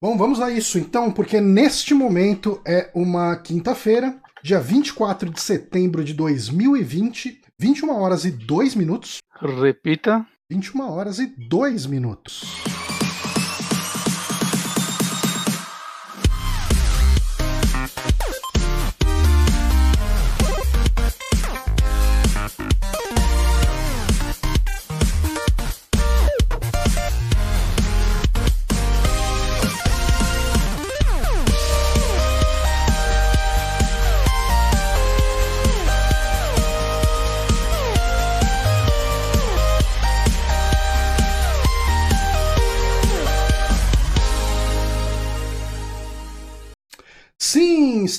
Bom, 0.00 0.16
vamos 0.16 0.40
a 0.40 0.48
isso 0.48 0.78
então, 0.78 1.10
porque 1.10 1.40
neste 1.40 1.92
momento 1.92 2.62
é 2.64 2.88
uma 2.94 3.34
quinta-feira, 3.34 4.16
dia 4.44 4.60
24 4.60 5.28
de 5.28 5.40
setembro 5.40 6.04
de 6.04 6.14
2020, 6.14 7.40
21 7.58 7.90
horas 8.00 8.24
e 8.24 8.30
2 8.30 8.76
minutos. 8.76 9.18
Repita. 9.40 10.24
21 10.48 10.88
horas 10.88 11.18
e 11.18 11.26
2 11.26 11.86
minutos. 11.86 12.77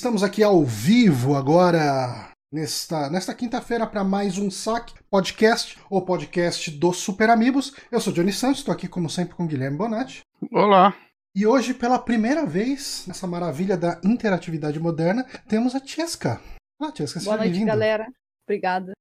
Estamos 0.00 0.22
aqui 0.22 0.42
ao 0.42 0.64
vivo 0.64 1.36
agora, 1.36 2.30
nesta, 2.50 3.10
nesta 3.10 3.34
quinta-feira, 3.34 3.86
para 3.86 4.02
mais 4.02 4.38
um 4.38 4.50
saque 4.50 4.94
podcast, 5.10 5.78
o 5.90 6.00
podcast 6.00 6.70
dos 6.70 6.96
Super 6.96 7.28
Amigos. 7.28 7.74
Eu 7.92 8.00
sou 8.00 8.10
Johnny 8.10 8.32
Santos, 8.32 8.60
estou 8.60 8.72
aqui 8.72 8.88
como 8.88 9.10
sempre 9.10 9.34
com 9.34 9.46
Guilherme 9.46 9.76
Bonatti. 9.76 10.22
Olá. 10.50 10.96
E 11.36 11.46
hoje, 11.46 11.74
pela 11.74 11.98
primeira 11.98 12.46
vez, 12.46 13.04
nessa 13.06 13.26
maravilha 13.26 13.76
da 13.76 14.00
interatividade 14.02 14.80
moderna, 14.80 15.26
temos 15.46 15.74
a 15.74 15.80
Tiesca. 15.80 16.40
Olá, 16.80 16.90
Tiesca, 16.92 17.20
Boa 17.20 17.36
noite, 17.36 17.62
galera. 17.62 18.06
Obrigada. 18.48 18.92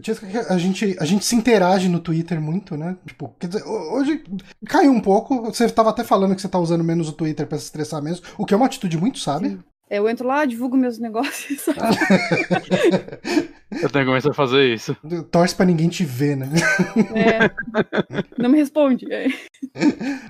Tiesca, 0.00 0.26
a 0.52 0.58
gente, 0.58 0.96
a 0.98 1.04
gente 1.04 1.24
se 1.24 1.36
interage 1.36 1.88
no 1.88 2.00
Twitter 2.00 2.40
muito, 2.40 2.76
né? 2.76 2.96
Tipo, 3.06 3.28
quer 3.38 3.46
dizer, 3.46 3.62
hoje 3.64 4.24
caiu 4.66 4.90
um 4.90 5.00
pouco. 5.00 5.40
Você 5.42 5.66
estava 5.66 5.90
até 5.90 6.02
falando 6.02 6.34
que 6.34 6.40
você 6.40 6.48
está 6.48 6.58
usando 6.58 6.82
menos 6.82 7.08
o 7.08 7.12
Twitter 7.12 7.46
para 7.46 7.58
se 7.58 7.66
estressar 7.66 8.02
mesmo, 8.02 8.26
o 8.36 8.44
que 8.44 8.52
é 8.52 8.56
uma 8.56 8.66
atitude 8.66 8.98
muito 8.98 9.20
sábia. 9.20 9.50
Sim. 9.50 9.71
Eu 9.90 10.08
entro 10.08 10.26
lá, 10.26 10.44
divulgo 10.44 10.76
meus 10.76 10.98
negócios. 10.98 11.66
Eu 13.80 13.88
tenho 13.90 14.04
que 14.04 14.10
começar 14.10 14.30
a 14.30 14.34
fazer 14.34 14.72
isso. 14.72 14.96
Torce 15.30 15.54
pra 15.54 15.64
ninguém 15.64 15.88
te 15.88 16.04
ver, 16.04 16.36
né? 16.36 16.48
É. 17.14 17.50
Não 18.38 18.50
me 18.50 18.58
responde. 18.58 19.10
É. 19.12 19.26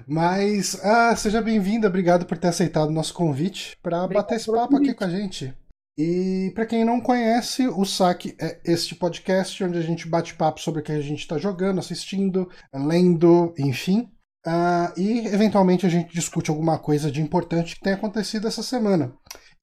Mas, 0.06 0.78
ah, 0.84 1.14
seja 1.16 1.42
bem-vinda, 1.42 1.88
obrigado 1.88 2.24
por 2.24 2.38
ter 2.38 2.48
aceitado 2.48 2.88
o 2.88 2.92
nosso 2.92 3.14
convite 3.14 3.76
para 3.82 4.06
bater 4.06 4.36
esse 4.36 4.50
papo 4.50 4.76
aqui 4.76 4.94
com 4.94 5.04
a 5.04 5.08
gente. 5.08 5.52
E 5.98 6.50
para 6.54 6.66
quem 6.66 6.84
não 6.84 7.00
conhece, 7.00 7.68
o 7.68 7.84
Saque 7.84 8.34
é 8.40 8.60
este 8.64 8.94
podcast 8.94 9.62
onde 9.62 9.78
a 9.78 9.82
gente 9.82 10.08
bate 10.08 10.34
papo 10.34 10.60
sobre 10.60 10.80
o 10.80 10.82
que 10.82 10.92
a 10.92 11.00
gente 11.00 11.20
está 11.20 11.36
jogando, 11.36 11.78
assistindo, 11.78 12.48
lendo, 12.72 13.52
enfim. 13.58 14.08
Uh, 14.46 14.98
e 14.98 15.26
eventualmente 15.26 15.86
a 15.86 15.88
gente 15.88 16.12
discute 16.12 16.50
alguma 16.50 16.78
coisa 16.78 17.10
de 17.12 17.20
importante 17.20 17.76
que 17.76 17.82
tenha 17.82 17.94
acontecido 17.96 18.48
essa 18.48 18.62
semana. 18.62 19.12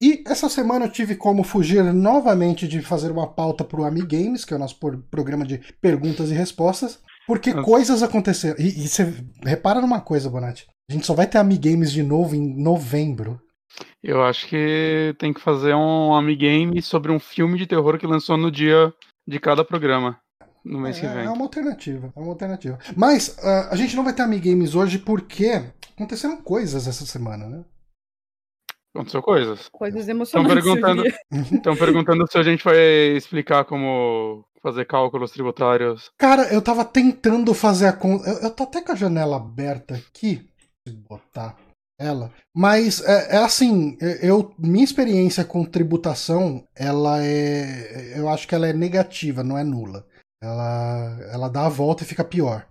E 0.02 0.24
essa 0.26 0.48
semana 0.48 0.86
eu 0.86 0.90
tive 0.90 1.14
como 1.14 1.44
fugir 1.44 1.84
novamente 1.92 2.66
de 2.66 2.80
fazer 2.80 3.10
uma 3.10 3.26
pauta 3.26 3.62
para 3.62 3.80
o 3.80 3.84
Amigames, 3.84 4.44
que 4.44 4.54
é 4.54 4.56
o 4.56 4.60
nosso 4.60 4.78
programa 5.10 5.44
de 5.44 5.58
perguntas 5.80 6.30
e 6.30 6.34
respostas, 6.34 6.98
porque 7.26 7.52
Nossa. 7.52 7.64
coisas 7.64 8.02
aconteceram. 8.02 8.56
E, 8.58 8.84
e 8.84 8.88
você 8.88 9.12
repara 9.44 9.80
numa 9.80 10.00
coisa, 10.00 10.30
Bonatti. 10.30 10.66
A 10.90 10.92
gente 10.92 11.06
só 11.06 11.14
vai 11.14 11.26
ter 11.26 11.38
Amigames 11.38 11.92
de 11.92 12.02
novo 12.02 12.34
em 12.34 12.62
novembro. 12.62 13.40
Eu 14.02 14.22
acho 14.22 14.48
que 14.48 15.14
tem 15.18 15.32
que 15.32 15.40
fazer 15.40 15.74
um 15.74 16.14
Amigame 16.14 16.80
sobre 16.80 17.12
um 17.12 17.20
filme 17.20 17.58
de 17.58 17.66
terror 17.66 17.98
que 17.98 18.06
lançou 18.06 18.36
no 18.36 18.50
dia 18.50 18.92
de 19.28 19.38
cada 19.38 19.64
programa. 19.64 20.18
No 20.64 20.80
mês 20.80 20.96
é, 20.96 21.00
que 21.00 21.06
vem. 21.06 21.24
É 21.26 21.30
uma 21.30 21.44
alternativa, 21.44 22.12
é 22.14 22.20
uma 22.20 22.30
alternativa. 22.30 22.78
Mas 22.96 23.36
uh, 23.38 23.68
a 23.70 23.76
gente 23.76 23.94
não 23.94 24.04
vai 24.04 24.12
ter 24.12 24.22
Amigames 24.22 24.74
hoje 24.74 24.98
porque 24.98 25.62
aconteceram 25.94 26.38
coisas 26.38 26.86
essa 26.86 27.06
semana, 27.06 27.46
né? 27.46 27.64
Aconteceu 28.94 29.22
coisas. 29.22 29.68
Coisas 29.68 30.08
emocionantes. 30.08 30.56
Estão 30.56 30.74
perguntando, 30.74 31.54
estão 31.54 31.76
perguntando 31.76 32.30
se 32.30 32.38
a 32.38 32.42
gente 32.42 32.64
vai 32.64 32.78
explicar 33.16 33.64
como 33.64 34.44
fazer 34.62 34.84
cálculos 34.84 35.30
tributários. 35.30 36.10
Cara, 36.18 36.52
eu 36.52 36.60
tava 36.60 36.84
tentando 36.84 37.54
fazer 37.54 37.86
a 37.86 37.92
conta. 37.92 38.28
Eu, 38.28 38.38
eu 38.38 38.50
tô 38.50 38.64
até 38.64 38.82
com 38.82 38.92
a 38.92 38.96
janela 38.96 39.36
aberta 39.36 39.94
aqui. 39.94 40.46
Botar 41.08 41.56
ela. 42.00 42.32
Mas 42.54 43.02
é, 43.02 43.36
é, 43.36 43.38
assim, 43.38 43.96
eu 44.22 44.54
minha 44.58 44.84
experiência 44.84 45.44
com 45.44 45.64
tributação, 45.64 46.64
ela 46.74 47.22
é, 47.22 48.18
eu 48.18 48.28
acho 48.28 48.48
que 48.48 48.54
ela 48.54 48.66
é 48.66 48.72
negativa, 48.72 49.44
não 49.44 49.56
é 49.56 49.62
nula. 49.62 50.06
Ela, 50.42 51.18
ela 51.30 51.48
dá 51.48 51.66
a 51.66 51.68
volta 51.68 52.02
e 52.02 52.06
fica 52.06 52.24
pior. 52.24 52.66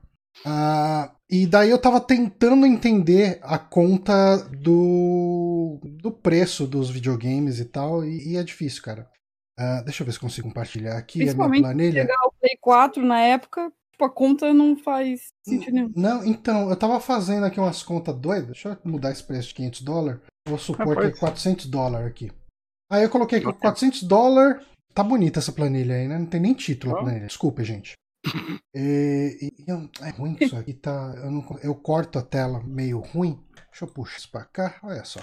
Uh, 0.45 1.09
e 1.29 1.45
daí 1.45 1.69
eu 1.69 1.77
tava 1.77 2.01
tentando 2.01 2.65
entender 2.65 3.39
a 3.43 3.59
conta 3.59 4.37
do, 4.37 5.48
do 5.77 6.11
preço 6.11 6.67
dos 6.67 6.89
videogames 6.89 7.59
e 7.59 7.65
tal, 7.65 8.03
e, 8.03 8.33
e 8.33 8.37
é 8.37 8.43
difícil, 8.43 8.81
cara. 8.81 9.09
Uh, 9.59 9.83
deixa 9.83 10.01
eu 10.01 10.05
ver 10.05 10.13
se 10.13 10.19
consigo 10.19 10.47
compartilhar 10.47 10.97
aqui 10.97 11.29
a 11.29 11.33
minha 11.33 11.61
planilha. 11.61 12.01
pegar 12.03 12.27
o 12.27 12.31
Play 12.39 12.57
4 12.61 13.05
na 13.05 13.19
época, 13.19 13.69
tipo, 13.91 14.05
a 14.05 14.09
conta 14.09 14.53
não 14.53 14.77
faz 14.77 15.33
sentido 15.45 15.73
nenhum. 15.73 15.91
Não, 15.95 16.25
então, 16.25 16.69
eu 16.69 16.75
tava 16.77 16.99
fazendo 17.01 17.45
aqui 17.45 17.59
umas 17.59 17.83
contas 17.83 18.15
doidas. 18.15 18.47
Deixa 18.47 18.69
eu 18.69 18.91
mudar 18.91 19.11
esse 19.11 19.23
preço 19.23 19.49
de 19.49 19.55
500 19.55 19.81
dólares. 19.81 20.21
Vou 20.47 20.57
supor 20.57 20.97
ah, 20.97 21.01
que 21.01 21.07
é 21.07 21.19
400 21.19 21.65
dólares 21.65 22.07
aqui. 22.07 22.31
Aí 22.89 23.03
eu 23.03 23.09
coloquei 23.09 23.39
aqui 23.39 23.51
400 23.51 24.03
dólares. 24.03 24.65
Tá 24.93 25.03
bonita 25.03 25.39
essa 25.39 25.51
planilha 25.51 25.95
aí, 25.95 26.07
né? 26.07 26.17
Não 26.17 26.25
tem 26.25 26.39
nem 26.39 26.53
título 26.53 26.95
a 26.95 27.01
planilha. 27.01 27.27
Desculpa, 27.27 27.63
gente. 27.63 27.93
E, 28.75 29.51
e, 29.67 29.71
é 30.01 30.09
ruim 30.11 30.35
que 30.35 30.45
isso 30.45 30.55
aqui 30.55 30.73
tá. 30.73 31.13
Eu, 31.17 31.31
não, 31.31 31.59
eu, 31.63 31.73
corto 31.73 32.19
a 32.19 32.21
tela 32.21 32.61
meio 32.63 32.99
ruim. 32.99 33.43
Deixa 33.71 33.85
eu 33.85 33.87
puxar 33.87 34.17
isso 34.17 34.29
pra 34.29 34.45
cá. 34.45 34.77
Olha 34.83 35.03
só. 35.03 35.19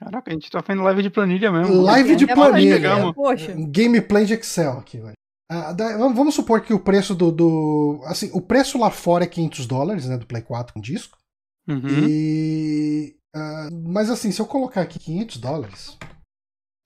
Caraca, 0.00 0.30
a 0.30 0.34
gente 0.34 0.50
tá 0.50 0.62
fazendo 0.62 0.82
live 0.82 1.02
de 1.02 1.10
planilha 1.10 1.52
mesmo. 1.52 1.82
Live 1.82 2.16
de 2.16 2.26
planilha. 2.26 3.12
Poxa. 3.12 3.54
Gameplay 3.54 4.24
de 4.24 4.34
Excel 4.34 4.78
aqui, 4.78 5.00
ah, 5.52 5.74
vamos 6.14 6.36
supor 6.36 6.60
que 6.60 6.72
o 6.72 6.78
preço 6.78 7.12
do, 7.12 7.32
do, 7.32 8.00
Assim, 8.04 8.30
o 8.32 8.40
preço 8.40 8.78
lá 8.78 8.88
fora 8.88 9.24
é 9.24 9.26
500 9.26 9.66
dólares, 9.66 10.06
né? 10.06 10.16
Do 10.16 10.24
Play 10.24 10.42
4 10.42 10.78
um 10.78 10.80
disco. 10.80 11.18
Uhum. 11.68 12.08
E. 12.08 13.16
Uh, 13.34 13.88
mas 13.88 14.10
assim, 14.10 14.30
se 14.30 14.40
eu 14.40 14.46
colocar 14.46 14.80
aqui 14.80 14.98
500 14.98 15.36
dólares, 15.38 15.98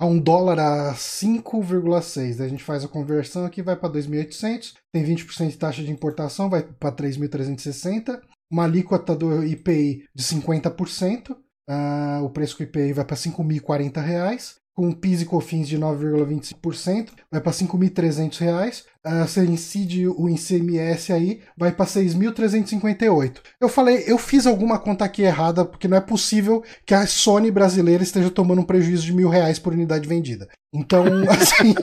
a 0.00 0.06
um 0.06 0.18
dólar 0.18 0.58
a 0.58 0.94
5,6. 0.94 2.40
A 2.42 2.48
gente 2.48 2.64
faz 2.64 2.84
a 2.84 2.88
conversão 2.88 3.44
aqui, 3.44 3.62
vai 3.62 3.76
para 3.76 3.92
2.800, 3.92 4.74
tem 4.92 5.04
20% 5.04 5.48
de 5.48 5.56
taxa 5.56 5.82
de 5.82 5.90
importação, 5.90 6.50
vai 6.50 6.62
para 6.62 6.94
3.360, 6.94 8.20
uma 8.50 8.64
alíquota 8.64 9.14
do 9.14 9.44
IPI 9.44 10.06
de 10.14 10.22
50%, 10.22 11.32
uh, 11.32 11.43
ah, 11.68 12.20
o 12.22 12.30
preço 12.30 12.56
do 12.56 12.64
IPI 12.64 12.92
vai 12.92 13.04
para 13.04 13.16
5.040 13.16 14.00
reais, 14.02 14.56
com 14.74 14.92
PIS 14.92 15.22
e 15.22 15.26
COFINS 15.26 15.68
de 15.68 15.78
9,25%, 15.78 17.10
vai 17.30 17.40
para 17.40 17.52
R$ 17.52 17.58
5.300. 17.58 18.84
Uh, 19.06 19.28
você 19.28 19.44
incide 19.44 20.08
o 20.08 20.30
ICMS 20.30 21.12
aí, 21.12 21.42
vai 21.56 21.70
para 21.70 21.84
6.358. 21.84 23.36
Eu 23.60 23.68
falei, 23.68 24.02
eu 24.06 24.16
fiz 24.16 24.46
alguma 24.46 24.78
conta 24.78 25.04
aqui 25.04 25.22
errada, 25.22 25.62
porque 25.62 25.86
não 25.86 25.98
é 25.98 26.00
possível 26.00 26.64
que 26.86 26.94
a 26.94 27.06
Sony 27.06 27.50
brasileira 27.50 28.02
esteja 28.02 28.30
tomando 28.30 28.62
um 28.62 28.64
prejuízo 28.64 29.04
de 29.04 29.12
mil 29.12 29.28
reais 29.28 29.58
por 29.58 29.74
unidade 29.74 30.08
vendida. 30.08 30.48
Então, 30.72 31.04
assim, 31.28 31.74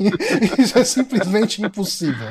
isso 0.60 0.80
é 0.80 0.84
simplesmente 0.84 1.62
impossível. 1.62 2.28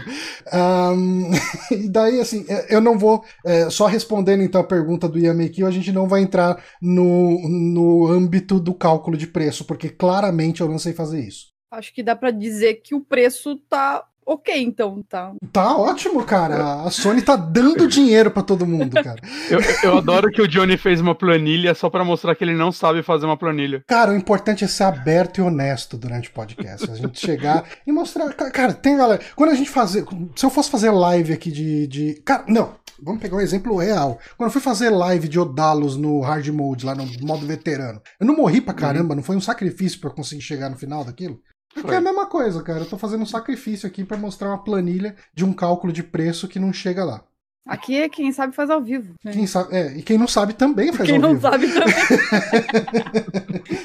Um, 0.53 1.31
e 1.71 1.89
daí, 1.89 2.21
assim, 2.21 2.45
é, 2.49 2.75
eu 2.75 2.81
não 2.81 2.99
vou, 2.99 3.25
é, 3.47 3.71
só 3.71 3.87
respondendo 3.87 4.43
então 4.43 4.61
a 4.61 4.67
pergunta 4.67 5.09
do 5.09 5.21
Yamekio, 5.21 5.69
a 5.69 5.71
gente 5.71 5.93
não 5.93 6.09
vai 6.09 6.21
entrar 6.21 6.63
no, 6.83 7.49
no 7.49 8.09
âmbito 8.09 8.59
do 8.59 8.75
cálculo 8.75 9.17
de 9.17 9.29
preço, 9.29 9.65
porque 9.65 9.89
claramente 9.89 10.61
eu 10.61 10.69
não 10.69 10.79
sei 10.79 10.93
fazer 10.93 11.21
isso. 11.21 11.49
Acho 11.73 11.95
que 11.95 12.03
dá 12.03 12.17
para 12.17 12.33
dizer 12.33 12.83
que 12.83 12.97
o 12.97 13.01
preço 13.01 13.57
tá 13.69 14.05
ok, 14.33 14.63
então, 14.63 15.03
tá. 15.09 15.33
Tá 15.53 15.77
ótimo, 15.77 16.25
cara. 16.25 16.85
A 16.85 16.91
Sony 16.91 17.21
tá 17.21 17.35
dando 17.35 17.89
dinheiro 17.89 18.31
para 18.31 18.45
todo 18.45 18.65
mundo, 18.65 18.95
cara. 19.03 19.21
eu, 19.51 19.61
eu 19.83 19.99
adoro 19.99 20.31
que 20.31 20.41
o 20.41 20.47
Johnny 20.47 20.77
fez 20.77 21.01
uma 21.01 21.17
planilha 21.17 21.75
só 21.75 21.91
para 21.91 22.05
mostrar 22.05 22.37
que 22.37 22.45
ele 22.45 22.55
não 22.55 22.71
sabe 22.71 23.03
fazer 23.03 23.27
uma 23.27 23.37
planilha. 23.37 23.83
Cara, 23.89 24.13
o 24.13 24.17
importante 24.17 24.63
é 24.63 24.69
ser 24.69 24.85
aberto 24.85 25.39
e 25.39 25.43
honesto 25.43 25.99
durante 25.99 26.29
o 26.29 26.33
podcast. 26.33 26.89
A 26.89 26.95
gente 26.95 27.19
chegar 27.19 27.65
e 27.85 27.91
mostrar. 27.91 28.33
Cara, 28.33 28.73
tem 28.73 28.97
galera. 28.97 29.21
Quando 29.35 29.51
a 29.51 29.55
gente 29.55 29.69
fazer. 29.69 30.05
Se 30.37 30.47
eu 30.47 30.51
fosse 30.51 30.71
fazer 30.71 30.91
live 30.91 31.33
aqui 31.33 31.51
de. 31.51 31.87
de... 31.89 32.15
Cara, 32.25 32.45
não. 32.47 32.79
Vamos 33.03 33.21
pegar 33.21 33.37
um 33.37 33.41
exemplo 33.41 33.77
real. 33.79 34.19
Quando 34.37 34.49
eu 34.49 34.53
fui 34.53 34.61
fazer 34.61 34.91
live 34.91 35.27
de 35.27 35.39
Odalos 35.39 35.97
no 35.97 36.21
hard 36.21 36.47
mode, 36.49 36.85
lá 36.85 36.95
no 36.95 37.07
modo 37.23 37.47
veterano, 37.47 38.01
eu 38.21 38.27
não 38.27 38.37
morri 38.37 38.61
pra 38.61 38.75
caramba, 38.75 39.11
uhum. 39.11 39.17
não 39.17 39.23
foi 39.23 39.37
um 39.37 39.41
sacrifício 39.41 39.99
para 39.99 40.11
conseguir 40.11 40.43
chegar 40.43 40.69
no 40.69 40.77
final 40.77 41.03
daquilo? 41.03 41.41
Porque 41.75 41.93
é 41.93 41.97
a 41.97 42.01
mesma 42.01 42.27
coisa, 42.27 42.63
cara. 42.63 42.81
Eu 42.81 42.89
tô 42.89 42.99
fazendo 42.99 43.23
um 43.23 43.27
sacrifício 43.27 43.87
aqui 43.87 44.05
para 44.05 44.17
mostrar 44.17 44.49
uma 44.49 44.63
planilha 44.63 45.15
de 45.35 45.45
um 45.45 45.53
cálculo 45.53 45.93
de 45.93 46.03
preço 46.03 46.49
que 46.49 46.59
não 46.59 46.73
chega 46.73 47.05
lá. 47.05 47.23
Aqui 47.67 47.97
é 47.97 48.09
quem 48.09 48.33
sabe 48.33 48.55
faz 48.55 48.71
ao 48.71 48.83
vivo. 48.83 49.15
Né? 49.23 49.33
Quem 49.33 49.47
sabe, 49.47 49.77
é, 49.77 49.97
e 49.97 50.03
quem 50.03 50.19
não 50.19 50.27
sabe 50.27 50.55
também 50.55 50.93
faz 50.93 51.09
quem 51.09 51.23
ao 51.23 51.35
vivo. 51.35 51.51
Quem 51.51 51.51
não 51.51 51.51
sabe 51.51 51.73
também. 51.73 51.95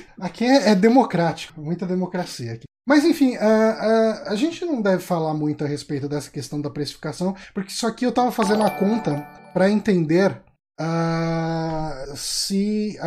aqui 0.19 0.45
é, 0.45 0.69
é, 0.69 0.75
democrático, 0.75 1.61
muita 1.61 1.85
democracia 1.85 2.53
aqui. 2.53 2.63
Mas 2.87 3.03
enfim, 3.03 3.35
a, 3.35 3.47
a, 3.47 4.31
a 4.31 4.35
gente 4.35 4.63
não 4.63 4.81
deve 4.81 5.03
falar 5.03 5.33
muito 5.33 5.63
a 5.63 5.67
respeito 5.67 6.07
dessa 6.07 6.31
questão 6.31 6.61
da 6.61 6.69
precificação, 6.69 7.35
porque 7.53 7.71
isso 7.71 7.85
aqui 7.85 8.05
eu 8.05 8.09
estava 8.09 8.31
fazendo 8.31 8.63
a 8.63 8.69
conta 8.69 9.21
para 9.53 9.69
entender 9.69 10.35
Uh, 10.79 12.15
se 12.17 12.97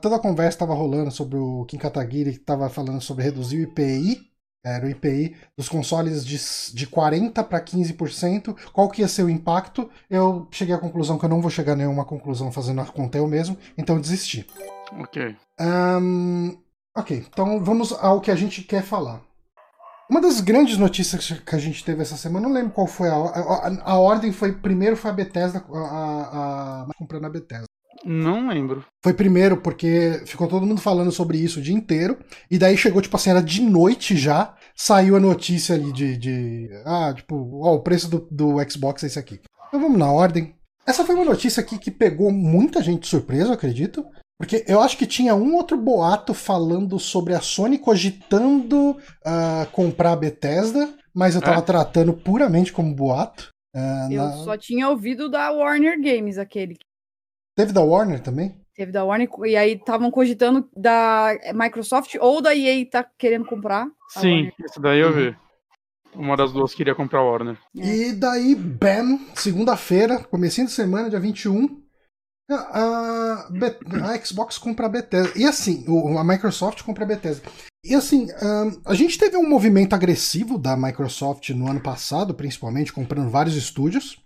toda 0.00 0.16
a 0.16 0.20
conversa 0.20 0.56
estava 0.56 0.74
rolando 0.74 1.10
sobre 1.10 1.36
o 1.38 1.64
Kim 1.66 1.78
Kataguiri, 1.78 2.32
que 2.32 2.38
estava 2.38 2.68
falando 2.70 3.00
sobre 3.00 3.24
reduzir 3.24 3.58
o 3.58 3.62
IPI, 3.62 4.32
era 4.64 4.86
o 4.86 4.88
IPI 4.88 5.36
dos 5.56 5.68
consoles 5.68 6.24
de, 6.24 6.36
de 6.74 6.86
40% 6.86 7.44
para 7.44 7.60
15%, 7.60 8.56
qual 8.72 8.88
que 8.88 9.02
ia 9.02 9.08
ser 9.08 9.24
o 9.24 9.30
impacto? 9.30 9.90
Eu 10.08 10.46
cheguei 10.52 10.74
à 10.74 10.78
conclusão 10.78 11.18
que 11.18 11.24
eu 11.24 11.28
não 11.28 11.40
vou 11.40 11.50
chegar 11.50 11.72
a 11.72 11.76
nenhuma 11.76 12.04
conclusão 12.04 12.52
fazendo 12.52 12.80
a 12.80 12.84
conta 12.84 13.18
eu 13.18 13.26
mesmo, 13.26 13.58
então 13.76 13.96
eu 13.96 14.02
desisti. 14.02 14.46
Ok. 15.00 15.36
Um, 15.60 16.56
ok, 16.96 17.26
então 17.28 17.62
vamos 17.62 17.92
ao 17.92 18.20
que 18.20 18.30
a 18.30 18.36
gente 18.36 18.62
quer 18.62 18.82
falar. 18.82 19.20
Uma 20.12 20.20
das 20.20 20.42
grandes 20.42 20.76
notícias 20.76 21.40
que 21.40 21.56
a 21.56 21.58
gente 21.58 21.82
teve 21.82 22.02
essa 22.02 22.18
semana, 22.18 22.46
não 22.46 22.54
lembro 22.54 22.72
qual 22.72 22.86
foi 22.86 23.08
a, 23.08 23.14
a, 23.14 23.92
a 23.92 23.98
ordem, 23.98 24.30
foi 24.30 24.52
primeiro 24.52 24.94
foi 24.94 25.10
a 25.10 25.14
Bethesda, 25.14 25.64
a, 25.72 26.86
a, 26.86 26.86
comprando 26.98 27.24
a 27.24 27.30
Bethesda. 27.30 27.64
Não 28.04 28.46
lembro. 28.46 28.84
Foi 29.02 29.14
primeiro 29.14 29.56
porque 29.56 30.20
ficou 30.26 30.46
todo 30.46 30.66
mundo 30.66 30.82
falando 30.82 31.10
sobre 31.10 31.38
isso 31.38 31.60
o 31.60 31.62
dia 31.62 31.74
inteiro. 31.74 32.18
E 32.50 32.58
daí 32.58 32.76
chegou, 32.76 33.00
tipo 33.00 33.16
assim, 33.16 33.30
era 33.30 33.40
de 33.40 33.62
noite 33.62 34.14
já. 34.14 34.54
Saiu 34.76 35.16
a 35.16 35.20
notícia 35.20 35.74
ali 35.74 35.90
de. 35.90 36.18
de 36.18 36.68
ah, 36.84 37.14
tipo, 37.16 37.60
ó, 37.64 37.76
o 37.76 37.82
preço 37.82 38.10
do, 38.10 38.28
do 38.30 38.70
Xbox 38.70 39.02
é 39.02 39.06
esse 39.06 39.18
aqui. 39.18 39.40
Então 39.68 39.80
vamos 39.80 39.98
na 39.98 40.12
ordem. 40.12 40.54
Essa 40.86 41.06
foi 41.06 41.14
uma 41.14 41.24
notícia 41.24 41.62
aqui 41.62 41.78
que 41.78 41.90
pegou 41.90 42.30
muita 42.30 42.82
gente 42.82 43.04
de 43.04 43.08
surpresa, 43.08 43.46
eu 43.46 43.54
acredito. 43.54 44.04
Porque 44.42 44.64
eu 44.66 44.80
acho 44.80 44.98
que 44.98 45.06
tinha 45.06 45.36
um 45.36 45.54
outro 45.54 45.76
boato 45.76 46.34
falando 46.34 46.98
sobre 46.98 47.32
a 47.32 47.40
Sony 47.40 47.78
cogitando 47.78 48.90
uh, 48.90 49.70
comprar 49.70 50.14
a 50.14 50.16
Bethesda, 50.16 50.92
mas 51.14 51.36
eu 51.36 51.40
tava 51.40 51.60
é? 51.60 51.62
tratando 51.62 52.12
puramente 52.12 52.72
como 52.72 52.92
boato. 52.92 53.50
Uh, 53.72 54.10
eu 54.12 54.24
na... 54.24 54.32
só 54.38 54.56
tinha 54.56 54.88
ouvido 54.88 55.30
da 55.30 55.52
Warner 55.52 55.96
Games, 56.02 56.38
aquele. 56.38 56.76
Teve 57.56 57.72
da 57.72 57.82
Warner 57.82 58.20
também? 58.20 58.60
Teve 58.74 58.90
da 58.90 59.04
Warner, 59.04 59.28
e 59.44 59.54
aí 59.54 59.74
estavam 59.74 60.10
cogitando 60.10 60.68
da 60.76 61.38
Microsoft 61.54 62.16
ou 62.20 62.42
da 62.42 62.52
EA 62.52 62.84
tá 62.90 63.06
querendo 63.16 63.44
comprar. 63.44 63.86
Sim, 64.08 64.50
isso 64.58 64.80
daí 64.80 64.98
eu 64.98 65.12
vi. 65.12 65.36
Uma 66.16 66.36
das 66.36 66.52
duas 66.52 66.74
queria 66.74 66.96
comprar 66.96 67.20
a 67.20 67.24
Warner. 67.24 67.58
E 67.76 68.12
daí, 68.12 68.56
bam, 68.56 69.20
segunda-feira, 69.36 70.18
comecinho 70.24 70.66
de 70.66 70.72
semana, 70.72 71.08
dia 71.08 71.20
21, 71.20 71.81
a, 72.54 73.48
a, 74.12 74.24
Xbox 74.24 74.58
compra 74.58 74.86
a 74.86 74.88
Bethesda. 74.88 75.32
E 75.36 75.44
assim, 75.44 75.84
a 76.18 76.24
Microsoft 76.24 76.82
compra 76.82 77.04
a 77.04 77.08
Bethesda. 77.08 77.42
E 77.84 77.94
assim, 77.94 78.28
a 78.84 78.94
gente 78.94 79.18
teve 79.18 79.36
um 79.36 79.48
movimento 79.48 79.94
agressivo 79.94 80.58
da 80.58 80.76
Microsoft 80.76 81.50
no 81.50 81.68
ano 81.68 81.80
passado, 81.80 82.34
principalmente, 82.34 82.92
comprando 82.92 83.30
vários 83.30 83.56
estúdios. 83.56 84.18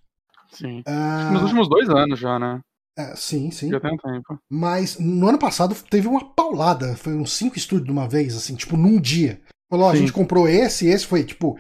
Sim. 0.53 0.83
Uh, 0.87 1.33
Nos 1.33 1.43
últimos 1.43 1.69
dois 1.69 1.89
anos 1.89 2.19
já, 2.19 2.39
né? 2.39 2.61
É, 2.99 3.15
sim, 3.15 3.51
sim. 3.51 3.71
Já 3.71 3.79
tem 3.79 3.93
um 3.93 3.99
tempo. 3.99 4.39
Mas 4.49 4.99
no 4.99 5.29
ano 5.29 5.39
passado 5.39 5.75
teve 5.91 6.09
uma 6.09 6.25
paulada. 6.25 6.97
Foi 6.97 7.15
uns 7.15 7.33
cinco 7.33 7.59
estúdios 7.59 7.87
de 7.87 7.93
uma 7.93 8.09
vez, 8.09 8.35
assim, 8.35 8.55
tipo, 8.55 8.77
num 8.77 8.99
dia. 8.99 9.41
Falou, 9.69 9.89
a 9.89 9.97
gente 9.97 10.13
comprou 10.13 10.49
esse, 10.49 10.87
esse 10.87 11.05
foi 11.05 11.25
tipo, 11.25 11.59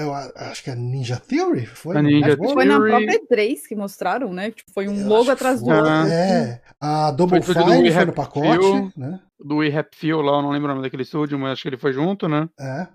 eu 0.00 0.12
acho 0.12 0.64
que 0.64 0.70
a 0.70 0.74
Ninja 0.74 1.16
Theory 1.16 1.64
foi. 1.64 1.96
A 1.96 2.02
Ninja 2.02 2.36
Theory. 2.36 2.52
Foi 2.52 2.64
na 2.64 2.80
própria 2.80 3.20
3 3.28 3.66
que 3.66 3.76
mostraram, 3.76 4.32
né? 4.32 4.50
Tipo, 4.50 4.72
foi 4.72 4.88
um 4.88 5.06
logo 5.06 5.30
atrás 5.30 5.62
do 5.62 5.70
outro. 5.70 5.90
É, 6.10 6.60
a 6.80 7.12
Double 7.12 7.40
Fine 7.40 7.92
foi 7.92 8.04
no 8.04 8.12
pacote, 8.12 8.58
Feel, 8.58 8.92
né? 8.96 9.20
Do 9.38 9.58
We 9.58 9.68
Rap 9.68 9.94
Feel 9.94 10.22
lá, 10.22 10.38
eu 10.38 10.42
não 10.42 10.50
lembro 10.50 10.66
o 10.66 10.74
nome 10.74 10.82
daquele 10.82 11.04
estúdio, 11.04 11.38
mas 11.38 11.52
acho 11.52 11.62
que 11.62 11.68
ele 11.68 11.76
foi 11.76 11.92
junto, 11.92 12.28
né? 12.28 12.48
É. 12.58 12.88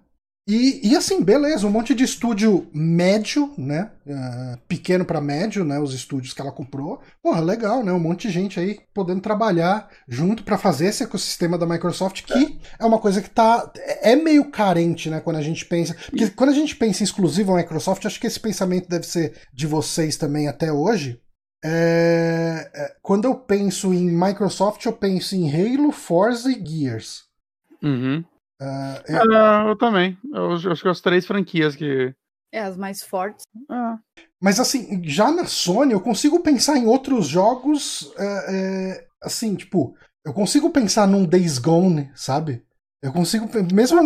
E, 0.47 0.89
e 0.89 0.95
assim, 0.95 1.23
beleza, 1.23 1.67
um 1.67 1.71
monte 1.71 1.93
de 1.93 2.03
estúdio 2.03 2.67
médio, 2.73 3.53
né? 3.57 3.91
Uh, 4.05 4.57
pequeno 4.67 5.05
para 5.05 5.21
médio, 5.21 5.63
né? 5.63 5.79
Os 5.79 5.93
estúdios 5.93 6.33
que 6.33 6.41
ela 6.41 6.51
comprou. 6.51 6.99
Porra, 7.21 7.39
legal, 7.39 7.83
né? 7.83 7.91
Um 7.93 7.99
monte 7.99 8.27
de 8.27 8.33
gente 8.33 8.59
aí 8.59 8.79
podendo 8.91 9.21
trabalhar 9.21 9.87
junto 10.07 10.43
para 10.43 10.57
fazer 10.57 10.87
esse 10.87 11.03
ecossistema 11.03 11.59
da 11.59 11.67
Microsoft, 11.67 12.23
que 12.23 12.33
é. 12.33 12.83
é 12.83 12.85
uma 12.85 12.97
coisa 12.97 13.21
que 13.21 13.29
tá. 13.29 13.71
É 14.01 14.15
meio 14.15 14.49
carente, 14.49 15.11
né? 15.11 15.19
Quando 15.19 15.37
a 15.37 15.43
gente 15.43 15.63
pensa. 15.63 15.95
Porque 16.09 16.29
quando 16.31 16.49
a 16.49 16.55
gente 16.55 16.75
pensa 16.75 17.03
em 17.03 17.05
exclusivo 17.05 17.53
a 17.53 17.57
Microsoft, 17.57 18.05
acho 18.05 18.19
que 18.19 18.27
esse 18.27 18.39
pensamento 18.39 18.89
deve 18.89 19.05
ser 19.05 19.33
de 19.53 19.67
vocês 19.67 20.17
também 20.17 20.47
até 20.47 20.73
hoje. 20.73 21.21
É, 21.63 22.71
é, 22.73 22.95
quando 23.03 23.25
eu 23.25 23.35
penso 23.35 23.93
em 23.93 24.09
Microsoft, 24.09 24.83
eu 24.85 24.93
penso 24.93 25.35
em 25.35 25.49
Halo, 25.49 25.91
Forza 25.91 26.51
e 26.51 26.65
Gears. 26.65 27.25
Uhum. 27.83 28.23
Uh, 28.61 29.01
é... 29.07 29.35
ah, 29.35 29.65
eu 29.67 29.75
também. 29.75 30.17
Eu, 30.31 30.53
acho 30.53 30.81
que 30.83 30.87
as 30.87 31.01
três 31.01 31.25
franquias 31.25 31.75
que. 31.75 32.13
É, 32.53 32.59
as 32.59 32.77
mais 32.77 33.01
fortes. 33.01 33.43
Ah. 33.69 33.97
Mas 34.39 34.59
assim, 34.59 35.01
já 35.03 35.31
na 35.31 35.45
Sony 35.45 35.93
eu 35.93 36.01
consigo 36.01 36.41
pensar 36.41 36.77
em 36.77 36.85
outros 36.85 37.27
jogos. 37.27 38.13
É, 38.17 38.55
é, 38.55 39.07
assim, 39.23 39.55
tipo, 39.55 39.95
eu 40.23 40.33
consigo 40.33 40.69
pensar 40.69 41.07
num 41.07 41.25
Days 41.25 41.57
Gone, 41.57 42.11
sabe? 42.13 42.63
Eu 43.01 43.11
consigo, 43.11 43.49
mesmo. 43.73 43.99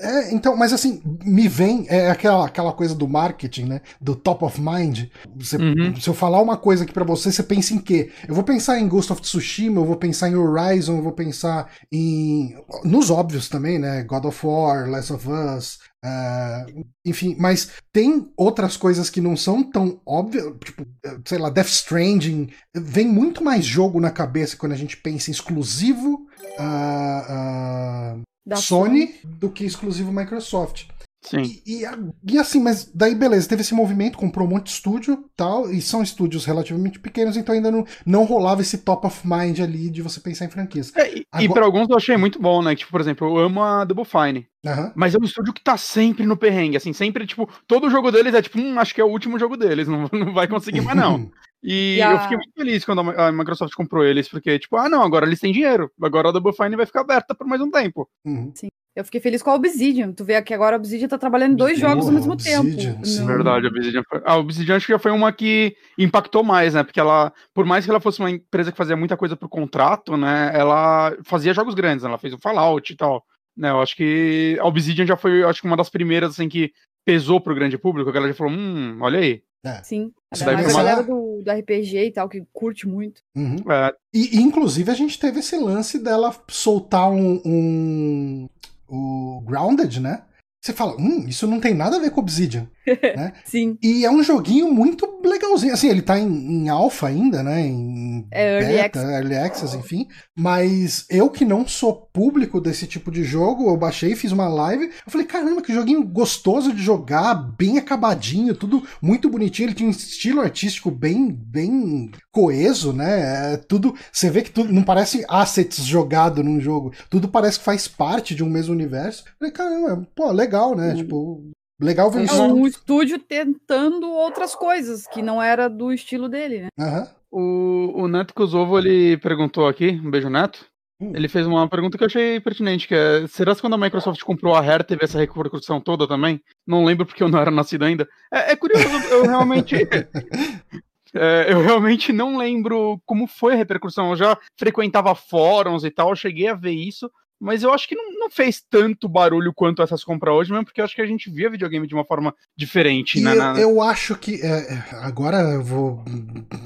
É, 0.00 0.34
então, 0.34 0.56
mas 0.56 0.72
assim, 0.72 1.00
me 1.24 1.46
vem. 1.46 1.86
É 1.88 2.10
aquela, 2.10 2.46
aquela 2.46 2.72
coisa 2.72 2.92
do 2.92 3.06
marketing, 3.06 3.66
né? 3.66 3.80
Do 4.00 4.16
top 4.16 4.44
of 4.44 4.60
mind. 4.60 5.04
Você, 5.36 5.56
uhum. 5.56 5.94
Se 5.94 6.08
eu 6.08 6.14
falar 6.14 6.42
uma 6.42 6.56
coisa 6.56 6.82
aqui 6.82 6.92
para 6.92 7.04
você, 7.04 7.30
você 7.30 7.44
pensa 7.44 7.72
em 7.72 7.78
quê? 7.78 8.10
Eu 8.26 8.34
vou 8.34 8.42
pensar 8.42 8.80
em 8.80 8.88
Ghost 8.88 9.12
of 9.12 9.22
Tsushima, 9.22 9.80
eu 9.80 9.84
vou 9.84 9.96
pensar 9.96 10.28
em 10.28 10.34
Horizon, 10.34 10.96
eu 10.96 11.02
vou 11.04 11.12
pensar 11.12 11.70
em. 11.92 12.56
Nos 12.84 13.10
óbvios 13.10 13.48
também, 13.48 13.78
né? 13.78 14.02
God 14.02 14.24
of 14.24 14.44
War, 14.44 14.90
Last 14.90 15.12
of 15.12 15.28
Us, 15.28 15.78
Uh, 16.06 16.86
enfim, 17.04 17.34
mas 17.36 17.70
tem 17.92 18.30
outras 18.36 18.76
coisas 18.76 19.10
que 19.10 19.20
não 19.20 19.36
são 19.36 19.68
tão 19.68 20.00
óbvias, 20.06 20.52
tipo, 20.64 20.86
sei 21.24 21.38
lá, 21.38 21.50
Death 21.50 21.66
Stranding. 21.66 22.48
Vem 22.72 23.08
muito 23.08 23.42
mais 23.42 23.64
jogo 23.64 23.98
na 23.98 24.10
cabeça 24.10 24.56
quando 24.56 24.72
a 24.72 24.76
gente 24.76 24.96
pensa 24.96 25.30
em 25.30 25.32
exclusivo 25.32 26.28
uh, 26.58 28.22
uh, 28.22 28.56
Sony, 28.56 29.08
Sony 29.08 29.14
do 29.24 29.50
que 29.50 29.64
exclusivo 29.64 30.12
Microsoft. 30.12 30.86
Sim. 31.26 31.60
E, 31.66 31.82
e, 31.82 32.34
e, 32.34 32.38
assim, 32.38 32.62
mas 32.62 32.88
daí 32.94 33.12
beleza, 33.12 33.48
teve 33.48 33.62
esse 33.62 33.74
movimento, 33.74 34.16
comprou 34.16 34.46
um 34.46 34.50
monte 34.50 34.66
de 34.66 34.70
estúdio 34.70 35.24
tal, 35.36 35.68
e 35.70 35.82
são 35.82 36.00
estúdios 36.00 36.44
relativamente 36.44 37.00
pequenos, 37.00 37.36
então 37.36 37.52
ainda 37.52 37.70
não, 37.70 37.84
não 38.04 38.24
rolava 38.24 38.60
esse 38.60 38.78
top 38.78 39.06
of 39.06 39.26
mind 39.26 39.58
ali 39.58 39.90
de 39.90 40.02
você 40.02 40.20
pensar 40.20 40.44
em 40.44 40.50
franquias. 40.50 40.94
É, 40.94 41.18
e, 41.18 41.26
Agora... 41.32 41.44
e 41.44 41.48
para 41.48 41.64
alguns 41.64 41.88
eu 41.90 41.96
achei 41.96 42.16
muito 42.16 42.40
bom, 42.40 42.62
né? 42.62 42.76
Tipo, 42.76 42.92
por 42.92 43.00
exemplo, 43.00 43.26
eu 43.26 43.38
amo 43.38 43.60
a 43.60 43.84
Double 43.84 44.04
Fine. 44.04 44.46
Uhum. 44.64 44.92
Mas 44.94 45.14
é 45.14 45.18
um 45.20 45.24
estúdio 45.24 45.52
que 45.52 45.62
tá 45.62 45.76
sempre 45.76 46.24
no 46.24 46.36
perrengue, 46.36 46.76
assim, 46.76 46.92
sempre, 46.92 47.26
tipo, 47.26 47.48
todo 47.66 47.90
jogo 47.90 48.12
deles 48.12 48.34
é 48.34 48.42
tipo, 48.42 48.60
hum, 48.60 48.78
acho 48.78 48.94
que 48.94 49.00
é 49.00 49.04
o 49.04 49.10
último 49.10 49.36
jogo 49.36 49.56
deles, 49.56 49.88
não, 49.88 50.08
não 50.12 50.32
vai 50.32 50.46
conseguir 50.46 50.80
mais 50.80 50.96
não. 50.96 51.28
E, 51.66 51.96
e 51.96 52.02
a... 52.02 52.12
eu 52.12 52.18
fiquei 52.20 52.36
muito 52.36 52.52
feliz 52.54 52.84
quando 52.84 53.00
a 53.00 53.32
Microsoft 53.32 53.74
comprou 53.74 54.04
eles, 54.04 54.28
porque, 54.28 54.56
tipo, 54.56 54.76
ah, 54.76 54.88
não, 54.88 55.02
agora 55.02 55.26
eles 55.26 55.40
têm 55.40 55.52
dinheiro, 55.52 55.90
agora 56.00 56.28
a 56.28 56.32
Double 56.32 56.52
Fine 56.52 56.76
vai 56.76 56.86
ficar 56.86 57.00
aberta 57.00 57.34
por 57.34 57.44
mais 57.44 57.60
um 57.60 57.68
tempo. 57.68 58.08
Uhum. 58.24 58.52
Sim. 58.54 58.68
Eu 58.94 59.04
fiquei 59.04 59.20
feliz 59.20 59.42
com 59.42 59.50
a 59.50 59.54
Obsidian. 59.56 60.12
Tu 60.12 60.24
vê 60.24 60.40
que 60.40 60.54
agora 60.54 60.76
a 60.76 60.78
Obsidian 60.78 61.06
tá 61.06 61.18
trabalhando 61.18 61.52
em 61.52 61.56
dois 61.56 61.78
jogos 61.78 62.06
ao 62.06 62.12
mesmo 62.12 62.32
Obsidian, 62.32 62.62
tempo. 62.62 63.04
Sim. 63.04 63.26
Verdade, 63.26 63.66
a 63.66 63.68
Obsidian, 63.68 64.02
foi... 64.08 64.22
a 64.24 64.36
Obsidian 64.36 64.76
acho 64.76 64.86
que 64.86 64.92
já 64.92 64.98
foi 64.98 65.10
uma 65.10 65.30
que 65.32 65.76
impactou 65.98 66.42
mais, 66.42 66.72
né? 66.72 66.82
Porque 66.82 67.00
ela, 67.00 67.30
por 67.52 67.66
mais 67.66 67.84
que 67.84 67.90
ela 67.90 68.00
fosse 68.00 68.20
uma 68.20 68.30
empresa 68.30 68.70
que 68.70 68.78
fazia 68.78 68.96
muita 68.96 69.16
coisa 69.16 69.36
pro 69.36 69.50
contrato, 69.50 70.16
né? 70.16 70.50
Ela 70.54 71.14
fazia 71.24 71.52
jogos 71.52 71.74
grandes, 71.74 72.04
né? 72.04 72.08
ela 72.08 72.16
fez 72.16 72.32
o 72.32 72.38
Fallout 72.38 72.90
e 72.90 72.96
tal. 72.96 73.22
Né, 73.56 73.70
eu 73.70 73.80
acho 73.80 73.96
que 73.96 74.56
a 74.60 74.66
Obsidian 74.66 75.06
já 75.06 75.16
foi, 75.16 75.42
acho 75.42 75.62
que 75.62 75.66
uma 75.66 75.78
das 75.78 75.88
primeiras 75.88 76.30
assim 76.30 76.46
que 76.46 76.72
pesou 77.06 77.40
pro 77.40 77.54
grande 77.54 77.78
público, 77.78 78.10
que 78.10 78.18
ela 78.18 78.28
já 78.28 78.34
falou, 78.34 78.52
hum, 78.52 78.98
olha 79.00 79.18
aí. 79.18 79.42
É. 79.66 79.82
Sim. 79.82 80.12
A, 80.30 80.50
a 80.50 80.62
galera 80.62 81.02
do, 81.02 81.42
do, 81.42 81.50
RPG 81.50 82.06
e 82.06 82.12
tal, 82.12 82.28
que 82.28 82.44
curte 82.52 82.86
muito. 82.86 83.20
Uhum. 83.34 83.56
É. 83.70 83.94
E, 84.14 84.38
inclusive, 84.38 84.90
a 84.90 84.94
gente 84.94 85.18
teve 85.18 85.40
esse 85.40 85.56
lance 85.56 85.98
dela 85.98 86.34
soltar 86.48 87.10
um, 87.10 87.40
um 87.44 88.48
o 88.88 89.42
Grounded, 89.44 90.00
né? 90.00 90.22
Você 90.66 90.72
fala, 90.72 90.96
hum, 90.98 91.26
isso 91.28 91.46
não 91.46 91.60
tem 91.60 91.72
nada 91.72 91.96
a 91.96 92.00
ver 92.00 92.10
com 92.10 92.20
Obsidian. 92.20 92.66
né? 93.16 93.32
Sim. 93.44 93.78
E 93.80 94.04
é 94.04 94.10
um 94.10 94.20
joguinho 94.20 94.72
muito 94.72 95.20
legalzinho. 95.24 95.72
Assim, 95.72 95.88
ele 95.88 96.02
tá 96.02 96.18
em, 96.18 96.26
em 96.26 96.68
alpha 96.68 97.06
ainda, 97.06 97.40
né? 97.40 97.60
Em 97.60 98.26
é, 98.32 98.58
beta, 98.58 98.66
early, 98.66 98.80
access. 98.80 99.14
early 99.14 99.36
access, 99.36 99.76
enfim. 99.76 100.08
Mas 100.36 101.06
eu 101.08 101.30
que 101.30 101.44
não 101.44 101.68
sou 101.68 101.94
público 102.12 102.60
desse 102.60 102.84
tipo 102.84 103.12
de 103.12 103.22
jogo, 103.22 103.68
eu 103.68 103.76
baixei, 103.76 104.16
fiz 104.16 104.32
uma 104.32 104.48
live. 104.48 104.86
Eu 104.86 105.12
falei, 105.12 105.24
caramba, 105.24 105.62
que 105.62 105.72
joguinho 105.72 106.04
gostoso 106.04 106.72
de 106.72 106.82
jogar, 106.82 107.34
bem 107.34 107.78
acabadinho, 107.78 108.52
tudo 108.52 108.82
muito 109.00 109.30
bonitinho. 109.30 109.68
Ele 109.68 109.74
tinha 109.74 109.88
um 109.88 109.92
estilo 109.92 110.40
artístico 110.40 110.90
bem, 110.90 111.30
bem 111.30 112.10
coeso, 112.36 112.92
né? 112.92 113.54
É, 113.54 113.56
tudo. 113.56 113.94
Você 114.12 114.28
vê 114.28 114.42
que 114.42 114.50
tudo 114.50 114.70
não 114.70 114.82
parece 114.82 115.24
assets 115.26 115.82
jogado 115.82 116.44
num 116.44 116.60
jogo. 116.60 116.92
Tudo 117.08 117.28
parece 117.28 117.58
que 117.58 117.64
faz 117.64 117.88
parte 117.88 118.34
de 118.34 118.44
um 118.44 118.50
mesmo 118.50 118.74
universo. 118.74 119.24
Eu 119.26 119.32
falei, 119.38 119.52
caramba, 119.54 120.08
pô, 120.14 120.30
legal, 120.30 120.76
né? 120.76 120.90
Uhum. 120.90 120.96
Tipo, 120.96 121.50
Legal 121.80 122.10
ver 122.10 122.20
é 122.20 122.24
isso. 122.24 122.42
Um 122.42 122.66
estúdio 122.66 123.18
tentando 123.18 124.10
outras 124.10 124.54
coisas 124.54 125.06
que 125.06 125.20
não 125.20 125.42
era 125.42 125.68
do 125.68 125.92
estilo 125.92 126.26
dele, 126.26 126.62
né? 126.62 126.68
Uhum. 126.78 127.06
O, 127.30 128.02
o 128.04 128.08
Neto 128.08 128.32
Kosovo, 128.32 128.78
ele 128.78 129.18
perguntou 129.18 129.66
aqui, 129.66 130.00
um 130.02 130.10
beijo, 130.10 130.30
Neto. 130.30 130.64
Hum. 130.98 131.12
Ele 131.14 131.28
fez 131.28 131.46
uma 131.46 131.68
pergunta 131.68 131.98
que 131.98 132.04
eu 132.04 132.06
achei 132.06 132.40
pertinente, 132.40 132.88
que 132.88 132.94
é, 132.94 133.26
será 133.26 133.54
que 133.54 133.60
quando 133.60 133.74
a 133.74 133.78
Microsoft 133.78 134.22
comprou 134.22 134.54
a 134.54 134.60
Rare 134.62 134.84
teve 134.84 135.04
essa 135.04 135.18
repercussão 135.18 135.78
toda 135.78 136.08
também? 136.08 136.40
Não 136.66 136.84
lembro 136.84 137.04
porque 137.04 137.22
eu 137.22 137.28
não 137.28 137.38
era 137.38 137.50
nascido 137.50 137.84
ainda. 137.84 138.08
É, 138.32 138.52
é 138.52 138.56
curioso, 138.56 138.88
eu 139.10 139.24
realmente... 139.24 139.76
É, 141.16 141.52
eu 141.52 141.62
realmente 141.62 142.12
não 142.12 142.36
lembro 142.36 143.00
como 143.04 143.26
foi 143.26 143.54
a 143.54 143.56
repercussão. 143.56 144.10
Eu 144.10 144.16
já 144.16 144.38
frequentava 144.58 145.14
fóruns 145.14 145.84
e 145.84 145.90
tal, 145.90 146.14
cheguei 146.14 146.48
a 146.48 146.54
ver 146.54 146.72
isso, 146.72 147.10
mas 147.40 147.62
eu 147.62 147.72
acho 147.72 147.86
que 147.86 147.94
não, 147.94 148.12
não, 148.12 148.30
fez 148.30 148.62
tanto 148.68 149.08
barulho 149.08 149.52
quanto 149.54 149.82
essas 149.82 150.02
compras 150.02 150.34
hoje, 150.34 150.50
mesmo 150.50 150.64
porque 150.64 150.80
eu 150.80 150.84
acho 150.84 150.94
que 150.94 151.02
a 151.02 151.06
gente 151.06 151.30
via 151.30 151.50
videogame 151.50 151.86
de 151.86 151.94
uma 151.94 152.04
forma 152.04 152.34
diferente, 152.56 153.20
né? 153.20 153.32
Eu, 153.32 153.36
na... 153.36 153.60
eu 153.60 153.82
acho 153.82 154.16
que. 154.16 154.40
É, 154.42 154.74
é, 154.74 154.84
agora 155.02 155.36
eu 155.38 155.62
vou. 155.62 156.02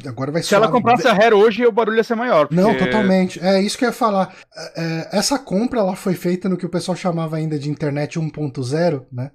Agora 0.07 0.31
vai 0.31 0.43
Se 0.43 0.55
ela 0.55 0.71
comprasse 0.71 1.09
a 1.09 1.13
Rare 1.13 1.35
hoje, 1.35 1.67
o 1.67 1.73
barulho 1.73 1.97
ia 1.97 2.05
ser 2.05 2.15
maior. 2.15 2.47
Porque... 2.47 2.63
Não, 2.63 2.77
totalmente. 2.77 3.41
É 3.41 3.61
isso 3.61 3.77
que 3.77 3.85
eu 3.85 3.89
ia 3.89 3.93
falar. 3.93 4.35
É, 4.57 4.83
é, 4.85 5.19
essa 5.19 5.39
compra 5.39 5.81
ela 5.81 5.97
foi 5.97 6.15
feita 6.15 6.49
no 6.49 6.57
que 6.57 6.67
o 6.67 6.71
pessoal 6.71 6.97
chamava 6.97 7.37
ainda 7.37 7.59
de 7.59 7.69
internet 7.69 8.19
1.0, 8.19 9.07
né? 9.13 9.33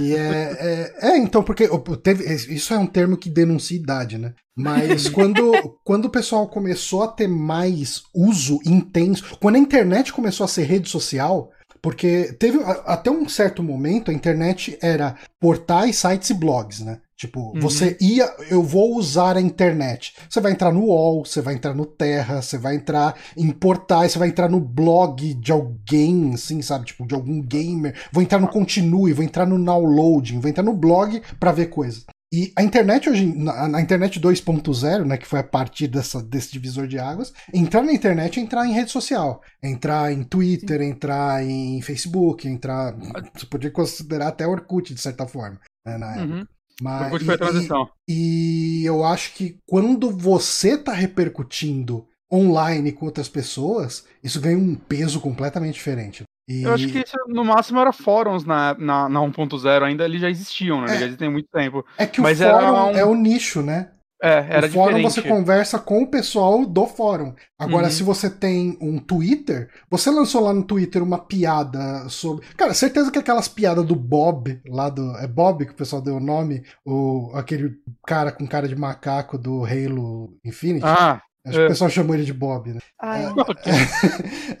E 0.00 0.14
é, 0.14 0.56
é, 1.02 1.10
é, 1.10 1.18
então, 1.18 1.42
porque 1.42 1.68
teve, 2.02 2.24
isso 2.54 2.72
é 2.72 2.78
um 2.78 2.86
termo 2.86 3.18
que 3.18 3.28
denuncia 3.28 3.76
idade, 3.76 4.16
né? 4.16 4.32
Mas 4.60 5.08
quando, 5.10 5.78
quando 5.84 6.06
o 6.06 6.10
pessoal 6.10 6.46
começou 6.48 7.02
a 7.02 7.08
ter 7.08 7.28
mais 7.28 8.02
uso 8.14 8.58
intenso, 8.64 9.36
quando 9.40 9.56
a 9.56 9.58
internet 9.58 10.12
começou 10.12 10.44
a 10.44 10.48
ser 10.48 10.64
rede 10.64 10.88
social, 10.88 11.50
porque 11.82 12.34
teve 12.38 12.58
até 12.84 13.10
um 13.10 13.28
certo 13.28 13.62
momento 13.62 14.10
a 14.10 14.14
internet 14.14 14.78
era 14.82 15.16
portais, 15.40 15.96
sites 15.96 16.30
e 16.30 16.34
blogs, 16.34 16.80
né? 16.80 17.00
Tipo, 17.16 17.52
uhum. 17.52 17.60
você 17.60 17.98
ia, 18.00 18.34
eu 18.48 18.62
vou 18.62 18.96
usar 18.96 19.36
a 19.36 19.42
internet. 19.42 20.14
Você 20.26 20.40
vai 20.40 20.52
entrar 20.52 20.72
no 20.72 20.86
UOL, 20.86 21.22
você 21.22 21.42
vai 21.42 21.52
entrar 21.52 21.74
no 21.74 21.84
Terra, 21.84 22.40
você 22.40 22.56
vai 22.56 22.76
entrar 22.76 23.14
em 23.36 23.50
portais, 23.50 24.12
você 24.12 24.18
vai 24.18 24.28
entrar 24.28 24.48
no 24.48 24.58
blog 24.58 25.34
de 25.34 25.52
alguém, 25.52 26.32
assim, 26.32 26.62
sabe? 26.62 26.86
Tipo, 26.86 27.06
de 27.06 27.14
algum 27.14 27.42
gamer. 27.42 27.94
Vou 28.10 28.22
entrar 28.22 28.38
no 28.38 28.48
Continue, 28.48 29.12
vou 29.12 29.22
entrar 29.22 29.44
no 29.44 29.62
Downloading, 29.62 30.40
vou 30.40 30.48
entrar 30.48 30.64
no 30.64 30.72
blog 30.72 31.20
para 31.38 31.52
ver 31.52 31.66
coisas. 31.66 32.06
E 32.32 32.52
a 32.54 32.62
internet 32.62 33.10
hoje, 33.10 33.26
na, 33.26 33.66
na 33.66 33.80
internet 33.80 34.20
2.0, 34.20 35.04
né, 35.04 35.16
que 35.16 35.26
foi 35.26 35.40
a 35.40 35.44
partir 35.44 35.88
dessa, 35.88 36.22
desse 36.22 36.52
divisor 36.52 36.86
de 36.86 36.96
águas, 36.96 37.32
entrar 37.52 37.82
na 37.82 37.92
internet 37.92 38.38
é 38.38 38.42
entrar 38.42 38.66
em 38.66 38.72
rede 38.72 38.92
social, 38.92 39.42
entrar 39.60 40.12
em 40.12 40.22
Twitter, 40.22 40.78
Sim. 40.80 40.86
entrar 40.86 41.44
em 41.44 41.82
Facebook, 41.82 42.46
entrar. 42.46 42.94
Você 43.34 43.46
podia 43.46 43.70
considerar 43.70 44.28
até 44.28 44.46
Orkut, 44.46 44.94
de 44.94 45.00
certa 45.00 45.26
forma, 45.26 45.60
né, 45.84 45.98
na 45.98 46.06
uhum. 46.06 46.38
época. 46.38 46.48
Mas, 46.80 47.02
Orkut 47.02 47.24
foi 47.24 47.34
a 47.34 47.38
transição. 47.38 47.90
E, 48.08 48.82
e 48.82 48.86
eu 48.86 49.04
acho 49.04 49.34
que 49.34 49.58
quando 49.66 50.16
você 50.16 50.74
está 50.74 50.92
repercutindo 50.92 52.06
online 52.32 52.92
com 52.92 53.06
outras 53.06 53.28
pessoas, 53.28 54.04
isso 54.22 54.40
ganha 54.40 54.56
um 54.56 54.76
peso 54.76 55.20
completamente 55.20 55.74
diferente. 55.74 56.22
E... 56.50 56.64
Eu 56.64 56.74
acho 56.74 56.88
que 56.88 56.98
isso, 56.98 57.16
no 57.28 57.44
máximo 57.44 57.78
era 57.78 57.92
fóruns 57.92 58.44
na, 58.44 58.74
na, 58.76 59.08
na 59.08 59.20
1.0, 59.20 59.84
ainda 59.84 60.04
eles 60.04 60.20
já 60.20 60.28
existiam, 60.28 60.80
né? 60.80 60.86
É, 60.86 60.90
eles 60.90 61.00
já 61.00 61.06
existem 61.06 61.28
há 61.28 61.30
muito 61.30 61.48
tempo. 61.48 61.86
É 61.96 62.06
que 62.06 62.20
Mas 62.20 62.40
o 62.40 62.44
fórum 62.44 62.90
um... 62.90 62.96
é 62.96 63.04
o 63.04 63.14
nicho, 63.14 63.62
né? 63.62 63.90
É, 64.22 64.46
era 64.50 64.66
o 64.66 64.70
fórum 64.70 64.96
diferente. 64.96 65.14
você 65.14 65.22
conversa 65.22 65.78
com 65.78 66.02
o 66.02 66.06
pessoal 66.06 66.66
do 66.66 66.86
fórum. 66.86 67.32
Agora, 67.58 67.84
uhum. 67.84 67.90
se 67.90 68.02
você 68.02 68.28
tem 68.28 68.76
um 68.80 68.98
Twitter, 68.98 69.70
você 69.88 70.10
lançou 70.10 70.42
lá 70.42 70.52
no 70.52 70.64
Twitter 70.64 71.02
uma 71.02 71.18
piada 71.18 72.06
sobre. 72.08 72.44
Cara, 72.54 72.74
certeza 72.74 73.10
que 73.10 73.18
aquelas 73.18 73.48
piadas 73.48 73.86
do 73.86 73.94
Bob, 73.94 74.60
lá 74.68 74.90
do. 74.90 75.16
É 75.18 75.26
Bob 75.26 75.64
que 75.64 75.72
o 75.72 75.76
pessoal 75.76 76.02
deu 76.02 76.16
o 76.16 76.20
nome? 76.20 76.62
O, 76.84 77.30
aquele 77.34 77.76
cara 78.06 78.30
com 78.30 78.46
cara 78.46 78.68
de 78.68 78.76
macaco 78.76 79.38
do 79.38 79.64
Halo 79.64 80.36
Infinite. 80.44 80.84
Ah. 80.84 81.22
Acho 81.46 81.56
é. 81.56 81.60
que 81.60 81.66
o 81.66 81.68
pessoal 81.68 81.90
chamou 81.90 82.14
ele 82.14 82.24
de 82.24 82.34
Bob, 82.34 82.74
né? 82.74 82.80
Ai. 83.00 83.24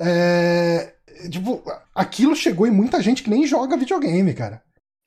é, 0.00 0.94
tipo, 1.28 1.62
aquilo 1.94 2.34
chegou 2.34 2.66
em 2.66 2.70
muita 2.70 3.02
gente 3.02 3.22
que 3.22 3.30
nem 3.30 3.46
joga 3.46 3.76
videogame, 3.76 4.32
cara. 4.34 4.62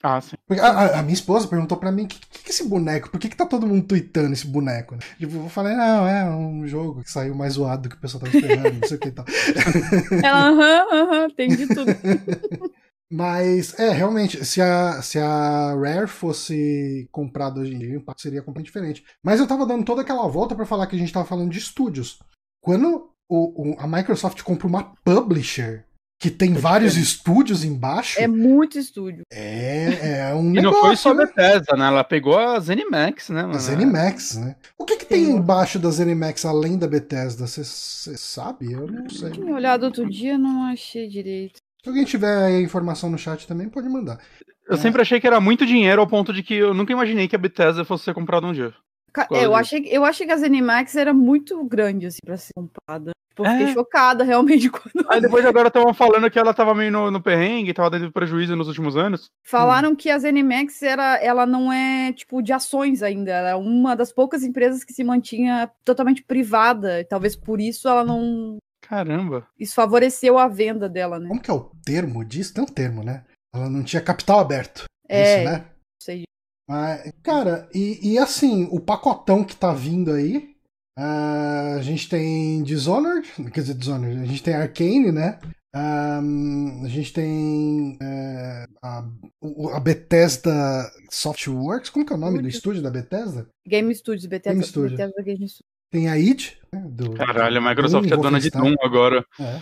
Ah, 0.05 0.19
sim. 0.19 0.35
A, 0.59 0.99
a, 0.99 1.01
minha 1.01 1.13
esposa 1.13 1.47
perguntou 1.47 1.77
para 1.77 1.89
mim: 1.89 2.03
o 2.03 2.07
que, 2.07 2.19
que, 2.19 2.47
é 2.47 2.49
esse 2.49 2.67
boneco? 2.67 3.09
Por 3.09 3.17
que, 3.17 3.29
que 3.29 3.37
tá 3.37 3.45
todo 3.45 3.65
mundo 3.65 3.87
tweetando 3.87 4.33
esse 4.33 4.45
boneco? 4.45 4.97
Tipo, 5.17 5.37
eu 5.37 5.49
falei: 5.49 5.73
não, 5.75 6.05
é 6.05 6.29
um 6.29 6.67
jogo 6.67 7.01
que 7.01 7.09
saiu 7.09 7.33
mais 7.33 7.53
zoado 7.53 7.83
do 7.83 7.89
que 7.89 7.95
o 7.95 7.99
pessoal 7.99 8.21
tava 8.21 8.35
esperando, 8.35 8.79
não 8.81 8.87
sei 8.87 8.97
o 8.97 8.99
que 8.99 9.07
e 9.07 9.11
tal. 9.11 9.25
Ela, 10.21 10.49
aham, 10.49 10.87
aham, 10.91 11.25
entendi 11.27 11.67
tudo. 11.67 11.85
Mas, 13.09 13.77
é, 13.79 13.91
realmente, 13.91 14.43
se 14.43 14.59
a, 14.59 15.01
se 15.01 15.19
a 15.19 15.73
Rare 15.75 16.07
fosse 16.07 17.07
comprada 17.11 17.61
hoje 17.61 17.73
em 17.73 17.79
dia, 17.79 17.93
o 17.93 17.97
impacto 17.97 18.23
seria 18.23 18.41
completamente 18.41 18.65
diferente. 18.65 19.05
Mas 19.23 19.39
eu 19.39 19.47
tava 19.47 19.67
dando 19.67 19.85
toda 19.85 20.01
aquela 20.01 20.27
volta 20.27 20.55
para 20.55 20.65
falar 20.65 20.87
que 20.87 20.95
a 20.95 20.99
gente 20.99 21.13
tava 21.13 21.25
falando 21.25 21.51
de 21.51 21.59
estúdios. 21.59 22.19
Quando 22.59 23.11
o, 23.29 23.71
o, 23.71 23.75
a 23.79 23.87
Microsoft 23.87 24.41
compra 24.41 24.67
uma 24.67 24.95
publisher 25.05 25.85
que 26.19 26.29
tem 26.29 26.53
é 26.53 26.57
vários 26.57 26.95
estúdios 26.95 27.63
embaixo. 27.63 28.19
É 28.19 28.27
muito 28.27 28.77
estúdio. 28.77 29.23
É, 29.31 30.29
é 30.29 30.33
um 30.33 30.51
e 30.51 30.53
negócio. 30.55 30.59
E 30.59 30.61
não 30.61 30.73
foi 30.73 30.95
só 30.95 31.11
a 31.11 31.13
né? 31.13 31.25
Bethesda, 31.25 31.75
né? 31.75 31.87
Ela 31.87 32.03
pegou 32.03 32.37
a 32.37 32.59
ZeniMax, 32.59 33.29
né? 33.29 33.41
Mano? 33.41 33.55
A 33.55 33.59
ZeniMax, 33.59 34.37
né? 34.37 34.55
O 34.77 34.85
que, 34.85 34.97
que 34.97 35.05
tem, 35.05 35.25
tem 35.25 35.35
embaixo 35.35 35.77
da 35.77 35.89
ZeniMax 35.89 36.45
além 36.45 36.77
da 36.77 36.87
Bethesda? 36.87 37.45
Você 37.45 37.63
sabe? 37.63 38.71
Eu 38.71 38.87
não 38.87 39.09
sei. 39.09 39.29
Eu 39.29 39.33
tinha 39.33 39.53
olhado 39.53 39.83
outro 39.83 40.09
dia, 40.09 40.37
não 40.37 40.63
achei 40.63 41.07
direito. 41.07 41.57
Se 41.83 41.89
alguém 41.89 42.05
tiver 42.05 42.45
a 42.45 42.61
informação 42.61 43.09
no 43.09 43.17
chat 43.17 43.45
também, 43.45 43.67
pode 43.67 43.89
mandar. 43.89 44.17
Eu 44.67 44.75
é. 44.75 44.77
sempre 44.77 45.01
achei 45.01 45.19
que 45.19 45.27
era 45.27 45.41
muito 45.41 45.65
dinheiro 45.65 46.01
ao 46.01 46.07
ponto 46.07 46.31
de 46.31 46.41
que 46.41 46.53
eu 46.53 46.73
nunca 46.73 46.93
imaginei 46.93 47.27
que 47.27 47.35
a 47.35 47.39
Bethesda 47.39 47.83
fosse 47.83 48.05
ser 48.05 48.13
comprada 48.13 48.47
um 48.47 48.53
dia. 48.53 48.73
Eu 49.31 49.55
achei, 49.55 49.85
eu 49.89 50.03
achei 50.03 50.25
que 50.25 50.33
a 50.33 50.37
ZeniMax 50.37 50.95
era 50.95 51.13
muito 51.13 51.63
grande, 51.65 52.07
assim, 52.07 52.19
pra 52.23 52.37
ser 52.37 52.51
comprada. 52.55 53.11
Tipo, 53.33 53.45
eu 53.45 53.51
fiquei 53.51 53.65
é. 53.65 53.73
chocada, 53.73 54.23
realmente. 54.23 54.69
Quando... 54.71 55.09
Aí 55.09 55.19
depois 55.19 55.43
agora 55.45 55.67
estavam 55.67 55.93
falando 55.93 56.29
que 56.29 56.37
ela 56.37 56.53
tava 56.53 56.75
meio 56.75 56.91
no, 56.91 57.09
no 57.09 57.21
perrengue, 57.21 57.73
tava 57.73 57.89
dando 57.89 58.11
prejuízo 58.11 58.55
nos 58.55 58.67
últimos 58.67 58.95
anos. 58.95 59.25
Falaram 59.43 59.91
hum. 59.91 59.95
que 59.95 60.09
a 60.09 60.19
ZeniMax, 60.19 60.83
era, 60.83 61.17
ela 61.17 61.45
não 61.45 61.73
é, 61.73 62.13
tipo, 62.13 62.41
de 62.41 62.53
ações 62.53 63.01
ainda. 63.01 63.31
Ela 63.31 63.49
é 63.49 63.55
uma 63.55 63.95
das 63.95 64.13
poucas 64.13 64.43
empresas 64.43 64.83
que 64.83 64.93
se 64.93 65.03
mantinha 65.03 65.69
totalmente 65.83 66.23
privada. 66.23 66.99
E 66.99 67.03
talvez 67.03 67.35
por 67.35 67.59
isso 67.59 67.87
ela 67.87 68.03
não... 68.05 68.57
Caramba. 68.87 69.47
Isso 69.59 69.73
favoreceu 69.73 70.37
a 70.37 70.47
venda 70.47 70.87
dela, 70.87 71.19
né? 71.19 71.27
Como 71.27 71.41
que 71.41 71.49
é 71.49 71.53
o 71.53 71.71
termo 71.83 72.23
disso? 72.23 72.53
Tem 72.53 72.63
um 72.63 72.67
termo, 72.67 73.03
né? 73.03 73.23
Ela 73.53 73.69
não 73.69 73.83
tinha 73.83 74.01
capital 74.01 74.39
aberto. 74.39 74.83
É, 75.09 75.41
isso, 75.41 75.51
né? 75.51 75.65
Mas, 76.67 77.11
cara, 77.21 77.67
e, 77.73 78.13
e 78.13 78.17
assim, 78.17 78.67
o 78.71 78.79
pacotão 78.79 79.43
que 79.43 79.55
tá 79.55 79.73
vindo 79.73 80.11
aí. 80.11 80.53
Uh, 80.97 81.77
a 81.79 81.81
gente 81.81 82.07
tem 82.07 82.61
Dishonored, 82.61 83.27
quer 83.51 83.61
dizer, 83.61 83.73
Dishonored, 83.73 84.21
a 84.21 84.25
gente 84.25 84.43
tem 84.43 84.53
Arcane, 84.53 85.11
né? 85.11 85.39
Um, 85.75 86.85
a 86.85 86.87
gente 86.87 87.11
tem 87.11 87.97
uh, 87.99 88.77
a, 88.79 89.03
a, 89.75 89.79
Bethesda 89.79 90.51
Softworks, 91.09 91.89
como 91.89 92.05
que 92.05 92.13
é 92.13 92.15
o 92.15 92.19
nome 92.19 92.43
do 92.43 92.47
estúdio 92.47 92.83
da 92.83 92.91
Bethesda? 92.91 93.47
Game 93.67 93.93
Studios, 93.95 94.27
Bethesda 94.27 94.53
Game, 94.53 94.67
Studio. 94.67 94.91
Bethesda 94.91 95.23
Game 95.23 95.49
Studios. 95.49 95.73
Tem 95.89 96.09
a 96.09 96.17
id, 96.17 96.51
né, 96.71 96.85
do, 96.87 97.13
Caralho, 97.13 97.57
a 97.57 97.69
Microsoft 97.69 98.07
Doom, 98.07 98.19
é 98.19 98.21
dona 98.21 98.39
de 98.39 98.51
Doom 98.51 98.75
agora. 98.83 99.25
É. 99.39 99.57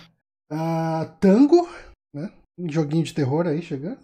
Uh, 0.52 1.10
Tango, 1.22 1.70
né? 2.14 2.30
Um 2.58 2.70
joguinho 2.70 3.06
de 3.06 3.14
terror 3.14 3.48
aí 3.48 3.62
chegando. 3.62 4.00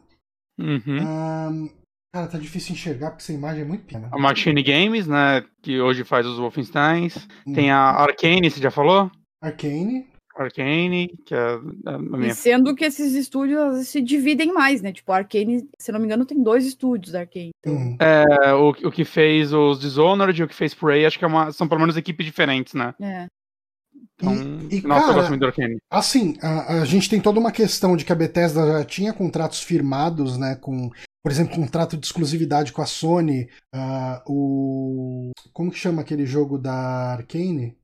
Uhum. 0.57 1.69
Cara, 2.13 2.27
tá 2.27 2.37
difícil 2.37 2.73
enxergar 2.73 3.11
porque 3.11 3.23
essa 3.23 3.33
imagem 3.33 3.61
é 3.61 3.65
muito 3.65 3.83
pequena. 3.83 4.09
A 4.11 4.17
Machine 4.17 4.63
Games, 4.63 5.07
né? 5.07 5.43
Que 5.61 5.79
hoje 5.79 6.03
faz 6.03 6.25
os 6.25 6.37
Wolfensteins. 6.37 7.27
Hum. 7.45 7.53
Tem 7.53 7.69
a 7.69 7.77
Arcane, 7.77 8.49
você 8.49 8.61
já 8.61 8.71
falou? 8.71 9.11
Arcane. 9.41 10.07
Arcane, 10.35 11.09
que 11.25 11.33
é 11.33 11.59
a 11.85 11.97
minha... 11.97 12.31
E 12.31 12.35
sendo 12.35 12.75
que 12.75 12.85
esses 12.85 13.13
estúdios 13.13 13.87
se 13.87 14.01
dividem 14.01 14.53
mais, 14.53 14.81
né? 14.81 14.91
Tipo, 14.91 15.11
a 15.11 15.17
Arcane, 15.17 15.67
se 15.79 15.91
não 15.91 15.99
me 15.99 16.05
engano, 16.05 16.25
tem 16.25 16.41
dois 16.41 16.65
estúdios 16.65 17.11
da 17.11 17.21
Arcane. 17.21 17.51
Então... 17.59 17.73
Uhum. 17.73 17.97
É, 17.99 18.53
o, 18.53 18.69
o 18.69 18.91
que 18.91 19.03
fez 19.03 19.51
os 19.51 19.79
Dishonored 19.79 20.39
e 20.39 20.43
o 20.43 20.47
que 20.47 20.55
fez 20.55 20.73
Prey, 20.73 21.05
acho 21.05 21.17
que 21.17 21.25
é 21.25 21.27
uma, 21.27 21.51
são 21.51 21.67
pelo 21.67 21.81
menos 21.81 21.97
equipes 21.97 22.25
diferentes, 22.25 22.73
né? 22.73 22.93
É. 23.01 23.27
Então, 24.15 24.33
e, 24.71 24.77
e 24.77 24.81
nossa, 24.81 25.01
cara, 25.01 25.11
eu 25.11 25.37
gosto 25.37 25.59
muito. 25.61 25.81
Assim, 25.91 26.35
a, 26.41 26.81
a, 26.81 26.85
gente 26.85 27.09
tem 27.09 27.21
toda 27.21 27.39
uma 27.39 27.51
questão 27.51 27.95
de 27.95 28.03
que 28.03 28.11
a 28.11 28.15
Bethesda 28.15 28.65
já 28.65 28.83
tinha 28.83 29.13
contratos 29.13 29.61
firmados, 29.61 30.37
né, 30.37 30.55
com 30.55 30.89
por 31.27 31.31
exemplo, 31.31 31.57
contrato 31.57 31.97
de 31.97 32.05
exclusividade 32.05 32.71
com 32.71 32.81
a 32.81 32.85
Sony, 32.85 33.49
uh, 33.75 34.21
o. 34.25 35.31
Como 35.51 35.69
que 35.69 35.77
chama 35.77 36.01
aquele 36.01 36.25
jogo 36.25 36.57
da 36.57 36.71
Arcane? 37.11 37.77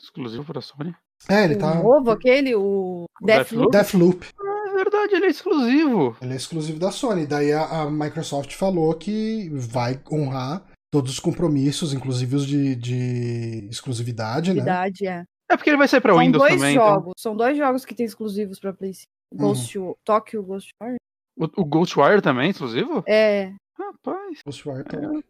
Exclusivo 0.00 0.42
para 0.42 0.60
a 0.60 0.62
Sony? 0.62 0.96
É, 1.28 1.44
ele 1.44 1.56
tá. 1.56 1.78
O 1.78 1.82
novo, 1.82 2.12
aquele, 2.12 2.54
o 2.54 3.04
Deathloop. 3.20 3.70
Deathloop. 3.72 4.26
É 4.40 4.74
verdade, 4.74 5.16
ele 5.16 5.26
é 5.26 5.28
exclusivo. 5.28 6.16
Ele 6.22 6.32
é 6.32 6.36
exclusivo 6.36 6.78
da 6.78 6.90
Sony. 6.90 7.26
Daí 7.26 7.52
a, 7.52 7.82
a 7.82 7.90
Microsoft 7.90 8.54
falou 8.54 8.94
que 8.94 9.50
vai 9.50 10.00
honrar 10.10 10.64
todos 10.90 11.12
os 11.12 11.20
compromissos, 11.20 11.92
inclusive 11.92 12.36
os 12.36 12.46
de, 12.46 12.74
de 12.74 13.68
exclusividade, 13.70 14.52
exclusividade 14.52 15.04
né? 15.04 15.26
É. 15.50 15.52
é 15.52 15.56
porque 15.58 15.68
ele 15.68 15.76
vai 15.76 15.88
sair 15.88 16.00
para 16.00 16.16
Windows 16.16 16.42
dois 16.42 16.54
também. 16.54 16.74
Jogos, 16.74 17.00
então. 17.00 17.12
São 17.18 17.36
dois 17.36 17.54
jogos 17.58 17.84
que 17.84 17.94
tem 17.94 18.06
exclusivos 18.06 18.58
para 18.58 18.72
PlayStation. 18.72 19.10
Ghost 19.32 19.78
uhum. 19.78 19.94
Tokyo 20.02 20.42
Ghost 20.42 20.70
War. 20.80 20.96
O, 21.36 21.62
o 21.62 21.64
Ghostwire 21.64 22.20
também, 22.20 22.50
exclusivo? 22.50 23.02
É. 23.06 23.52
Rapaz. 23.78 24.40
Ghostwire 24.44 24.84
também. 24.84 25.18
É. 25.18 25.22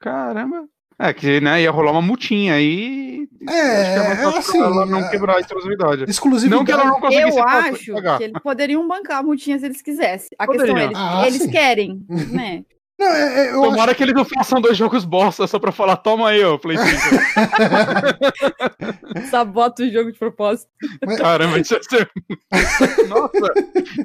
Caramba. 0.00 0.68
É, 0.98 1.12
que 1.12 1.40
né, 1.40 1.62
ia 1.62 1.70
rolar 1.72 1.90
uma 1.90 2.02
multinha 2.02 2.54
aí. 2.54 3.26
É, 3.48 3.52
é, 3.52 3.96
é 3.96 4.24
assim. 4.26 4.60
Ela 4.60 4.86
não 4.86 5.00
é, 5.00 5.10
quebrar 5.10 5.36
a 5.36 5.40
exclusividade. 5.40 6.04
Exclusividade. 6.08 6.58
Não 6.58 6.64
que 6.64 6.70
ela 6.72 6.84
não 6.84 7.00
conseguisse 7.00 7.38
Eu 7.38 7.44
acho 7.44 7.92
pagar. 7.94 8.18
que 8.18 8.24
eles 8.24 8.42
poderiam 8.42 8.86
bancar 8.86 9.18
a 9.18 9.22
multinha 9.22 9.58
se 9.58 9.66
eles 9.66 9.82
quisessem. 9.82 10.30
A 10.38 10.46
Poderiam. 10.46 10.76
questão 10.76 10.78
é, 10.78 10.84
eles, 10.84 10.98
ah, 10.98 11.26
eles 11.26 11.46
querem, 11.50 12.06
né? 12.30 12.64
Não, 13.04 13.12
é, 13.12 13.48
é, 13.48 13.52
Tomara 13.52 13.90
acho... 13.90 13.96
que 13.96 14.02
eles 14.02 14.14
não 14.14 14.24
façam 14.24 14.62
dois 14.62 14.78
jogos 14.78 15.04
bosta 15.04 15.46
só 15.46 15.58
pra 15.58 15.70
falar, 15.70 15.96
toma 15.98 16.30
aí, 16.30 16.42
ô 16.42 16.58
Play 16.58 16.78
5. 16.78 16.90
Sabota 19.30 19.82
o 19.82 19.92
jogo 19.92 20.10
de 20.10 20.18
propósito. 20.18 20.70
Mas... 21.04 21.18
Caramba, 21.18 21.58
isso 21.58 21.74
ia 21.74 21.82
ser. 21.82 22.10
Nossa, 23.08 23.52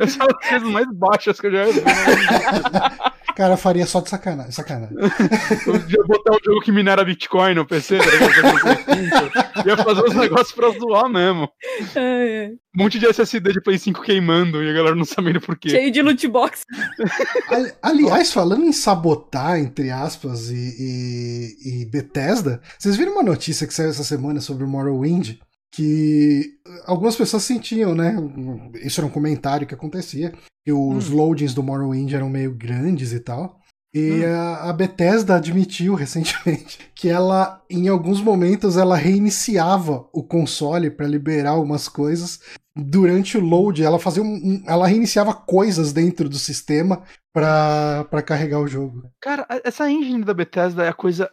essa 0.02 0.18
é 0.20 0.26
uma 0.26 0.34
das 0.34 0.50
coisas 0.50 0.70
mais 0.70 0.88
baixas 0.92 1.40
que 1.40 1.48
eu 1.48 1.52
já 1.52 1.64
vi. 1.66 1.82
Cara, 3.40 3.56
faria 3.56 3.86
só 3.86 4.02
de 4.02 4.10
sacanagem. 4.10 4.52
sacanagem. 4.52 4.98
Podia 5.64 6.04
botar 6.04 6.36
um 6.36 6.40
jogo 6.44 6.60
que 6.60 6.74
minera 6.74 7.06
Bitcoin 7.06 7.54
no 7.54 7.66
PC, 7.66 7.98
tá 7.98 9.64
Ia 9.66 9.78
fazer 9.78 10.04
uns 10.04 10.16
negócios 10.16 10.52
pra 10.52 10.70
zoar 10.72 11.08
mesmo. 11.08 11.50
É, 11.96 12.02
é. 12.02 12.52
Um 12.76 12.84
monte 12.84 13.00
de 13.00 13.06
SSD 13.06 13.54
de 13.54 13.62
Play 13.62 13.80
5 13.80 14.02
queimando 14.02 14.62
e 14.62 14.70
a 14.70 14.74
galera 14.74 14.94
não 14.94 15.06
sabendo 15.06 15.40
por 15.40 15.58
quê. 15.58 15.70
Cheio 15.70 15.90
de 15.90 16.02
loot 16.02 16.28
box. 16.28 16.66
Aliás, 17.82 18.34
falando 18.34 18.66
em 18.66 18.74
sabotar, 18.74 19.58
entre 19.58 19.90
aspas, 19.90 20.50
e, 20.50 20.56
e, 20.58 21.84
e 21.84 21.86
Bethesda, 21.86 22.60
vocês 22.78 22.98
viram 22.98 23.14
uma 23.14 23.24
notícia 23.24 23.66
que 23.66 23.74
saiu 23.74 23.90
essa 23.90 24.04
semana 24.04 24.42
sobre 24.42 24.66
o 24.66 24.68
Morrowind? 24.68 25.40
Que 25.72 26.60
algumas 26.86 27.16
pessoas 27.16 27.44
sentiam, 27.44 27.94
né? 27.94 28.16
Isso 28.84 29.00
era 29.00 29.08
um 29.08 29.12
comentário 29.12 29.68
que 29.68 29.74
acontecia, 29.74 30.34
que 30.66 30.72
os 30.72 31.10
hum. 31.10 31.16
loadings 31.16 31.54
do 31.54 31.64
Morrowind 31.64 32.14
eram 32.14 32.30
meio 32.30 32.54
grandes 32.54 33.14
e 33.14 33.20
tal. 33.20 33.60
E 33.94 34.24
hum. 34.24 34.36
a, 34.36 34.70
a 34.70 34.74
Bethesda 34.74 35.36
admitiu 35.36 35.94
recentemente 35.96 36.80
que 36.94 37.10
ela, 37.10 37.64
em 37.70 37.88
alguns 37.88 38.22
momentos, 38.22 38.78
ela 38.78 38.96
reiniciava 38.96 40.08
o 40.14 40.24
console 40.24 40.90
para 40.90 41.08
liberar 41.08 41.60
umas 41.60 41.88
coisas 41.88 42.40
durante 42.76 43.38
o 43.38 43.42
load. 43.42 43.84
Ela 43.84 44.00
fazia 44.00 44.24
um, 44.24 44.64
ela 44.66 44.88
reiniciava 44.88 45.34
coisas 45.34 45.92
dentro 45.92 46.30
do 46.30 46.38
sistema 46.38 47.04
para 47.34 48.24
carregar 48.26 48.60
o 48.60 48.68
jogo. 48.68 49.04
Cara, 49.22 49.46
essa 49.64 49.90
engine 49.90 50.24
da 50.24 50.34
Bethesda 50.34 50.84
é 50.84 50.90
a 50.90 50.94
coisa 50.94 51.30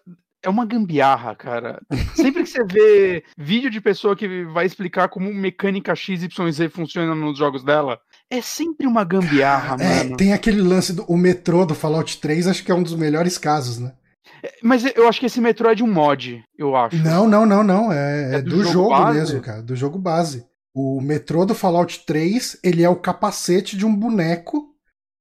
é 0.46 0.48
uma 0.50 0.64
gambiarra, 0.64 1.34
cara. 1.34 1.82
Sempre 2.14 2.44
que 2.44 2.48
você 2.48 2.64
vê 2.64 3.24
vídeo 3.36 3.68
de 3.68 3.80
pessoa 3.80 4.14
que 4.14 4.44
vai 4.44 4.64
explicar 4.64 5.08
como 5.08 5.34
mecânica 5.34 5.94
XYZ 5.94 6.28
funciona 6.70 7.16
nos 7.16 7.36
jogos 7.36 7.64
dela, 7.64 7.98
é 8.30 8.40
sempre 8.40 8.86
uma 8.86 9.02
gambiarra, 9.02 9.76
é, 9.80 10.04
mano. 10.04 10.16
Tem 10.16 10.32
aquele 10.32 10.62
lance 10.62 10.92
do 10.92 11.04
o 11.08 11.16
metrô 11.16 11.66
do 11.66 11.74
Fallout 11.74 12.20
3, 12.20 12.46
acho 12.46 12.64
que 12.64 12.70
é 12.70 12.74
um 12.74 12.82
dos 12.82 12.94
melhores 12.94 13.36
casos, 13.36 13.80
né? 13.80 13.92
É, 14.40 14.52
mas 14.62 14.84
eu 14.84 15.08
acho 15.08 15.18
que 15.18 15.26
esse 15.26 15.40
metrô 15.40 15.68
é 15.68 15.74
de 15.74 15.82
um 15.82 15.92
mod, 15.92 16.44
eu 16.56 16.76
acho. 16.76 16.96
Não, 16.96 17.28
não, 17.28 17.44
não, 17.44 17.64
não. 17.64 17.92
É, 17.92 18.36
é 18.36 18.42
do, 18.42 18.50
do, 18.50 18.64
jogo, 18.64 18.96
jogo 18.96 19.12
mesmo, 19.12 19.40
cara. 19.40 19.62
Do 19.62 19.74
jogo 19.74 19.98
base. 19.98 20.46
O 20.72 21.00
metrô 21.00 21.44
do 21.44 21.54
Fallout 21.54 22.04
3, 22.06 22.60
ele 22.62 22.84
é 22.84 22.88
o 22.88 22.96
capacete 22.96 23.76
de 23.76 23.84
um 23.84 23.94
boneco 23.94 24.75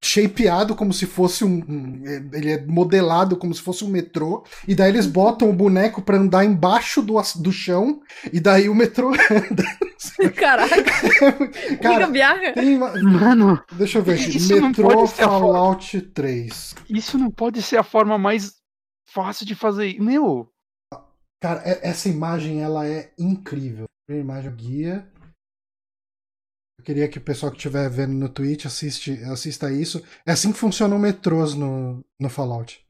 shapeado 0.06 0.76
como 0.76 0.94
se 0.94 1.06
fosse 1.06 1.44
um, 1.44 1.64
um, 1.68 2.04
Ele 2.32 2.52
é 2.52 2.66
modelado 2.66 3.36
como 3.36 3.54
se 3.54 3.62
fosse 3.62 3.84
um 3.84 3.88
metrô. 3.88 4.44
E 4.68 4.76
daí 4.76 4.90
eles 4.90 5.08
botam 5.08 5.50
o 5.50 5.54
boneco 5.54 6.02
pra 6.02 6.18
andar 6.18 6.46
embaixo 6.46 7.02
do, 7.02 7.16
do 7.38 7.52
chão. 7.52 8.02
E 8.32 8.40
daí 8.40 8.70
o 8.70 8.76
metrô 8.76 9.12
anda. 9.32 9.64
Caraca. 10.36 10.76
Cara, 11.82 12.54
tem 12.54 12.78
uma... 12.78 12.92
Mano. 13.02 13.64
Deixa 13.72 13.98
eu 13.98 14.04
ver 14.04 14.20
aqui. 14.20 14.40
Metrô 14.62 15.08
Fallout 15.08 15.92
forma... 15.92 16.12
3. 16.14 16.76
Isso 16.90 17.18
não 17.18 17.32
pode 17.32 17.62
ser 17.62 17.78
a 17.78 17.84
forma 17.84 18.18
mais 18.18 18.56
fácil 19.08 19.46
de 19.46 19.56
fazer. 19.56 20.00
Meu. 20.00 20.48
Cara, 21.42 21.62
é, 21.66 21.90
essa 21.90 22.08
imagem 22.08 22.62
ela 22.62 22.88
é 22.88 23.12
incrível. 23.18 23.86
A 24.08 24.14
imagem 24.14 24.56
guia 24.56 25.12
queria 26.84 27.08
que 27.08 27.18
o 27.18 27.22
pessoal 27.22 27.52
que 27.52 27.58
estiver 27.58 27.90
vendo 27.90 28.14
no 28.14 28.30
Twitch 28.30 28.66
assiste, 28.66 29.12
assista 29.24 29.72
isso. 29.72 30.04
É 30.26 30.32
assim 30.32 30.52
que 30.52 30.58
funcionam 30.58 31.00
metrôs 31.00 31.54
no, 31.54 32.04
no 32.20 32.30
Fallout. 32.30 32.86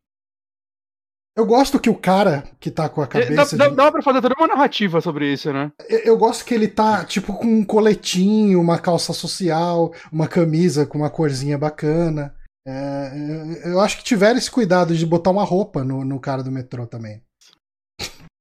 Eu 1.37 1.45
gosto 1.45 1.79
que 1.79 1.89
o 1.89 1.97
cara 1.97 2.45
que 2.61 2.71
tá 2.71 2.87
com 2.87 3.01
a 3.01 3.03
é, 3.03 3.07
cabeça. 3.07 3.57
Dá, 3.57 3.67
de... 3.67 3.75
dá 3.75 3.91
pra 3.91 4.01
fazer 4.01 4.21
toda 4.21 4.35
uma 4.37 4.47
narrativa 4.47 5.01
sobre 5.01 5.31
isso, 5.31 5.51
né? 5.51 5.71
Eu, 5.89 5.99
eu, 5.99 6.17
gosto 6.17 6.45
que 6.45 6.53
ele 6.53 6.67
tá, 6.67 7.03
tipo, 7.03 7.33
com 7.33 7.45
um 7.45 7.65
coletinho, 7.65 8.61
uma 8.61 8.79
calça 8.79 9.11
social, 9.11 9.93
uma 10.11 10.29
camisa 10.29 10.85
com 10.85 10.97
uma 10.97 11.09
corzinha 11.09 11.57
bacana. 11.57 12.33
É, 12.65 13.11
eu 13.65 13.81
acho 13.81 13.97
que 13.97 14.03
tiveram 14.03 14.37
esse 14.37 14.49
cuidado 14.49 14.95
de 14.95 15.05
botar 15.05 15.29
uma 15.29 15.43
roupa 15.43 15.83
no, 15.83 16.05
no 16.05 16.19
cara 16.19 16.41
do 16.41 16.51
metrô 16.51 16.87
também. 16.87 17.21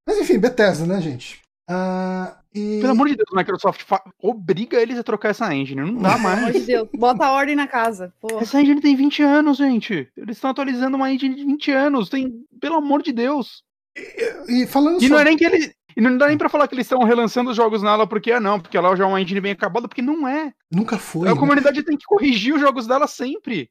Mas 0.07 0.19
enfim, 0.19 0.38
Bethesda, 0.38 0.87
né, 0.87 1.01
gente? 1.01 1.42
Uh, 1.69 2.44
e... 2.55 2.79
Pelo 2.81 2.93
amor 2.93 3.09
de 3.09 3.17
Deus, 3.17 3.29
Microsoft 3.33 3.83
obriga 4.23 4.81
eles 4.81 4.97
a 4.97 5.03
trocar 5.03 5.31
essa 5.31 5.53
engine. 5.53 5.81
Não 5.81 6.01
dá 6.01 6.17
mais. 6.17 6.37
Pelo 6.37 6.49
amor 6.49 6.53
de 6.53 6.67
Deus, 6.67 6.88
bota 6.95 7.27
a 7.27 7.33
ordem 7.33 7.57
na 7.57 7.67
casa. 7.67 8.14
Porra. 8.21 8.43
Essa 8.43 8.61
engine 8.61 8.81
tem 8.81 8.95
20 8.95 9.23
anos, 9.25 9.57
gente. 9.57 10.09
Eles 10.17 10.37
estão 10.37 10.51
atualizando 10.51 10.97
uma 10.97 11.12
engine 11.12 11.35
de 11.35 11.45
20 11.45 11.71
anos. 11.73 12.09
Tem, 12.09 12.33
pelo 12.61 12.77
amor 12.77 13.03
de 13.03 13.12
Deus. 13.12 13.64
E, 13.97 14.62
e 14.62 14.67
falando 14.69 15.03
E 15.03 15.09
só... 15.09 15.14
não 15.14 15.21
é 15.21 15.25
nem 15.25 15.37
que 15.37 15.45
eles. 15.45 15.75
E 15.97 16.01
não 16.01 16.17
dá 16.17 16.29
nem 16.29 16.38
pra 16.38 16.49
falar 16.49 16.69
que 16.69 16.75
eles 16.75 16.87
estão 16.87 17.03
relançando 17.03 17.51
os 17.51 17.57
jogos 17.57 17.83
nela 17.83 18.07
porque 18.07 18.33
é 18.33 18.40
não, 18.40 18.61
porque 18.61 18.77
ela 18.77 18.95
já 18.97 19.05
é 19.05 19.07
uma 19.07 19.21
engine 19.21 19.40
bem 19.40 19.53
acabada, 19.53 19.87
porque 19.87 20.03
não 20.03 20.27
é. 20.27 20.53
Nunca 20.71 20.99
foi. 20.99 21.29
A 21.29 21.35
né? 21.35 21.40
comunidade 21.40 21.83
tem 21.85 21.97
que 21.97 22.05
corrigir 22.05 22.55
os 22.55 22.61
jogos 22.61 22.87
dela 22.87 23.07
sempre. 23.07 23.69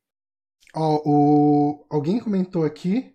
Ó, 0.75 1.01
o... 1.05 1.85
alguém 1.89 2.19
comentou 2.19 2.65
aqui. 2.65 3.13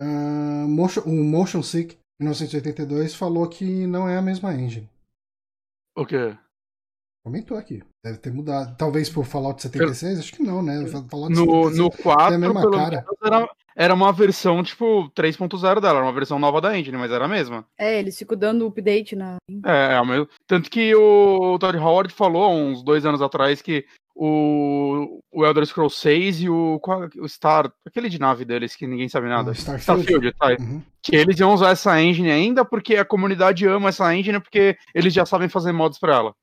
Uh, 0.00 0.68
motion, 0.68 1.00
o 1.06 1.24
Motion 1.24 1.62
Sick 1.62 1.96
1982 2.20 3.14
falou 3.14 3.46
que 3.48 3.86
não 3.86 4.06
é 4.06 4.18
a 4.18 4.22
mesma 4.22 4.54
engine. 4.54 4.88
O 5.96 6.04
quê? 6.04 6.36
Comentou 7.24 7.56
aqui. 7.56 7.82
Deve 8.04 8.18
ter 8.18 8.32
mudado. 8.32 8.76
Talvez 8.76 9.10
por 9.10 9.24
Fallout 9.24 9.60
76? 9.60 10.12
Eu... 10.12 10.20
Acho 10.20 10.32
que 10.32 10.42
não, 10.42 10.62
né? 10.62 10.86
Fallout 10.86 11.34
no, 11.34 11.70
no 11.70 11.90
4, 11.90 12.34
é 12.34 12.36
a 12.36 12.38
mesma 12.38 12.70
cara. 12.70 13.04
Era, 13.24 13.48
era 13.74 13.94
uma 13.94 14.12
versão, 14.12 14.62
tipo, 14.62 15.10
3.0 15.10 15.80
dela. 15.80 15.98
Era 15.98 16.06
uma 16.06 16.12
versão 16.12 16.38
nova 16.38 16.60
da 16.60 16.78
engine, 16.78 16.96
mas 16.96 17.10
era 17.10 17.24
a 17.24 17.28
mesma. 17.28 17.66
É, 17.76 17.98
eles 17.98 18.16
ficam 18.16 18.38
dando 18.38 18.66
update 18.66 19.16
na... 19.16 19.38
É, 19.64 19.94
é 19.94 20.00
o 20.00 20.06
mesmo. 20.06 20.28
Tanto 20.46 20.70
que 20.70 20.94
o 20.94 21.58
Todd 21.58 21.76
Howard 21.78 22.12
falou 22.12 22.52
uns 22.52 22.82
dois 22.82 23.04
anos 23.04 23.20
atrás 23.20 23.60
que 23.60 23.84
o, 24.18 25.20
o 25.30 25.44
Elder 25.44 25.66
Scrolls 25.66 26.00
6 26.00 26.40
e 26.40 26.48
o, 26.48 26.80
qual, 26.80 27.06
o 27.18 27.28
Star, 27.28 27.70
aquele 27.86 28.08
de 28.08 28.18
nave 28.18 28.46
deles 28.46 28.74
que 28.74 28.86
ninguém 28.86 29.10
sabe 29.10 29.28
nada. 29.28 29.52
Starfield. 29.52 30.00
Starfield 30.00 30.32
tá? 30.38 30.56
Uhum. 30.58 30.82
Que 31.02 31.14
eles 31.14 31.38
iam 31.38 31.52
usar 31.52 31.70
essa 31.70 32.00
engine 32.02 32.30
ainda 32.30 32.64
porque 32.64 32.96
a 32.96 33.04
comunidade 33.04 33.66
ama 33.66 33.90
essa 33.90 34.12
engine 34.16 34.40
porque 34.40 34.76
eles 34.94 35.12
já 35.12 35.26
sabem 35.26 35.50
fazer 35.50 35.70
mods 35.72 35.98
pra 35.98 36.14
ela. 36.14 36.34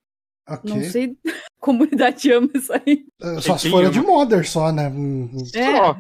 Okay. 0.48 0.72
Não 0.72 0.84
sei, 0.84 1.18
a 1.26 1.66
comunidade 1.66 2.32
ama 2.32 2.50
essa 2.54 2.78
engine. 2.86 3.08
Uh, 3.20 3.42
só 3.42 3.58
se 3.58 3.70
for 3.72 3.90
de 3.90 4.02
modder 4.02 4.48
só, 4.48 4.72
né? 4.72 4.88
Hum, 4.90 5.32
hum. 5.34 5.44
É. 5.56 5.78
Só. 5.78 6.00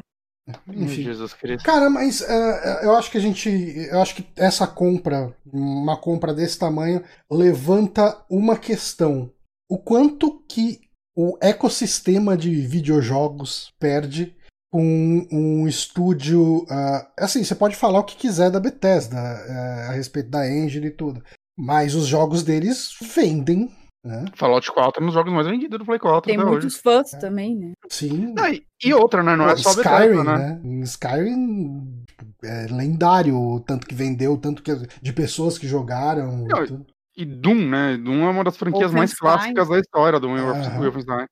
Enfim. 0.67 1.03
Jesus 1.03 1.33
Cristo. 1.33 1.65
Cara, 1.65 1.89
mas 1.89 2.19
uh, 2.21 2.83
eu 2.83 2.95
acho 2.95 3.09
que 3.09 3.17
a 3.17 3.21
gente. 3.21 3.49
Eu 3.49 4.01
acho 4.01 4.15
que 4.15 4.27
essa 4.35 4.67
compra, 4.67 5.33
uma 5.45 5.97
compra 5.97 6.33
desse 6.33 6.59
tamanho, 6.59 7.01
levanta 7.31 8.23
uma 8.29 8.57
questão. 8.57 9.31
O 9.69 9.77
quanto 9.77 10.43
que 10.47 10.81
o 11.15 11.37
ecossistema 11.41 12.35
de 12.35 12.53
videojogos 12.55 13.71
perde 13.79 14.35
com 14.71 15.27
um 15.31 15.67
estúdio. 15.67 16.63
Uh, 16.63 17.05
assim, 17.17 17.43
você 17.43 17.53
pode 17.53 17.75
falar 17.75 17.99
o 17.99 18.03
que 18.03 18.17
quiser 18.17 18.49
da 18.49 18.59
Bethesda 18.59 19.17
uh, 19.17 19.89
a 19.89 19.93
respeito 19.93 20.29
da 20.29 20.49
engine 20.49 20.87
e 20.87 20.91
tudo, 20.91 21.23
mas 21.57 21.93
os 21.93 22.07
jogos 22.07 22.43
deles 22.43 22.89
vendem. 23.13 23.71
Né? 24.05 24.25
Fallout 24.35 24.69
4 24.69 24.99
é 24.99 25.01
um 25.01 25.05
dos 25.05 25.13
jogos 25.13 25.31
mais 25.31 25.47
vendidos 25.47 25.79
do 25.79 25.85
Play 25.85 25.99
4. 25.99 26.21
Tem 26.23 26.37
muitos 26.37 26.73
hoje. 26.73 26.81
fãs 26.81 27.13
é. 27.13 27.19
também, 27.19 27.55
né? 27.55 27.71
Sim. 27.87 28.33
Ah, 28.37 28.51
e, 28.51 28.61
e, 28.83 28.93
outra, 28.93 29.23
né? 29.23 29.35
Não 29.35 29.47
é 29.47 29.55
só 29.55 29.69
Skyrim, 29.69 30.17
Bethesda, 30.17 30.23
né? 30.23 30.59
né? 30.61 30.83
Skyrim 30.83 32.03
é 32.43 32.67
lendário, 32.69 33.39
o 33.39 33.59
tanto 33.61 33.87
que 33.87 33.95
vendeu, 33.95 34.35
tanto 34.37 34.61
que 34.61 34.73
de 35.01 35.13
pessoas 35.13 35.57
que 35.57 35.67
jogaram. 35.67 36.45
Não, 36.45 36.85
e, 37.15 37.25
Doom, 37.25 37.69
né? 37.69 37.97
Doom 37.97 38.25
é 38.25 38.29
uma 38.29 38.43
das 38.43 38.57
franquias 38.57 38.91
mais 38.91 39.13
clássicas 39.13 39.69
da 39.69 39.79
história 39.79 40.19
do 40.19 40.27
Wolfenstein. 40.27 41.27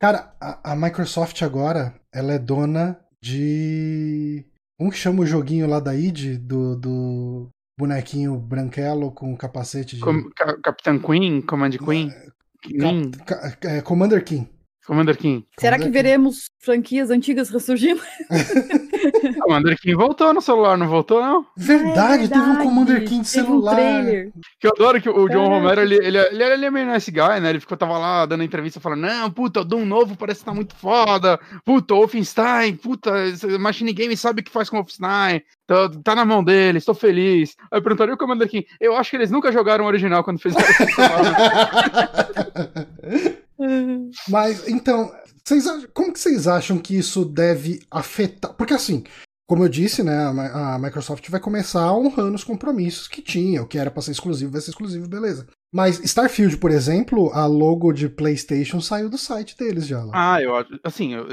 Cara, 0.00 0.34
a, 0.40 0.72
a, 0.72 0.76
Microsoft 0.76 1.42
agora, 1.42 1.94
ela 2.12 2.32
é 2.32 2.38
dona 2.38 2.98
de. 3.22 4.46
Como 4.78 4.90
que 4.90 4.96
chama 4.96 5.22
o 5.22 5.26
joguinho 5.26 5.68
lá 5.68 5.78
da 5.78 5.94
id? 5.94 6.38
Do, 6.38 6.76
do 6.76 7.50
bonequinho 7.78 8.36
branquelo 8.36 9.12
com 9.12 9.36
capacete 9.36 9.96
de. 9.96 10.02
Com, 10.02 10.30
Capitão 10.62 10.98
Queen? 10.98 11.42
Command 11.42 11.70
Queen? 11.70 12.08
Uh, 12.08 13.24
Ca, 13.26 13.56
é, 13.62 13.82
Commander 13.82 14.24
King. 14.24 14.48
Commander 14.86 15.16
King. 15.16 15.46
Será 15.58 15.78
que 15.78 15.88
veremos 15.88 16.50
franquias 16.60 17.10
antigas 17.10 17.48
ressurgindo? 17.48 18.02
Commander 19.40 19.78
King 19.80 19.94
voltou 19.94 20.34
no 20.34 20.42
celular, 20.42 20.76
não 20.76 20.88
voltou, 20.88 21.22
não? 21.22 21.46
Verdade, 21.56 22.24
é 22.24 22.26
verdade. 22.26 22.28
teve 22.28 22.50
um 22.50 22.62
Commander 22.62 23.04
King 23.04 23.22
de 23.22 23.28
celular. 23.28 23.78
Um 23.78 24.30
que 24.60 24.66
eu 24.66 24.72
adoro 24.74 25.00
que 25.00 25.08
o 25.08 25.28
John 25.28 25.46
é. 25.46 25.48
Romero, 25.48 25.80
ele, 25.80 25.94
ele, 25.96 26.18
ele, 26.18 26.42
ele, 26.42 26.66
é 26.66 26.70
meio 26.70 26.92
nice 26.92 27.10
guy, 27.10 27.40
né? 27.40 27.50
Ele 27.50 27.60
ficou, 27.60 27.78
tava 27.78 27.96
lá 27.96 28.26
dando 28.26 28.44
entrevista 28.44 28.78
falando: 28.78 29.00
Não, 29.00 29.30
puta, 29.30 29.60
o 29.60 29.64
Doom 29.64 29.86
novo 29.86 30.16
parece 30.16 30.40
que 30.40 30.46
tá 30.46 30.54
muito 30.54 30.74
foda. 30.74 31.40
Puta, 31.64 31.94
Wolfenstein, 31.94 32.76
puta, 32.76 33.10
Machine 33.58 33.92
Game 33.92 34.14
sabe 34.16 34.42
o 34.42 34.44
que 34.44 34.52
faz 34.52 34.68
com 34.68 34.76
Wolfenstein. 34.76 35.42
Tá, 35.66 35.90
tá 36.02 36.14
na 36.14 36.26
mão 36.26 36.44
deles, 36.44 36.82
estou 36.82 36.94
feliz. 36.94 37.56
Aí 37.72 37.80
perguntaria 37.80 38.14
o 38.14 38.18
Commander 38.18 38.48
King. 38.48 38.66
Eu 38.78 38.96
acho 38.96 39.10
que 39.10 39.16
eles 39.16 39.30
nunca 39.30 39.50
jogaram 39.50 39.84
o 39.84 39.88
original 39.88 40.22
quando 40.22 40.40
fizeram 40.40 40.66
Mas, 44.28 44.68
então, 44.68 45.12
vocês, 45.44 45.64
como 45.92 46.12
que 46.12 46.20
vocês 46.20 46.46
acham 46.46 46.78
que 46.78 46.96
isso 46.96 47.24
deve 47.24 47.80
afetar? 47.90 48.54
Porque 48.54 48.74
assim, 48.74 49.04
como 49.46 49.64
eu 49.64 49.68
disse, 49.68 50.02
né, 50.02 50.24
a 50.54 50.78
Microsoft 50.78 51.28
vai 51.28 51.38
começar 51.38 51.92
honrando 51.92 52.34
os 52.34 52.44
compromissos 52.44 53.06
que 53.06 53.20
tinha, 53.20 53.62
o 53.62 53.66
que 53.66 53.78
era 53.78 53.90
para 53.90 54.02
ser 54.02 54.12
exclusivo 54.12 54.52
vai 54.52 54.60
ser 54.60 54.70
exclusivo, 54.70 55.06
beleza. 55.06 55.46
Mas 55.72 55.98
Starfield, 56.00 56.56
por 56.56 56.70
exemplo, 56.70 57.30
a 57.32 57.46
logo 57.46 57.92
de 57.92 58.08
PlayStation 58.08 58.80
saiu 58.80 59.10
do 59.10 59.18
site 59.18 59.56
deles 59.56 59.86
já. 59.86 60.02
Lá. 60.02 60.12
Ah, 60.14 60.42
eu 60.42 60.56
acho, 60.56 60.80
assim, 60.82 61.14
eu, 61.14 61.26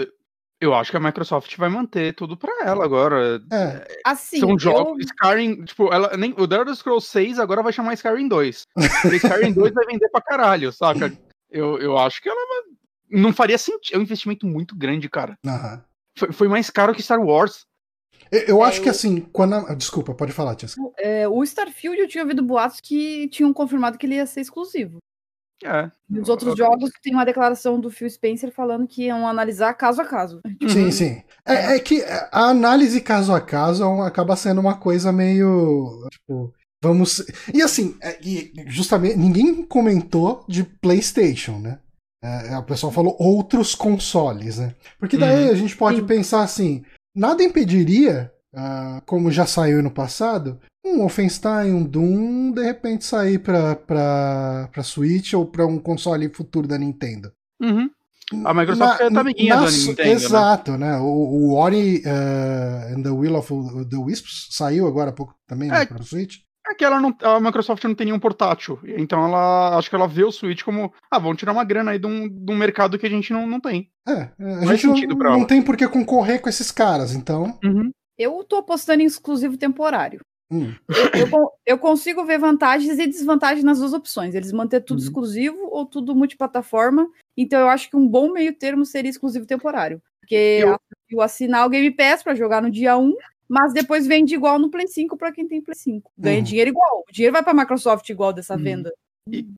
eu 0.59 0.75
acho 0.75 0.91
que 0.91 0.97
a 0.97 0.99
Microsoft 0.99 1.55
vai 1.57 1.69
manter 1.69 2.13
tudo 2.13 2.35
para 2.35 2.65
ela 2.65 2.83
agora. 2.83 3.41
É. 3.51 3.99
Assim, 4.05 4.39
São 4.39 4.59
jogos. 4.59 4.99
Eu... 4.99 5.05
Skyrim, 5.05 5.63
tipo, 5.63 5.93
ela, 5.93 6.17
nem, 6.17 6.33
o 6.37 6.47
The 6.47 6.55
Elder 6.55 6.75
Scrolls 6.75 7.07
6 7.07 7.39
agora 7.39 7.63
vai 7.63 7.71
chamar 7.71 7.93
Skyrim 7.93 8.27
2. 8.27 8.63
o 9.05 9.13
Skyrim 9.13 9.53
2 9.53 9.73
vai 9.73 9.85
vender 9.85 10.09
pra 10.09 10.21
caralho, 10.21 10.71
saca? 10.71 11.11
Eu, 11.51 11.77
eu 11.79 11.97
acho 11.97 12.21
que 12.21 12.29
ela 12.29 12.41
não 13.09 13.33
faria 13.33 13.57
sentido. 13.57 13.95
É 13.95 13.99
um 13.99 14.03
investimento 14.03 14.45
muito 14.45 14.75
grande, 14.75 15.09
cara. 15.09 15.37
Uhum. 15.45 15.81
Foi, 16.17 16.31
foi 16.31 16.47
mais 16.47 16.69
caro 16.69 16.93
que 16.93 17.03
Star 17.03 17.19
Wars. 17.19 17.65
Eu, 18.31 18.39
eu 18.41 18.63
é, 18.63 18.67
acho 18.67 18.81
que 18.81 18.89
assim, 18.89 19.21
quando. 19.21 19.55
A... 19.55 19.73
Desculpa, 19.73 20.13
pode 20.13 20.31
falar, 20.31 20.55
Tia. 20.55 20.69
É, 20.97 21.27
o 21.27 21.43
Starfield 21.43 21.99
eu 21.99 22.07
tinha 22.07 22.23
ouvido 22.23 22.41
boatos 22.41 22.79
que 22.79 23.27
tinham 23.29 23.53
confirmado 23.53 23.97
que 23.97 24.05
ele 24.05 24.15
ia 24.15 24.25
ser 24.25 24.41
exclusivo. 24.41 24.99
É. 25.63 25.91
E 26.09 26.19
os 26.19 26.27
outros 26.27 26.57
jogos 26.57 26.89
tem 27.03 27.13
uma 27.13 27.25
declaração 27.25 27.79
do 27.79 27.91
Phil 27.91 28.09
Spencer 28.09 28.51
falando 28.51 28.87
que 28.87 29.03
iam 29.03 29.27
analisar 29.27 29.73
caso 29.75 30.01
a 30.01 30.05
caso. 30.05 30.41
Sim, 30.67 30.91
sim. 30.91 31.23
É, 31.45 31.75
é 31.75 31.79
que 31.79 32.03
a 32.31 32.49
análise 32.49 32.99
caso 32.99 33.33
a 33.33 33.39
caso 33.39 33.83
acaba 34.01 34.35
sendo 34.35 34.59
uma 34.59 34.75
coisa 34.75 35.11
meio. 35.11 36.07
Tipo, 36.11 36.53
vamos. 36.81 37.23
E 37.53 37.61
assim, 37.61 37.95
é, 38.01 38.17
justamente, 38.67 39.17
ninguém 39.17 39.63
comentou 39.63 40.43
de 40.47 40.63
PlayStation, 40.63 41.59
né? 41.59 41.79
É, 42.23 42.57
o 42.57 42.63
pessoal 42.63 42.91
falou 42.91 43.15
outros 43.19 43.73
consoles, 43.73 44.59
né? 44.59 44.75
Porque 44.99 45.17
daí 45.17 45.45
uhum. 45.45 45.51
a 45.51 45.55
gente 45.55 45.75
pode 45.75 46.01
Sim. 46.01 46.05
pensar 46.05 46.43
assim: 46.43 46.83
nada 47.15 47.43
impediria, 47.43 48.31
uh, 48.53 49.01
como 49.05 49.31
já 49.31 49.45
saiu 49.45 49.81
no 49.81 49.89
passado, 49.89 50.59
um 50.85 50.99
Wolfenstein, 50.99 51.73
um 51.73 51.83
Doom, 51.83 52.51
de 52.51 52.63
repente 52.63 53.05
sair 53.05 53.39
pra, 53.39 53.75
pra, 53.75 54.69
pra 54.71 54.83
Switch 54.83 55.33
ou 55.33 55.45
pra 55.45 55.65
um 55.65 55.79
console 55.79 56.29
futuro 56.29 56.67
da 56.67 56.77
Nintendo. 56.77 57.31
Uhum. 57.59 57.89
A 58.45 58.53
Microsoft 58.53 58.99
na, 58.99 59.05
é 59.05 59.19
amiguinha 59.19 59.55
na, 59.55 59.65
da 59.65 59.71
Nintendo. 59.71 60.03
Né? 60.03 60.11
Exato, 60.11 60.71
né? 60.77 60.91
né? 60.91 60.97
O, 60.99 61.05
o 61.05 61.53
Ori 61.55 62.03
uh, 62.05 62.95
and 62.95 63.01
the 63.01 63.09
Will 63.09 63.35
of 63.35 63.51
the 63.89 63.97
Wisps 63.97 64.47
saiu 64.51 64.87
agora 64.87 65.09
há 65.09 65.13
pouco 65.13 65.35
também 65.47 65.69
né, 65.69 65.75
é, 65.75 65.79
né, 65.79 65.85
pra 65.85 66.03
Switch. 66.03 66.37
É 66.71 66.73
que 66.73 66.85
ela 66.85 67.01
não, 67.01 67.13
a 67.21 67.39
Microsoft 67.39 67.83
não 67.83 67.93
tem 67.93 68.05
nenhum 68.05 68.19
portátil. 68.19 68.79
Então 68.97 69.25
ela 69.25 69.77
acho 69.77 69.89
que 69.89 69.95
ela 69.95 70.07
vê 70.07 70.23
o 70.23 70.31
Switch 70.31 70.63
como, 70.63 70.93
ah, 71.11 71.19
vamos 71.19 71.37
tirar 71.37 71.51
uma 71.51 71.65
grana 71.65 71.91
aí 71.91 71.99
de 71.99 72.07
um, 72.07 72.29
de 72.29 72.51
um 72.51 72.55
mercado 72.55 72.97
que 72.97 73.05
a 73.05 73.09
gente 73.09 73.33
não, 73.33 73.45
não 73.45 73.59
tem. 73.59 73.89
É, 74.07 74.29
a 74.39 74.75
gente 74.75 75.05
não, 75.05 75.17
não 75.17 75.45
tem 75.45 75.61
por 75.61 75.75
que 75.75 75.85
concorrer 75.87 76.41
com 76.41 76.47
esses 76.47 76.71
caras, 76.71 77.13
então. 77.13 77.59
Uhum. 77.61 77.91
Eu 78.17 78.41
tô 78.45 78.55
apostando 78.55 79.03
em 79.03 79.05
exclusivo 79.05 79.57
temporário. 79.57 80.21
Hum. 80.49 80.73
Eu, 81.13 81.27
eu, 81.27 81.51
eu, 81.65 81.77
consigo 81.77 82.25
ver 82.25 82.37
vantagens 82.37 82.99
e 82.99 83.07
desvantagens 83.07 83.63
nas 83.63 83.79
duas 83.79 83.93
opções. 83.93 84.33
Eles 84.33 84.53
manter 84.53 84.81
tudo 84.81 84.99
uhum. 84.99 85.05
exclusivo 85.05 85.57
ou 85.71 85.85
tudo 85.85 86.15
multiplataforma. 86.15 87.05
Então 87.35 87.59
eu 87.59 87.67
acho 87.67 87.89
que 87.89 87.97
um 87.97 88.07
bom 88.07 88.31
meio 88.31 88.53
termo 88.53 88.85
seria 88.85 89.09
exclusivo 89.09 89.45
temporário. 89.45 90.01
Porque 90.21 90.59
eu, 90.61 90.77
eu 91.09 91.21
assinar 91.21 91.65
o 91.65 91.69
Game 91.69 91.91
Pass 91.91 92.23
para 92.23 92.35
jogar 92.35 92.61
no 92.61 92.71
dia 92.71 92.97
1 92.97 93.13
mas 93.51 93.73
depois 93.73 94.07
vende 94.07 94.33
igual 94.33 94.57
no 94.57 94.71
Play 94.71 94.87
5 94.87 95.17
para 95.17 95.29
quem 95.33 95.45
tem 95.45 95.61
Play 95.61 95.75
5. 95.75 96.09
Ganha 96.17 96.37
uhum. 96.37 96.43
dinheiro 96.43 96.69
igual. 96.69 97.03
O 97.05 97.11
dinheiro 97.11 97.33
vai 97.33 97.43
para 97.43 97.51
a 97.51 97.55
Microsoft 97.55 98.07
igual 98.07 98.31
dessa 98.31 98.55
uhum. 98.55 98.63
venda. 98.63 98.93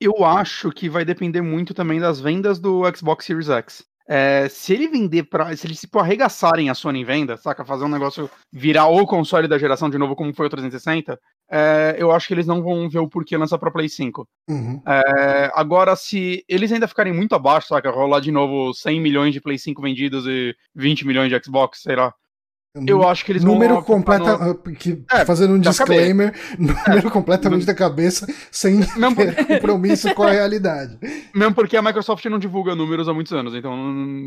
eu 0.01 0.25
acho 0.25 0.71
que 0.71 0.89
vai 0.89 1.05
depender 1.05 1.41
muito 1.41 1.75
também 1.75 1.99
das 1.99 2.19
vendas 2.19 2.59
do 2.59 2.81
Xbox 2.95 3.23
Series 3.23 3.49
X. 3.49 3.85
É, 4.07 4.49
se 4.49 4.73
ele 4.73 4.87
vender 4.87 5.23
para. 5.23 5.55
Se 5.55 5.67
eles 5.67 5.79
tipo, 5.79 5.99
arregaçarem 5.99 6.69
a 6.69 6.73
Sony 6.73 7.01
em 7.01 7.05
venda, 7.05 7.37
saca? 7.37 7.63
Fazer 7.63 7.85
um 7.85 7.89
negócio 7.89 8.29
virar 8.51 8.87
o 8.87 9.05
console 9.05 9.47
da 9.47 9.59
geração 9.59 9.89
de 9.89 9.97
novo, 9.97 10.15
como 10.15 10.33
foi 10.33 10.47
o 10.47 10.49
360, 10.49 11.17
é, 11.49 11.95
eu 11.97 12.11
acho 12.11 12.27
que 12.27 12.33
eles 12.33 12.47
não 12.47 12.63
vão 12.63 12.89
ver 12.89 12.99
o 12.99 13.07
porquê 13.07 13.37
lançar 13.37 13.59
pra 13.59 13.71
Play 13.71 13.87
5. 13.87 14.27
Uhum. 14.49 14.81
É, 14.85 15.51
agora, 15.53 15.95
se 15.95 16.43
eles 16.49 16.71
ainda 16.71 16.87
ficarem 16.87 17.13
muito 17.13 17.35
abaixo, 17.35 17.67
saca? 17.67 17.91
Rolar 17.91 18.19
de 18.19 18.31
novo 18.31 18.73
100 18.73 18.99
milhões 18.99 19.33
de 19.33 19.39
Play 19.39 19.57
5 19.57 19.81
vendidos 19.81 20.25
e 20.27 20.53
20 20.75 21.05
milhões 21.05 21.29
de 21.29 21.39
Xbox, 21.41 21.81
sei 21.83 21.95
lá. 21.95 22.13
Eu 22.87 23.07
acho 23.07 23.23
que 23.23 23.31
eles 23.31 23.43
número 23.43 23.75
vão. 23.75 23.83
Completa, 23.83 24.35
no... 24.35 24.55
que, 24.55 25.03
é, 25.11 25.23
fazendo 25.23 25.53
um 25.53 25.59
disclaimer, 25.59 26.33
número 26.57 27.07
é. 27.07 27.11
completamente 27.11 27.67
da 27.67 27.73
cabeça, 27.75 28.25
sem 28.51 28.79
não, 28.97 29.13
compromisso 29.13 30.13
com 30.15 30.23
a 30.23 30.31
realidade. 30.31 30.97
Mesmo 31.35 31.53
porque 31.53 31.77
a 31.77 31.83
Microsoft 31.83 32.25
não 32.25 32.39
divulga 32.39 32.73
números 32.73 33.07
há 33.07 33.13
muitos 33.13 33.31
anos, 33.31 33.53
então. 33.53 33.75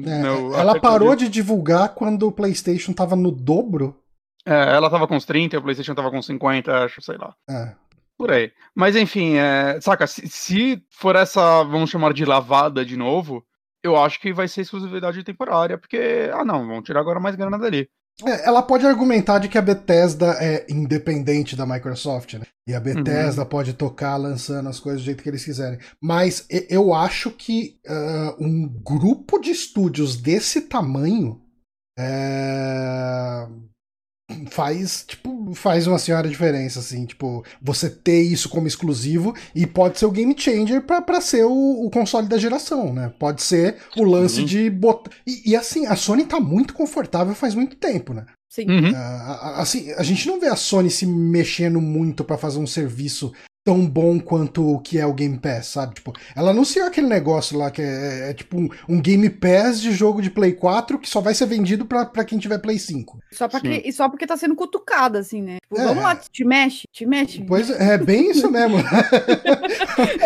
É, 0.07 0.61
ela 0.61 0.79
parou 0.79 1.17
de 1.17 1.29
divulgar 1.29 1.89
quando 1.89 2.29
o 2.29 2.33
PlayStation 2.33 2.93
tava 2.93 3.17
no 3.17 3.33
dobro. 3.33 3.99
É, 4.47 4.77
ela 4.77 4.89
tava 4.89 5.09
com 5.09 5.17
uns 5.17 5.25
30, 5.25 5.59
o 5.59 5.63
PlayStation 5.63 5.95
tava 5.97 6.13
com 6.13 6.23
50, 6.23 6.85
acho, 6.85 7.03
sei 7.03 7.17
lá. 7.17 7.35
É. 7.51 7.75
Por 8.17 8.31
aí. 8.31 8.53
Mas 8.73 8.95
enfim, 8.95 9.35
é, 9.35 9.81
saca, 9.81 10.07
se, 10.07 10.29
se 10.29 10.83
for 10.89 11.17
essa, 11.17 11.65
vamos 11.65 11.91
chamar 11.91 12.13
de 12.13 12.25
lavada 12.25 12.85
de 12.85 12.97
novo, 12.97 13.45
eu 13.83 13.97
acho 14.01 14.21
que 14.21 14.33
vai 14.33 14.47
ser 14.47 14.61
exclusividade 14.61 15.25
temporária, 15.25 15.77
porque, 15.77 16.31
ah 16.33 16.45
não, 16.45 16.65
vamos 16.65 16.85
tirar 16.85 17.01
agora 17.01 17.19
mais 17.19 17.35
grana 17.35 17.59
dali. 17.59 17.89
É, 18.25 18.47
ela 18.47 18.63
pode 18.63 18.87
argumentar 18.87 19.39
de 19.39 19.49
que 19.49 19.59
a 19.59 19.63
Bethesda 19.63 20.37
é 20.41 20.67
independente 20.71 21.55
da 21.55 21.67
Microsoft, 21.67 22.35
né? 22.35 22.47
E 22.67 22.75
a 22.75 22.81
Bethesda 22.81 23.43
uhum. 23.43 23.49
pode 23.49 23.75
tocar 23.75 24.17
lançando 24.17 24.69
as 24.69 24.81
coisas 24.81 25.03
do 25.03 25.05
jeito 25.05 25.23
que 25.23 25.29
eles 25.29 25.45
quiserem. 25.45 25.79
Mas 26.01 26.47
eu 26.71 26.95
acho 26.95 27.31
que 27.31 27.79
uh, 27.87 28.43
um 28.43 28.67
grupo 28.67 29.39
de 29.39 29.51
estúdios 29.51 30.17
desse 30.17 30.63
tamanho 30.63 31.41
é, 31.99 33.47
faz, 34.51 35.05
tipo, 35.07 35.55
faz 35.55 35.87
uma 35.87 35.99
senhora 35.99 36.29
diferença, 36.29 36.81
assim, 36.81 37.07
tipo, 37.07 37.45
você 37.63 37.89
ter 37.89 38.23
isso 38.23 38.49
como 38.49 38.67
exclusivo 38.67 39.35
e 39.55 39.67
pode 39.67 39.99
ser 39.99 40.07
o 40.07 40.11
game 40.11 40.35
changer 40.37 40.83
para 40.83 41.21
ser 41.21 41.45
o, 41.45 41.87
o, 41.87 41.91
console 41.91 42.29
da 42.29 42.39
geração, 42.39 42.93
né? 42.93 43.13
Pode 43.19 43.43
ser 43.43 43.77
o 43.97 44.03
lance 44.03 44.41
uhum. 44.41 44.47
de 44.47 44.71
botar. 44.71 45.11
E, 45.27 45.51
e, 45.51 45.57
assim, 45.57 45.87
a 45.87 45.95
Sony 45.95 46.25
tá 46.25 46.41
muito 46.41 46.75
confortável 46.75 47.35
faz 47.35 47.55
muito 47.55 47.77
tempo, 47.77 48.13
né? 48.13 48.27
Sim. 48.51 48.69
Uhum. 48.69 48.91
Uh, 48.91 49.61
assim, 49.61 49.93
a 49.93 50.03
gente 50.03 50.27
não 50.27 50.41
vê 50.41 50.49
a 50.49 50.57
Sony 50.57 50.91
se 50.91 51.07
mexendo 51.07 51.81
muito 51.81 52.25
para 52.25 52.39
fazer 52.39 52.59
um 52.59 52.67
serviço 52.67 53.33
tão 53.67 53.85
bom 53.85 54.21
quanto 54.21 54.65
o 54.65 54.79
que 54.79 54.97
é 54.97 55.05
o 55.05 55.13
Game 55.13 55.37
Pass, 55.37 55.67
sabe? 55.67 55.97
Tipo, 55.97 56.13
ela 56.37 56.53
anunciou 56.53 56.87
aquele 56.87 57.09
negócio 57.09 57.59
lá 57.59 57.69
que 57.69 57.83
é, 57.83 58.29
é, 58.29 58.31
é 58.31 58.33
tipo 58.33 58.57
um, 58.57 58.69
um, 58.89 59.01
Game 59.01 59.29
Pass 59.29 59.81
de 59.81 59.91
jogo 59.91 60.23
de 60.23 60.31
Play 60.31 60.53
4 60.53 61.01
que 61.01 61.09
só 61.09 61.21
vai 61.21 61.35
ser 61.35 61.47
vendido 61.47 61.85
pra, 61.85 62.07
pra 62.07 62.25
quem 62.25 62.39
tiver 62.39 62.59
Play 62.59 62.79
5. 62.79 63.19
Só 63.33 63.49
que, 63.49 63.83
e 63.85 63.93
só 63.93 64.09
porque 64.09 64.25
tá 64.25 64.37
sendo 64.37 64.55
cutucada, 64.55 65.19
assim, 65.19 65.43
né? 65.43 65.57
Tipo, 65.61 65.81
é. 65.81 65.85
vamos 65.85 66.05
lá, 66.05 66.15
te 66.15 66.45
mexe, 66.45 66.87
te 66.93 67.05
mexe. 67.05 67.43
Pois 67.43 67.69
é, 67.69 67.95
é 67.95 67.99
bem 67.99 68.31
isso 68.31 68.49
mesmo. 68.49 68.79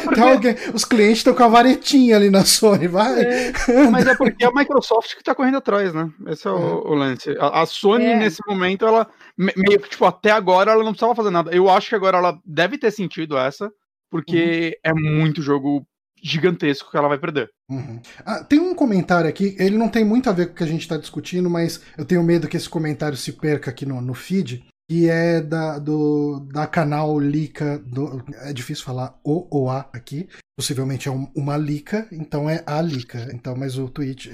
porque... 0.05 0.21
alguém, 0.21 0.55
os 0.75 0.85
clientes 0.85 1.19
estão 1.19 1.33
com 1.33 1.43
a 1.43 1.49
varetinha 1.49 2.17
ali 2.17 2.29
na 2.29 2.45
Sony, 2.45 2.89
vai. 2.89 3.23
É. 3.23 3.53
Mas 3.91 4.07
é 4.07 4.15
porque 4.15 4.45
é 4.45 4.49
a 4.49 4.53
Microsoft 4.53 5.17
que 5.17 5.25
tá 5.25 5.35
correndo 5.35 5.57
atrás, 5.57 5.95
né? 5.95 6.11
Esse 6.27 6.47
é 6.47 6.51
o, 6.51 6.59
é. 6.59 6.91
o 6.91 6.95
lance. 6.95 7.31
A, 7.41 7.63
a 7.63 7.67
Sony, 7.67 8.17
nesse 8.17 8.41
momento, 8.47 8.85
ela 8.85 9.09
meio 9.41 9.81
que, 9.81 9.89
tipo, 9.89 10.05
até 10.05 10.31
agora 10.31 10.73
ela 10.73 10.85
não 10.85 10.93
precisava 10.93 11.15
fazer 11.15 11.31
nada. 11.31 11.51
Eu 11.51 11.69
acho 11.71 11.89
que 11.89 11.95
agora 11.95 12.19
ela 12.19 12.39
deve 12.45 12.77
ter 12.77 12.91
sentido 12.91 13.39
essa, 13.39 13.73
porque 14.11 14.79
uhum. 14.85 14.91
é 14.91 14.95
muito 14.95 15.41
jogo 15.41 15.87
gigantesco 16.23 16.91
que 16.91 16.97
ela 16.97 17.09
vai 17.09 17.19
perder. 17.19 17.51
Uhum. 17.71 18.01
Ah, 18.25 18.45
tem 18.45 18.61
um 18.61 18.75
comentário 18.75 19.29
aqui, 19.29 19.57
ele 19.59 19.79
não 19.79 19.89
tem 19.89 20.05
muito 20.05 20.29
a 20.29 20.33
ver 20.33 20.47
com 20.47 20.53
o 20.53 20.57
que 20.57 20.65
a 20.65 20.67
gente 20.67 20.83
está 20.83 20.97
discutindo, 20.97 21.49
mas 21.49 21.83
eu 21.97 22.05
tenho 22.05 22.23
medo 22.23 22.49
que 22.49 22.57
esse 22.57 22.69
comentário 22.69 23.17
se 23.17 23.33
perca 23.33 23.71
aqui 23.71 23.87
no, 23.87 24.01
no 24.03 24.13
feed, 24.13 24.65
que 24.91 25.09
é 25.09 25.41
da, 25.41 25.79
do, 25.79 26.47
da 26.53 26.67
canal 26.67 27.19
Lica, 27.19 27.79
do, 27.79 28.23
é 28.43 28.53
difícil 28.53 28.85
falar 28.85 29.19
o 29.25 29.47
ou 29.51 29.71
a 29.71 29.89
aqui, 29.93 30.29
possivelmente 30.61 31.09
é 31.09 31.11
um, 31.11 31.27
uma 31.35 31.57
Lica, 31.57 32.07
então 32.13 32.49
é 32.49 32.63
a 32.67 32.83
Lica, 32.83 33.31
então, 33.33 33.57
mas 33.57 33.79
o 33.79 33.89
tweet, 33.89 34.31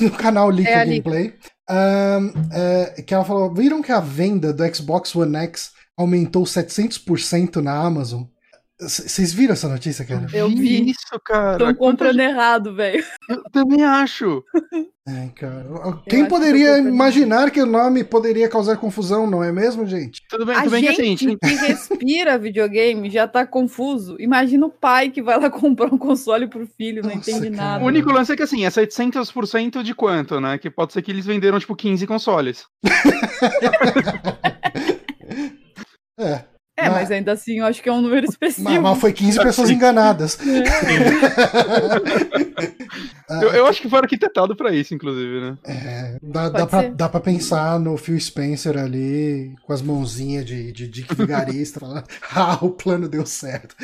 no 0.00 0.12
canal 0.16 0.48
Lica 0.48 0.70
é 0.70 0.84
Gameplay, 0.84 1.34
um, 1.68 2.32
é, 2.52 3.02
que 3.02 3.12
ela 3.12 3.24
falou: 3.24 3.52
viram 3.52 3.82
que 3.82 3.90
a 3.90 3.98
venda 3.98 4.52
do 4.52 4.74
Xbox 4.74 5.14
One 5.16 5.36
X 5.36 5.72
aumentou 5.96 6.44
700% 6.44 7.56
na 7.56 7.72
Amazon? 7.72 8.22
Vocês 8.80 9.32
viram 9.32 9.52
essa 9.52 9.68
notícia, 9.68 10.04
cara? 10.04 10.26
Eu 10.32 10.48
vi 10.48 10.90
isso, 10.90 11.20
cara. 11.24 11.52
Estão 11.52 11.74
comprando 11.74 12.16
Quantas... 12.16 12.32
errado, 12.32 12.74
velho. 12.74 13.04
Eu 13.28 13.42
também 13.52 13.84
acho. 13.84 14.42
É, 15.08 15.28
cara. 15.34 15.66
Quem 16.08 16.26
poderia 16.26 16.78
imaginar 16.78 17.50
que 17.50 17.60
o 17.60 17.66
nome 17.66 18.04
poderia 18.04 18.48
causar 18.48 18.76
confusão, 18.76 19.28
não 19.28 19.42
é 19.42 19.50
mesmo, 19.50 19.84
gente? 19.84 20.22
Tudo 20.28 20.46
bem, 20.46 20.54
tudo 20.54 20.70
bem 20.70 20.82
que 20.82 20.88
assim. 20.88 21.16
que 21.16 21.36
respira 21.66 22.38
videogame 22.38 23.10
já 23.10 23.26
tá 23.26 23.44
confuso. 23.44 24.14
Imagina 24.20 24.66
o 24.66 24.70
pai 24.70 25.10
que 25.10 25.20
vai 25.20 25.40
lá 25.40 25.50
comprar 25.50 25.92
um 25.92 25.98
console 25.98 26.46
pro 26.46 26.64
filho, 26.64 27.02
não 27.02 27.14
Nossa, 27.14 27.30
entende 27.30 27.50
cara. 27.50 27.70
nada. 27.72 27.84
O 27.84 27.88
único 27.88 28.12
lance 28.12 28.30
é 28.30 28.36
que 28.36 28.42
assim, 28.42 28.64
é 28.64 28.68
700% 28.68 29.82
de 29.82 29.94
quanto, 29.94 30.40
né? 30.40 30.58
Que 30.58 30.70
pode 30.70 30.92
ser 30.92 31.02
que 31.02 31.10
eles 31.10 31.26
venderam 31.26 31.58
tipo 31.58 31.74
15 31.74 32.06
consoles. 32.06 32.66
é. 36.20 36.49
É, 36.80 36.88
mas, 36.88 37.00
mas, 37.00 37.10
ainda 37.10 37.32
assim 37.32 37.58
eu 37.58 37.66
acho 37.66 37.82
que 37.82 37.88
é 37.88 37.92
um 37.92 38.00
número 38.00 38.26
expressivo. 38.26 38.70
Mas, 38.70 38.80
mas 38.80 38.98
foi 38.98 39.12
15 39.12 39.42
pessoas 39.42 39.68
enganadas. 39.68 40.38
É. 40.40 40.64
eu, 43.44 43.50
eu, 43.50 43.66
acho 43.66 43.82
que 43.82 43.88
foi 43.88 43.98
arquitetado 43.98 44.56
para 44.56 44.74
isso, 44.74 44.94
inclusive, 44.94 45.40
né? 45.40 45.58
É, 45.64 46.18
dá, 46.22 46.48
dá, 46.48 46.66
pra, 46.66 46.88
dá 46.88 47.08
pra 47.08 47.20
pensar 47.20 47.78
no 47.78 47.96
Phil 47.96 48.18
Spencer 48.18 48.78
ali, 48.78 49.54
com 49.62 49.72
as 49.72 49.82
mãozinhas 49.82 50.44
de, 50.46 50.72
de 50.72 50.88
Dick 50.88 51.14
Vigarista, 51.14 51.78
falando, 51.80 52.04
ah, 52.34 52.58
o 52.62 52.70
plano 52.70 53.08
deu 53.08 53.26
certo. 53.26 53.76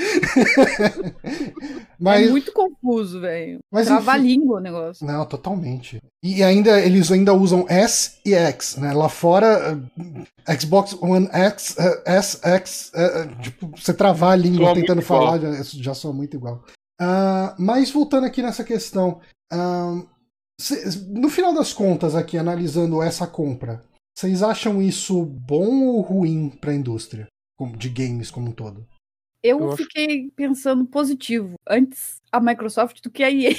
mas, 2.00 2.26
é 2.26 2.30
muito 2.30 2.52
confuso, 2.52 3.20
velho. 3.20 3.58
Trava 3.84 4.12
a 4.12 4.16
língua 4.16 4.58
o 4.58 4.62
negócio. 4.62 5.06
Não, 5.06 5.24
totalmente. 5.26 6.00
E 6.22 6.42
ainda 6.42 6.80
eles 6.80 7.12
ainda 7.12 7.32
usam 7.32 7.66
S 7.68 8.18
e 8.24 8.34
X, 8.34 8.76
né? 8.76 8.92
Lá 8.92 9.08
fora, 9.08 9.78
uh, 9.78 10.60
Xbox 10.60 10.96
One 11.00 11.28
X, 11.30 11.76
uh, 11.78 12.02
S, 12.04 12.38
X, 12.42 12.85
uh, 12.90 13.42
tipo, 13.42 13.68
você 13.68 13.92
travar 13.92 14.32
a 14.32 14.36
língua 14.36 14.66
soa 14.66 14.74
tentando 14.74 15.02
falar, 15.02 15.38
já, 15.38 15.62
já 15.62 15.94
soa 15.94 16.12
muito 16.12 16.36
igual. 16.36 16.64
Uh, 17.00 17.54
mas 17.58 17.90
voltando 17.90 18.24
aqui 18.26 18.42
nessa 18.42 18.64
questão, 18.64 19.20
uh, 19.52 20.08
cê, 20.60 20.84
no 21.08 21.28
final 21.28 21.54
das 21.54 21.72
contas, 21.72 22.14
aqui 22.14 22.38
analisando 22.38 23.02
essa 23.02 23.26
compra, 23.26 23.82
vocês 24.16 24.42
acham 24.42 24.80
isso 24.80 25.24
bom 25.24 25.86
ou 25.86 26.00
ruim 26.00 26.48
para 26.48 26.70
a 26.70 26.74
indústria 26.74 27.26
de 27.76 27.88
games 27.88 28.30
como 28.30 28.48
um 28.48 28.52
todo? 28.52 28.86
Eu, 29.42 29.60
Eu 29.60 29.76
fiquei 29.76 30.24
acho... 30.24 30.30
pensando 30.34 30.84
positivo 30.86 31.54
antes 31.68 32.20
a 32.32 32.40
Microsoft 32.40 33.00
do 33.02 33.10
que 33.10 33.22
a 33.22 33.30
EA. 33.30 33.54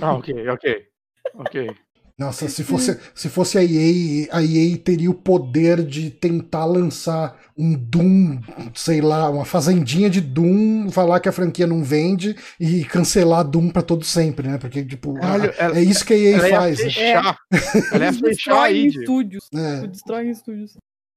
ah, 0.00 0.14
ok, 0.14 0.48
ok. 0.48 0.86
Ok. 1.34 1.76
Nossa, 2.20 2.50
se 2.50 2.62
fosse, 2.62 3.00
se 3.14 3.30
fosse 3.30 3.56
a 3.56 3.64
EA, 3.64 4.28
a 4.30 4.42
EA 4.42 4.76
teria 4.76 5.10
o 5.10 5.14
poder 5.14 5.82
de 5.82 6.10
tentar 6.10 6.66
lançar 6.66 7.34
um 7.56 7.74
Doom, 7.74 8.42
sei 8.74 9.00
lá, 9.00 9.30
uma 9.30 9.46
fazendinha 9.46 10.10
de 10.10 10.20
Doom, 10.20 10.90
falar 10.90 11.18
que 11.20 11.30
a 11.30 11.32
franquia 11.32 11.66
não 11.66 11.82
vende 11.82 12.36
e 12.60 12.84
cancelar 12.84 13.42
Doom 13.42 13.70
para 13.70 13.80
todo 13.80 14.04
sempre, 14.04 14.46
né? 14.46 14.58
Porque, 14.58 14.84
tipo, 14.84 15.14
Olha, 15.14 15.50
a, 15.58 15.64
ela, 15.64 15.78
é 15.78 15.82
isso 15.82 16.04
que 16.04 16.12
a 16.12 16.18
EA 16.18 16.36
ela 16.36 16.48
faz. 16.50 16.78
Ia 16.78 16.84
né? 16.84 16.90
fechar. 16.90 17.38
Né? 17.50 17.60
Ela 17.90 18.04
ia 18.04 18.12
fechar 18.20 18.74
em 18.74 18.86
estúdios. 18.86 19.48
É. 19.54 19.86
Destrói 19.86 20.26
em 20.26 20.30
estúdios. 20.30 20.76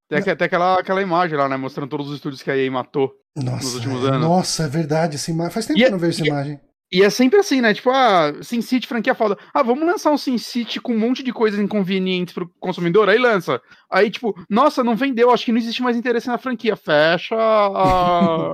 Tem, 0.09 0.19
até 0.19 0.45
aquela, 0.45 0.79
aquela 0.79 1.01
imagem 1.01 1.37
lá, 1.37 1.49
né? 1.49 1.57
Mostrando 1.57 1.89
todos 1.89 2.07
os 2.07 2.15
estúdios 2.15 2.41
que 2.41 2.49
a 2.49 2.55
EA 2.55 2.71
matou 2.71 3.11
nossa, 3.35 3.65
nos 3.65 3.75
últimos 3.75 4.05
anos. 4.05 4.21
Nossa, 4.21 4.63
é 4.63 4.67
verdade. 4.69 5.15
Essa 5.15 5.31
imagem. 5.31 5.51
Faz 5.51 5.65
tempo 5.65 5.77
que 5.77 5.85
eu 5.85 5.91
não 5.91 5.99
vejo 5.99 6.21
essa 6.21 6.25
imagem. 6.25 6.61
E 6.93 7.01
é 7.01 7.09
sempre 7.09 7.39
assim, 7.39 7.59
né? 7.59 7.73
Tipo, 7.73 7.89
ah, 7.89 8.31
SimCity, 8.43 8.85
franquia 8.85 9.15
foda. 9.15 9.35
Ah, 9.51 9.63
vamos 9.63 9.83
lançar 9.83 10.11
um 10.11 10.17
SimCity 10.17 10.79
com 10.79 10.93
um 10.93 10.99
monte 10.99 11.23
de 11.23 11.33
coisas 11.33 11.59
inconvenientes 11.59 12.35
pro 12.35 12.47
consumidor, 12.59 13.09
aí 13.09 13.17
lança. 13.17 13.59
Aí, 13.89 14.11
tipo, 14.11 14.35
nossa, 14.47 14.83
não 14.83 14.95
vendeu, 14.95 15.31
acho 15.31 15.43
que 15.43 15.51
não 15.51 15.57
existe 15.57 15.81
mais 15.81 15.97
interesse 15.97 16.27
na 16.27 16.37
franquia. 16.37 16.75
Fecha 16.75 17.35
a, 17.35 18.53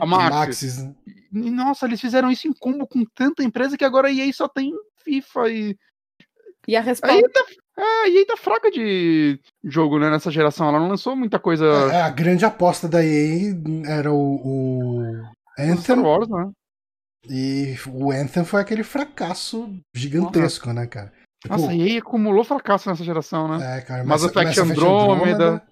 a 0.00 0.06
Maxis. 0.06 0.30
Maxis 0.30 0.84
né? 0.84 0.94
E, 1.32 1.50
nossa, 1.50 1.84
eles 1.86 2.00
fizeram 2.00 2.30
isso 2.30 2.46
em 2.46 2.52
combo 2.52 2.86
com 2.86 3.04
tanta 3.12 3.42
empresa 3.42 3.76
que 3.76 3.84
agora 3.84 4.06
a 4.06 4.12
EA 4.12 4.32
só 4.32 4.46
tem 4.46 4.72
FIFA 5.04 5.50
e... 5.50 5.76
E 6.68 6.76
a 6.76 6.80
resposta... 6.80 7.12
Aí 7.12 7.22
tá, 7.28 7.44
é, 7.76 7.82
a 8.04 8.08
EA 8.08 8.24
tá 8.24 8.36
fraca 8.36 8.70
de 8.70 9.40
jogo, 9.64 9.98
né, 9.98 10.10
nessa 10.10 10.30
geração. 10.30 10.68
Ela 10.68 10.78
não 10.78 10.88
lançou 10.88 11.16
muita 11.16 11.40
coisa... 11.40 11.66
É, 11.92 12.02
a 12.02 12.10
grande 12.10 12.44
aposta 12.44 12.86
da 12.86 13.04
EA 13.04 13.52
era 13.84 14.12
o... 14.12 14.36
o... 14.36 15.02
Anthem, 15.58 15.76
Star 15.78 15.98
Wars, 15.98 16.28
né? 16.28 16.52
E 17.28 17.76
o 17.88 18.10
Anthem 18.10 18.44
foi 18.44 18.60
aquele 18.60 18.82
fracasso 18.82 19.72
gigantesco, 19.94 20.68
Nossa. 20.68 20.80
né, 20.80 20.86
cara? 20.86 21.12
Tipo, 21.42 21.56
Nossa, 21.56 21.72
e 21.72 21.82
aí 21.82 21.98
acumulou 21.98 22.44
fracasso 22.44 22.88
nessa 22.88 23.04
geração, 23.04 23.48
né? 23.48 23.78
É, 23.78 23.80
cara. 23.80 24.04
Mass, 24.04 24.22
Mass 24.22 24.30
Effect 24.30 24.60
Andromeda. 24.60 25.62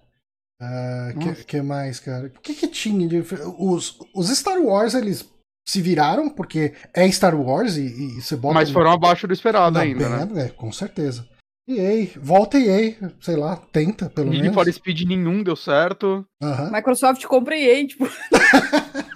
O 0.61 0.65
uh, 0.65 1.19
que, 1.19 1.45
que, 1.45 1.63
mais, 1.63 2.01
cara? 2.01 2.27
O 2.27 2.41
que, 2.41 2.55
que 2.55 2.67
tinha 2.67 3.07
de... 3.07 3.23
Os, 3.59 3.99
os 4.15 4.29
Star 4.29 4.61
Wars, 4.61 4.95
eles 4.95 5.29
se 5.69 5.83
viraram, 5.83 6.31
porque 6.31 6.73
é 6.95 7.09
Star 7.11 7.39
Wars 7.39 7.77
e, 7.77 7.83
e 7.83 8.21
você 8.21 8.35
bota... 8.35 8.55
Mas 8.55 8.71
foram 8.71 8.91
abaixo 8.91 9.27
do 9.27 9.35
esperado 9.35 9.79
ainda, 9.79 10.09
né? 10.09 10.47
É, 10.47 10.49
com 10.49 10.73
certeza. 10.73 11.29
EA, 11.69 12.09
volta 12.17 12.59
EA, 12.59 12.97
sei 13.21 13.37
lá, 13.37 13.57
tenta 13.57 14.09
pelo 14.09 14.31
Need 14.31 14.43
menos. 14.43 14.55
for 14.55 14.73
Speed 14.73 15.03
nenhum 15.03 15.43
deu 15.43 15.55
certo. 15.55 16.25
Uhum. 16.43 16.73
Microsoft 16.73 17.23
compra 17.27 17.59
EA, 17.59 17.87
tipo... 17.87 18.09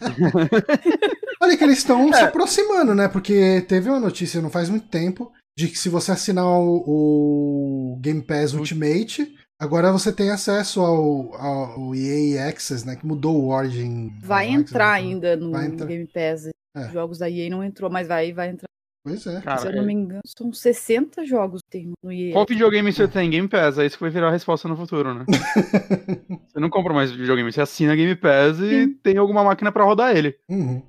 Olha 1.42 1.56
que 1.56 1.64
eles 1.64 1.78
estão 1.78 2.08
é. 2.10 2.12
se 2.12 2.22
aproximando, 2.22 2.94
né? 2.94 3.08
Porque 3.08 3.60
teve 3.62 3.88
uma 3.90 3.98
notícia 3.98 4.40
não 4.40 4.50
faz 4.50 4.68
muito 4.68 4.86
tempo 4.86 5.32
de 5.58 5.66
que 5.68 5.78
se 5.78 5.88
você 5.88 6.12
assinar 6.12 6.46
o, 6.46 6.84
o 6.86 7.98
Game 8.00 8.22
Pass 8.22 8.54
Ultimate, 8.54 9.36
agora 9.60 9.90
você 9.90 10.12
tem 10.12 10.30
acesso 10.30 10.80
ao, 10.80 11.34
ao 11.34 11.94
EA 11.94 12.48
Access, 12.48 12.86
né? 12.86 12.94
Que 12.94 13.04
mudou 13.04 13.36
o 13.36 13.48
Origin. 13.48 14.12
Vai 14.22 14.48
entrar 14.48 14.94
Access, 14.94 15.08
ainda 15.08 15.36
no 15.36 15.60
entrar. 15.60 15.86
Game 15.86 16.06
Pass. 16.06 16.48
É. 16.74 16.88
Jogos 16.90 17.18
da 17.18 17.28
EA 17.28 17.50
não 17.50 17.62
entrou, 17.62 17.90
mas 17.90 18.06
vai, 18.06 18.32
vai 18.32 18.50
entrar. 18.50 18.68
Pois 19.04 19.26
é. 19.26 19.40
Cara, 19.40 19.58
Se 19.58 19.66
eu 19.66 19.72
não 19.72 19.84
me 19.84 19.92
engano, 19.92 20.22
são 20.24 20.52
60 20.52 21.26
jogos 21.26 21.60
que 21.60 21.70
tem 21.70 21.92
no 22.02 22.12
EA. 22.12 22.32
Qual 22.32 22.46
videogame 22.48 22.92
você 22.92 23.08
tem? 23.08 23.28
Game 23.28 23.48
Pass, 23.48 23.76
é 23.78 23.84
isso 23.84 23.96
que 23.96 24.04
vai 24.04 24.10
virar 24.10 24.28
a 24.28 24.32
resposta 24.32 24.68
no 24.68 24.76
futuro, 24.76 25.12
né? 25.12 25.24
você 26.48 26.60
não 26.60 26.70
compra 26.70 26.94
mais 26.94 27.10
videogame, 27.10 27.52
você 27.52 27.60
assina 27.60 27.96
Game 27.96 28.14
Pass 28.14 28.60
e 28.60 28.86
Sim. 28.86 28.98
tem 29.02 29.16
alguma 29.18 29.42
máquina 29.42 29.72
para 29.72 29.84
rodar 29.84 30.16
ele. 30.16 30.36
Uhum. 30.48 30.80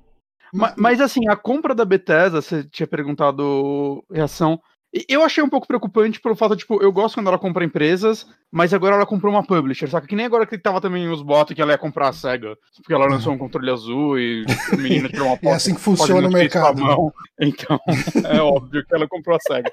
Mas, 0.56 0.74
mas, 0.78 1.00
assim, 1.00 1.28
a 1.28 1.34
compra 1.36 1.74
da 1.74 1.84
Bethesda, 1.84 2.40
você 2.40 2.62
tinha 2.64 2.86
perguntado 2.86 4.04
reação. 4.10 4.60
Eu 5.08 5.24
achei 5.24 5.42
um 5.42 5.48
pouco 5.48 5.66
preocupante 5.66 6.20
pelo 6.20 6.36
fato, 6.36 6.54
tipo, 6.54 6.80
eu 6.80 6.92
gosto 6.92 7.16
quando 7.16 7.26
ela 7.26 7.38
compra 7.38 7.64
empresas, 7.64 8.28
mas 8.54 8.72
agora 8.72 8.94
ela 8.94 9.04
comprou 9.04 9.32
uma 9.32 9.44
publisher, 9.44 9.88
saca? 9.88 10.06
Que 10.06 10.14
nem 10.14 10.24
agora 10.24 10.46
que 10.46 10.56
tava 10.56 10.80
também 10.80 11.08
os 11.08 11.20
botos 11.20 11.52
que 11.52 11.60
ela 11.60 11.72
ia 11.72 11.78
comprar 11.78 12.10
a 12.10 12.12
SEGA, 12.12 12.56
porque 12.76 12.94
ela 12.94 13.06
lançou 13.06 13.32
um 13.32 13.38
controle 13.38 13.68
azul 13.68 14.16
e 14.16 14.44
a 14.72 14.76
menina 14.76 15.08
tirou 15.08 15.26
uma 15.26 15.34
foto. 15.36 15.48
É 15.48 15.54
assim 15.54 15.74
que 15.74 15.80
funciona 15.80 16.28
o 16.28 16.30
mercado. 16.30 16.80
Então, 17.40 17.80
é 18.30 18.40
óbvio 18.40 18.86
que 18.86 18.94
ela 18.94 19.08
comprou 19.08 19.36
a 19.36 19.40
SEGA. 19.40 19.72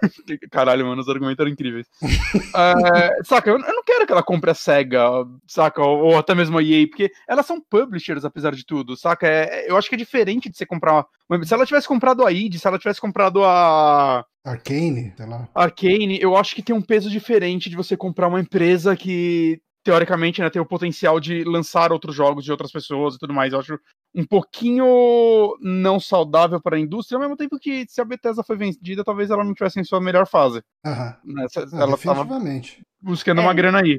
Caralho, 0.50 0.86
mano, 0.86 1.02
os 1.02 1.08
argumentos 1.10 1.38
eram 1.38 1.52
incríveis. 1.52 1.86
É, 2.02 3.22
saca, 3.24 3.50
eu, 3.50 3.58
não 3.58 3.84
quero 3.84 4.06
que 4.06 4.12
ela 4.12 4.22
compre 4.22 4.50
a 4.50 4.54
SEGA, 4.54 5.26
saca? 5.46 5.82
Ou, 5.82 6.16
até 6.16 6.34
mesmo 6.34 6.56
a 6.56 6.62
EA, 6.62 6.88
porque 6.88 7.10
elas 7.28 7.44
são 7.44 7.60
publishers, 7.60 8.24
apesar 8.24 8.54
de 8.54 8.64
tudo, 8.64 8.96
saca? 8.96 9.26
É, 9.28 9.70
eu 9.70 9.76
acho 9.76 9.90
que 9.90 9.94
é 9.94 9.98
diferente 9.98 10.48
de 10.48 10.56
você 10.56 10.64
comprar 10.64 10.94
uma... 10.94 11.06
Se 11.44 11.54
ela 11.54 11.66
tivesse 11.66 11.88
comprado 11.88 12.26
a 12.26 12.32
id, 12.32 12.56
se 12.56 12.66
ela 12.66 12.78
tivesse 12.78 13.00
comprado 13.00 13.44
a 13.44 14.24
Arcane, 14.44 15.12
sei 15.16 15.26
lá. 15.26 15.48
Arcane, 15.54 16.20
eu 16.20 16.36
acho 16.36 16.54
que 16.54 16.62
tem 16.62 16.76
um 16.76 16.82
peso 16.82 17.08
diferente 17.08 17.70
de 17.70 17.76
você 17.76 17.96
comprar 17.96 18.28
uma 18.28 18.40
empresa 18.40 18.94
que, 18.94 19.58
teoricamente, 19.82 20.42
né, 20.42 20.50
tem 20.50 20.60
o 20.60 20.66
potencial 20.66 21.18
de 21.18 21.42
lançar 21.44 21.92
outros 21.92 22.14
jogos 22.14 22.44
de 22.44 22.50
outras 22.50 22.70
pessoas 22.70 23.14
e 23.14 23.18
tudo 23.18 23.32
mais. 23.32 23.52
Eu 23.52 23.60
acho 23.60 23.78
um 24.14 24.24
pouquinho 24.24 25.56
não 25.62 25.98
saudável 25.98 26.60
para 26.60 26.76
a 26.76 26.80
indústria, 26.80 27.16
ao 27.16 27.22
mesmo 27.22 27.36
tempo 27.36 27.58
que 27.58 27.86
se 27.88 28.02
a 28.02 28.04
Bethesda 28.04 28.44
foi 28.44 28.56
vendida, 28.56 29.02
talvez 29.02 29.30
ela 29.30 29.42
não 29.42 29.54
tivesse 29.54 29.80
em 29.80 29.84
sua 29.84 30.00
melhor 30.00 30.26
fase. 30.26 30.62
Aham. 30.84 31.16
Né? 31.24 31.46
Ela 31.72 31.96
definitivamente. 31.96 32.82
buscando 33.00 33.40
é. 33.40 33.44
uma 33.44 33.54
grana 33.54 33.80
aí. 33.80 33.98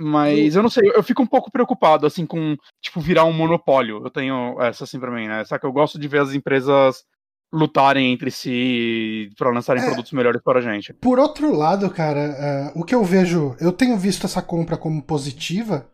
Mas 0.00 0.54
eu 0.54 0.62
não 0.62 0.70
sei, 0.70 0.88
eu 0.94 1.02
fico 1.02 1.22
um 1.22 1.26
pouco 1.26 1.50
preocupado, 1.50 2.06
assim, 2.06 2.24
com, 2.24 2.56
tipo, 2.80 3.00
virar 3.00 3.24
um 3.24 3.32
monopólio. 3.32 4.00
Eu 4.04 4.10
tenho 4.10 4.56
essa, 4.62 4.84
assim, 4.84 5.00
pra 5.00 5.10
mim, 5.10 5.26
né? 5.26 5.44
Só 5.44 5.58
que 5.58 5.66
eu 5.66 5.72
gosto 5.72 5.98
de 5.98 6.06
ver 6.06 6.20
as 6.20 6.32
empresas 6.32 7.02
lutarem 7.52 8.12
entre 8.12 8.30
si 8.30 9.30
para 9.36 9.50
lançarem 9.50 9.82
é, 9.82 9.86
produtos 9.86 10.12
melhores 10.12 10.40
para 10.40 10.60
a 10.60 10.62
gente. 10.62 10.92
Por 10.92 11.18
outro 11.18 11.52
lado, 11.52 11.90
cara, 11.90 12.72
uh, 12.76 12.80
o 12.80 12.84
que 12.84 12.94
eu 12.94 13.02
vejo, 13.02 13.56
eu 13.58 13.72
tenho 13.72 13.96
visto 13.96 14.24
essa 14.24 14.40
compra 14.40 14.76
como 14.76 15.02
positiva, 15.02 15.90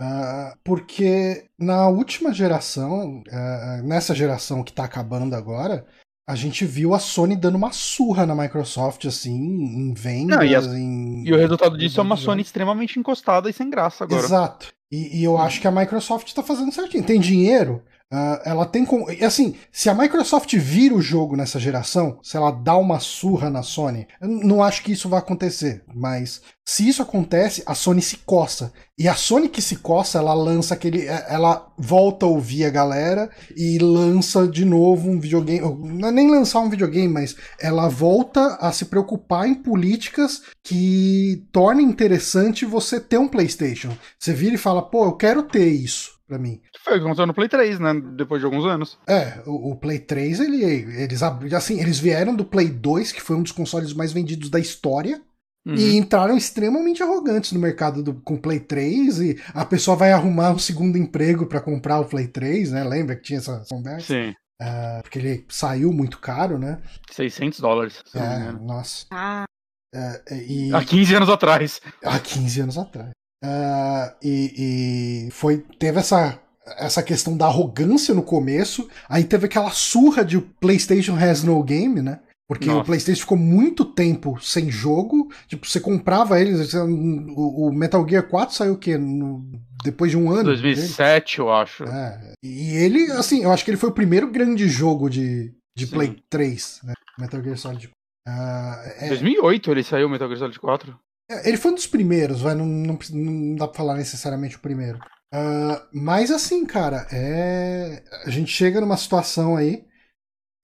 uh, 0.00 0.58
porque 0.62 1.48
na 1.58 1.88
última 1.88 2.34
geração, 2.34 3.20
uh, 3.20 3.86
nessa 3.86 4.14
geração 4.14 4.62
que 4.62 4.70
está 4.70 4.84
acabando 4.84 5.34
agora, 5.34 5.86
a 6.26 6.34
gente 6.34 6.64
viu 6.64 6.92
a 6.92 6.98
Sony 6.98 7.36
dando 7.36 7.54
uma 7.54 7.70
surra 7.70 8.26
na 8.26 8.34
Microsoft, 8.34 9.04
assim, 9.04 9.32
em 9.32 9.94
vendas. 9.94 10.38
Não, 10.38 10.44
e, 10.44 10.54
as, 10.56 10.66
em... 10.66 11.24
e, 11.24 11.32
o 11.32 11.36
resultado 11.36 11.78
disso 11.78 12.00
é 12.00 12.02
uma 12.02 12.16
Sony 12.16 12.42
extremamente 12.42 12.98
encostada 12.98 13.48
e 13.48 13.52
sem 13.52 13.70
graça 13.70 14.02
agora. 14.02 14.20
Exato. 14.20 14.74
E, 14.90 15.20
e 15.20 15.24
eu 15.24 15.38
acho 15.38 15.60
que 15.60 15.68
a 15.68 15.70
Microsoft 15.70 16.26
está 16.26 16.42
fazendo 16.42 16.72
certinho. 16.72 17.04
Tem 17.04 17.20
dinheiro? 17.20 17.82
Uh, 18.12 18.38
ela 18.44 18.64
tem 18.64 18.84
como. 18.84 19.06
Assim, 19.24 19.56
se 19.72 19.90
a 19.90 19.94
Microsoft 19.94 20.54
vira 20.54 20.94
o 20.94 21.02
jogo 21.02 21.36
nessa 21.36 21.58
geração, 21.58 22.20
se 22.22 22.36
ela 22.36 22.52
dá 22.52 22.76
uma 22.76 23.00
surra 23.00 23.50
na 23.50 23.64
Sony, 23.64 24.06
eu 24.20 24.28
não 24.28 24.62
acho 24.62 24.84
que 24.84 24.92
isso 24.92 25.08
vai 25.08 25.18
acontecer. 25.18 25.82
Mas 25.92 26.40
se 26.64 26.88
isso 26.88 27.02
acontece, 27.02 27.64
a 27.66 27.74
Sony 27.74 28.00
se 28.00 28.18
coça. 28.18 28.72
E 28.96 29.08
a 29.08 29.14
Sony 29.16 29.48
que 29.48 29.60
se 29.60 29.76
coça, 29.76 30.18
ela 30.18 30.34
lança 30.34 30.72
aquele. 30.74 31.08
É, 31.08 31.26
ela 31.28 31.66
volta 31.76 32.26
a 32.26 32.28
ouvir 32.28 32.64
a 32.64 32.70
galera 32.70 33.28
e 33.56 33.76
lança 33.78 34.46
de 34.46 34.64
novo 34.64 35.10
um 35.10 35.18
videogame. 35.18 35.60
Não 35.60 36.08
é 36.08 36.12
nem 36.12 36.30
lançar 36.30 36.60
um 36.60 36.70
videogame, 36.70 37.12
mas 37.12 37.34
ela 37.60 37.88
volta 37.88 38.54
a 38.60 38.70
se 38.70 38.84
preocupar 38.84 39.48
em 39.48 39.54
políticas 39.54 40.42
que 40.62 41.44
tornem 41.50 41.84
interessante 41.84 42.64
você 42.64 43.00
ter 43.00 43.18
um 43.18 43.26
PlayStation. 43.26 43.90
Você 44.16 44.32
vira 44.32 44.54
e 44.54 44.58
fala, 44.58 44.80
pô, 44.80 45.06
eu 45.06 45.16
quero 45.16 45.42
ter 45.42 45.66
isso 45.66 46.16
para 46.26 46.38
mim. 46.38 46.60
Foi 46.86 46.94
o 46.94 46.96
que 46.98 47.04
aconteceu 47.04 47.26
no 47.26 47.34
Play 47.34 47.48
3, 47.48 47.80
né? 47.80 48.00
Depois 48.14 48.40
de 48.40 48.44
alguns 48.44 48.64
anos. 48.64 48.96
É, 49.08 49.42
o, 49.44 49.72
o, 49.72 49.76
Play 49.76 49.98
3, 49.98 50.38
ele, 50.38 50.62
eles, 51.02 51.20
assim, 51.20 51.80
eles 51.80 51.98
vieram 51.98 52.32
do 52.32 52.44
Play 52.44 52.68
2, 52.68 53.10
que 53.10 53.20
foi 53.20 53.34
um 53.34 53.42
dos 53.42 53.50
consoles 53.50 53.92
mais 53.92 54.12
vendidos 54.12 54.48
da 54.48 54.60
história. 54.60 55.20
Uhum. 55.66 55.74
E 55.74 55.96
entraram 55.96 56.36
extremamente 56.36 57.02
arrogantes 57.02 57.50
no 57.50 57.58
mercado 57.58 58.04
do, 58.04 58.14
com 58.14 58.36
Play 58.36 58.60
3 58.60 59.18
e 59.20 59.42
a 59.52 59.64
pessoa 59.64 59.96
vai 59.96 60.12
arrumar 60.12 60.52
um 60.52 60.60
segundo 60.60 60.96
emprego 60.96 61.46
para 61.46 61.60
comprar 61.60 61.98
o 61.98 62.04
Play 62.04 62.28
3, 62.28 62.70
né? 62.70 62.84
Lembra 62.84 63.16
que 63.16 63.22
tinha 63.22 63.40
essa 63.40 63.64
conversa? 63.68 64.06
Sim. 64.06 64.30
Uh, 64.62 65.02
porque 65.02 65.18
ele 65.18 65.44
saiu 65.48 65.92
muito 65.92 66.20
caro, 66.20 66.56
né? 66.56 66.80
600 67.10 67.58
dólares. 67.58 68.00
É, 68.14 68.52
nossa. 68.52 69.06
Ah. 69.10 69.44
Uh, 69.92 70.34
e... 70.34 70.72
Há 70.72 70.84
15 70.84 71.16
anos 71.16 71.28
atrás. 71.28 71.80
Há 72.04 72.20
15 72.20 72.60
anos 72.60 72.78
atrás. 72.78 73.10
Uh, 73.44 74.14
e, 74.22 75.26
e 75.26 75.30
foi, 75.32 75.58
teve 75.80 75.98
essa, 75.98 76.40
essa 76.76 77.02
questão 77.02 77.36
da 77.36 77.46
arrogância 77.46 78.14
no 78.14 78.22
começo, 78.22 78.88
aí 79.08 79.24
teve 79.24 79.46
aquela 79.46 79.70
surra 79.70 80.24
de 80.24 80.40
PlayStation 80.40 81.16
has 81.16 81.42
no 81.42 81.62
game, 81.62 82.02
né? 82.02 82.20
Porque 82.48 82.66
Nossa. 82.66 82.80
o 82.80 82.84
PlayStation 82.84 83.20
ficou 83.22 83.36
muito 83.36 83.84
tempo 83.84 84.38
sem 84.40 84.70
jogo. 84.70 85.32
Tipo, 85.48 85.66
você 85.66 85.80
comprava 85.80 86.40
eles. 86.40 86.72
O, 86.74 87.72
Metal 87.72 88.06
Gear 88.08 88.28
4 88.28 88.54
saiu 88.54 88.74
o 88.74 88.78
quê? 88.78 88.96
No, 88.96 89.44
depois 89.82 90.12
de 90.12 90.16
um 90.16 90.30
ano? 90.30 90.44
2007, 90.44 91.38
dele. 91.38 91.48
eu 91.48 91.52
acho. 91.52 91.84
É. 91.84 92.34
E 92.44 92.76
ele, 92.76 93.10
assim, 93.12 93.42
eu 93.42 93.50
acho 93.50 93.64
que 93.64 93.70
ele 93.70 93.78
foi 93.78 93.88
o 93.88 93.94
primeiro 93.94 94.30
grande 94.30 94.68
jogo 94.68 95.10
de, 95.10 95.52
de 95.76 95.86
Play 95.88 96.22
3, 96.30 96.80
né? 96.84 96.94
Metal 97.18 97.42
Gear 97.42 97.56
Solid 97.56 97.88
4. 97.88 97.96
Uh, 98.28 99.04
é... 99.04 99.08
2008 99.08 99.70
ele 99.70 99.82
saiu, 99.82 100.08
Metal 100.08 100.28
Gear 100.28 100.38
Solid 100.38 100.60
4. 100.60 100.98
É, 101.28 101.48
ele 101.48 101.56
foi 101.56 101.72
um 101.72 101.74
dos 101.74 101.88
primeiros, 101.88 102.40
vai, 102.40 102.54
não, 102.54 102.64
não, 102.64 102.98
não 103.12 103.56
dá 103.56 103.66
pra 103.66 103.76
falar 103.76 103.96
necessariamente 103.96 104.56
o 104.56 104.60
primeiro. 104.60 105.00
Uh, 105.36 105.86
mas 105.92 106.30
assim, 106.30 106.64
cara, 106.64 107.06
é. 107.12 108.02
A 108.24 108.30
gente 108.30 108.50
chega 108.50 108.80
numa 108.80 108.96
situação 108.96 109.54
aí. 109.54 109.86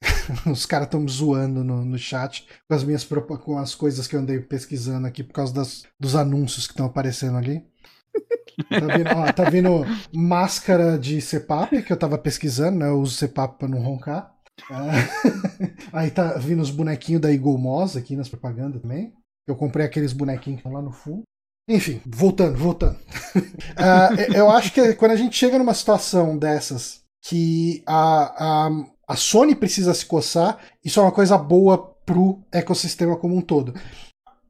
Os 0.51 0.65
caras 0.65 0.87
estão 0.87 1.01
me 1.01 1.11
zoando 1.11 1.63
no, 1.63 1.85
no 1.85 1.99
chat 1.99 2.47
com 2.67 2.75
as 2.75 2.83
minhas 2.83 3.05
com 3.05 3.59
as 3.59 3.75
coisas 3.75 4.09
que 4.09 4.17
eu 4.17 4.21
andei 4.21 4.41
pesquisando 4.41 5.07
aqui 5.07 5.23
por 5.23 5.33
causa 5.33 5.53
das, 5.53 5.85
dos 6.01 6.17
anúncios 6.17 6.67
que 6.67 6.73
estão 6.73 6.87
aparecendo 6.87 7.37
ali. 7.37 7.65
Tá 8.69 8.87
vindo, 8.87 9.09
ó, 9.17 9.33
tá 9.33 9.51
vindo 9.51 9.71
máscara 10.15 10.99
de 10.99 11.23
CPAP 11.23 11.83
que 11.83 11.91
eu 11.91 11.97
tava 11.97 12.19
pesquisando, 12.19 12.79
né? 12.79 12.89
Eu 12.89 13.01
uso 13.01 13.17
CPAP 13.17 13.59
pra 13.59 13.67
não 13.67 13.81
roncar. 13.81 14.31
Uh, 14.71 15.89
aí 15.91 16.11
tá 16.11 16.35
vindo 16.35 16.61
os 16.61 16.71
bonequinhos 16.71 17.23
da 17.23 17.33
Eagle 17.33 17.57
Moss 17.57 17.97
aqui 17.97 18.15
nas 18.15 18.29
propagandas 18.29 18.83
também. 18.83 19.15
Eu 19.49 19.57
comprei 19.57 19.87
aqueles 19.87 20.13
bonequinhos 20.13 20.61
que 20.61 20.69
estão 20.69 20.73
lá 20.73 20.83
no 20.83 20.93
fundo. 20.93 21.23
Enfim, 21.68 22.01
voltando, 22.05 22.57
voltando. 22.57 22.98
uh, 23.37 24.20
eu 24.35 24.51
acho 24.51 24.72
que 24.72 24.94
quando 24.94 25.12
a 25.12 25.16
gente 25.16 25.37
chega 25.37 25.59
numa 25.59 25.75
situação 25.75 26.37
dessas 26.37 27.01
que 27.25 27.83
a, 27.87 28.66
a, 28.66 28.70
a 29.09 29.16
Sony 29.16 29.55
precisa 29.55 29.94
se 29.94 30.05
coçar, 30.05 30.59
isso 30.85 30.98
é 30.98 31.03
uma 31.03 31.12
coisa 31.12 31.38
boa 31.38 31.79
pro 32.05 32.42
ecossistema 32.51 33.16
como 33.16 33.37
um 33.37 33.40
todo. 33.40 33.75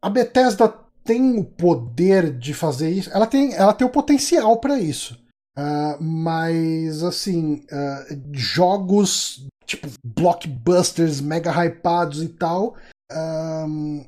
A 0.01 0.09
Bethesda 0.09 0.73
tem 1.05 1.39
o 1.39 1.45
poder 1.45 2.37
de 2.37 2.55
fazer 2.55 2.91
isso, 2.91 3.11
ela 3.13 3.27
tem, 3.27 3.53
ela 3.55 3.75
tem 3.75 3.87
o 3.87 3.91
potencial 3.91 4.59
para 4.59 4.79
isso. 4.79 5.21
Uh, 5.59 6.03
mas, 6.03 7.03
assim, 7.03 7.65
uh, 7.71 8.23
jogos 8.33 9.47
tipo 9.67 9.89
blockbusters 10.05 11.21
mega 11.21 11.51
hypados 11.51 12.23
e 12.23 12.29
tal. 12.29 12.75
Um, 13.13 14.05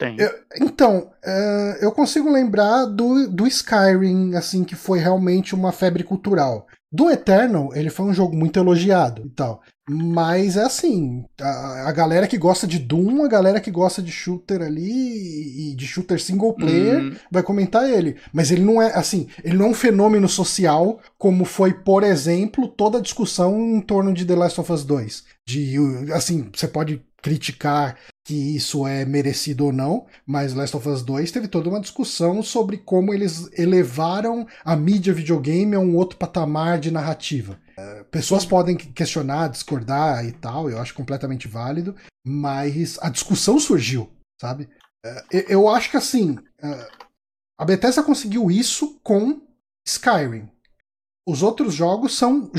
tem. 0.00 0.16
Eu, 0.18 0.30
então, 0.58 1.10
uh, 1.22 1.76
eu 1.82 1.92
consigo 1.92 2.32
lembrar 2.32 2.86
do, 2.86 3.28
do 3.28 3.46
Skyrim, 3.46 4.34
assim, 4.34 4.64
que 4.64 4.74
foi 4.74 4.98
realmente 4.98 5.54
uma 5.54 5.72
febre 5.72 6.02
cultural. 6.02 6.66
Do 6.90 7.08
Eternal, 7.10 7.70
ele 7.74 7.90
foi 7.90 8.06
um 8.06 8.14
jogo 8.14 8.34
muito 8.34 8.58
elogiado 8.58 9.22
e 9.26 9.30
tal. 9.30 9.60
Mas 9.88 10.56
é 10.56 10.62
assim, 10.62 11.24
a, 11.40 11.88
a, 11.88 11.92
galera 11.92 12.26
que 12.26 12.38
gosta 12.38 12.66
de 12.66 12.78
Doom, 12.78 13.24
a 13.24 13.28
galera 13.28 13.60
que 13.60 13.70
gosta 13.70 14.00
de 14.00 14.10
shooter 14.10 14.62
ali 14.62 15.70
e 15.70 15.74
de 15.76 15.86
shooter 15.86 16.20
single 16.20 16.54
player 16.54 17.00
hum. 17.00 17.16
vai 17.30 17.42
comentar 17.42 17.88
ele. 17.88 18.16
Mas 18.32 18.50
ele 18.50 18.64
não 18.64 18.80
é 18.80 18.92
assim, 18.96 19.28
ele 19.44 19.56
não 19.56 19.66
é 19.66 19.68
um 19.68 19.74
fenômeno 19.74 20.28
social 20.28 20.98
como 21.18 21.44
foi, 21.44 21.74
por 21.74 22.02
exemplo, 22.02 22.66
toda 22.66 22.98
a 22.98 23.02
discussão 23.02 23.60
em 23.60 23.80
torno 23.80 24.12
de 24.12 24.24
The 24.24 24.34
Last 24.34 24.60
of 24.60 24.72
Us 24.72 24.84
2. 24.84 25.24
De 25.46 25.76
assim, 26.12 26.48
você 26.52 26.66
pode 26.66 27.02
criticar 27.22 27.96
que 28.24 28.34
isso 28.56 28.86
é 28.86 29.04
merecido 29.04 29.66
ou 29.66 29.72
não, 29.72 30.06
mas 30.26 30.54
Last 30.54 30.76
of 30.76 30.88
Us 30.88 31.02
2 31.02 31.32
teve 31.32 31.48
toda 31.48 31.68
uma 31.68 31.80
discussão 31.80 32.42
sobre 32.42 32.78
como 32.78 33.14
eles 33.14 33.50
elevaram 33.58 34.46
a 34.64 34.76
mídia 34.76 35.12
videogame 35.12 35.74
a 35.74 35.80
um 35.80 35.96
outro 35.96 36.18
patamar 36.18 36.78
de 36.78 36.90
narrativa. 36.90 37.58
É, 37.76 38.04
pessoas 38.04 38.44
podem 38.44 38.76
questionar, 38.76 39.48
discordar 39.48 40.24
e 40.26 40.32
tal, 40.32 40.68
eu 40.68 40.78
acho 40.78 40.94
completamente 40.94 41.48
válido, 41.48 41.96
mas 42.24 42.98
a 43.00 43.08
discussão 43.08 43.58
surgiu, 43.58 44.10
sabe? 44.40 44.68
É, 45.04 45.46
eu 45.48 45.68
acho 45.68 45.90
que 45.90 45.96
assim, 45.96 46.36
é, 46.62 46.88
a 47.58 47.64
Bethesda 47.64 48.02
conseguiu 48.02 48.50
isso 48.50 49.00
com 49.02 49.40
Skyrim. 49.86 50.48
Os 51.26 51.42
outros 51.42 51.74
jogos 51.74 52.16
são. 52.16 52.50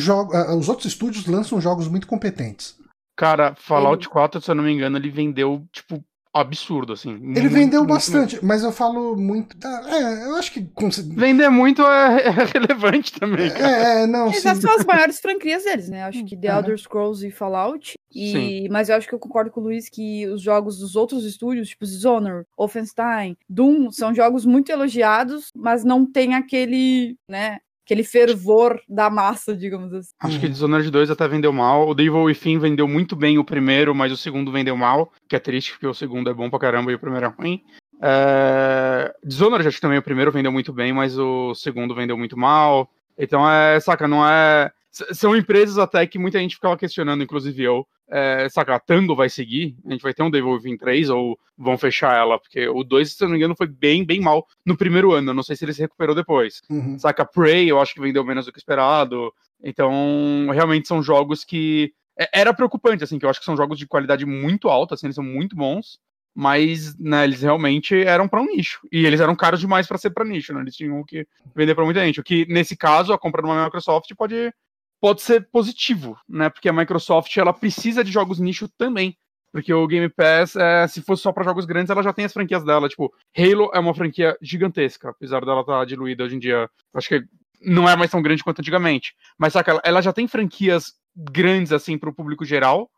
Os 0.57 0.69
outros 0.69 0.85
estúdios 0.85 1.25
lançam 1.25 1.59
jogos 1.59 1.87
muito 1.87 2.07
competentes. 2.07 2.75
Cara, 3.21 3.53
Fallout 3.55 4.03
ele... 4.03 4.11
4, 4.11 4.41
se 4.41 4.49
eu 4.49 4.55
não 4.55 4.63
me 4.63 4.71
engano, 4.71 4.97
ele 4.97 5.11
vendeu, 5.11 5.63
tipo, 5.71 6.03
absurdo, 6.33 6.93
assim. 6.93 7.11
Ele 7.11 7.21
muito, 7.21 7.49
vendeu 7.49 7.79
muito, 7.81 7.93
bastante, 7.93 8.33
muito. 8.37 8.45
mas 8.47 8.63
eu 8.63 8.71
falo 8.71 9.15
muito. 9.15 9.55
É, 9.63 10.25
eu 10.25 10.35
acho 10.37 10.51
que. 10.51 10.67
Vender 11.15 11.47
muito 11.49 11.83
é, 11.83 12.23
é 12.25 12.29
relevante 12.51 13.13
também. 13.13 13.51
É, 13.51 14.01
é, 14.01 14.07
não. 14.07 14.27
Essas 14.29 14.57
são 14.57 14.73
as 14.75 14.83
maiores 14.83 15.19
franquias 15.19 15.63
deles, 15.65 15.87
né? 15.87 16.03
Acho 16.03 16.25
que 16.25 16.35
The 16.35 16.47
é. 16.47 16.51
Elder 16.51 16.79
Scrolls 16.79 17.27
e 17.27 17.29
Fallout. 17.29 17.93
E... 18.11 18.67
Mas 18.71 18.89
eu 18.89 18.95
acho 18.95 19.07
que 19.07 19.13
eu 19.13 19.19
concordo 19.19 19.51
com 19.51 19.61
o 19.61 19.63
Luiz 19.65 19.87
que 19.87 20.25
os 20.27 20.41
jogos 20.41 20.79
dos 20.79 20.95
outros 20.95 21.23
estúdios, 21.23 21.69
tipo 21.69 21.85
Dishonored, 21.85 22.47
Wolfenstein, 22.57 23.37
Doom, 23.47 23.91
são 23.91 24.15
jogos 24.15 24.47
muito 24.47 24.71
elogiados, 24.71 25.51
mas 25.55 25.83
não 25.83 26.11
tem 26.11 26.33
aquele, 26.33 27.15
né? 27.29 27.59
Aquele 27.85 28.03
fervor 28.03 28.79
da 28.87 29.09
massa, 29.09 29.55
digamos 29.55 29.93
assim. 29.93 30.11
Acho 30.19 30.39
que 30.39 30.49
Dishonored 30.49 30.89
2 30.89 31.11
até 31.11 31.27
vendeu 31.27 31.51
mal. 31.51 31.87
O 31.87 31.93
Devil 31.93 32.23
Within 32.23 32.59
vendeu 32.59 32.87
muito 32.87 33.15
bem 33.15 33.37
o 33.37 33.43
primeiro, 33.43 33.93
mas 33.93 34.11
o 34.11 34.17
segundo 34.17 34.51
vendeu 34.51 34.77
mal, 34.77 35.11
que 35.27 35.35
é 35.35 35.39
triste 35.39 35.71
porque 35.73 35.87
o 35.87 35.93
segundo 35.93 36.29
é 36.29 36.33
bom 36.33 36.49
pra 36.49 36.59
caramba 36.59 36.91
e 36.91 36.95
o 36.95 36.99
primeiro 36.99 37.25
é 37.25 37.29
ruim. 37.29 37.61
É... 38.01 39.13
Dishonored 39.23 39.67
acho 39.67 39.77
que 39.77 39.81
também 39.81 39.97
o 39.97 40.03
primeiro 40.03 40.31
vendeu 40.31 40.51
muito 40.51 40.73
bem, 40.73 40.93
mas 40.93 41.17
o 41.17 41.53
segundo 41.53 41.93
vendeu 41.95 42.17
muito 42.17 42.37
mal. 42.37 42.89
Então 43.17 43.49
é, 43.49 43.79
saca, 43.79 44.07
não 44.07 44.25
é 44.25 44.71
são 44.91 45.35
empresas 45.35 45.77
até 45.77 46.05
que 46.05 46.19
muita 46.19 46.37
gente 46.39 46.55
ficava 46.55 46.77
questionando, 46.77 47.23
inclusive 47.23 47.63
eu. 47.63 47.87
É, 48.11 48.49
saca, 48.49 48.75
a 48.75 48.79
Tango 48.79 49.15
vai 49.15 49.29
seguir? 49.29 49.75
A 49.85 49.91
gente 49.91 50.01
vai 50.01 50.13
ter 50.13 50.21
um 50.21 50.29
Devil 50.29 50.51
Within 50.51 50.75
3 50.75 51.09
ou 51.09 51.39
vão 51.57 51.77
fechar 51.77 52.17
ela? 52.17 52.37
Porque 52.37 52.67
o 52.67 52.83
2, 52.83 53.13
se 53.13 53.23
eu 53.23 53.27
não 53.27 53.31
me 53.31 53.37
engano, 53.37 53.55
foi 53.55 53.67
bem, 53.67 54.05
bem 54.05 54.19
mal 54.19 54.45
no 54.65 54.75
primeiro 54.75 55.13
ano. 55.13 55.29
Eu 55.29 55.33
não 55.33 55.43
sei 55.43 55.55
se 55.55 55.63
ele 55.63 55.73
se 55.73 55.81
recuperou 55.81 56.13
depois. 56.13 56.61
Uhum. 56.69 56.99
Saca, 56.99 57.25
Prey, 57.25 57.71
eu 57.71 57.79
acho 57.79 57.93
que 57.93 58.01
vendeu 58.01 58.25
menos 58.25 58.45
do 58.45 58.51
que 58.51 58.59
esperado. 58.59 59.33
Então, 59.63 60.47
realmente 60.51 60.87
são 60.87 61.01
jogos 61.01 61.45
que. 61.45 61.93
É, 62.19 62.41
era 62.41 62.53
preocupante, 62.53 63.03
assim, 63.03 63.17
que 63.17 63.25
eu 63.25 63.29
acho 63.29 63.39
que 63.39 63.45
são 63.45 63.55
jogos 63.55 63.79
de 63.79 63.87
qualidade 63.87 64.25
muito 64.25 64.67
alta, 64.67 64.95
assim, 64.95 65.07
eles 65.07 65.15
são 65.15 65.23
muito 65.23 65.55
bons 65.55 65.97
mas 66.33 66.97
né, 66.97 67.25
eles 67.25 67.41
realmente 67.41 67.95
eram 68.03 68.27
para 68.27 68.41
um 68.41 68.45
nicho. 68.45 68.79
E 68.91 69.05
eles 69.05 69.19
eram 69.19 69.35
caros 69.35 69.59
demais 69.59 69.87
para 69.87 69.97
ser 69.97 70.11
para 70.11 70.23
nicho, 70.25 70.53
né? 70.53 70.61
Eles 70.61 70.75
tinham 70.75 71.03
que 71.03 71.27
vender 71.53 71.75
para 71.75 71.83
muita 71.83 72.03
gente. 72.05 72.19
O 72.19 72.23
que, 72.23 72.45
nesse 72.47 72.75
caso, 72.75 73.11
a 73.11 73.19
compra 73.19 73.41
de 73.41 73.49
uma 73.49 73.65
Microsoft 73.65 74.09
pode 74.15 74.53
pode 75.01 75.23
ser 75.23 75.49
positivo, 75.49 76.15
né? 76.29 76.49
Porque 76.49 76.69
a 76.69 76.73
Microsoft 76.73 77.35
ela 77.35 77.51
precisa 77.51 78.03
de 78.03 78.11
jogos 78.11 78.39
nicho 78.39 78.69
também. 78.77 79.17
Porque 79.51 79.73
o 79.73 79.85
Game 79.85 80.07
Pass, 80.07 80.55
é, 80.55 80.87
se 80.87 81.01
fosse 81.01 81.23
só 81.23 81.33
para 81.33 81.43
jogos 81.43 81.65
grandes, 81.65 81.89
ela 81.89 82.03
já 82.03 82.13
tem 82.13 82.23
as 82.23 82.31
franquias 82.31 82.63
dela. 82.63 82.87
Tipo, 82.87 83.11
Halo 83.37 83.69
é 83.73 83.79
uma 83.79 83.93
franquia 83.93 84.37
gigantesca, 84.41 85.09
apesar 85.09 85.43
dela 85.43 85.61
estar 85.61 85.79
tá 85.79 85.85
diluída 85.85 86.23
hoje 86.23 86.35
em 86.35 86.39
dia. 86.39 86.69
Acho 86.93 87.09
que 87.09 87.23
não 87.61 87.89
é 87.89 87.95
mais 87.95 88.11
tão 88.11 88.21
grande 88.21 88.43
quanto 88.43 88.59
antigamente. 88.59 89.13
Mas 89.37 89.51
saca, 89.53 89.81
ela, 89.83 90.01
já 90.01 90.13
tem 90.13 90.27
franquias 90.27 90.93
grandes 91.15 91.73
assim 91.73 91.97
para 91.97 92.09
o 92.09 92.13
público 92.13 92.45
geral. 92.45 92.89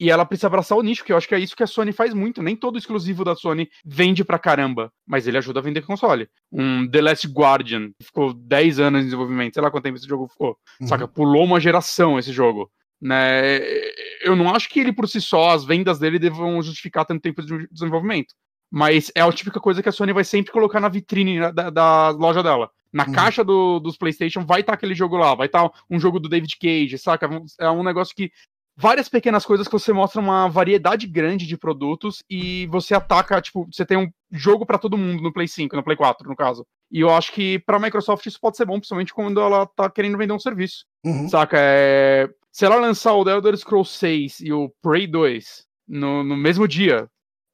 E 0.00 0.10
ela 0.10 0.24
precisa 0.24 0.46
abraçar 0.46 0.78
o 0.78 0.82
nicho, 0.82 1.04
que 1.04 1.12
eu 1.12 1.16
acho 1.16 1.26
que 1.26 1.34
é 1.34 1.40
isso 1.40 1.56
que 1.56 1.62
a 1.62 1.66
Sony 1.66 1.92
faz 1.92 2.14
muito. 2.14 2.42
Nem 2.42 2.54
todo 2.54 2.78
exclusivo 2.78 3.24
da 3.24 3.34
Sony 3.34 3.68
vende 3.84 4.24
pra 4.24 4.38
caramba, 4.38 4.92
mas 5.06 5.26
ele 5.26 5.38
ajuda 5.38 5.58
a 5.58 5.62
vender 5.62 5.82
console. 5.82 6.28
Um 6.52 6.88
The 6.88 7.00
Last 7.00 7.26
Guardian, 7.26 7.90
que 7.98 8.04
ficou 8.04 8.32
10 8.32 8.78
anos 8.78 9.00
em 9.00 9.04
desenvolvimento, 9.04 9.54
sei 9.54 9.62
lá 9.62 9.70
quanto 9.70 9.84
tempo 9.84 9.96
esse 9.96 10.06
jogo 10.06 10.28
ficou. 10.28 10.56
Uhum. 10.80 10.86
Saca? 10.86 11.08
Pulou 11.08 11.44
uma 11.44 11.58
geração 11.58 12.18
esse 12.18 12.32
jogo. 12.32 12.70
Né? 13.00 13.58
Eu 14.22 14.36
não 14.36 14.54
acho 14.54 14.68
que 14.68 14.78
ele 14.78 14.92
por 14.92 15.08
si 15.08 15.20
só, 15.20 15.50
as 15.50 15.64
vendas 15.64 15.98
dele 15.98 16.18
devam 16.18 16.62
justificar 16.62 17.04
tanto 17.04 17.22
tempo 17.22 17.42
de 17.42 17.66
desenvolvimento. 17.68 18.34
Mas 18.70 19.10
é 19.14 19.22
a 19.22 19.32
típica 19.32 19.58
coisa 19.58 19.82
que 19.82 19.88
a 19.88 19.92
Sony 19.92 20.12
vai 20.12 20.24
sempre 20.24 20.52
colocar 20.52 20.78
na 20.78 20.88
vitrine 20.88 21.40
da, 21.52 21.70
da 21.70 22.10
loja 22.10 22.42
dela. 22.42 22.70
Na 22.92 23.04
uhum. 23.04 23.12
caixa 23.12 23.42
do, 23.42 23.80
dos 23.80 23.96
PlayStation 23.96 24.44
vai 24.44 24.60
estar 24.60 24.72
tá 24.72 24.76
aquele 24.76 24.94
jogo 24.94 25.16
lá, 25.16 25.34
vai 25.34 25.46
estar 25.46 25.68
tá 25.68 25.74
um 25.90 25.98
jogo 25.98 26.20
do 26.20 26.28
David 26.28 26.56
Cage, 26.58 26.98
saca? 26.98 27.28
É 27.58 27.70
um 27.70 27.82
negócio 27.82 28.14
que 28.14 28.30
várias 28.78 29.08
pequenas 29.08 29.44
coisas 29.44 29.66
que 29.66 29.72
você 29.72 29.92
mostra 29.92 30.20
uma 30.20 30.48
variedade 30.48 31.06
grande 31.08 31.48
de 31.48 31.58
produtos 31.58 32.22
e 32.30 32.68
você 32.68 32.94
ataca, 32.94 33.40
tipo, 33.40 33.66
você 33.70 33.84
tem 33.84 33.98
um 33.98 34.08
jogo 34.30 34.64
para 34.64 34.78
todo 34.78 34.96
mundo 34.96 35.20
no 35.20 35.32
Play 35.32 35.48
5, 35.48 35.74
no 35.74 35.82
Play 35.82 35.96
4, 35.96 36.28
no 36.28 36.36
caso. 36.36 36.64
E 36.90 37.00
eu 37.00 37.10
acho 37.10 37.32
que 37.32 37.58
para 37.58 37.76
a 37.76 37.80
Microsoft 37.80 38.24
isso 38.24 38.38
pode 38.40 38.56
ser 38.56 38.64
bom, 38.64 38.74
principalmente 38.74 39.12
quando 39.12 39.40
ela 39.40 39.66
tá 39.66 39.90
querendo 39.90 40.16
vender 40.16 40.32
um 40.32 40.38
serviço. 40.38 40.84
Uhum. 41.04 41.28
Saca? 41.28 41.56
É... 41.58 42.28
Se 42.52 42.64
ela 42.64 42.76
lançar 42.76 43.14
o 43.14 43.24
The 43.24 43.32
Elder 43.32 43.56
Scrolls 43.56 43.92
6 43.98 44.40
e 44.40 44.52
o 44.52 44.72
Prey 44.80 45.08
2 45.08 45.64
no, 45.88 46.22
no 46.22 46.36
mesmo 46.36 46.68
dia, 46.68 47.08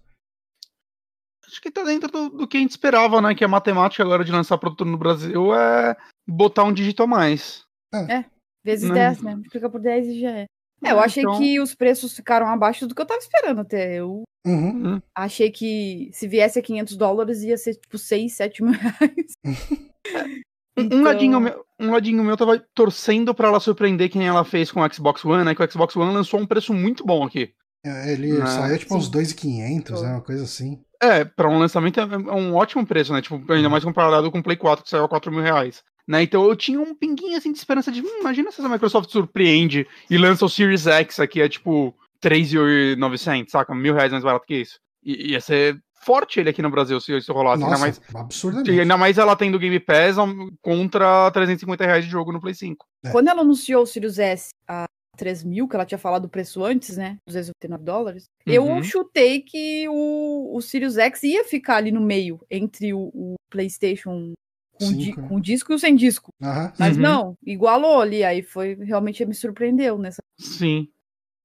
Acho 1.46 1.62
que 1.62 1.70
tá 1.70 1.84
dentro 1.84 2.10
do, 2.10 2.30
do, 2.30 2.48
que 2.48 2.56
a 2.56 2.60
gente 2.60 2.72
esperava, 2.72 3.20
né? 3.20 3.32
Que 3.32 3.44
a 3.44 3.48
matemática 3.48 4.02
agora 4.02 4.24
de 4.24 4.32
lançar 4.32 4.58
produto 4.58 4.84
no 4.84 4.98
Brasil 4.98 5.54
é 5.54 5.96
botar 6.26 6.64
um 6.64 6.72
dígito 6.72 7.04
a 7.04 7.06
mais. 7.06 7.64
É, 7.94 8.12
é 8.12 8.24
vezes 8.64 8.88
né? 8.88 8.94
10, 8.94 9.22
né? 9.22 9.40
Fica 9.52 9.70
por 9.70 9.80
10 9.80 10.08
e 10.08 10.20
já 10.20 10.30
é. 10.30 10.46
É, 10.84 10.92
eu 10.92 11.00
achei 11.00 11.22
então... 11.22 11.38
que 11.38 11.58
os 11.60 11.74
preços 11.74 12.14
ficaram 12.14 12.46
abaixo 12.46 12.86
do 12.86 12.94
que 12.94 13.00
eu 13.00 13.06
tava 13.06 13.20
esperando 13.20 13.60
até. 13.60 13.94
Eu 13.94 14.22
uhum. 14.46 14.84
uhum. 14.84 15.02
achei 15.14 15.50
que 15.50 16.10
se 16.12 16.28
viesse 16.28 16.58
a 16.58 16.62
500 16.62 16.96
dólares 16.96 17.42
ia 17.42 17.56
ser 17.56 17.74
tipo 17.74 17.96
6, 17.96 18.32
7 18.32 18.62
mil 18.62 18.74
reais. 18.74 19.32
então... 20.76 20.98
um, 20.98 21.02
ladinho 21.02 21.40
meu, 21.40 21.64
um 21.80 21.90
ladinho 21.90 22.22
meu 22.22 22.36
tava 22.36 22.62
torcendo 22.74 23.34
para 23.34 23.48
ela 23.48 23.60
surpreender 23.60 24.10
quem 24.10 24.26
ela 24.26 24.44
fez 24.44 24.70
com 24.70 24.80
o 24.80 24.92
Xbox 24.92 25.24
One, 25.24 25.44
né? 25.44 25.54
Que 25.54 25.62
o 25.62 25.70
Xbox 25.70 25.96
One 25.96 26.12
lançou 26.12 26.38
um 26.38 26.46
preço 26.46 26.74
muito 26.74 27.04
bom 27.04 27.24
aqui. 27.24 27.52
É, 27.84 28.12
ele 28.12 28.38
né? 28.38 28.46
saiu 28.46 28.78
tipo 28.78 28.92
Sim. 28.92 28.98
uns 28.98 29.08
2,500, 29.08 30.02
né? 30.02 30.08
Uma 30.12 30.20
coisa 30.22 30.44
assim. 30.44 30.82
É, 31.02 31.24
pra 31.24 31.50
um 31.50 31.58
lançamento 31.58 32.00
é, 32.00 32.02
é 32.02 32.32
um 32.32 32.54
ótimo 32.54 32.86
preço, 32.86 33.12
né? 33.12 33.20
Tipo, 33.20 33.36
ainda 33.36 33.54
uhum. 33.66 33.70
mais 33.70 33.84
comparado 33.84 34.30
com 34.30 34.38
o 34.38 34.42
Play 34.42 34.56
4 34.56 34.84
que 34.84 34.90
saiu 34.90 35.04
a 35.04 35.08
4 35.08 35.30
mil 35.30 35.42
reais. 35.42 35.82
Né? 36.06 36.22
Então 36.22 36.44
eu 36.44 36.54
tinha 36.54 36.80
um 36.80 36.94
pinguinho 36.94 37.36
assim 37.36 37.50
de 37.50 37.58
esperança 37.58 37.90
de, 37.90 38.02
hum, 38.02 38.20
imagina 38.20 38.52
se 38.52 38.60
a 38.60 38.68
Microsoft 38.68 39.10
surpreende 39.10 39.86
e 40.10 40.18
lança 40.18 40.44
o 40.44 40.48
Series 40.48 40.86
X 40.86 41.18
aqui 41.18 41.40
é 41.40 41.48
tipo 41.48 41.94
3.900, 42.22 43.48
saca? 43.48 43.74
Mil 43.74 43.94
reais 43.94 44.12
mais 44.12 44.24
barato 44.24 44.46
que 44.46 44.56
isso. 44.56 44.78
I 45.04 45.32
ia 45.32 45.40
ser 45.40 45.78
forte 46.04 46.38
ele 46.38 46.50
aqui 46.50 46.60
no 46.60 46.70
Brasil 46.70 47.00
se 47.00 47.16
isso 47.16 47.32
rolasse. 47.32 47.62
Nossa, 47.62 47.74
ainda 47.74 47.80
mais, 47.80 48.00
absurdamente. 48.14 48.80
Ainda 48.80 48.96
mais 48.96 49.18
ela 49.18 49.34
tendo 49.34 49.58
Game 49.58 49.80
Pass 49.80 50.16
contra 50.60 51.30
350 51.30 51.84
reais 51.84 52.04
de 52.04 52.10
jogo 52.10 52.32
no 52.32 52.40
Play 52.40 52.54
5. 52.54 52.86
É. 53.04 53.10
Quando 53.10 53.28
ela 53.28 53.40
anunciou 53.40 53.82
o 53.82 53.86
Series 53.86 54.18
S 54.18 54.50
a 54.68 54.86
3 55.16 55.44
mil, 55.44 55.68
que 55.68 55.74
ela 55.74 55.86
tinha 55.86 55.98
falado 55.98 56.26
o 56.26 56.28
preço 56.28 56.64
antes, 56.64 56.96
né? 56.96 57.16
289 57.26 57.84
dólares. 57.84 58.24
Uhum. 58.46 58.52
Eu 58.52 58.82
chutei 58.82 59.40
que 59.40 59.88
o, 59.88 60.56
o 60.56 60.60
Sirius 60.60 60.98
X 60.98 61.22
ia 61.22 61.44
ficar 61.44 61.76
ali 61.76 61.90
no 61.90 62.00
meio, 62.00 62.40
entre 62.50 62.92
o, 62.92 63.10
o 63.14 63.34
PlayStation 63.50 64.32
com, 64.78 64.92
di 64.92 65.12
com 65.12 65.40
disco 65.40 65.72
e 65.72 65.74
o 65.74 65.78
sem 65.78 65.94
disco. 65.94 66.32
Uhum. 66.40 66.72
Mas 66.78 66.96
uhum. 66.96 67.02
não, 67.02 67.38
igualou 67.44 68.00
ali, 68.00 68.24
aí 68.24 68.42
foi 68.42 68.74
realmente 68.74 69.24
me 69.24 69.34
surpreendeu 69.34 69.98
nessa. 69.98 70.22
Sim. 70.38 70.88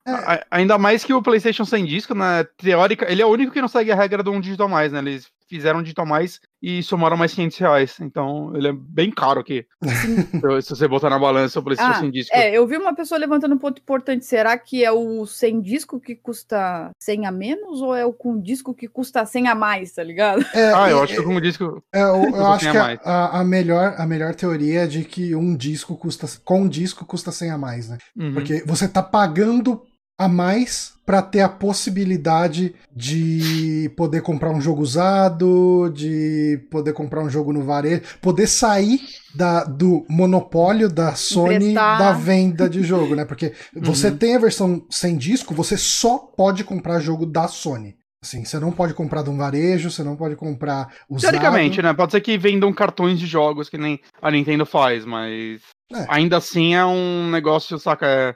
É. 0.08 0.46
Ainda 0.50 0.78
mais 0.78 1.04
que 1.04 1.14
o 1.14 1.22
PlayStation 1.22 1.66
sem 1.66 1.86
disco, 1.86 2.16
né? 2.16 2.44
Teórica, 2.58 3.12
ele 3.12 3.22
é 3.22 3.26
o 3.26 3.30
único 3.30 3.52
que 3.52 3.62
não 3.62 3.68
segue 3.68 3.92
a 3.92 3.96
regra 3.96 4.24
do 4.24 4.32
um 4.32 4.42
digital 4.42 4.68
mais, 4.68 4.92
né? 4.92 5.00
Eles 5.00 5.32
fizeram 5.50 5.80
um 5.80 5.84
digital 5.84 6.06
mais 6.06 6.40
e 6.62 6.84
somaram 6.84 7.18
mais 7.18 7.34
500 7.34 7.58
reais. 7.58 7.98
Então, 8.00 8.56
ele 8.56 8.68
é 8.68 8.74
bem 8.74 9.12
caro 9.12 9.40
aqui. 9.40 9.66
se 10.62 10.70
você 10.70 10.88
botar 10.88 11.10
na 11.10 11.18
balança 11.18 11.60
o 11.60 11.64
PlayStation 11.64 11.92
ah, 11.92 12.00
sem 12.00 12.12
disco. 12.12 12.36
É, 12.36 12.52
eu 12.52 12.68
vi 12.68 12.78
uma 12.78 12.94
pessoa 12.94 13.18
levantando 13.18 13.56
um 13.56 13.58
ponto 13.58 13.82
importante. 13.82 14.26
Será 14.26 14.58
que 14.58 14.84
é 14.84 14.92
o 14.92 15.26
sem 15.26 15.60
disco 15.62 16.00
que 16.00 16.16
custa 16.16 16.92
100 17.00 17.26
a 17.26 17.32
menos 17.32 17.82
ou 17.82 17.96
é 17.96 18.06
o 18.06 18.14
com 18.14 18.40
disco 18.40 18.74
que 18.74 18.88
custa 18.88 19.26
100 19.26 19.48
a 19.48 19.56
mais, 19.56 19.94
tá 19.94 20.04
ligado? 20.04 20.46
É, 20.54 20.74
ah, 20.74 20.90
eu 20.90 21.02
acho 21.02 21.16
que 21.16 21.24
com 21.24 21.42
disco. 21.42 21.82
É, 21.94 22.02
eu, 22.02 22.24
eu 22.36 22.48
acho 22.48 22.72
que 22.72 22.78
a, 22.78 23.40
a, 23.40 23.44
melhor, 23.44 23.96
a 23.98 24.06
melhor 24.06 24.36
teoria 24.36 24.82
é 24.82 24.88
de 24.88 25.04
que 25.04 25.34
um 25.36 25.56
disco 25.56 25.96
custa. 25.96 26.28
Com 26.44 26.62
um 26.62 26.70
disco 26.70 27.06
custa 27.06 27.32
100 27.32 27.52
a 27.52 27.58
mais, 27.58 27.90
né? 27.90 27.98
Uhum. 28.16 28.34
Porque 28.34 28.64
você 28.66 28.88
tá 28.88 29.02
pagando 29.02 29.82
a 30.20 30.28
mais 30.28 30.94
para 31.06 31.22
ter 31.22 31.40
a 31.40 31.50
possibilidade 31.50 32.76
de 32.94 33.90
poder 33.96 34.22
comprar 34.22 34.52
um 34.52 34.60
jogo 34.62 34.82
usado, 34.82 35.90
de 35.92 36.60
poder 36.70 36.94
comprar 36.94 37.24
um 37.24 37.30
jogo 37.30 37.54
no 37.54 37.64
varejo, 37.64 38.04
poder 38.22 38.46
sair 38.46 39.00
da, 39.34 39.64
do 39.64 40.06
monopólio 40.10 40.90
da 40.90 41.16
Sony 41.16 41.56
Emprestar. 41.56 41.98
da 41.98 42.12
venda 42.12 42.70
de 42.70 42.84
jogo, 42.84 43.16
né? 43.16 43.24
Porque 43.24 43.54
você 43.74 44.10
uhum. 44.10 44.18
tem 44.18 44.36
a 44.36 44.40
versão 44.40 44.86
sem 44.90 45.18
disco, 45.18 45.56
você 45.56 45.78
só 45.78 46.18
pode 46.18 46.66
comprar 46.66 47.00
jogo 47.00 47.26
da 47.26 47.48
Sony. 47.48 47.96
Assim, 48.22 48.44
você 48.44 48.60
não 48.60 48.72
pode 48.72 48.94
comprar 48.94 49.24
de 49.24 49.30
um 49.30 49.38
varejo, 49.38 49.90
você 49.90 50.04
não 50.04 50.18
pode 50.18 50.36
comprar 50.36 50.94
usado. 51.10 51.32
Teoricamente, 51.32 51.82
né? 51.82 51.94
Pode 51.94 52.12
ser 52.12 52.20
que 52.20 52.38
vendam 52.38 52.74
cartões 52.74 53.18
de 53.18 53.26
jogos 53.26 53.70
que 53.70 53.78
nem 53.78 54.00
a 54.22 54.30
Nintendo 54.30 54.66
faz, 54.66 55.06
mas 55.06 55.62
é. 55.92 56.06
ainda 56.10 56.36
assim 56.38 56.76
é 56.76 56.86
um 56.86 57.32
negócio, 57.32 57.80
saca? 57.80 58.06
É 58.06 58.36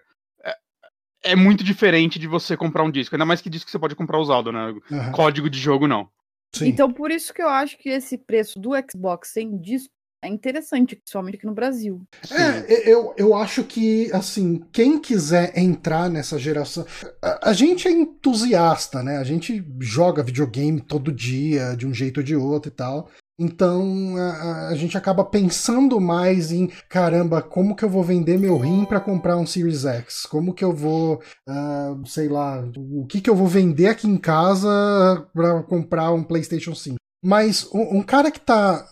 é 1.24 1.36
muito 1.36 1.64
diferente 1.64 2.20
de 2.20 2.28
você 2.28 2.56
comprar 2.58 2.84
um 2.84 2.92
disco. 2.92 3.16
Ainda 3.16 3.26
mais 3.26 3.42
que 3.42 3.50
disco 3.50 3.70
você 3.72 3.80
pode 3.80 3.96
comprar 3.96 4.20
usado, 4.20 4.52
né? 4.52 4.76
Uhum. 4.92 5.12
Código 5.12 5.50
de 5.50 5.60
jogo, 5.60 5.88
não. 5.88 6.08
Sim. 6.54 6.68
Então, 6.68 6.92
por 6.92 7.10
isso 7.10 7.34
que 7.34 7.42
eu 7.42 7.50
acho 7.50 7.78
que 7.78 7.90
esse 7.90 8.18
preço 8.18 8.60
do 8.60 8.72
Xbox 8.90 9.30
sem 9.30 9.58
disco 9.58 9.94
é 10.24 10.30
interessante, 10.30 10.96
principalmente 10.96 11.36
aqui 11.36 11.46
no 11.46 11.54
Brasil. 11.54 12.02
É, 12.32 12.90
eu, 12.90 13.14
eu 13.18 13.36
acho 13.36 13.64
que, 13.64 14.10
assim, 14.14 14.64
quem 14.72 14.98
quiser 14.98 15.58
entrar 15.58 16.10
nessa 16.10 16.40
geração. 16.40 16.86
A, 17.22 17.50
a, 17.50 17.54
gente 17.54 17.90
é 17.90 17.92
entusiasta, 17.92 19.04
né? 19.04 19.18
A 19.18 19.24
gente 19.24 19.66
joga 19.82 20.24
videogame 20.24 20.80
todo 20.80 21.12
dia, 21.12 21.76
de 21.76 21.86
um 21.86 21.94
jeito 21.94 22.20
ou 22.20 22.24
de 22.24 22.36
outro 22.36 22.72
e 22.72 22.74
tal. 22.74 23.10
Então 23.40 24.16
a, 24.16 24.68
a, 24.70 24.76
gente 24.76 24.96
acaba 24.96 25.26
pensando 25.26 26.00
mais 26.00 26.52
em 26.52 26.68
caramba, 26.88 27.42
como 27.42 27.76
que 27.76 27.84
eu 27.84 27.90
vou 27.90 28.04
vender 28.04 28.38
meu 28.38 28.58
rim 28.58 28.86
para 28.86 29.00
comprar 29.00 29.38
um 29.38 29.46
Series 29.46 29.86
X? 29.86 30.26
Como 30.28 30.54
que 30.54 30.64
eu 30.64 30.72
vou, 30.72 31.22
uh, 31.50 32.06
sei 32.08 32.30
lá, 32.30 32.64
o 32.78 33.06
que 33.08 33.22
que 33.22 33.30
eu 33.30 33.36
vou 33.36 33.48
vender 33.48 33.88
aqui 33.88 34.08
em 34.08 34.18
casa 34.18 35.28
para 35.34 35.64
comprar 35.64 36.12
um 36.12 36.24
PlayStation 36.24 36.76
5? 36.76 36.98
Mas 37.26 37.68
um, 37.74 37.98
um, 37.98 38.04
cara 38.04 38.30
que 38.30 38.40
tá 38.40 38.86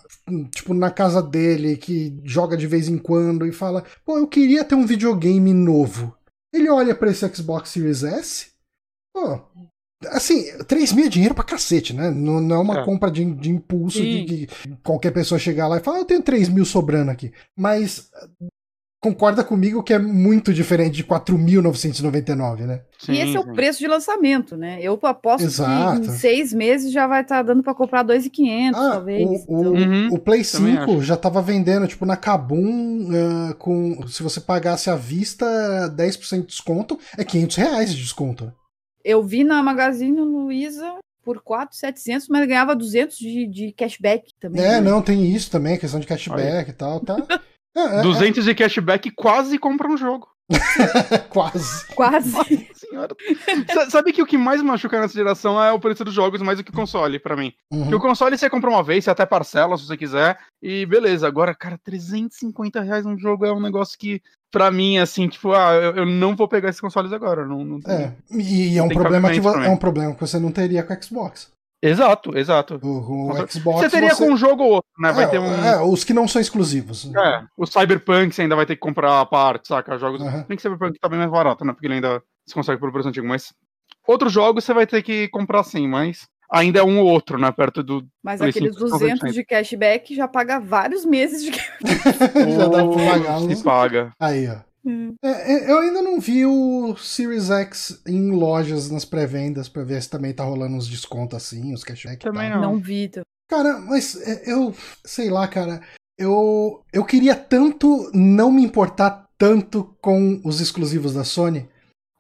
tipo 0.51 0.73
na 0.73 0.89
casa 0.89 1.21
dele, 1.21 1.77
que 1.77 2.19
joga 2.23 2.57
de 2.57 2.65
vez 2.65 2.87
em 2.87 2.97
quando 2.97 3.45
e 3.45 3.51
fala, 3.51 3.83
pô, 4.05 4.17
eu 4.17 4.27
queria 4.27 4.63
ter 4.63 4.75
um 4.75 4.85
videogame 4.85 5.53
novo. 5.53 6.15
Ele 6.53 6.69
olha 6.69 6.95
para 6.95 7.11
esse 7.11 7.27
Xbox 7.33 7.69
Series 7.69 8.03
S, 8.03 8.51
pô, 9.13 9.39
Assim, 10.10 10.45
3 10.68 10.93
mil 10.93 11.06
é 11.06 11.10
dinheiro 11.10 11.36
pra 11.36 11.43
cacete, 11.43 11.93
né? 11.93 12.10
Não, 12.10 12.41
não 12.41 12.56
é 12.56 12.60
uma 12.60 12.80
é. 12.80 12.86
compra 12.86 13.12
de, 13.12 13.24
de 13.36 13.49
impulso 13.49 14.02
de, 14.02 14.26
de, 14.26 14.49
qualquer 14.84 15.12
pessoa 15.12 15.38
chegar 15.38 15.68
lá 15.68 15.78
e 15.78 15.82
falar, 15.82 15.97
ah, 15.97 16.02
eu 16.02 16.06
tenho 16.06 16.22
3 16.22 16.49
mil 16.49 16.66
sobrando 16.66 17.12
aqui. 17.12 17.32
Mas 17.56 18.10
concorda 19.02 19.43
comigo 19.43 19.82
que 19.82 19.93
é 19.93 19.97
muito 19.97 20.54
diferente 20.54 20.93
de 20.93 21.04
4.999, 21.04 22.68
né? 22.68 22.82
Sim, 22.99 23.14
e 23.14 23.20
esse 23.20 23.36
é 23.36 23.39
o 23.39 23.52
preço 23.52 23.80
de 23.80 23.88
lançamento, 23.88 24.56
né? 24.56 24.78
Eu 24.80 24.97
aposto 25.02 25.43
Exato. 25.43 26.02
que 26.02 26.08
em 26.08 26.12
seis 26.12 26.54
meses 26.54 26.91
já 26.91 27.08
vai 27.08 27.24
estar 27.24 27.38
tá 27.38 27.41
dando 27.41 27.64
para 27.64 27.74
comprar 27.74 28.06
2.500, 28.06 28.72
ah, 28.76 28.91
talvez. 28.91 29.28
O, 29.28 29.34
então... 29.34 29.74
uhum, 29.74 30.10
o 30.12 30.20
Play 30.20 30.43
5 30.43 31.02
já 31.02 31.16
estava 31.16 31.41
vendendo, 31.41 31.88
tipo, 31.88 32.06
na 32.06 32.16
Kabum, 32.16 33.10
uh, 33.10 33.56
com, 33.56 34.08
se 34.08 34.22
você 34.22 34.39
pagasse 34.39 34.88
à 34.91 34.95
vista 34.95 35.45
10% 35.97 36.41
de 36.41 36.47
desconto, 36.47 36.99
é 37.18 37.24
500 37.24 37.56
reais 37.56 37.93
de 37.95 37.99
desconto. 37.99 38.54
Eu 39.04 39.24
vi 39.24 39.43
na 39.43 39.62
Magazine 39.62 40.20
Luiza 40.20 40.97
por 41.24 41.41
4,700, 41.41 42.28
mas 42.30 42.47
ganhava 42.47 42.76
200 42.76 43.18
de, 43.18 43.47
de 43.47 43.72
cashback 43.74 44.34
também. 44.39 44.64
É, 44.64 44.82
né? 44.82 44.82
não, 44.82 45.02
tem 45.02 45.32
isso 45.32 45.52
também, 45.52 45.78
questão 45.78 45.99
de 45.99 46.08
cashback 46.08 46.70
e 46.70 46.74
tal, 46.74 46.99
tá? 46.99 47.18
É, 47.74 47.99
é, 47.99 48.02
200 48.02 48.45
é. 48.45 48.49
de 48.49 48.56
cashback 48.56 49.12
quase 49.12 49.58
compra 49.58 49.88
um 49.88 49.95
jogo. 49.95 50.28
Quase. 51.30 51.88
Quase. 51.95 52.32
Nossa 52.32 52.74
senhora. 52.76 53.16
Sabe 53.89 54.12
que 54.12 54.22
o 54.22 54.26
que 54.26 54.38
mais 54.38 54.62
machuca 54.62 54.99
nessa 54.99 55.14
geração 55.14 55.62
é 55.62 55.72
o 55.72 55.80
preço 55.80 56.04
dos 56.04 56.14
jogos 56.14 56.41
mais 56.41 56.58
do 56.58 56.64
que 56.64 56.72
o 56.72 56.76
console, 56.76 57.20
para 57.20 57.36
mim. 57.36 57.54
Uhum. 57.72 57.88
Que 57.88 57.95
o 57.95 57.99
console 57.99 58.38
você 58.38 58.49
compra 58.49 58.70
uma 58.70 58.84
vez, 58.84 59.04
você 59.06 59.10
até 59.10 59.26
parcela 59.26 59.78
se 59.78 59.86
você 59.86 59.95
quiser, 59.95 60.38
e 60.62 60.86
beleza. 60.86 61.28
Agora, 61.28 61.56
cara, 61.56 61.80
350 61.84 62.82
reais 62.82 63.06
um 63.06 63.18
jogo 63.18 63.45
é 63.45 63.54
um 63.54 63.62
negócio 63.62 63.97
que, 63.97 64.22
para 64.52 64.70
mim, 64.70 64.97
assim, 64.97 65.28
tipo, 65.28 65.54
ah, 65.54 65.74
eu, 65.74 65.95
eu, 65.95 66.06
não 66.06 66.36
vou 66.36 66.47
pegar 66.47 66.70
esses 66.70 66.82
consoles 66.82 67.14
agora. 67.14 67.45
Não, 67.45 67.64
não 67.64 67.80
é, 67.88 68.14
e 68.32 68.78
é 68.78 68.84
um, 68.84 68.89
problema 68.89 69.32
que, 69.32 69.39
é 69.39 69.70
um 69.70 69.78
problema 69.78 70.14
que 70.14 70.20
você 70.20 70.38
não 70.38 70.52
teria 70.52 70.84
com 70.84 70.93
o 70.93 71.04
Xbox. 71.04 71.52
Exato, 71.82 72.38
exato. 72.38 72.80
O, 72.84 73.32
o 73.32 73.49
Xbox. 73.49 73.80
Você 73.80 73.89
teria 73.89 74.14
você... 74.14 74.24
com 74.24 74.34
um 74.34 74.38
jogo 74.38 74.64
ou 74.64 74.72
outro, 74.74 74.91
né? 74.99 75.12
Vai 75.12 75.26
é, 75.26 75.28
ter 75.28 75.39
um. 75.39 75.66
É, 75.66 75.82
os 75.82 76.04
que 76.04 76.14
não 76.14 76.28
são 76.28 76.39
exclusivos. 76.39 77.10
É, 77.16 77.43
o 77.58 77.66
Cyberpunk 77.66 78.36
você 78.36 78.43
ainda 78.43 78.56
vai 78.56 78.68
ter 78.68 78.76
que 78.76 78.82
comprar 78.82 79.22
a 79.22 79.26
parte, 79.26 79.70
saca? 79.70 79.97
Jogos. 79.97 80.22
Uhum. 80.22 80.45
Nem 80.47 80.56
que 80.56 80.62
Cyberpunk 80.62 80.99
tá 80.99 81.10
bem 81.10 81.18
mais 81.18 81.32
barato, 81.32 81.66
né? 81.66 81.74
Porque 81.74 81.88
ele 81.88 81.95
ainda 81.95 82.22
se 82.45 82.54
consegue 82.54 82.80
pelo 82.80 82.91
preço 82.91 83.10
antigo, 83.10 83.28
mas. 83.28 83.54
Outros 84.08 84.32
jogos 84.32 84.64
você 84.64 84.74
vai 84.74 84.86
ter 84.86 85.02
que 85.02 85.28
comprar 85.30 85.64
sim, 85.64 85.88
mas 85.88 86.28
ainda 86.52 86.80
é 86.80 86.84
um 86.84 86.99
ou 86.99 87.08
outro, 87.08 87.39
né? 87.39 87.52
Perto 87.52 87.82
do. 87.82 88.06
Mas 88.22 88.41
aqueles 88.41 88.76
200 88.76 89.34
de 89.34 89.43
cashback 89.43 90.14
já 90.14 90.28
paga 90.28 90.60
vários 90.60 91.06
meses 91.06 91.43
de 91.43 91.52
cashback. 91.82 92.52
já 92.52 92.68
dá 92.68 92.86
pra 92.86 93.06
pagar. 93.06 93.39
Se 93.41 93.64
paga. 93.64 94.14
Aí, 94.20 94.47
ó. 94.47 94.58
Hum. 94.84 95.14
É, 95.24 95.54
é, 95.54 95.72
eu 95.72 95.78
ainda 95.78 96.02
não 96.02 96.20
vi 96.20 96.45
o 96.45 96.95
Series 96.97 97.52
X 97.52 98.02
em 98.08 98.32
lojas 98.32 98.89
nas 98.89 99.06
pré-vendas 99.06 99.70
pra 99.70 99.84
ver 99.84 100.02
se 100.02 100.10
também 100.10 100.34
tá 100.34 100.43
rolando 100.43 100.76
uns 100.76 100.88
descontos 100.88 101.38
assim, 101.38 101.74
os 101.74 101.84
cashback. 101.84 102.24
Também 102.24 102.49
não. 102.49 102.62
Não 102.62 102.78
vi. 102.78 103.12
Cara, 103.47 103.80
mas 103.80 104.16
é, 104.28 104.52
eu 104.52 104.74
sei 105.06 105.30
lá, 105.30 105.47
cara. 105.47 105.82
Eu, 106.18 106.84
eu 106.91 107.04
queria 107.04 107.36
tanto 107.36 108.12
não 108.14 108.52
me 108.52 108.64
importar 108.64 109.28
tanto 109.38 109.95
com 110.02 110.39
os 110.43 110.62
exclusivos 110.62 111.14
da 111.14 111.24
Sony. 111.24 111.68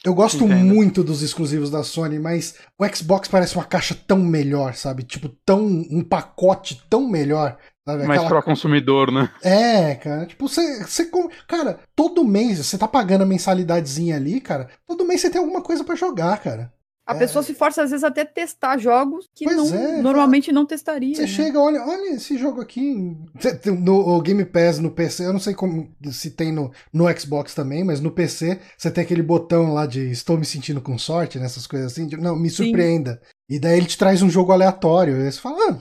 Eu 0.03 0.15
gosto 0.15 0.45
Entendo. 0.45 0.65
muito 0.65 1.03
dos 1.03 1.21
exclusivos 1.21 1.69
da 1.69 1.83
Sony, 1.83 2.17
mas 2.17 2.55
o 2.77 2.87
Xbox 2.87 3.27
parece 3.27 3.55
uma 3.55 3.63
caixa 3.63 3.95
tão 4.07 4.17
melhor, 4.17 4.73
sabe? 4.73 5.03
Tipo, 5.03 5.29
tão 5.45 5.63
um 5.63 6.03
pacote 6.03 6.81
tão 6.89 7.07
melhor 7.07 7.57
Sabe? 7.85 8.05
Mais 8.05 8.21
Aquela... 8.21 8.43
consumidor, 8.43 9.11
né? 9.11 9.29
É, 9.41 9.95
cara. 9.95 10.25
Tipo, 10.27 10.47
você, 10.47 10.83
você. 10.83 11.09
Cara, 11.47 11.79
todo 11.95 12.23
mês 12.23 12.59
você 12.59 12.77
tá 12.77 12.87
pagando 12.87 13.23
a 13.23 13.25
mensalidadezinha 13.25 14.15
ali, 14.15 14.39
cara. 14.39 14.69
Todo 14.87 15.05
mês 15.05 15.21
você 15.21 15.29
tem 15.29 15.41
alguma 15.41 15.61
coisa 15.61 15.83
para 15.83 15.95
jogar, 15.95 16.39
cara. 16.39 16.71
A 17.11 17.15
é. 17.15 17.19
pessoa 17.19 17.43
se 17.43 17.53
força 17.53 17.83
às 17.83 17.91
vezes 17.91 18.03
até 18.03 18.23
testar 18.23 18.77
jogos 18.77 19.29
que 19.35 19.45
não, 19.45 19.67
é, 19.67 20.01
normalmente 20.01 20.51
não 20.51 20.65
testaria. 20.65 21.13
Você 21.13 21.23
né? 21.23 21.27
chega, 21.27 21.59
olha, 21.59 21.81
olha 21.81 22.15
esse 22.15 22.37
jogo 22.37 22.61
aqui. 22.61 23.15
No 23.81 24.21
Game 24.21 24.45
Pass 24.45 24.79
no 24.79 24.91
PC, 24.91 25.25
eu 25.25 25.33
não 25.33 25.39
sei 25.39 25.53
como 25.53 25.93
se 26.11 26.31
tem 26.31 26.51
no, 26.51 26.71
no 26.93 27.19
Xbox 27.19 27.53
também, 27.53 27.83
mas 27.83 27.99
no 27.99 28.11
PC 28.11 28.59
você 28.77 28.89
tem 28.89 29.03
aquele 29.03 29.21
botão 29.21 29.73
lá 29.73 29.85
de 29.85 30.09
estou 30.11 30.37
me 30.37 30.45
sentindo 30.45 30.81
com 30.81 30.97
sorte, 30.97 31.39
nessas 31.39 31.67
coisas 31.67 31.91
assim. 31.91 32.07
De, 32.07 32.17
não, 32.17 32.35
me 32.35 32.49
surpreenda. 32.49 33.13
Sim. 33.13 33.55
E 33.55 33.59
daí 33.59 33.77
ele 33.77 33.87
te 33.87 33.97
traz 33.97 34.21
um 34.21 34.29
jogo 34.29 34.51
aleatório. 34.51 35.17
E 35.17 35.31
você 35.31 35.39
fala, 35.39 35.57
ah, 35.69 35.77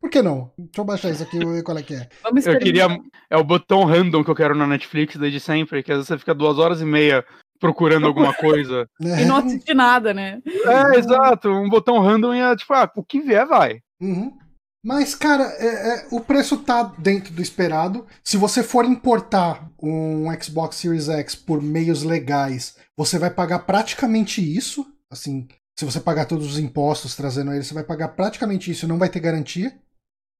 por 0.00 0.10
que 0.10 0.22
não? 0.22 0.52
Deixa 0.56 0.80
eu 0.80 0.84
baixar 0.84 1.10
isso 1.10 1.22
aqui 1.22 1.38
e 1.38 1.44
ver 1.44 1.62
qual 1.62 1.76
é 1.76 1.82
que 1.82 1.94
é. 1.94 2.08
Vamos 2.22 2.46
eu 2.46 2.58
queria. 2.58 2.86
É 3.28 3.36
o 3.36 3.44
botão 3.44 3.84
random 3.84 4.22
que 4.22 4.30
eu 4.30 4.34
quero 4.34 4.54
na 4.54 4.66
Netflix 4.66 5.16
desde 5.16 5.40
sempre, 5.40 5.82
que 5.82 5.90
às 5.90 5.98
vezes 5.98 6.08
você 6.08 6.18
fica 6.18 6.34
duas 6.34 6.58
horas 6.58 6.80
e 6.80 6.84
meia 6.84 7.24
procurando 7.58 8.06
alguma 8.06 8.32
coisa. 8.34 8.88
e 9.00 9.24
não 9.24 9.36
assiste 9.36 9.74
nada, 9.74 10.14
né? 10.14 10.40
É, 10.46 10.98
exato. 10.98 11.48
Um 11.48 11.68
botão 11.68 11.98
random 12.00 12.34
e 12.34 12.40
é 12.40 12.56
tipo, 12.56 12.72
ah, 12.74 12.90
o 12.96 13.04
que 13.04 13.20
vier 13.20 13.46
vai. 13.46 13.80
Uhum. 14.00 14.36
Mas, 14.84 15.14
cara, 15.14 15.44
é, 15.58 15.66
é, 15.66 16.08
o 16.10 16.20
preço 16.20 16.58
tá 16.58 16.82
dentro 16.98 17.32
do 17.34 17.42
esperado. 17.42 18.06
Se 18.22 18.36
você 18.36 18.62
for 18.62 18.84
importar 18.84 19.68
um 19.82 20.26
Xbox 20.40 20.76
Series 20.76 21.08
X 21.08 21.34
por 21.34 21.60
meios 21.60 22.02
legais, 22.02 22.76
você 22.96 23.18
vai 23.18 23.30
pagar 23.30 23.60
praticamente 23.60 24.40
isso. 24.40 24.86
Assim, 25.10 25.48
se 25.78 25.84
você 25.84 26.00
pagar 26.00 26.26
todos 26.26 26.46
os 26.46 26.58
impostos 26.58 27.16
trazendo 27.16 27.52
ele, 27.52 27.64
você 27.64 27.74
vai 27.74 27.84
pagar 27.84 28.08
praticamente 28.08 28.70
isso, 28.70 28.88
não 28.88 28.98
vai 28.98 29.08
ter 29.08 29.20
garantia. 29.20 29.76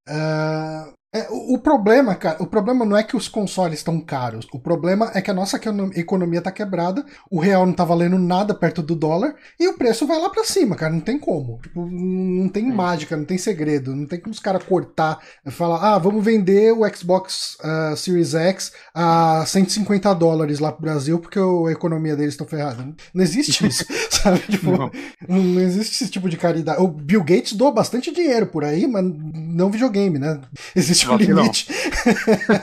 Uh, 0.09 0.93
é, 1.11 1.27
o, 1.31 1.55
o, 1.55 1.59
problema, 1.59 2.15
cara, 2.15 2.43
o 2.43 2.47
problema 2.47 2.85
não 2.85 2.95
é 2.95 3.03
que 3.03 3.17
os 3.17 3.29
consoles 3.29 3.79
estão 3.79 3.99
caros. 3.99 4.47
O 4.53 4.59
problema 4.59 5.11
é 5.15 5.23
que 5.23 5.31
a 5.31 5.35
nossa 5.35 5.59
economia 5.97 6.43
tá 6.43 6.53
quebrada, 6.53 7.03
o 7.31 7.41
real 7.41 7.65
não 7.65 7.73
tá 7.73 7.83
valendo 7.83 8.19
nada 8.19 8.53
perto 8.53 8.83
do 8.83 8.95
dólar 8.95 9.35
e 9.59 9.67
o 9.67 9.79
preço 9.79 10.07
vai 10.07 10.21
lá 10.21 10.29
para 10.29 10.45
cima, 10.45 10.77
cara. 10.77 10.93
Não 10.93 11.01
tem 11.01 11.19
como. 11.19 11.61
Tipo, 11.63 11.87
não 11.87 12.47
tem 12.49 12.69
é. 12.69 12.75
mágica, 12.75 13.17
não 13.17 13.25
tem 13.25 13.39
segredo. 13.39 13.97
Não 13.97 14.07
tem 14.07 14.21
como 14.21 14.33
os 14.33 14.39
caras 14.39 14.63
cortar 14.65 15.19
e 15.47 15.51
falar, 15.51 15.95
ah, 15.95 15.99
vamos 15.99 16.23
vender 16.23 16.73
o 16.73 16.87
Xbox 16.95 17.57
uh, 17.61 17.97
Series 17.97 18.35
X 18.35 18.73
a 18.95 19.45
150 19.47 20.13
dólares 20.15 20.59
lá 20.59 20.71
pro 20.71 20.83
Brasil 20.83 21.19
porque 21.19 21.39
a 21.39 21.73
economia 21.73 22.17
deles 22.17 22.35
está 22.35 22.45
ferrada. 22.45 22.87
Não 23.15 23.25
existe 23.25 23.67
isso, 23.67 23.87
sabe? 24.11 24.41
Tipo, 24.41 24.73
não. 24.73 24.91
não 25.27 25.61
existe 25.61 26.05
esse 26.05 26.11
tipo 26.11 26.29
de 26.29 26.37
caridade. 26.37 26.83
O 26.83 26.89
Bill 26.89 27.25
Gates 27.25 27.55
doa 27.55 27.73
bastante 27.73 28.13
dinheiro 28.13 28.47
por 28.47 28.63
aí, 28.63 28.87
mas 28.87 29.05
não 29.35 29.71
videogame, 29.71 30.19
né? 30.19 30.39
Existe 30.77 30.98
existe 30.99 31.11
um 31.11 31.17
limite. 31.17 31.69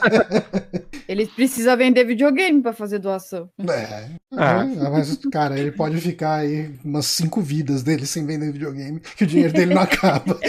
ele 1.08 1.26
precisa 1.26 1.76
vender 1.76 2.04
videogame 2.04 2.60
para 2.60 2.72
fazer 2.72 2.98
doação. 2.98 3.48
É, 3.60 4.10
é, 4.32 4.90
mas, 4.90 5.16
cara, 5.30 5.58
ele 5.58 5.72
pode 5.72 6.00
ficar 6.00 6.36
aí 6.36 6.74
umas 6.84 7.06
cinco 7.06 7.40
vidas 7.40 7.82
dele 7.82 8.06
sem 8.06 8.26
vender 8.26 8.52
videogame, 8.52 9.00
que 9.00 9.24
o 9.24 9.26
dinheiro 9.26 9.52
dele 9.52 9.74
não 9.74 9.82
acaba. 9.82 10.38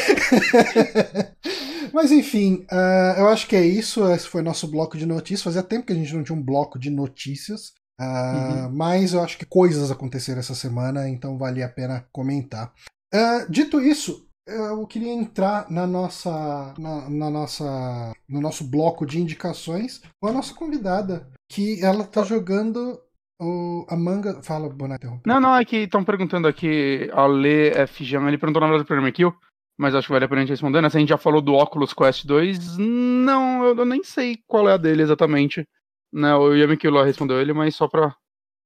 Mas 1.93 2.11
enfim, 2.11 2.65
uh, 2.71 3.17
eu 3.17 3.29
acho 3.29 3.47
que 3.47 3.55
é 3.55 3.65
isso. 3.65 4.05
Esse 4.11 4.27
foi 4.27 4.41
nosso 4.41 4.67
bloco 4.67 4.97
de 4.97 5.05
notícias. 5.05 5.41
Fazia 5.41 5.63
tempo 5.63 5.87
que 5.87 5.93
a 5.93 5.95
gente 5.95 6.13
não 6.13 6.23
tinha 6.23 6.37
um 6.37 6.43
bloco 6.43 6.77
de 6.77 6.91
notícias. 6.91 7.73
Uh, 7.99 8.03
uhum. 8.03 8.71
Mas 8.71 9.13
eu 9.13 9.23
acho 9.23 9.37
que 9.37 9.45
coisas 9.45 9.89
aconteceram 9.89 10.39
essa 10.39 10.53
semana, 10.53 11.09
então 11.09 11.37
vale 11.37 11.63
a 11.63 11.69
pena 11.69 12.05
comentar. 12.11 12.71
Uh, 13.11 13.49
dito 13.49 13.81
isso, 13.81 14.26
eu 14.47 14.87
queria 14.87 15.11
entrar 15.11 15.69
na 15.69 15.85
nossa, 15.85 16.73
na, 16.77 17.09
na, 17.09 17.29
nossa, 17.29 18.13
no 18.27 18.41
nosso 18.41 18.63
bloco 18.63 19.05
de 19.05 19.19
indicações 19.19 20.01
com 20.19 20.29
a 20.29 20.31
nossa 20.33 20.53
convidada, 20.53 21.27
que 21.51 21.83
ela 21.83 22.03
tá 22.05 22.23
jogando 22.23 22.99
o 23.39 23.85
Among 23.89 24.41
Fala, 24.43 24.69
Bonato. 24.69 25.21
Não, 25.25 25.39
não, 25.39 25.55
é 25.55 25.63
que 25.63 25.77
estão 25.77 26.03
perguntando 26.03 26.47
aqui, 26.47 27.09
a 27.13 27.25
Lê 27.25 27.69
F. 27.71 28.03
Jean, 28.03 28.27
ele 28.27 28.37
perguntou 28.37 28.61
na 28.61 28.67
verdade 28.67 28.83
do 28.83 28.87
programa 28.87 29.11
Kill, 29.11 29.33
mas 29.77 29.93
acho 29.93 30.07
que 30.07 30.13
vale 30.13 30.25
a 30.25 30.27
pena 30.27 30.41
a 30.41 30.43
gente 30.43 30.53
responder, 30.53 30.81
né? 30.81 30.89
Se 30.89 30.97
a 30.97 30.99
gente 30.99 31.09
já 31.09 31.17
falou 31.17 31.41
do 31.41 31.53
Oculus 31.53 31.93
Quest 31.93 32.25
2, 32.25 32.77
não, 32.77 33.65
eu, 33.65 33.75
eu 33.75 33.85
nem 33.85 34.03
sei 34.03 34.39
qual 34.47 34.67
é 34.69 34.73
a 34.73 34.77
dele 34.77 35.03
exatamente. 35.03 35.67
Né, 36.11 36.33
o 36.35 36.55
Yamikilo 36.55 37.03
respondeu 37.03 37.39
ele, 37.39 37.51
mas 37.51 37.75
só 37.75 37.87
pra 37.87 38.15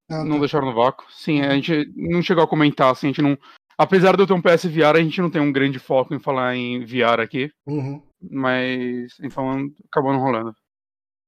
ah, 0.10 0.24
não 0.24 0.36
tá. 0.36 0.40
deixar 0.42 0.62
no 0.62 0.74
vácuo. 0.74 1.06
Sim, 1.10 1.42
a 1.42 1.56
gente 1.56 1.92
não 1.96 2.22
chegou 2.22 2.44
a 2.44 2.48
comentar, 2.48 2.92
assim, 2.92 3.08
a 3.08 3.10
gente 3.10 3.22
não 3.22 3.38
Apesar 3.82 4.16
de 4.16 4.22
eu 4.22 4.28
ter 4.28 4.34
um 4.34 4.42
PS 4.42 4.66
VR, 4.66 4.96
a 4.96 5.02
gente 5.02 5.20
não 5.20 5.32
tem 5.32 5.42
um 5.42 5.52
grande 5.52 5.80
foco 5.80 6.14
em 6.14 6.20
falar 6.20 6.56
em 6.56 6.86
VR 6.86 7.20
aqui. 7.20 7.52
Uhum. 7.66 8.00
Mas, 8.22 9.18
então, 9.20 9.68
acabou 9.92 10.14
não 10.14 10.20
rolando. 10.20 10.54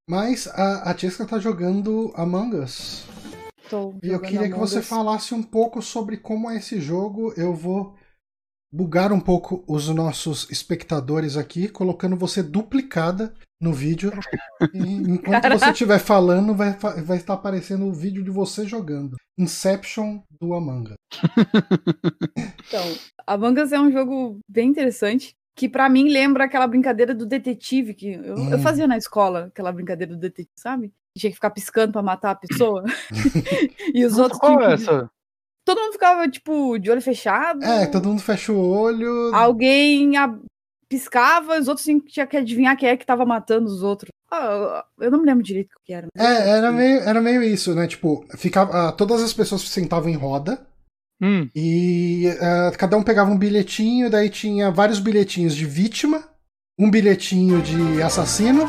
Mas 0.08 0.46
a, 0.46 0.88
a 0.88 0.96
Jessica 0.96 1.26
tá 1.26 1.40
jogando 1.40 2.12
Among 2.14 2.58
Us. 2.58 3.08
Tô 3.68 3.92
e 4.00 4.08
eu 4.08 4.20
queria 4.20 4.48
que 4.48 4.56
você 4.56 4.80
falasse 4.80 5.34
um 5.34 5.42
pouco 5.42 5.82
sobre 5.82 6.16
como 6.16 6.48
é 6.48 6.58
esse 6.58 6.80
jogo. 6.80 7.34
Eu 7.36 7.52
vou 7.52 7.96
bugar 8.74 9.12
um 9.12 9.20
pouco 9.20 9.62
os 9.68 9.88
nossos 9.88 10.50
espectadores 10.50 11.36
aqui, 11.36 11.68
colocando 11.68 12.16
você 12.16 12.42
duplicada 12.42 13.32
no 13.60 13.72
vídeo. 13.72 14.12
enquanto 14.74 15.42
Caraca. 15.42 15.58
você 15.58 15.70
estiver 15.70 16.00
falando, 16.00 16.52
vai, 16.54 16.72
vai 16.72 17.16
estar 17.16 17.34
aparecendo 17.34 17.86
o 17.86 17.92
vídeo 17.92 18.24
de 18.24 18.32
você 18.32 18.66
jogando. 18.66 19.16
Inception 19.38 20.20
do 20.40 20.54
Among 20.54 20.90
Us. 20.90 20.96
então, 22.66 22.96
Among 23.24 23.60
Us 23.60 23.70
é 23.70 23.78
um 23.78 23.92
jogo 23.92 24.40
bem 24.48 24.68
interessante. 24.68 25.36
Que 25.56 25.68
para 25.68 25.88
mim 25.88 26.08
lembra 26.08 26.46
aquela 26.46 26.66
brincadeira 26.66 27.14
do 27.14 27.24
detetive 27.24 27.94
que 27.94 28.14
eu, 28.14 28.34
hum. 28.34 28.50
eu, 28.50 28.58
fazia 28.58 28.88
na 28.88 28.98
escola, 28.98 29.44
aquela 29.44 29.70
brincadeira 29.70 30.12
do 30.12 30.18
detetive, 30.18 30.50
sabe? 30.58 30.92
Tinha 31.16 31.30
que 31.30 31.36
ficar 31.36 31.50
piscando 31.50 31.92
para 31.92 32.02
matar 32.02 32.32
a 32.32 32.34
pessoa. 32.34 32.82
e 33.94 34.04
os 34.04 34.18
outros. 34.18 34.40
Qual 34.40 34.60
é 34.60 34.72
essa? 34.72 35.08
Todo 35.64 35.80
mundo 35.80 35.92
ficava, 35.92 36.28
tipo, 36.28 36.78
de 36.78 36.90
olho 36.90 37.00
fechado. 37.00 37.64
É, 37.64 37.86
todo 37.86 38.08
mundo 38.08 38.20
fecha 38.20 38.52
o 38.52 38.68
olho. 38.68 39.34
Alguém 39.34 40.12
piscava, 40.88 41.58
os 41.58 41.68
outros 41.68 41.84
tinham 41.84 42.26
que 42.26 42.36
adivinhar 42.36 42.76
quem 42.76 42.88
é 42.88 42.96
que 42.96 43.06
tava 43.06 43.24
matando 43.24 43.66
os 43.66 43.82
outros. 43.82 44.10
Ah, 44.30 44.84
eu 45.00 45.10
não 45.10 45.20
me 45.20 45.26
lembro 45.26 45.42
direito 45.42 45.70
o 45.72 45.84
que 45.84 45.92
era. 45.92 46.06
É, 46.16 46.50
era 46.50 46.72
meio, 46.72 47.00
era 47.00 47.20
meio 47.20 47.42
isso, 47.42 47.74
né? 47.74 47.86
Tipo, 47.86 48.24
ficava, 48.36 48.90
uh, 48.90 48.92
todas 48.92 49.22
as 49.22 49.32
pessoas 49.32 49.62
sentavam 49.62 50.10
em 50.10 50.16
roda. 50.16 50.66
Hum. 51.22 51.48
E 51.54 52.28
uh, 52.34 52.76
cada 52.76 52.96
um 52.96 53.02
pegava 53.02 53.30
um 53.30 53.38
bilhetinho, 53.38 54.10
daí 54.10 54.28
tinha 54.28 54.70
vários 54.70 54.98
bilhetinhos 54.98 55.54
de 55.54 55.64
vítima, 55.64 56.24
um 56.78 56.90
bilhetinho 56.90 57.62
de 57.62 58.02
assassino 58.02 58.68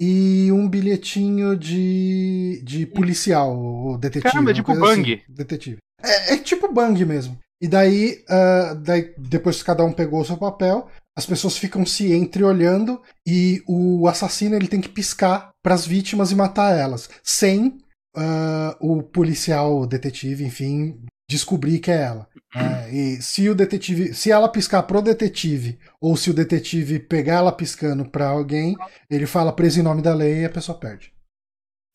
e 0.00 0.50
um 0.50 0.66
bilhetinho 0.68 1.56
de, 1.56 2.62
de 2.64 2.86
policial, 2.86 3.54
ou 3.56 3.98
detetive. 3.98 4.32
Caramba, 4.32 4.50
é 4.50 4.54
tipo 4.54 4.74
Bang. 4.74 5.14
Assim, 5.14 5.22
detetive. 5.28 5.78
É, 6.02 6.34
é 6.34 6.38
tipo 6.38 6.72
bang 6.72 7.04
mesmo. 7.04 7.38
E 7.60 7.68
daí, 7.68 8.24
uh, 8.28 8.74
daí, 8.76 9.14
depois 9.18 9.58
que 9.58 9.64
cada 9.64 9.84
um 9.84 9.92
pegou 9.92 10.20
o 10.20 10.24
seu 10.24 10.36
papel, 10.36 10.88
as 11.16 11.26
pessoas 11.26 11.58
ficam 11.58 11.84
se 11.84 12.12
entreolhando 12.12 13.02
e 13.26 13.62
o 13.68 14.08
assassino 14.08 14.54
ele 14.54 14.68
tem 14.68 14.80
que 14.80 14.88
piscar 14.88 15.50
para 15.62 15.74
as 15.74 15.86
vítimas 15.86 16.32
e 16.32 16.34
matar 16.34 16.74
elas, 16.74 17.10
sem 17.22 17.78
uh, 18.16 18.74
o 18.80 19.02
policial, 19.02 19.80
o 19.80 19.86
detetive, 19.86 20.44
enfim, 20.44 21.04
descobrir 21.28 21.78
que 21.78 21.90
é 21.90 22.02
ela. 22.02 22.28
Né? 22.54 22.94
E 22.94 23.22
se 23.22 23.48
o 23.48 23.54
detetive, 23.54 24.14
se 24.14 24.30
ela 24.30 24.48
piscar 24.48 24.82
pro 24.84 25.02
detetive 25.02 25.78
ou 26.00 26.16
se 26.16 26.30
o 26.30 26.34
detetive 26.34 26.98
pegar 26.98 27.34
ela 27.36 27.52
piscando 27.52 28.04
para 28.04 28.28
alguém, 28.28 28.74
ele 29.10 29.26
fala 29.26 29.52
preso 29.52 29.78
em 29.78 29.82
nome 29.82 30.00
da 30.00 30.14
lei 30.14 30.40
e 30.40 30.44
a 30.44 30.50
pessoa 30.50 30.78
perde. 30.78 31.12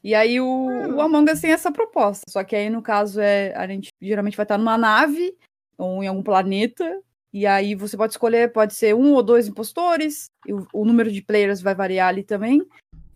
E 0.06 0.14
aí 0.14 0.40
o, 0.40 0.46
o 0.46 1.02
Among 1.02 1.32
Us 1.32 1.42
tem 1.42 1.52
essa 1.52 1.72
proposta, 1.72 2.22
só 2.30 2.44
que 2.44 2.56
aí 2.56 2.70
no 2.70 2.80
caso 2.80 3.20
é 3.20 3.52
a 3.56 3.66
gente 3.66 3.90
geralmente 4.00 4.38
vai 4.38 4.44
estar 4.44 4.56
numa 4.56 4.78
nave 4.78 5.36
ou 5.80 6.04
em 6.04 6.08
algum 6.08 6.22
planeta 6.22 7.02
e 7.34 7.48
aí 7.48 7.74
você 7.74 7.98
pode 7.98 8.14
escolher, 8.14 8.54
pode 8.54 8.76
ser 8.76 8.94
um 8.94 9.14
ou 9.14 9.24
dois 9.24 9.48
impostores, 9.48 10.28
o, 10.48 10.82
o 10.82 10.86
número 10.86 11.12
de 11.12 11.24
players 11.24 11.60
vai 11.60 11.74
variar 11.74 12.10
ali 12.10 12.22
também. 12.22 12.64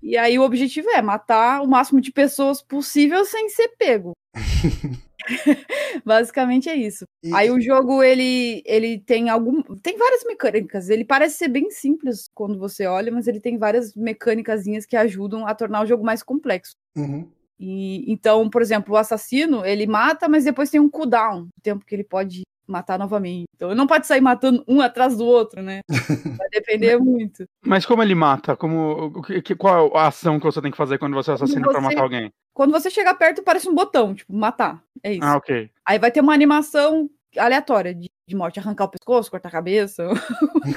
E 0.01 0.17
aí 0.17 0.39
o 0.39 0.41
objetivo 0.41 0.89
é 0.89 0.99
matar 0.99 1.61
o 1.61 1.67
máximo 1.67 2.01
de 2.01 2.11
pessoas 2.11 2.59
possível 2.59 3.23
sem 3.23 3.49
ser 3.49 3.67
pego. 3.77 4.13
Basicamente 6.05 6.69
é 6.69 6.75
isso. 6.75 7.05
E... 7.23 7.33
Aí 7.33 7.51
o 7.51 7.61
jogo 7.61 8.03
ele 8.03 8.61
ele 8.65 8.99
tem 8.99 9.29
algum 9.29 9.61
tem 9.81 9.97
várias 9.97 10.23
mecânicas. 10.25 10.89
Ele 10.89 11.05
parece 11.05 11.37
ser 11.37 11.47
bem 11.47 11.69
simples 11.69 12.29
quando 12.33 12.57
você 12.57 12.85
olha, 12.85 13.11
mas 13.11 13.27
ele 13.27 13.39
tem 13.39 13.57
várias 13.57 13.93
mecânicas 13.95 14.63
que 14.87 14.95
ajudam 14.95 15.45
a 15.47 15.53
tornar 15.53 15.83
o 15.83 15.85
jogo 15.85 16.03
mais 16.03 16.23
complexo. 16.23 16.75
Uhum. 16.97 17.29
E 17.59 18.09
então, 18.11 18.49
por 18.49 18.61
exemplo, 18.61 18.93
o 18.93 18.97
assassino 18.97 19.65
ele 19.65 19.85
mata, 19.85 20.29
mas 20.29 20.45
depois 20.45 20.69
tem 20.69 20.79
um 20.79 20.89
cooldown, 20.89 21.43
o 21.43 21.61
tempo 21.61 21.85
que 21.85 21.93
ele 21.93 22.05
pode 22.05 22.43
matar 22.69 22.99
novamente. 22.99 23.45
Então 23.55 23.73
não 23.73 23.87
pode 23.87 24.07
sair 24.07 24.21
matando 24.21 24.63
um 24.67 24.81
atrás 24.81 25.17
do 25.17 25.25
outro, 25.25 25.61
né? 25.61 25.81
Vai 26.37 26.49
depender 26.49 26.97
muito. 26.97 27.45
Mas 27.65 27.85
como 27.85 28.03
ele 28.03 28.15
mata? 28.15 28.55
Como, 28.55 29.11
qual 29.57 29.95
a 29.95 30.07
ação 30.07 30.39
que 30.39 30.45
você 30.45 30.61
tem 30.61 30.71
que 30.71 30.77
fazer 30.77 30.97
quando 30.97 31.13
você 31.13 31.31
assassina 31.31 31.65
você, 31.65 31.71
pra 31.71 31.81
matar 31.81 32.01
alguém? 32.01 32.31
Quando 32.53 32.71
você 32.71 32.89
chega 32.89 33.13
perto, 33.13 33.43
parece 33.43 33.69
um 33.69 33.75
botão, 33.75 34.13
tipo, 34.13 34.33
matar. 34.33 34.81
É 35.03 35.13
isso. 35.13 35.23
Ah, 35.23 35.37
ok. 35.37 35.69
Aí 35.85 35.97
vai 35.97 36.11
ter 36.11 36.21
uma 36.21 36.33
animação 36.33 37.09
aleatória 37.37 37.93
de, 37.93 38.09
de 38.27 38.35
morte, 38.35 38.59
arrancar 38.59 38.85
o 38.85 38.89
pescoço, 38.89 39.29
cortar 39.29 39.49
a 39.49 39.51
cabeça. 39.51 40.07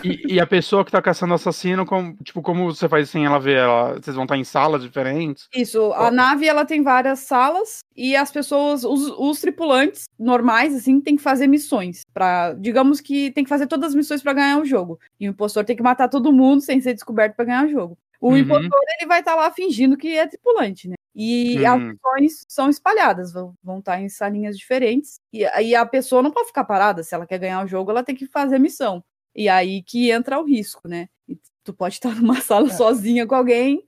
E, 0.04 0.34
e, 0.34 0.40
a 0.40 0.46
pessoa 0.46 0.84
que 0.84 0.90
tá 0.90 1.00
caçando 1.00 1.32
o 1.32 1.34
assassino, 1.36 1.84
como, 1.86 2.16
tipo, 2.22 2.42
como 2.42 2.72
você 2.72 2.88
faz 2.88 3.10
sem 3.10 3.24
ela 3.24 3.38
ver? 3.38 3.58
Ela, 3.58 3.94
vocês 3.94 4.16
vão 4.16 4.24
estar 4.24 4.36
em 4.36 4.44
salas 4.44 4.82
diferentes? 4.82 5.48
Isso, 5.54 5.92
a 5.92 6.10
nave 6.10 6.46
ela 6.46 6.64
tem 6.64 6.82
várias 6.82 7.20
salas 7.20 7.80
e 7.96 8.16
as 8.16 8.30
pessoas, 8.30 8.84
os, 8.84 9.12
os 9.16 9.40
tripulantes 9.40 10.04
normais, 10.18 10.74
assim, 10.74 11.00
tem 11.00 11.16
que 11.16 11.22
fazer 11.22 11.46
missões. 11.46 12.02
para 12.12 12.54
digamos 12.54 13.00
que 13.00 13.30
tem 13.32 13.44
que 13.44 13.50
fazer 13.50 13.66
todas 13.66 13.90
as 13.90 13.94
missões 13.94 14.22
para 14.22 14.32
ganhar 14.32 14.58
o 14.58 14.64
jogo. 14.64 14.98
E 15.20 15.28
o 15.28 15.30
impostor 15.30 15.64
tem 15.64 15.76
que 15.76 15.82
matar 15.82 16.08
todo 16.08 16.32
mundo 16.32 16.60
sem 16.60 16.80
ser 16.80 16.94
descoberto 16.94 17.34
para 17.34 17.44
ganhar 17.44 17.66
o 17.66 17.70
jogo. 17.70 17.98
O 18.20 18.30
uhum. 18.30 18.38
impostor 18.38 18.80
ele 18.98 19.08
vai 19.08 19.20
estar 19.20 19.32
tá 19.34 19.40
lá 19.40 19.50
fingindo 19.50 19.96
que 19.96 20.16
é 20.16 20.26
tripulante, 20.26 20.88
né? 20.88 20.94
E 21.14 21.58
hum. 21.60 21.66
as 21.66 21.80
missões 21.80 22.44
são 22.48 22.70
espalhadas, 22.70 23.32
vão, 23.32 23.54
vão 23.62 23.78
estar 23.78 24.00
em 24.00 24.08
salinhas 24.08 24.56
diferentes. 24.56 25.20
E 25.32 25.44
aí 25.46 25.74
a 25.74 25.84
pessoa 25.84 26.22
não 26.22 26.30
pode 26.30 26.48
ficar 26.48 26.64
parada. 26.64 27.02
Se 27.02 27.14
ela 27.14 27.26
quer 27.26 27.38
ganhar 27.38 27.64
o 27.64 27.68
jogo, 27.68 27.90
ela 27.90 28.02
tem 28.02 28.14
que 28.14 28.26
fazer 28.26 28.58
missão. 28.58 29.04
E 29.34 29.48
aí 29.48 29.82
que 29.82 30.10
entra 30.10 30.38
o 30.38 30.44
risco, 30.44 30.88
né? 30.88 31.08
E 31.28 31.38
tu 31.62 31.72
pode 31.72 31.94
estar 31.94 32.14
numa 32.16 32.40
sala 32.40 32.68
é. 32.68 32.70
sozinha 32.70 33.26
com 33.26 33.34
alguém 33.34 33.86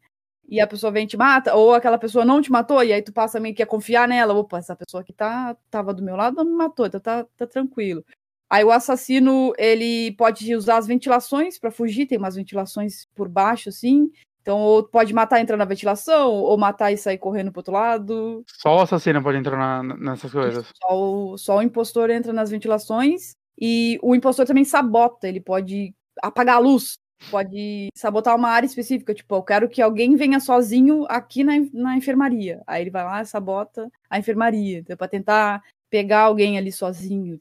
e 0.49 0.61
a 0.61 0.67
pessoa 0.67 0.93
vem 0.93 1.05
e 1.05 1.07
te 1.07 1.17
mata, 1.17 1.55
ou 1.55 1.73
aquela 1.73 1.99
pessoa 1.99 2.25
não 2.25 2.43
te 2.43 2.53
matou, 2.53 2.83
e 2.83 2.93
aí 2.93 3.03
tu 3.03 3.13
passa 3.13 3.41
meio 3.41 3.55
que 3.55 3.63
a 3.63 3.67
confiar 3.67 4.07
nela. 4.07 4.35
Opa, 4.35 4.59
essa 4.59 4.77
pessoa 4.77 5.01
aqui 5.01 5.13
tá, 5.13 5.57
tava 5.71 5.95
do 5.95 6.03
meu 6.03 6.17
lado, 6.17 6.37
não 6.37 6.45
me 6.45 6.53
matou, 6.53 6.87
então 6.87 7.01
tá, 7.01 7.27
tá 7.37 7.47
tranquilo. 7.47 8.05
Aí 8.49 8.63
o 8.63 8.71
assassino, 8.71 9.53
ele 9.57 10.13
pode 10.13 10.55
usar 10.55 10.77
as 10.77 10.87
ventilações 10.87 11.59
para 11.59 11.71
fugir, 11.71 12.07
tem 12.07 12.19
umas 12.19 12.37
ventilações 12.37 13.07
por 13.15 13.29
baixo, 13.29 13.71
assim, 13.71 14.11
então, 14.45 14.61
ou 14.61 14.85
pode 14.85 15.15
matar 15.15 15.39
e 15.39 15.43
entrar 15.43 15.57
na 15.57 15.65
ventilação, 15.65 16.31
ou 16.31 16.59
matar 16.59 16.93
e 16.93 16.99
sair 16.99 17.17
correndo 17.17 17.51
pro 17.51 17.61
outro 17.61 17.73
lado. 17.73 18.45
Só 18.47 18.77
o 18.77 18.81
assassino 18.83 19.23
pode 19.23 19.39
entrar 19.39 19.57
na, 19.57 19.97
nessas 19.97 20.31
coisas. 20.31 20.67
Só 20.77 20.95
o, 20.95 21.39
só 21.39 21.57
o 21.57 21.63
impostor 21.63 22.11
entra 22.11 22.31
nas 22.31 22.51
ventilações. 22.51 23.35
E 23.59 23.99
o 24.03 24.15
impostor 24.15 24.45
também 24.45 24.65
sabota, 24.65 25.27
ele 25.27 25.41
pode 25.41 25.95
apagar 26.23 26.57
a 26.57 26.59
luz, 26.59 26.99
pode 27.31 27.89
sabotar 27.97 28.37
uma 28.37 28.51
área 28.51 28.67
específica. 28.67 29.15
Tipo, 29.15 29.37
eu 29.37 29.43
quero 29.43 29.67
que 29.67 29.81
alguém 29.81 30.15
venha 30.15 30.39
sozinho 30.39 31.07
aqui 31.09 31.43
na, 31.43 31.55
na 31.73 31.97
enfermaria. 31.97 32.61
Aí 32.67 32.83
ele 32.83 32.91
vai 32.91 33.03
lá, 33.03 33.25
sabota 33.25 33.91
a 34.11 34.19
enfermaria, 34.19 34.81
então, 34.81 34.95
pra 34.95 35.09
tentar 35.09 35.63
pegar 35.91 36.21
alguém 36.23 36.59
ali 36.59 36.73
sozinho. 36.73 37.39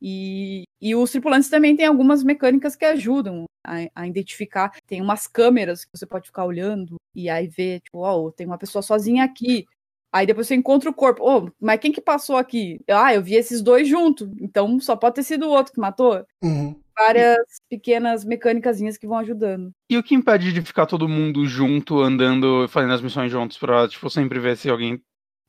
E, 0.00 0.64
e 0.80 0.94
os 0.94 1.10
tripulantes 1.10 1.48
também 1.48 1.76
têm 1.76 1.86
algumas 1.86 2.22
mecânicas 2.22 2.76
que 2.76 2.84
ajudam 2.84 3.44
a, 3.64 3.88
a, 3.94 4.06
identificar. 4.06 4.72
Tem 4.86 5.00
umas 5.00 5.26
câmeras 5.26 5.84
que 5.84 5.90
você 5.92 6.06
pode 6.06 6.26
ficar 6.26 6.44
olhando 6.44 6.96
e 7.14 7.28
aí 7.28 7.46
ver, 7.48 7.80
tipo, 7.80 7.98
ó, 7.98 8.16
oh, 8.16 8.32
tem 8.32 8.46
uma 8.46 8.58
pessoa 8.58 8.82
sozinha 8.82 9.24
aqui. 9.24 9.66
Aí 10.12 10.24
depois 10.24 10.46
você 10.46 10.54
encontra 10.54 10.88
o 10.88 10.94
corpo. 10.94 11.22
Oh, 11.22 11.50
mas 11.60 11.80
quem 11.80 11.92
que 11.92 12.00
passou 12.00 12.36
aqui? 12.36 12.80
Ah, 12.88 13.14
eu 13.14 13.22
vi 13.22 13.34
esses 13.34 13.60
dois 13.60 13.88
juntos. 13.88 14.28
Então 14.40 14.78
só 14.80 14.96
pode 14.96 15.16
ter 15.16 15.22
sido 15.22 15.46
o 15.46 15.50
outro 15.50 15.72
que 15.72 15.80
matou. 15.80 16.24
Uhum. 16.42 16.80
Várias 16.98 17.36
pequenas 17.68 18.24
mecânicas 18.24 18.78
que 18.98 19.06
vão 19.06 19.18
ajudando. 19.18 19.70
E 19.90 19.98
o 19.98 20.02
que 20.02 20.14
impede 20.14 20.52
de 20.52 20.62
ficar 20.62 20.86
todo 20.86 21.08
mundo 21.08 21.44
junto, 21.44 22.00
andando, 22.00 22.66
fazendo 22.68 22.94
as 22.94 23.02
missões 23.02 23.30
juntos, 23.30 23.58
pra, 23.58 23.86
tipo, 23.86 24.08
sempre 24.08 24.38
ver 24.38 24.56
se 24.56 24.70
alguém 24.70 25.02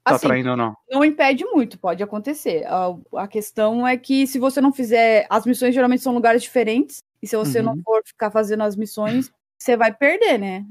tá 0.10 0.16
assim, 0.16 0.28
traindo 0.28 0.52
ou 0.52 0.58
não. 0.58 0.76
Não 0.90 1.04
impede 1.04 1.46
muito, 1.46 1.78
pode 1.80 2.02
acontecer. 2.04 2.66
A, 2.66 2.96
a, 3.16 3.28
questão 3.28 3.88
é 3.88 3.98
que 3.98 4.28
se 4.28 4.40
você 4.40 4.62
não 4.62 4.74
fizer. 4.74 5.26
As 5.30 5.46
missões 5.46 5.74
geralmente 5.74 6.04
são 6.04 6.14
lugares 6.14 6.44
diferentes. 6.44 7.04
E 7.22 7.28
se 7.28 7.36
você 7.36 7.60
uhum. 7.60 7.66
não 7.66 7.78
for 7.84 8.02
ficar 8.06 8.30
fazendo 8.30 8.64
as 8.64 8.76
missões, 8.76 9.32
você 9.58 9.76
vai 9.76 9.94
perder, 9.94 10.38
né? 10.38 10.66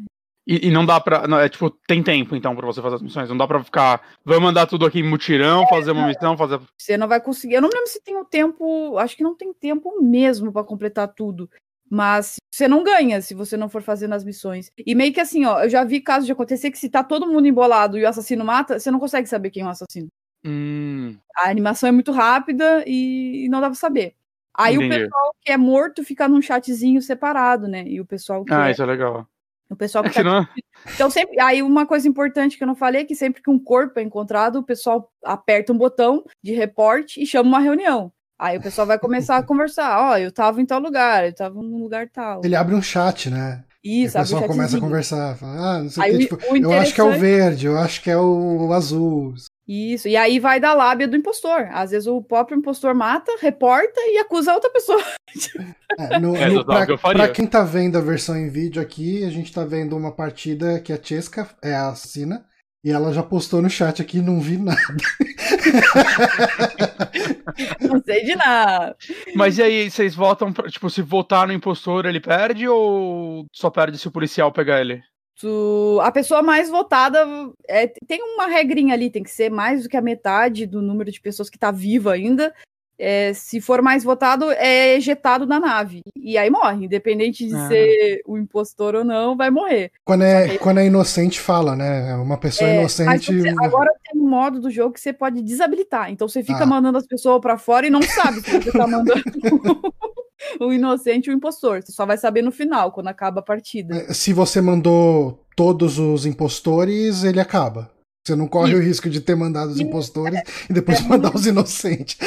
E, 0.46 0.68
e, 0.68 0.70
não 0.70 0.86
dá 0.86 1.00
pra. 1.00 1.26
Não, 1.26 1.40
é 1.40 1.48
tipo, 1.48 1.70
tem 1.88 2.02
tempo 2.02 2.36
então 2.36 2.54
pra 2.54 2.64
você 2.64 2.80
fazer 2.80 2.94
as 2.96 3.02
missões. 3.02 3.28
Não 3.28 3.36
dá 3.36 3.48
pra 3.48 3.64
ficar. 3.64 4.00
Vamos 4.24 4.44
mandar 4.44 4.66
tudo 4.66 4.86
aqui 4.86 5.00
em 5.00 5.08
mutirão, 5.08 5.64
é, 5.64 5.68
fazer 5.68 5.90
uma 5.90 6.06
missão, 6.06 6.36
fazer. 6.36 6.60
Você 6.78 6.96
não 6.96 7.08
vai 7.08 7.20
conseguir. 7.20 7.54
Eu 7.54 7.62
não 7.62 7.68
lembro 7.68 7.88
se 7.88 8.00
tem 8.00 8.16
o 8.16 8.24
tempo. 8.24 8.96
Acho 8.96 9.16
que 9.16 9.24
não 9.24 9.36
tem 9.36 9.52
tempo 9.52 10.00
mesmo 10.00 10.52
para 10.52 10.62
completar 10.62 11.08
tudo. 11.08 11.50
Mas 11.88 12.36
você 12.52 12.66
não 12.66 12.82
ganha 12.82 13.20
se 13.20 13.34
você 13.34 13.56
não 13.56 13.68
for 13.68 13.82
fazendo 13.82 14.14
as 14.14 14.24
missões. 14.24 14.70
E 14.76 14.94
meio 14.94 15.12
que 15.12 15.20
assim, 15.20 15.44
ó, 15.44 15.62
eu 15.62 15.68
já 15.68 15.84
vi 15.84 16.00
casos 16.00 16.26
de 16.26 16.32
acontecer 16.32 16.70
que 16.70 16.78
se 16.78 16.88
tá 16.88 17.04
todo 17.04 17.26
mundo 17.26 17.46
embolado 17.46 17.96
e 17.96 18.04
o 18.04 18.08
assassino 18.08 18.44
mata, 18.44 18.78
você 18.78 18.90
não 18.90 18.98
consegue 18.98 19.28
saber 19.28 19.50
quem 19.50 19.62
é 19.62 19.66
o 19.66 19.70
assassino. 19.70 20.08
Hum. 20.44 21.16
A 21.36 21.48
animação 21.50 21.88
é 21.88 21.92
muito 21.92 22.12
rápida 22.12 22.82
e 22.86 23.48
não 23.50 23.60
dá 23.60 23.68
pra 23.68 23.74
saber. 23.74 24.14
Aí 24.56 24.74
Entendi. 24.74 24.86
o 24.86 24.98
pessoal 24.98 25.34
que 25.42 25.52
é 25.52 25.56
morto 25.56 26.04
fica 26.04 26.26
num 26.28 26.40
chatzinho 26.40 27.02
separado, 27.02 27.68
né? 27.68 27.84
E 27.86 28.00
o 28.00 28.06
pessoal 28.06 28.44
que. 28.44 28.52
Ah, 28.52 28.68
é... 28.68 28.70
isso 28.70 28.82
é 28.82 28.86
legal. 28.86 29.28
O 29.68 29.76
pessoal 29.76 30.02
que, 30.04 30.10
é 30.10 30.12
que 30.12 30.22
tá... 30.22 30.24
não... 30.24 30.48
Então, 30.94 31.10
sempre. 31.10 31.40
Aí, 31.40 31.62
uma 31.62 31.84
coisa 31.84 32.08
importante 32.08 32.56
que 32.56 32.62
eu 32.62 32.66
não 32.66 32.76
falei 32.76 33.02
é 33.02 33.04
que 33.04 33.14
sempre 33.14 33.42
que 33.42 33.50
um 33.50 33.58
corpo 33.58 33.98
é 33.98 34.02
encontrado, 34.02 34.60
o 34.60 34.62
pessoal 34.62 35.12
aperta 35.24 35.72
um 35.72 35.78
botão 35.78 36.24
de 36.42 36.52
reporte 36.52 37.20
e 37.20 37.26
chama 37.26 37.48
uma 37.48 37.58
reunião. 37.58 38.12
Aí 38.38 38.58
o 38.58 38.60
pessoal 38.60 38.86
vai 38.86 38.98
começar 38.98 39.38
a 39.38 39.42
conversar. 39.42 39.98
Ó, 39.98 40.12
oh, 40.12 40.16
eu 40.18 40.30
tava 40.30 40.60
em 40.60 40.66
tal 40.66 40.80
lugar, 40.80 41.26
eu 41.26 41.34
tava 41.34 41.54
num 41.54 41.78
lugar 41.82 42.08
tal. 42.08 42.42
Ele 42.44 42.54
abre 42.54 42.74
um 42.74 42.82
chat, 42.82 43.30
né? 43.30 43.64
Isso, 43.82 44.18
e 44.18 44.20
o 44.20 44.22
pessoal 44.22 44.44
um 44.44 44.46
começa 44.48 44.76
a 44.76 44.80
conversar. 44.80 45.36
Fala, 45.36 45.76
ah, 45.76 45.82
não 45.82 45.88
sei 45.88 46.02
aí, 46.02 46.14
o 46.14 46.18
que. 46.18 46.26
Tipo, 46.26 46.56
eu 46.56 46.72
acho 46.72 46.94
que 46.94 47.00
é 47.00 47.04
o 47.04 47.18
verde, 47.18 47.66
eu 47.66 47.78
acho 47.78 48.02
que 48.02 48.10
é 48.10 48.18
o 48.18 48.72
azul. 48.72 49.34
Isso, 49.68 50.06
e 50.06 50.16
aí 50.16 50.38
vai 50.38 50.60
da 50.60 50.74
lábia 50.74 51.08
do 51.08 51.16
impostor. 51.16 51.68
Às 51.72 51.90
vezes 51.90 52.06
o 52.06 52.22
próprio 52.22 52.58
impostor 52.58 52.94
mata, 52.94 53.32
reporta 53.40 54.00
e 54.00 54.18
acusa 54.18 54.52
a 54.52 54.54
outra 54.54 54.70
pessoa. 54.70 55.02
É, 55.98 56.18
no, 56.18 56.36
é, 56.36 56.48
no, 56.48 56.64
pra, 56.64 56.84
pra, 56.98 57.28
quem 57.28 57.46
tá 57.46 57.62
vendo 57.62 57.96
a 57.96 58.02
versão 58.02 58.36
em 58.36 58.50
vídeo 58.50 58.82
aqui, 58.82 59.24
a 59.24 59.30
gente 59.30 59.50
tá 59.50 59.64
vendo 59.64 59.96
uma 59.96 60.12
partida 60.12 60.80
que 60.80 60.92
a 60.92 61.02
Chesca 61.02 61.48
é 61.62 61.74
a 61.74 61.88
assassina. 61.88 62.44
E 62.84 62.90
ela 62.90 63.12
já 63.12 63.22
postou 63.22 63.62
no 63.62 63.70
chat 63.70 64.02
aqui, 64.02 64.20
não 64.20 64.40
vi 64.40 64.58
nada. 64.58 64.80
não 67.80 68.02
sei 68.02 68.24
de 68.24 68.36
nada. 68.36 68.96
Mas 69.34 69.58
e 69.58 69.62
aí, 69.62 69.90
vocês 69.90 70.14
votam, 70.14 70.52
pra, 70.52 70.68
tipo, 70.68 70.88
se 70.90 71.02
votar 71.02 71.46
no 71.46 71.52
impostor, 71.52 72.06
ele 72.06 72.20
perde 72.20 72.68
ou 72.68 73.46
só 73.52 73.70
perde 73.70 73.98
se 73.98 74.08
o 74.08 74.12
policial 74.12 74.52
pegar 74.52 74.80
ele? 74.80 75.02
Tu, 75.38 76.00
a 76.02 76.10
pessoa 76.10 76.42
mais 76.42 76.70
votada 76.70 77.26
é, 77.68 77.86
tem 78.06 78.22
uma 78.22 78.46
regrinha 78.46 78.94
ali, 78.94 79.10
tem 79.10 79.22
que 79.22 79.30
ser 79.30 79.50
mais 79.50 79.82
do 79.82 79.88
que 79.88 79.96
a 79.96 80.02
metade 80.02 80.66
do 80.66 80.80
número 80.80 81.12
de 81.12 81.20
pessoas 81.20 81.50
que 81.50 81.58
tá 81.58 81.70
viva 81.70 82.12
ainda 82.12 82.54
é, 82.98 83.32
se 83.34 83.60
for 83.60 83.82
mais 83.82 84.02
votado, 84.02 84.50
é 84.52 84.94
ejetado 84.94 85.46
da 85.46 85.60
nave. 85.60 86.02
E 86.16 86.38
aí 86.38 86.50
morre, 86.50 86.86
independente 86.86 87.46
de 87.46 87.54
ah. 87.54 87.68
ser 87.68 88.22
o 88.26 88.38
impostor 88.38 88.94
ou 88.94 89.04
não, 89.04 89.36
vai 89.36 89.50
morrer. 89.50 89.90
Quando 90.04 90.22
é, 90.22 90.56
quando 90.58 90.78
é 90.78 90.86
inocente, 90.86 91.38
fala, 91.40 91.76
né? 91.76 92.14
Uma 92.16 92.38
pessoa 92.38 92.68
é, 92.68 92.80
inocente. 92.80 93.40
Você, 93.40 93.54
agora 93.60 93.90
tem 94.04 94.20
um 94.20 94.28
modo 94.28 94.60
do 94.60 94.70
jogo 94.70 94.94
que 94.94 95.00
você 95.00 95.12
pode 95.12 95.42
desabilitar. 95.42 96.10
Então 96.10 96.28
você 96.28 96.42
fica 96.42 96.62
ah. 96.62 96.66
mandando 96.66 96.98
as 96.98 97.06
pessoas 97.06 97.40
para 97.40 97.58
fora 97.58 97.86
e 97.86 97.90
não 97.90 98.02
sabe 98.02 98.40
se 98.40 98.50
você 98.50 98.72
tá 98.72 98.86
mandando 98.86 99.22
o 100.60 100.72
inocente 100.72 101.26
e 101.26 101.30
o 101.30 101.36
impostor. 101.36 101.82
Você 101.82 101.92
só 101.92 102.06
vai 102.06 102.16
saber 102.16 102.42
no 102.42 102.52
final, 102.52 102.92
quando 102.92 103.08
acaba 103.08 103.40
a 103.40 103.44
partida. 103.44 103.96
É, 103.96 104.14
se 104.14 104.32
você 104.32 104.60
mandou 104.60 105.44
todos 105.54 105.98
os 105.98 106.26
impostores, 106.26 107.24
ele 107.24 107.40
acaba. 107.40 107.90
Você 108.26 108.34
não 108.34 108.48
corre 108.48 108.74
o 108.74 108.82
risco 108.82 109.08
de 109.08 109.20
ter 109.20 109.36
mandado 109.36 109.70
os 109.70 109.78
impostores 109.78 110.36
é, 110.36 110.42
e 110.68 110.72
depois 110.72 110.98
é, 110.98 111.02
mandar 111.06 111.32
os 111.32 111.46
inocentes. 111.46 112.18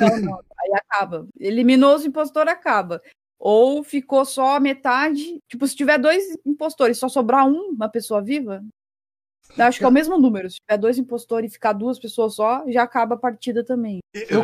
Não, 0.00 0.20
não, 0.20 0.34
aí 0.34 0.72
acaba. 0.74 1.28
Eliminou 1.38 1.94
os 1.94 2.04
impostores, 2.04 2.52
acaba. 2.52 3.00
Ou 3.38 3.84
ficou 3.84 4.24
só 4.24 4.56
a 4.56 4.60
metade. 4.60 5.38
Tipo, 5.48 5.68
se 5.68 5.76
tiver 5.76 5.98
dois 5.98 6.36
impostores, 6.44 6.98
só 6.98 7.08
sobrar 7.08 7.46
um, 7.46 7.70
uma 7.70 7.88
pessoa 7.88 8.20
viva, 8.20 8.60
eu 9.56 9.64
acho 9.64 9.78
que 9.78 9.84
é 9.84 9.88
o 9.88 9.92
mesmo 9.92 10.18
número. 10.18 10.50
Se 10.50 10.56
tiver 10.56 10.78
dois 10.78 10.98
impostores 10.98 11.50
e 11.50 11.54
ficar 11.54 11.72
duas 11.74 11.98
pessoas 11.98 12.34
só, 12.34 12.64
já 12.66 12.82
acaba 12.82 13.14
a 13.14 13.18
partida 13.18 13.62
também. 13.62 14.00
Eu, 14.12 14.42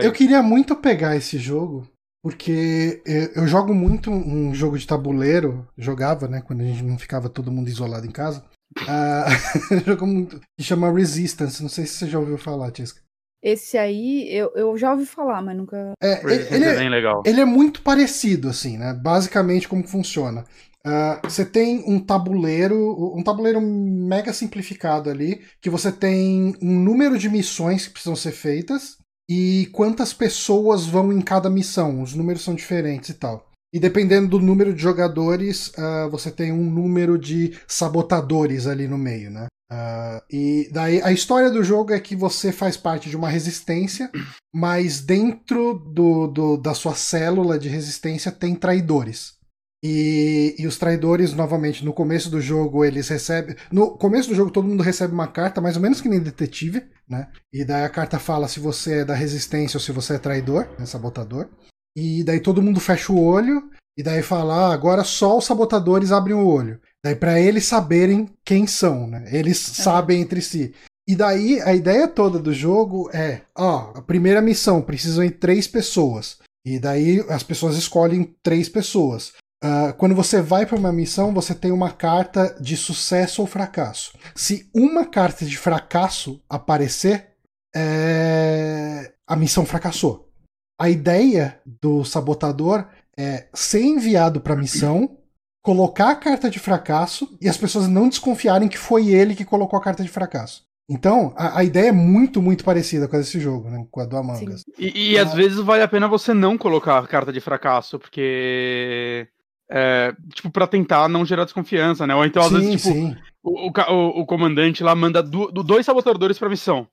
eu 0.00 0.12
queria 0.12 0.40
muito 0.40 0.76
pegar 0.76 1.16
esse 1.16 1.36
jogo, 1.36 1.88
porque 2.22 3.02
eu 3.34 3.48
jogo 3.48 3.74
muito 3.74 4.08
um 4.08 4.54
jogo 4.54 4.78
de 4.78 4.86
tabuleiro, 4.86 5.66
jogava, 5.76 6.28
né, 6.28 6.40
quando 6.40 6.60
a 6.60 6.64
gente 6.64 6.84
não 6.84 6.96
ficava 6.96 7.28
todo 7.28 7.50
mundo 7.50 7.68
isolado 7.68 8.06
em 8.06 8.12
casa. 8.12 8.44
Uh, 8.84 9.84
jogo 9.86 10.06
muito, 10.06 10.40
que 10.58 10.64
chama 10.64 10.92
Resistance, 10.92 11.62
não 11.62 11.68
sei 11.68 11.86
se 11.86 11.94
você 11.94 12.06
já 12.08 12.18
ouviu 12.18 12.36
falar, 12.36 12.70
Tisca. 12.72 13.00
Esse 13.42 13.76
aí, 13.76 14.26
eu, 14.34 14.50
eu 14.54 14.76
já 14.76 14.92
ouvi 14.92 15.04
falar, 15.04 15.42
mas 15.42 15.56
nunca. 15.56 15.92
É, 16.02 16.22
ele, 16.24 16.64
é, 16.64 16.76
bem 16.76 16.88
legal. 16.88 17.22
ele 17.26 17.40
é 17.40 17.44
muito 17.44 17.82
parecido, 17.82 18.48
assim, 18.48 18.78
né? 18.78 18.94
Basicamente 18.94 19.68
como 19.68 19.86
funciona. 19.86 20.44
Uh, 20.86 21.20
você 21.22 21.44
tem 21.44 21.84
um 21.86 22.00
tabuleiro, 22.00 23.14
um 23.16 23.22
tabuleiro 23.22 23.60
mega 23.60 24.32
simplificado 24.32 25.10
ali, 25.10 25.42
que 25.60 25.70
você 25.70 25.92
tem 25.92 26.54
um 26.60 26.80
número 26.80 27.18
de 27.18 27.28
missões 27.28 27.86
que 27.86 27.92
precisam 27.92 28.16
ser 28.16 28.32
feitas 28.32 28.96
e 29.28 29.68
quantas 29.72 30.12
pessoas 30.12 30.86
vão 30.86 31.12
em 31.12 31.20
cada 31.20 31.50
missão. 31.50 32.02
Os 32.02 32.14
números 32.14 32.42
são 32.42 32.54
diferentes 32.54 33.10
e 33.10 33.14
tal. 33.14 33.50
E 33.74 33.80
dependendo 33.80 34.28
do 34.28 34.38
número 34.38 34.72
de 34.72 34.80
jogadores, 34.80 35.72
uh, 35.76 36.08
você 36.08 36.30
tem 36.30 36.52
um 36.52 36.70
número 36.70 37.18
de 37.18 37.58
sabotadores 37.66 38.68
ali 38.68 38.86
no 38.86 38.96
meio, 38.96 39.32
né? 39.32 39.48
Uh, 39.68 40.22
e 40.30 40.70
daí 40.72 41.02
a 41.02 41.10
história 41.10 41.50
do 41.50 41.64
jogo 41.64 41.92
é 41.92 41.98
que 41.98 42.14
você 42.14 42.52
faz 42.52 42.76
parte 42.76 43.10
de 43.10 43.16
uma 43.16 43.28
resistência, 43.28 44.12
mas 44.54 45.00
dentro 45.00 45.74
do, 45.74 46.28
do 46.28 46.56
da 46.56 46.72
sua 46.72 46.94
célula 46.94 47.58
de 47.58 47.68
resistência 47.68 48.30
tem 48.30 48.54
traidores. 48.54 49.34
E, 49.82 50.54
e, 50.56 50.68
os 50.68 50.78
traidores, 50.78 51.34
novamente, 51.34 51.84
no 51.84 51.92
começo 51.92 52.30
do 52.30 52.40
jogo, 52.40 52.84
eles 52.84 53.08
recebem. 53.08 53.56
No 53.72 53.98
começo 53.98 54.28
do 54.28 54.36
jogo, 54.36 54.52
todo 54.52 54.68
mundo 54.68 54.84
recebe 54.84 55.12
uma 55.12 55.26
carta, 55.26 55.60
mais 55.60 55.74
ou 55.74 55.82
menos 55.82 56.00
que 56.00 56.08
nem 56.08 56.20
detetive, 56.20 56.84
né? 57.08 57.26
E 57.52 57.64
daí 57.64 57.84
a 57.84 57.90
carta 57.90 58.20
fala 58.20 58.46
se 58.46 58.60
você 58.60 59.00
é 59.00 59.04
da 59.04 59.14
resistência 59.14 59.76
ou 59.76 59.80
se 59.82 59.90
você 59.90 60.14
é 60.14 60.18
traidor, 60.18 60.68
né? 60.78 60.86
sabotador. 60.86 61.50
E 61.96 62.24
daí 62.24 62.40
todo 62.40 62.62
mundo 62.62 62.80
fecha 62.80 63.12
o 63.12 63.22
olho, 63.22 63.70
e 63.96 64.02
daí 64.02 64.22
fala: 64.22 64.68
ah, 64.68 64.72
agora 64.72 65.04
só 65.04 65.38
os 65.38 65.44
sabotadores 65.44 66.12
abrem 66.12 66.34
o 66.34 66.46
olho. 66.46 66.80
Daí 67.04 67.14
para 67.14 67.40
eles 67.40 67.64
saberem 67.64 68.28
quem 68.44 68.66
são, 68.66 69.06
né? 69.06 69.24
Eles 69.30 69.78
é. 69.78 69.82
sabem 69.82 70.20
entre 70.20 70.40
si. 70.40 70.74
E 71.06 71.14
daí 71.14 71.60
a 71.60 71.74
ideia 71.74 72.08
toda 72.08 72.38
do 72.38 72.52
jogo 72.52 73.10
é: 73.12 73.42
ó, 73.56 73.92
a 73.94 74.02
primeira 74.02 74.40
missão 74.40 74.82
precisam 74.82 75.24
ir 75.24 75.32
três 75.32 75.66
pessoas. 75.66 76.38
E 76.66 76.78
daí 76.78 77.24
as 77.28 77.42
pessoas 77.42 77.76
escolhem 77.76 78.34
três 78.42 78.68
pessoas. 78.68 79.32
Uh, 79.62 79.94
quando 79.96 80.14
você 80.14 80.42
vai 80.42 80.66
para 80.66 80.78
uma 80.78 80.92
missão, 80.92 81.32
você 81.32 81.54
tem 81.54 81.72
uma 81.72 81.90
carta 81.90 82.56
de 82.60 82.76
sucesso 82.76 83.40
ou 83.42 83.46
fracasso. 83.46 84.12
Se 84.34 84.68
uma 84.74 85.06
carta 85.06 85.44
de 85.44 85.56
fracasso 85.56 86.40
aparecer, 86.48 87.30
é... 87.74 89.12
a 89.26 89.36
missão 89.36 89.64
fracassou. 89.64 90.30
A 90.78 90.90
ideia 90.90 91.60
do 91.64 92.04
sabotador 92.04 92.86
é 93.16 93.46
ser 93.54 93.82
enviado 93.82 94.40
para 94.40 94.54
a 94.54 94.56
missão, 94.56 95.18
colocar 95.62 96.10
a 96.10 96.16
carta 96.16 96.50
de 96.50 96.58
fracasso 96.58 97.36
e 97.40 97.48
as 97.48 97.56
pessoas 97.56 97.88
não 97.88 98.08
desconfiarem 98.08 98.68
que 98.68 98.78
foi 98.78 99.08
ele 99.08 99.34
que 99.34 99.44
colocou 99.44 99.78
a 99.78 99.82
carta 99.82 100.02
de 100.02 100.08
fracasso. 100.08 100.64
Então, 100.88 101.32
a, 101.36 101.60
a, 101.60 101.64
ideia 101.64 101.88
é 101.88 101.92
muito, 101.92 102.42
muito 102.42 102.62
parecida 102.62 103.08
com 103.08 103.16
esse 103.16 103.40
jogo, 103.40 103.70
né? 103.70 103.86
Com 103.90 104.00
a 104.00 104.04
do 104.04 104.16
Among 104.18 104.50
Us. 104.50 104.64
E, 104.78 105.12
e 105.12 105.18
ah. 105.18 105.22
às 105.22 105.32
vezes 105.32 105.58
vale 105.58 105.82
a 105.82 105.88
pena 105.88 106.06
você 106.06 106.34
não 106.34 106.58
colocar 106.58 106.98
a 106.98 107.06
carta 107.06 107.32
de 107.32 107.40
fracasso, 107.40 107.98
porque 107.98 109.26
é, 109.70 110.14
tipo, 110.34 110.50
para 110.50 110.66
tentar 110.66 111.08
não 111.08 111.24
gerar 111.24 111.44
desconfiança, 111.44 112.06
né? 112.06 112.14
Ou 112.14 112.24
então, 112.24 112.42
às 112.42 112.50
sim, 112.50 112.58
vezes, 112.58 112.82
tipo, 112.82 113.16
o, 113.42 113.70
o, 113.70 114.20
o, 114.20 114.26
comandante 114.26 114.84
lá 114.84 114.94
manda 114.94 115.22
do, 115.22 115.50
do 115.50 115.62
dois 115.62 115.86
sabotadores 115.86 116.38
pra 116.38 116.50
missão. 116.50 116.86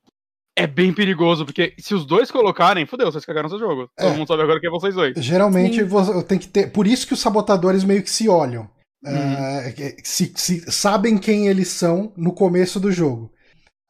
É 0.56 0.66
bem 0.66 0.92
perigoso, 0.92 1.46
porque 1.46 1.74
se 1.78 1.94
os 1.94 2.04
dois 2.04 2.30
colocarem, 2.30 2.84
fodeu, 2.84 3.10
vocês 3.10 3.24
cagaram 3.24 3.48
seu 3.48 3.58
jogo. 3.58 3.88
É. 3.98 4.02
Todo 4.02 4.16
mundo 4.16 4.28
sabe 4.28 4.42
agora 4.42 4.60
que 4.60 4.66
é 4.66 4.70
vocês 4.70 4.94
dois. 4.94 5.14
Geralmente 5.16 5.82
você 5.82 6.22
tem 6.24 6.38
que 6.38 6.46
ter. 6.46 6.70
Por 6.70 6.86
isso 6.86 7.06
que 7.06 7.14
os 7.14 7.20
sabotadores 7.20 7.84
meio 7.84 8.02
que 8.02 8.10
se 8.10 8.28
olham. 8.28 8.68
Uhum. 9.04 9.12
Uh, 9.12 9.94
se, 10.04 10.32
se, 10.36 10.70
sabem 10.70 11.18
quem 11.18 11.48
eles 11.48 11.68
são 11.68 12.12
no 12.16 12.32
começo 12.32 12.78
do 12.78 12.92
jogo. 12.92 13.32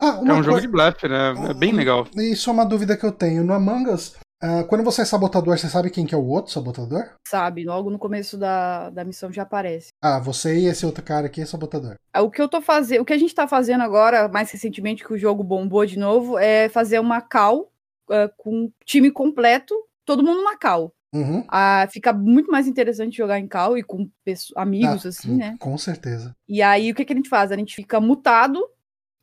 Ah, 0.01 0.21
é 0.25 0.33
um 0.33 0.43
jogo 0.43 0.61
de 0.61 0.69
blefe, 0.69 1.07
né? 1.07 1.35
É 1.51 1.55
bem 1.55 1.73
legal. 1.73 2.07
Isso 2.17 2.49
é 2.49 2.53
uma 2.53 2.65
dúvida 2.65 2.97
que 2.97 3.05
eu 3.05 3.13
tenho. 3.13 3.45
No 3.45 3.53
Among 3.53 3.91
Us, 3.91 4.17
Uh, 4.43 4.67
quando 4.67 4.83
você 4.83 5.03
é 5.03 5.05
sabotador, 5.05 5.57
você 5.57 5.69
sabe 5.69 5.89
quem 5.89 6.05
que 6.05 6.15
é 6.15 6.19
o 6.19 6.27
outro 6.27 6.53
sabotador? 6.53 7.11
Sabe, 7.29 7.65
logo 7.65 7.91
no 7.91 7.99
começo 7.99 8.37
da, 8.37 8.91
da 8.91 9.05
missão 9.05 9.33
já 9.33 9.43
aparece. 9.43 9.91
Ah, 10.03 10.19
você 10.19 10.59
e 10.59 10.67
esse 10.67 10.85
outro 10.85 11.05
cara 11.05 11.27
aqui 11.27 11.41
é 11.41 11.47
sabotador. 11.47 11.95
Ah, 12.13 12.23
o 12.23 12.31
que 12.31 12.43
eu 12.43 12.49
tô 12.49 12.61
fazendo, 12.61 13.03
o 13.03 13.05
que 13.05 13.13
a 13.13 13.19
gente 13.19 13.35
tá 13.35 13.47
fazendo 13.47 13.83
agora, 13.83 14.29
mais 14.29 14.51
recentemente 14.51 15.05
que 15.05 15.13
o 15.13 15.19
jogo 15.19 15.45
bombou 15.45 15.87
de 15.87 15.97
novo, 15.97 16.37
é 16.39 16.69
fazer 16.69 16.99
uma 16.99 17.21
call 17.21 17.73
uh, 18.11 18.29
com 18.37 18.69
time 18.85 19.13
completo, 19.13 19.77
todo 20.05 20.25
mundo 20.25 20.39
numa 20.39 20.59
call. 20.59 20.93
Uhum. 21.15 21.45
Ah, 21.47 21.87
fica 21.93 22.13
muito 22.13 22.51
mais 22.51 22.67
interessante 22.67 23.17
jogar 23.17 23.39
em 23.39 23.47
call 23.47 23.77
e 23.77 23.83
com 23.83 24.11
amigos, 24.57 25.05
ah, 25.05 25.09
assim, 25.11 25.37
né? 25.37 25.57
Com 25.61 25.77
certeza. 25.77 26.35
E 26.49 26.63
aí, 26.63 26.91
o 26.91 26.95
que, 26.95 27.05
que 27.05 27.13
a 27.13 27.17
gente 27.17 27.29
faz? 27.29 27.53
A 27.53 27.57
gente 27.57 27.77
fica 27.77 28.01
mutado 28.01 28.67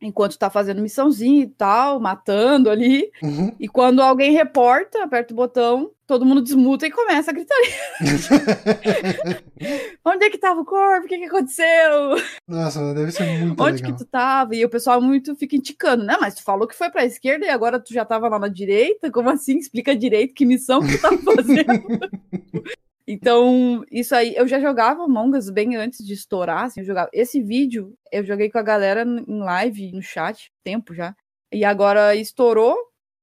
enquanto 0.02 0.38
tá 0.38 0.50
fazendo 0.50 0.82
missãozinha 0.82 1.44
e 1.44 1.48
tal, 1.48 2.00
matando 2.00 2.70
ali. 2.70 3.12
Uhum. 3.22 3.54
E 3.60 3.68
quando 3.68 4.02
alguém 4.02 4.32
reporta, 4.32 5.04
aperta 5.04 5.34
o 5.34 5.38
botão, 5.38 5.92
todo 6.08 6.26
mundo 6.26 6.42
desmuta 6.42 6.88
e 6.88 6.92
começa 6.92 7.30
a 7.30 7.34
gritar. 7.34 7.56
Onde 10.04 10.26
é 10.26 10.30
que 10.30 10.38
tava 10.38 10.62
o 10.62 10.66
corpo? 10.66 11.06
O 11.06 11.08
que, 11.08 11.18
que 11.18 11.26
aconteceu? 11.26 12.16
Nossa, 12.48 12.94
deve 12.94 13.12
ser 13.12 13.26
muito 13.26 13.62
Onde 13.62 13.84
legal. 13.84 13.92
que 13.92 14.04
tu 14.04 14.10
tava? 14.10 14.56
E 14.56 14.66
o 14.66 14.70
pessoal 14.70 15.02
muito 15.02 15.36
fica 15.36 15.56
indicando, 15.56 16.04
né? 16.04 16.18
Mas 16.20 16.36
tu 16.36 16.44
falou 16.44 16.68
que 16.68 16.76
foi 16.76 16.90
pra 16.90 17.06
esquerda 17.06 17.46
e 17.46 17.50
agora 17.50 17.80
tu 17.80 17.94
já 17.94 18.04
tava 18.06 18.28
lá 18.28 18.40
na 18.40 18.48
direita? 18.48 19.12
Como 19.12 19.30
assim? 19.30 19.58
Explica 19.58 19.96
direito 19.96 20.34
que 20.34 20.46
missão 20.46 20.80
que 20.82 20.98
tu 20.98 21.02
tava 21.02 21.18
fazendo. 21.18 21.68
Então, 23.12 23.84
isso 23.92 24.14
aí, 24.14 24.36
eu 24.36 24.48
já 24.48 24.60
jogava 24.60 25.04
Among 25.04 25.36
Us 25.36 25.50
bem 25.50 25.76
antes 25.76 26.06
de 26.06 26.14
estourar, 26.14 26.66
assim, 26.66 26.82
eu 26.82 26.86
jogava. 26.86 27.10
Esse 27.12 27.42
vídeo, 27.42 27.96
eu 28.12 28.24
joguei 28.24 28.52
com 28.52 28.60
a 28.60 28.62
galera 28.62 29.04
em 29.04 29.40
live, 29.40 29.92
no 29.92 30.02
chat, 30.02 30.52
tempo 30.64 30.94
já. 30.94 31.16
E 31.52 31.66
agora 31.66 32.16
estourou, 32.16 32.78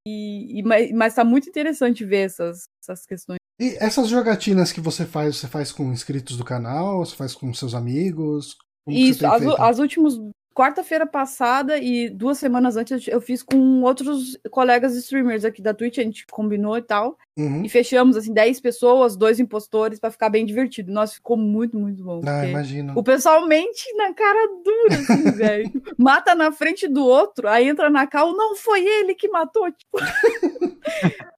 e, 0.05 0.59
e 0.59 0.93
mas 0.93 1.15
tá 1.15 1.23
muito 1.23 1.47
interessante 1.47 2.03
ver 2.03 2.25
essas, 2.25 2.67
essas 2.83 3.05
questões. 3.05 3.37
E 3.61 3.77
essas 3.79 4.09
jogatinas 4.09 4.73
que 4.73 4.81
você 4.81 5.05
faz, 5.05 5.37
você 5.37 5.47
faz 5.47 5.71
com 5.71 5.93
inscritos 5.93 6.35
do 6.35 6.43
canal, 6.43 7.05
você 7.05 7.15
faz 7.15 7.33
com 7.33 7.53
seus 7.53 7.73
amigos? 7.73 8.57
Isso, 8.89 9.25
as, 9.25 9.41
as 9.41 9.79
últimas 9.79 10.19
quarta-feira 10.57 11.05
passada 11.05 11.77
e 11.77 12.09
duas 12.09 12.39
semanas 12.39 12.75
antes 12.75 13.07
eu 13.07 13.21
fiz 13.21 13.43
com 13.43 13.83
outros 13.83 14.35
colegas 14.49 14.95
streamers 14.95 15.45
aqui 15.45 15.61
da 15.61 15.71
Twitch, 15.71 15.99
a 15.99 16.01
gente 16.01 16.25
combinou 16.25 16.75
e 16.75 16.81
tal. 16.81 17.15
Uhum. 17.37 17.63
E 17.63 17.69
fechamos, 17.69 18.17
assim, 18.17 18.33
10 18.33 18.59
pessoas, 18.59 19.15
dois 19.15 19.39
impostores, 19.39 19.99
para 19.99 20.09
ficar 20.09 20.29
bem 20.29 20.43
divertido. 20.43 20.91
Nossa, 20.91 21.13
ficou 21.13 21.37
muito, 21.37 21.77
muito 21.77 22.03
bom. 22.03 22.21
Ah, 22.25 22.47
imagino. 22.47 22.93
O 22.95 23.03
pessoal 23.03 23.45
mente 23.45 23.85
na 23.95 24.11
cara 24.15 24.49
dura, 24.65 24.99
assim, 24.99 25.29
velho. 25.37 25.71
Mata 25.95 26.33
na 26.33 26.51
frente 26.51 26.87
do 26.87 27.05
outro, 27.05 27.47
aí 27.47 27.67
entra 27.69 27.87
na 27.91 28.07
cal, 28.07 28.35
não 28.35 28.55
foi 28.55 28.83
ele 28.83 29.13
que 29.13 29.27
matou, 29.27 29.71
tipo. 29.71 29.99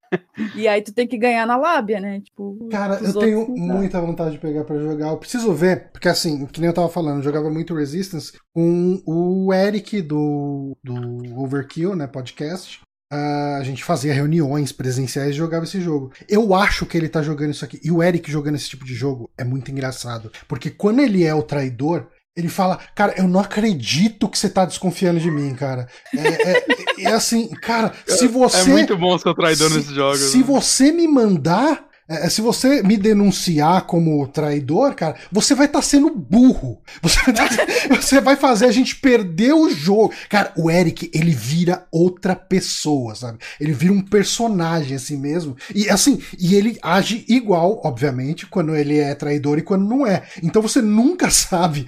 e 0.56 0.68
aí 0.68 0.82
tu 0.82 0.94
tem 0.94 1.08
que 1.08 1.18
ganhar 1.18 1.46
na 1.46 1.58
lábia, 1.58 2.00
né? 2.00 2.22
Tipo, 2.22 2.68
Cara, 2.70 3.00
eu 3.02 3.14
tenho 3.14 3.48
muita 3.50 4.02
vontade 4.02 4.32
de 4.32 4.40
pegar 4.40 4.64
para 4.64 4.80
jogar. 4.80 5.10
Eu 5.10 5.18
preciso 5.18 5.54
ver, 5.54 5.90
porque 5.92 6.08
assim, 6.08 6.46
que 6.46 6.60
nem 6.60 6.70
eu 6.70 6.74
tava 6.74 6.90
falando, 6.90 7.18
eu 7.18 7.24
jogava 7.24 7.50
muito 7.50 7.76
Resistance 7.76 8.34
com 8.54 9.02
o 9.06 9.54
Eric 9.54 10.02
do, 10.02 10.76
do 10.84 11.40
Overkill, 11.40 11.96
né? 11.96 12.08
Podcast. 12.08 12.82
Uh, 13.12 13.58
a 13.60 13.64
gente 13.64 13.84
fazia 13.84 14.14
reuniões 14.14 14.72
presenciais 14.72 15.32
e 15.32 15.38
jogava 15.38 15.66
esse 15.66 15.82
jogo. 15.82 16.12
Eu 16.28 16.54
acho 16.54 16.86
que 16.86 16.96
ele 16.96 17.10
tá 17.10 17.24
jogando 17.24 17.52
isso 17.52 17.66
aqui. 17.66 17.80
E 17.84 17.90
o 17.90 18.04
Eric 18.04 18.32
jogando 18.32 18.56
esse 18.56 18.70
tipo 18.70 18.86
de 18.86 18.94
jogo 18.94 19.32
é 19.36 19.44
muito 19.44 19.72
engraçado. 19.72 20.32
Porque 20.48 20.70
quando 20.70 21.00
ele 21.00 21.24
é 21.24 21.34
o 21.34 21.42
traidor, 21.42 22.08
ele 22.36 22.48
fala, 22.48 22.80
cara, 22.96 23.14
eu 23.18 23.28
não 23.28 23.40
acredito 23.40 24.30
que 24.30 24.38
você 24.38 24.50
tá 24.50 24.66
desconfiando 24.66 25.20
de 25.20 25.30
mim, 25.30 25.54
cara. 25.56 25.88
É, 26.16 26.52
é, 26.52 26.66
é 27.06 27.12
assim, 27.12 27.50
cara, 27.50 27.94
se 28.08 28.28
você. 28.28 28.62
É 28.62 28.66
muito 28.66 28.98
bom 28.98 29.18
ser 29.18 29.34
traidor 29.34 29.70
se, 29.70 29.78
nesses 29.78 29.94
jogos. 29.94 30.20
Se 30.20 30.38
né? 30.38 30.44
você 30.44 30.92
me 30.92 31.08
mandar 31.08 31.89
É, 32.10 32.26
é, 32.26 32.30
se 32.30 32.42
você 32.42 32.82
me 32.82 32.98
denunciar 32.98 33.84
como 33.84 34.28
traidor, 34.28 34.96
cara, 34.96 35.16
você 35.32 35.54
vai 35.54 35.68
estar 35.68 35.80
tá 35.80 35.84
sendo 35.84 36.10
burro. 36.10 36.82
Você 37.04 37.20
vai, 37.32 37.34
tá, 37.34 37.48
você 37.90 38.22
vai, 38.22 38.36
fazer 38.36 38.66
a 38.66 38.72
gente 38.72 38.96
perder 38.96 39.54
o 39.54 39.70
jogo. 39.70 40.12
Cara, 40.28 40.52
o 40.58 40.70
Eric, 40.70 41.10
ele 41.14 41.32
vira 41.32 41.86
outra 41.92 42.36
pessoa, 42.36 43.16
sabe? 43.16 43.38
Ele 43.60 43.72
vira 43.74 43.94
um 43.94 44.02
personagem 44.02 44.96
assim 44.96 45.18
mesmo. 45.18 45.56
E 45.74 45.90
assim, 45.90 46.22
e 46.40 46.56
ele 46.56 46.78
age 46.82 47.26
igual, 47.28 47.82
obviamente, 47.84 48.46
quando 48.46 48.76
ele 48.76 48.98
é 48.98 49.14
traidor 49.14 49.58
e 49.60 49.62
quando 49.62 49.88
não 49.88 50.06
é. 50.06 50.24
Então 50.42 50.62
você 50.62 50.82
nunca 50.82 51.30
sabe 51.32 51.86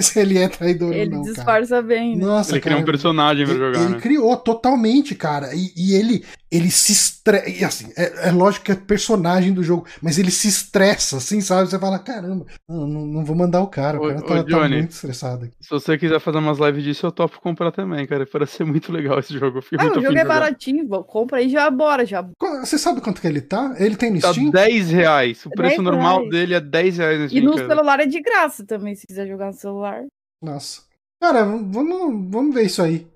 se 0.00 0.18
ele 0.18 0.38
é 0.38 0.48
traidor 0.48 0.92
ele 0.92 1.14
ou 1.14 1.20
não. 1.20 1.24
Ele 1.24 1.34
disfarça 1.34 1.76
cara. 1.76 1.82
bem, 1.82 2.16
né? 2.16 2.24
Nossa, 2.24 2.52
ele 2.52 2.60
cara, 2.60 2.76
criou 2.76 2.82
um 2.82 2.92
personagem 2.92 3.46
pra 3.46 3.54
jogar. 3.54 3.80
Ele 3.80 3.94
né? 3.94 4.00
criou 4.00 4.36
totalmente, 4.36 5.14
cara. 5.14 5.54
E, 5.54 5.72
e 5.76 5.94
ele, 5.94 6.24
ele 6.56 6.70
se 6.70 6.92
estressa. 6.92 7.48
E 7.48 7.64
assim, 7.64 7.92
é, 7.96 8.28
é, 8.28 8.32
lógico 8.32 8.66
que 8.66 8.72
é 8.72 8.74
personagem 8.74 9.52
do 9.52 9.62
jogo, 9.62 9.86
mas 10.02 10.18
ele 10.18 10.30
se 10.30 10.48
estressa, 10.48 11.18
assim, 11.18 11.40
sabe? 11.40 11.68
Você 11.68 11.78
fala, 11.78 11.98
caramba, 11.98 12.46
não, 12.68 12.86
não, 12.86 13.24
vou 13.24 13.36
mandar 13.36 13.60
o 13.62 13.68
cara. 13.68 13.98
O 13.98 14.08
cara 14.08 14.22
tá, 14.22 14.26
tá 14.26 14.42
Johnny, 14.42 14.50
tá, 14.50 14.76
muito 14.76 14.90
estressado 14.90 15.44
aqui. 15.44 15.54
Se 15.60 15.70
você 15.70 15.98
quiser 15.98 16.20
fazer 16.20 16.38
umas 16.38 16.58
lives 16.58 16.84
disso, 16.84 17.06
eu 17.06 17.12
topo 17.12 17.40
comprar 17.40 17.72
também, 17.72 18.06
cara. 18.06 18.26
Parece 18.30 18.56
ser 18.56 18.64
muito 18.64 18.92
legal 18.92 19.18
esse 19.18 19.32
jogo. 19.38 19.60
ah, 19.78 19.86
o 19.86 20.00
jogo 20.00 20.18
é 20.18 20.24
baratinho, 20.24 20.88
compra 21.04 21.38
aí 21.38 21.48
já 21.48 21.70
bora, 21.70 22.04
já. 22.04 22.26
Você 22.60 22.78
sabe 22.78 23.00
quanto 23.00 23.20
que 23.20 23.26
ele 23.26 23.40
tá? 23.40 23.74
Ele 23.78 23.96
tem 23.96 24.10
no 24.10 24.20
tá 24.20 24.32
Steam? 24.32 24.50
10 24.50 24.90
reais. 24.90 25.46
O 25.46 25.50
preço 25.50 25.82
normal 25.82 26.18
reais. 26.18 26.30
dele 26.30 26.54
é 26.54 26.60
10 26.60 26.98
reais 26.98 27.20
no 27.20 27.28
Steam. 27.28 27.42
E 27.42 27.44
no 27.44 27.54
cara. 27.56 27.68
celular 27.68 28.00
é 28.00 28.06
de 28.06 28.20
graça 28.20 28.64
também, 28.64 28.94
se 28.94 29.06
quiser 29.06 29.26
jogar 29.26 29.46
no 29.46 29.52
celular. 29.52 30.04
Nossa. 30.42 30.82
Cara, 31.20 31.44
vamos, 31.44 32.30
vamos 32.30 32.54
ver 32.54 32.66
isso 32.66 32.82
aí. 32.82 33.06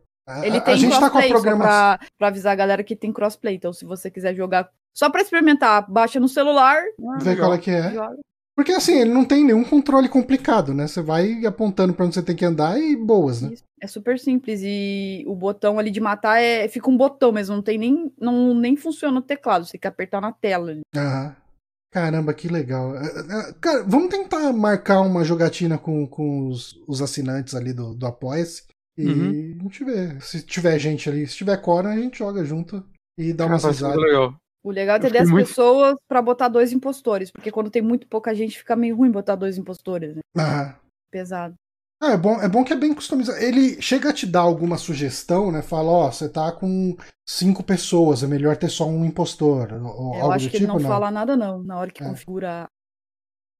Ele 0.43 0.61
tem 0.61 0.75
a 0.75 0.77
gente 0.77 0.99
tá 0.99 1.11
com 1.11 1.19
a 1.19 1.23
programação. 1.23 1.99
Pra, 1.99 2.01
pra, 2.19 2.29
avisar 2.29 2.53
a 2.53 2.57
galera 2.57 2.85
que 2.85 2.97
tem 2.97 3.13
crossplay. 3.13 3.55
Então, 3.55 3.73
se 3.73 3.85
você 3.85 4.11
quiser 4.11 4.35
jogar 4.35 4.71
só 4.95 5.11
pra 5.11 5.23
experimentar, 5.23 5.91
baixa 5.91 6.19
no 6.21 6.29
celular. 6.29 6.83
Vê 7.21 7.37
qual 7.37 7.55
é 7.55 7.59
que 7.59 7.71
é. 7.71 7.93
Joga. 7.93 8.19
Porque 8.61 8.73
assim, 8.73 9.01
ele 9.01 9.11
não 9.11 9.25
tem 9.25 9.43
nenhum 9.43 9.65
controle 9.65 10.07
complicado, 10.09 10.75
né? 10.75 10.87
Você 10.87 11.01
vai 11.01 11.47
apontando 11.47 11.95
pra 11.95 12.05
onde 12.05 12.15
você 12.15 12.23
tem 12.23 12.37
que 12.37 12.45
andar 12.45 12.79
e 12.79 12.95
boas, 12.95 13.41
né? 13.41 13.55
É 13.81 13.87
super 13.87 14.19
simples. 14.19 14.61
E 14.63 15.25
o 15.27 15.35
botão 15.35 15.79
ali 15.79 15.91
de 15.91 16.01
matar 16.01 16.43
é. 16.43 16.69
Fica 16.69 16.91
um 16.91 16.97
botão 16.97 17.33
mesmo, 17.33 17.57
não 17.57 17.63
tem 17.63 17.79
nem. 17.79 18.13
Não, 18.21 18.55
nem 18.55 18.77
funciona 18.77 19.19
o 19.19 19.23
teclado, 19.23 19.65
você 19.65 19.73
tem 19.73 19.81
que 19.81 19.89
apertar 19.89 20.21
na 20.21 20.33
tela. 20.33 20.77
Aham. 20.95 21.35
Caramba, 21.91 22.33
que 22.33 22.49
legal. 22.49 22.95
É, 22.97 23.07
é, 23.07 23.53
cara, 23.61 23.83
vamos 23.85 24.11
tentar 24.11 24.53
marcar 24.53 25.01
uma 25.01 25.25
jogatina 25.25 25.77
com, 25.77 26.07
com 26.07 26.49
os, 26.49 26.81
os 26.87 27.03
assinantes 27.03 27.55
ali 27.55 27.73
do, 27.73 27.95
do 27.95 28.07
Apoia-se. 28.07 28.65
E 29.01 29.07
uhum. 29.07 29.59
a 29.59 29.63
gente 29.63 29.85
vê. 29.85 30.21
Se 30.21 30.43
tiver 30.43 30.79
gente 30.79 31.09
ali, 31.09 31.27
se 31.27 31.37
tiver 31.37 31.57
Cora, 31.59 31.91
a 31.91 31.97
gente 31.97 32.19
joga 32.19 32.45
junto 32.45 32.85
e 33.19 33.33
dá 33.33 33.47
uma 33.47 33.57
risada. 33.57 33.97
legal. 33.97 34.35
O 34.63 34.71
legal 34.71 34.97
é 34.97 35.01
ter 35.01 35.11
10 35.11 35.31
muito... 35.31 35.47
pessoas 35.47 35.97
para 36.07 36.21
botar 36.21 36.49
dois 36.49 36.73
impostores, 36.73 37.31
porque 37.31 37.51
quando 37.51 37.71
tem 37.71 37.81
muito 37.81 38.07
pouca 38.07 38.35
gente 38.35 38.59
fica 38.59 38.77
meio 38.77 38.95
ruim 38.97 39.11
botar 39.11 39.35
dois 39.35 39.57
impostores, 39.57 40.17
né? 40.17 40.21
Ah. 40.37 40.77
Pesado. 41.11 41.55
Ah, 42.03 42.13
é 42.13 42.17
bom, 42.17 42.41
é 42.41 42.49
bom 42.49 42.65
que 42.65 42.73
é 42.73 42.77
bem 42.77 42.95
customizado. 42.95 43.39
Ele 43.39 43.81
chega 43.81 44.09
a 44.09 44.13
te 44.13 44.27
dar 44.27 44.41
alguma 44.41 44.79
sugestão, 44.79 45.53
né? 45.53 45.61
Fala, 45.61 45.91
ó, 45.91 46.09
oh, 46.09 46.13
você 46.13 46.29
tá 46.29 46.51
com 46.51 46.97
cinco 47.29 47.63
pessoas, 47.63 48.23
é 48.23 48.27
melhor 48.27 48.57
ter 48.57 48.71
só 48.71 48.87
um 48.87 49.05
impostor. 49.05 49.73
Ou 49.73 50.15
Eu 50.15 50.23
algo 50.23 50.33
acho 50.33 50.47
do 50.47 50.51
que 50.51 50.59
tipo, 50.59 50.71
ele 50.71 50.73
não, 50.73 50.81
não, 50.81 50.89
fala 50.89 51.11
nada, 51.11 51.37
não, 51.37 51.63
na 51.63 51.79
hora 51.79 51.91
que 51.91 52.03
é. 52.03 52.07
configura 52.07 52.67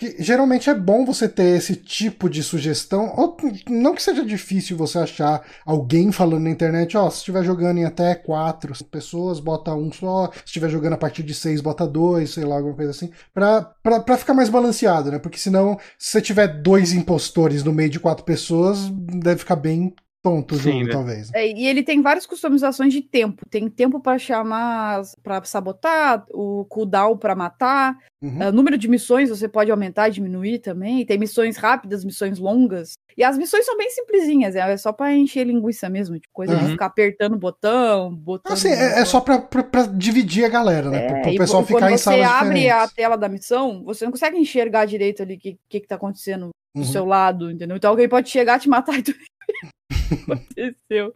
que 0.01 0.17
geralmente 0.19 0.71
é 0.71 0.75
bom 0.75 1.05
você 1.05 1.29
ter 1.29 1.59
esse 1.59 1.77
tipo 1.77 2.31
de 2.31 2.43
sugestão, 2.43 3.13
ou 3.19 3.37
não 3.69 3.95
que 3.95 4.03
seja 4.03 4.25
difícil 4.25 4.75
você 4.75 4.99
achar 4.99 5.47
alguém 5.63 6.11
falando 6.11 6.45
na 6.45 6.51
internet, 6.51 6.97
ó, 6.97 7.07
oh, 7.07 7.11
se 7.11 7.19
estiver 7.19 7.45
jogando 7.45 7.77
em 7.77 7.85
até 7.85 8.15
quatro 8.15 8.73
pessoas, 8.87 9.39
bota 9.39 9.75
um 9.75 9.93
só, 9.93 10.31
se 10.33 10.47
estiver 10.47 10.71
jogando 10.71 10.95
a 10.95 10.99
partir 10.99 11.23
de 11.23 11.35
seis, 11.35 11.61
bota 11.61 11.87
dois, 11.87 12.31
sei 12.31 12.47
lá, 12.47 12.57
alguma 12.57 12.75
coisa 12.75 12.93
assim, 12.93 13.11
pra, 13.35 13.61
pra, 13.61 14.01
pra 14.01 14.17
ficar 14.17 14.33
mais 14.33 14.49
balanceado, 14.49 15.11
né? 15.11 15.19
Porque 15.19 15.39
senão, 15.39 15.79
se 15.99 16.13
você 16.13 16.23
tiver 16.23 16.49
dois 16.49 16.95
impostores 16.95 17.63
no 17.63 17.71
meio 17.73 17.91
de 17.91 18.01
quatro 18.01 18.25
pessoas, 18.25 18.89
deve 18.89 19.41
ficar 19.41 19.57
bem 19.57 19.95
tonto 20.23 20.55
o 20.55 20.59
Sim, 20.59 20.73
jogo, 20.73 20.85
né? 20.85 20.93
talvez. 20.93 21.31
É, 21.35 21.49
e 21.49 21.67
ele 21.67 21.83
tem 21.83 22.03
várias 22.03 22.27
customizações 22.27 22.93
de 22.93 23.01
tempo. 23.01 23.43
Tem 23.49 23.69
tempo 23.69 24.01
para 24.01 24.19
chamar, 24.19 25.03
para 25.23 25.43
sabotar, 25.45 26.25
o 26.31 26.65
cooldown 26.67 27.17
para 27.17 27.35
matar, 27.35 27.97
uhum. 28.23 28.49
uh, 28.49 28.53
número 28.53 28.77
de 28.77 28.89
missões 28.89 29.31
você 29.31 29.49
pode 29.49 29.71
aumentar 29.71 30.09
e 30.09 30.13
diminuir 30.13 30.59
também. 30.59 31.05
Tem 31.05 31.19
missões 31.19 31.57
rápidas, 31.57 32.05
missões 32.05 32.39
longas. 32.39 32.93
E 33.17 33.25
as 33.25 33.37
missões 33.37 33.67
são 33.67 33.77
bem 33.77 33.91
simplesinhas, 33.91 34.55
é 34.55 34.77
só 34.77 34.93
para 34.93 35.15
encher 35.15 35.47
linguiça 35.47 35.89
mesmo, 35.89 36.15
tipo, 36.15 36.33
coisa 36.33 36.55
uhum. 36.55 36.65
de 36.65 36.71
ficar 36.73 36.87
apertando 36.87 37.35
o 37.35 37.39
botão, 37.39 38.15
botão. 38.15 38.53
Assim, 38.53 38.69
é, 38.69 39.01
é, 39.01 39.05
só 39.05 39.21
para 39.21 39.87
dividir 39.95 40.45
a 40.45 40.49
galera, 40.49 40.89
né? 40.89 41.07
É, 41.07 41.21
para 41.21 41.31
o 41.33 41.37
pessoal 41.37 41.65
ficar 41.65 41.91
em 41.91 41.99
salas 41.99 42.21
Quando 42.21 42.29
você 42.29 42.45
abre 42.45 42.61
diferentes. 42.61 42.83
a 42.83 42.95
tela 42.95 43.17
da 43.17 43.29
missão, 43.29 43.83
você 43.85 44.05
não 44.05 44.13
consegue 44.13 44.39
enxergar 44.39 44.87
direito 44.87 45.23
ali 45.23 45.35
o 45.35 45.39
que, 45.39 45.59
que, 45.69 45.81
que 45.81 45.89
tá 45.89 45.97
acontecendo 45.97 46.51
do 46.75 46.83
uhum. 46.83 46.85
seu 46.85 47.05
lado, 47.05 47.51
entendeu? 47.51 47.77
Então 47.77 47.91
alguém 47.91 48.09
pode 48.09 48.31
chegar, 48.31 48.61
te 48.61 48.69
matar 48.69 48.99
e 48.99 49.03
tu 49.03 49.13
aconteceu. 50.15 51.13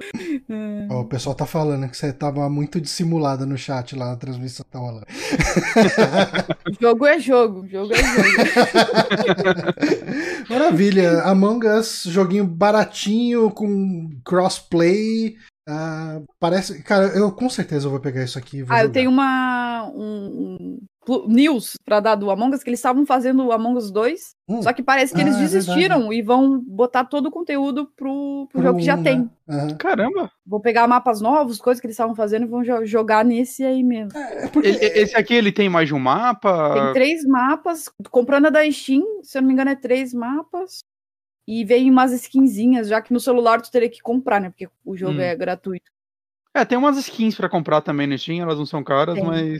Oh, 0.91 1.01
o 1.01 1.05
pessoal 1.07 1.35
tá 1.35 1.47
falando 1.47 1.89
que 1.89 1.97
você 1.97 2.13
tava 2.13 2.49
muito 2.49 2.81
dissimulada 2.81 3.45
no 3.47 3.57
chat 3.57 3.97
lá 3.97 4.11
na 4.11 4.17
transmissão. 4.17 4.65
Tá 4.71 4.79
rolando. 4.79 5.07
jogo 6.81 7.07
é 7.07 7.19
jogo, 7.19 7.67
jogo 7.67 7.93
é 7.93 7.97
jogo. 7.97 8.29
Maravilha. 10.49 11.23
Among 11.23 11.67
Us, 11.67 12.05
joguinho 12.05 12.47
baratinho, 12.47 13.51
com 13.51 14.11
crossplay. 14.25 15.37
Uh, 15.69 16.25
parece. 16.39 16.83
Cara, 16.83 17.07
eu 17.17 17.33
com 17.33 17.49
certeza 17.49 17.89
vou 17.89 18.01
pegar 18.01 18.23
isso 18.23 18.39
aqui. 18.39 18.65
ah, 18.69 18.83
eu 18.83 18.93
tenho 18.93 19.11
uma. 19.11 19.91
Um, 19.95 20.27
um 20.61 20.79
news 21.29 21.75
pra 21.85 22.01
dar 22.01 22.15
do 22.15 22.31
Among 22.31 22.55
Us, 22.55 22.63
que 22.63 22.71
eles 22.71 22.79
estavam 22.79 23.05
fazendo 23.07 23.45
o 23.45 23.53
Among 23.53 23.79
Us 23.79 23.91
2. 23.91 24.35
Hum. 24.49 24.63
Só 24.63 24.73
que 24.73 24.83
parece 24.83 25.15
que 25.15 25.21
ah, 25.21 25.25
eles 25.25 25.37
é 25.37 25.39
desistiram 25.41 26.13
é 26.13 26.17
e 26.17 26.23
vão 26.23 26.61
botar 26.61 27.05
todo 27.05 27.27
o 27.27 27.31
conteúdo 27.31 27.87
pro, 27.97 28.47
pro, 28.47 28.49
pro 28.53 28.63
jogo 28.63 28.79
que 28.79 28.85
já 28.85 28.97
tem. 28.97 29.31
Uhum. 29.49 29.77
Caramba! 29.79 30.31
Vou 30.47 30.61
pegar 30.61 30.87
mapas 30.87 31.21
novos, 31.21 31.59
coisas 31.59 31.81
que 31.81 31.87
eles 31.87 31.95
estavam 31.95 32.15
fazendo 32.15 32.45
e 32.45 32.49
vão 32.49 32.63
jogar 32.85 33.25
nesse 33.25 33.65
aí 33.65 33.83
mesmo. 33.83 34.19
É, 34.19 34.45
é 34.45 34.49
porque... 34.49 34.69
ele, 34.69 34.79
esse 34.79 35.17
aqui 35.17 35.35
ele 35.35 35.53
tem 35.53 35.69
mais 35.69 35.89
de 35.89 35.95
um 35.95 35.99
mapa? 35.99 36.75
Tem 36.75 36.93
três 36.93 37.25
mapas. 37.25 37.91
Comprando 38.11 38.47
a 38.47 38.51
da 38.51 38.71
Steam, 38.71 39.05
se 39.23 39.39
eu 39.39 39.43
não 39.43 39.49
me 39.49 39.55
engano, 39.55 39.71
é 39.71 39.77
três 39.77 40.13
mapas. 40.13 40.85
E 41.47 41.65
vem 41.65 41.91
umas 41.91 42.13
skinzinhas, 42.13 42.89
já 42.89 43.03
que 43.03 43.13
no 43.13 43.21
celular 43.21 43.61
tu 43.61 43.71
teria 43.71 43.91
que 43.91 44.01
comprar, 44.01 44.41
né? 44.41 44.49
Porque 44.49 44.69
o 44.85 44.97
jogo 44.97 45.19
hum. 45.19 45.21
é 45.21 45.37
gratuito. 45.37 45.93
É, 46.55 46.65
tem 46.65 46.79
umas 46.79 46.97
skins 46.97 47.35
para 47.35 47.49
comprar 47.49 47.81
também 47.81 48.07
no 48.07 48.17
Steam, 48.17 48.41
elas 48.41 48.59
não 48.59 48.65
são 48.65 48.85
caras, 48.85 49.17
tem. 49.17 49.25
mas. 49.25 49.59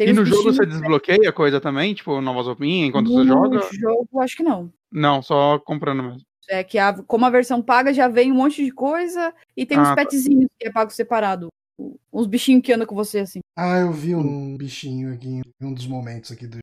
Tem 0.00 0.08
e 0.08 0.12
no 0.14 0.24
jogo 0.24 0.44
você 0.44 0.64
desbloqueia 0.64 1.18
né? 1.18 1.30
coisa 1.30 1.60
também, 1.60 1.92
tipo, 1.92 2.22
novas 2.22 2.46
roupinhas 2.46 2.88
enquanto 2.88 3.08
no 3.08 3.18
você 3.18 3.28
joga? 3.28 3.58
No 3.58 3.74
jogo, 3.74 4.20
acho 4.22 4.34
que 4.34 4.42
não. 4.42 4.72
Não, 4.90 5.20
só 5.20 5.58
comprando 5.58 6.02
mesmo. 6.02 6.20
É 6.48 6.64
que 6.64 6.78
a, 6.78 6.94
como 7.02 7.26
a 7.26 7.30
versão 7.30 7.60
paga 7.60 7.92
já 7.92 8.08
vem 8.08 8.32
um 8.32 8.36
monte 8.36 8.64
de 8.64 8.70
coisa 8.70 9.34
e 9.54 9.66
tem 9.66 9.76
ah, 9.76 9.82
uns 9.82 9.88
tá. 9.88 9.96
petzinhos 9.96 10.46
tá. 10.46 10.56
que 10.58 10.68
é 10.68 10.72
pago 10.72 10.90
separado. 10.90 11.48
Uns 12.10 12.26
bichinhos 12.26 12.62
que 12.62 12.72
andam 12.72 12.86
com 12.86 12.94
você 12.94 13.18
assim. 13.18 13.40
Ah, 13.54 13.76
eu 13.80 13.92
vi 13.92 14.14
um 14.14 14.56
bichinho 14.56 15.12
aqui 15.12 15.42
em 15.60 15.66
um 15.66 15.74
dos 15.74 15.86
momentos 15.86 16.32
aqui 16.32 16.46
do. 16.46 16.60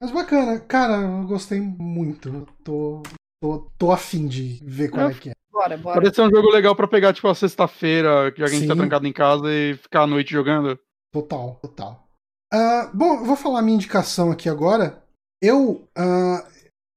Mas 0.00 0.10
bacana, 0.10 0.58
cara, 0.58 1.02
eu 1.02 1.24
gostei 1.24 1.60
muito. 1.60 2.48
tô 2.64 3.00
Tô, 3.40 3.66
tô 3.76 3.90
afim 3.90 4.28
de 4.28 4.60
ver 4.62 4.88
qual 4.88 5.10
é 5.10 5.14
que 5.14 5.30
é. 5.30 5.32
Bora, 5.50 5.76
bora. 5.76 5.96
Parece 5.96 6.14
ser 6.14 6.22
um 6.22 6.30
jogo 6.30 6.48
legal 6.48 6.76
pra 6.76 6.86
pegar, 6.86 7.12
tipo, 7.12 7.26
a 7.26 7.34
sexta-feira, 7.34 8.30
que 8.30 8.40
alguém 8.40 8.60
Sim. 8.60 8.68
tá 8.68 8.76
trancado 8.76 9.04
em 9.04 9.12
casa 9.12 9.52
e 9.52 9.74
ficar 9.74 10.02
à 10.02 10.06
noite 10.06 10.32
jogando. 10.32 10.78
Total, 11.12 11.58
total. 11.60 12.08
Uh, 12.52 12.94
bom, 12.94 13.16
eu 13.16 13.24
vou 13.24 13.36
falar 13.36 13.62
minha 13.62 13.76
indicação 13.76 14.30
aqui 14.30 14.48
agora. 14.48 15.02
Eu, 15.42 15.88
uh, 15.98 16.46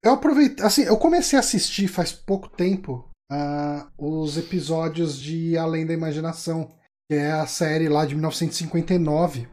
eu 0.03 0.11
aproveitei, 0.11 0.65
assim, 0.65 0.83
eu 0.83 0.97
comecei 0.97 1.37
a 1.37 1.39
assistir 1.39 1.87
faz 1.87 2.11
pouco 2.11 2.49
tempo 2.49 3.09
uh, 3.31 3.87
os 3.97 4.37
episódios 4.37 5.17
de 5.17 5.57
Além 5.57 5.85
da 5.85 5.93
Imaginação, 5.93 6.69
que 7.09 7.15
é 7.17 7.31
a 7.31 7.47
série 7.47 7.87
lá 7.87 8.05
de 8.05 8.15
1959. 8.15 9.47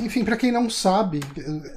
enfim, 0.00 0.24
para 0.24 0.36
quem 0.36 0.50
não 0.50 0.68
sabe, 0.68 1.20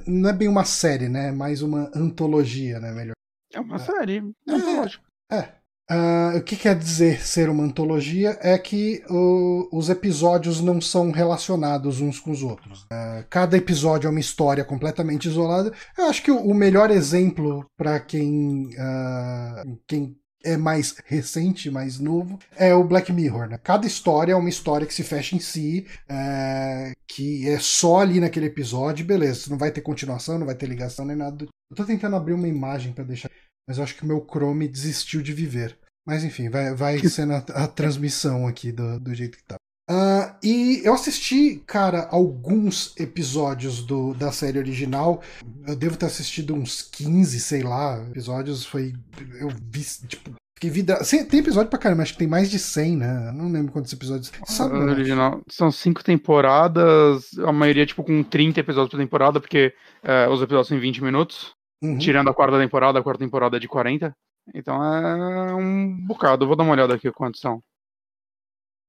não 0.04 0.28
é 0.28 0.32
bem 0.32 0.48
uma 0.48 0.64
série, 0.64 1.08
né? 1.08 1.28
É 1.28 1.32
mais 1.32 1.62
uma 1.62 1.90
antologia, 1.94 2.80
né? 2.80 2.90
Melhor. 2.90 3.14
É 3.52 3.60
uma 3.60 3.78
série 3.78 4.18
é, 4.18 4.52
antológica. 4.52 5.04
É. 5.30 5.59
Uh, 5.90 6.38
o 6.38 6.42
que 6.42 6.56
quer 6.56 6.76
dizer 6.76 7.20
ser 7.20 7.48
uma 7.48 7.64
antologia 7.64 8.38
é 8.40 8.56
que 8.56 9.02
uh, 9.10 9.68
os 9.76 9.88
episódios 9.88 10.60
não 10.60 10.80
são 10.80 11.10
relacionados 11.10 12.00
uns 12.00 12.20
com 12.20 12.30
os 12.30 12.44
outros. 12.44 12.82
Uh, 12.84 13.24
cada 13.28 13.56
episódio 13.56 14.06
é 14.06 14.10
uma 14.10 14.20
história 14.20 14.64
completamente 14.64 15.26
isolada. 15.26 15.72
Eu 15.98 16.04
acho 16.04 16.22
que 16.22 16.30
o, 16.30 16.38
o 16.38 16.54
melhor 16.54 16.92
exemplo 16.92 17.66
para 17.76 17.98
quem, 17.98 18.70
ah, 18.78 19.64
quem 19.88 20.16
é 20.44 20.56
mais 20.56 20.94
recente, 21.06 21.70
mais 21.72 21.98
novo, 21.98 22.38
é 22.56 22.72
o 22.72 22.84
Black 22.84 23.12
Mirror. 23.12 23.48
Né? 23.48 23.58
Cada 23.58 23.84
história 23.84 24.32
é 24.32 24.36
uma 24.36 24.48
história 24.48 24.86
que 24.86 24.94
se 24.94 25.02
fecha 25.02 25.34
em 25.34 25.40
si, 25.40 25.86
é, 26.08 26.92
que 27.08 27.48
é 27.48 27.58
só 27.58 27.98
ali 27.98 28.20
naquele 28.20 28.46
episódio, 28.46 29.04
beleza. 29.04 29.50
Não 29.50 29.58
vai 29.58 29.72
ter 29.72 29.80
continuação, 29.80 30.38
não 30.38 30.46
vai 30.46 30.54
ter 30.54 30.66
ligação 30.66 31.04
nem 31.04 31.16
nada. 31.16 31.46
Eu 31.70 31.76
tô 31.76 31.84
tentando 31.84 32.14
abrir 32.14 32.34
uma 32.34 32.48
imagem 32.48 32.92
para 32.92 33.04
deixar 33.04 33.28
mas 33.70 33.78
eu 33.78 33.84
acho 33.84 33.94
que 33.94 34.02
o 34.02 34.06
meu 34.06 34.26
Chrome 34.28 34.66
desistiu 34.66 35.22
de 35.22 35.32
viver. 35.32 35.78
Mas 36.10 36.24
enfim, 36.24 36.50
vai, 36.50 36.74
vai 36.74 36.98
sendo 36.98 37.34
a, 37.34 37.36
a 37.54 37.68
transmissão 37.68 38.48
aqui 38.48 38.72
do, 38.72 38.98
do 38.98 39.14
jeito 39.14 39.38
que 39.38 39.44
tá. 39.44 39.54
Uh, 39.88 40.34
e 40.42 40.82
eu 40.84 40.92
assisti, 40.92 41.62
cara, 41.64 42.08
alguns 42.10 42.96
episódios 42.98 43.84
do, 43.84 44.12
da 44.14 44.32
série 44.32 44.58
original. 44.58 45.22
Eu 45.64 45.76
devo 45.76 45.96
ter 45.96 46.06
assistido 46.06 46.52
uns 46.52 46.82
15, 46.82 47.38
sei 47.38 47.62
lá, 47.62 48.04
episódios. 48.08 48.64
Foi. 48.64 48.92
Eu 49.38 49.50
vi, 49.70 49.84
tipo, 50.08 50.32
Fiquei 50.56 50.70
vida. 50.70 50.98
Tem 51.28 51.38
episódio 51.38 51.70
pra 51.70 51.78
caramba, 51.78 52.02
acho 52.02 52.14
que 52.14 52.18
tem 52.18 52.28
mais 52.28 52.50
de 52.50 52.58
100, 52.58 52.96
né? 52.96 53.32
Não 53.32 53.50
lembro 53.50 53.70
quantos 53.70 53.92
episódios. 53.92 54.32
Sabe, 54.46 54.80
né? 54.80 54.90
original. 54.90 55.40
São 55.48 55.70
cinco 55.70 56.02
temporadas, 56.02 57.30
a 57.38 57.52
maioria, 57.52 57.86
tipo, 57.86 58.02
com 58.02 58.24
30 58.24 58.58
episódios 58.58 58.90
por 58.90 58.98
temporada, 58.98 59.40
porque 59.40 59.72
é, 60.02 60.28
os 60.28 60.42
episódios 60.42 60.68
têm 60.68 60.80
20 60.80 61.04
minutos. 61.04 61.54
Uhum. 61.82 61.98
Tirando 61.98 62.28
a 62.28 62.34
quarta 62.34 62.58
temporada, 62.58 62.98
a 62.98 63.02
quarta 63.02 63.24
temporada 63.24 63.56
é 63.56 63.60
de 63.60 63.68
40. 63.68 64.12
Então 64.54 64.82
é 64.82 65.54
um 65.54 66.06
bocado. 66.06 66.46
Vou 66.46 66.56
dar 66.56 66.64
uma 66.64 66.72
olhada 66.72 66.94
aqui 66.94 67.10
quantos 67.12 67.40
são. 67.40 67.62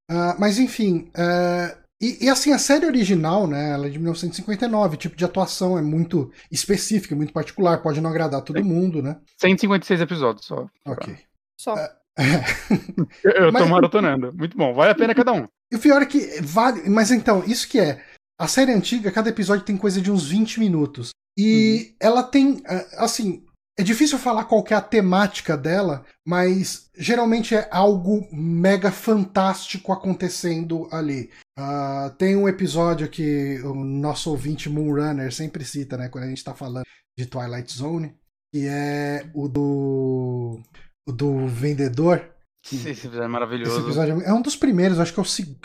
Uh, 0.10 0.36
mas 0.38 0.60
enfim, 0.60 1.10
uh, 1.16 1.82
e, 2.02 2.26
e, 2.26 2.30
assim, 2.30 2.52
a 2.52 2.58
série 2.58 2.88
original, 2.88 3.45
né, 3.45 3.74
ela 3.74 3.86
é 3.86 3.89
de 3.89 3.99
1959, 3.99 4.95
o 4.95 4.97
tipo 4.97 5.16
de 5.16 5.24
atuação 5.24 5.78
é 5.78 5.84
muito 5.84 6.32
específica, 6.52 7.16
muito 7.16 7.32
particular, 7.32 7.84
pode 7.84 8.02
não 8.02 8.10
agradar 8.10 8.41
todo 8.41 8.66
mundo, 8.66 9.04
né? 9.04 9.18
156 9.38 10.02
episódios 10.02 10.47
só. 10.47 10.68
Ok. 10.84 11.16
Só. 11.56 11.78
É. 11.78 11.91
eu 13.24 13.54
tô 13.54 13.68
maratonando. 13.68 14.34
Muito 14.34 14.58
bom. 14.58 14.74
Vale 14.74 14.91
a 14.91 14.95
pena 14.95 15.14
cada 15.14 15.32
um. 15.32 15.47
E 15.72 15.76
o 15.76 15.80
pior 15.80 16.02
é 16.02 16.06
que 16.08 16.41
vale. 16.41 16.89
Mas 16.89 17.12
então, 17.12 17.43
isso 17.45 17.70
que 17.70 17.80
é. 17.80 18.04
A 18.39 18.47
série 18.47 18.72
antiga, 18.72 19.12
cada 19.12 19.30
episódio 19.30 19.64
tem 19.64 19.78
coisa 19.78 20.02
de 20.02 20.12
uns 20.12 20.28
20 20.28 20.60
minutos. 20.60 21.12
E 21.38 21.91
uhum. 21.91 21.95
ela 21.99 22.24
tem. 22.24 22.62
É, 22.66 22.88
assim. 22.97 23.45
É 23.80 23.84
difícil 23.84 24.19
falar 24.19 24.45
qual 24.45 24.63
é 24.69 24.74
a 24.74 24.82
temática 24.82 25.55
dela, 25.57 26.05
mas 26.26 26.89
geralmente 26.95 27.55
é 27.55 27.67
algo 27.72 28.28
mega 28.32 28.91
fantástico 28.91 29.93
acontecendo 29.93 30.88
ali. 30.91 31.30
Uh, 31.57 32.09
tem 32.17 32.36
um 32.36 32.49
episódio 32.49 33.09
que 33.09 33.59
o 33.63 33.74
nosso 33.74 34.30
ouvinte 34.30 34.69
Moonrunner 34.69 35.34
sempre 35.34 35.63
cita, 35.63 35.97
né? 35.97 36.09
Quando 36.09 36.26
a 36.26 36.28
gente 36.28 36.43
tá 36.43 36.53
falando 36.53 36.86
de 37.17 37.26
Twilight 37.26 37.72
Zone, 37.72 38.15
que 38.53 38.67
é 38.67 39.30
o 39.34 39.47
do 39.47 40.59
do 41.07 41.47
vendedor. 41.47 42.30
Esse 42.63 42.89
episódio 42.89 43.24
é 43.24 43.28
maravilhoso. 43.28 43.72
Esse 43.72 43.82
episódio 43.82 44.22
é 44.22 44.34
um 44.34 44.41
dos 44.41 44.55
primeiros, 44.55 44.99
acho 44.99 45.13
que 45.13 45.19
é 45.19 45.24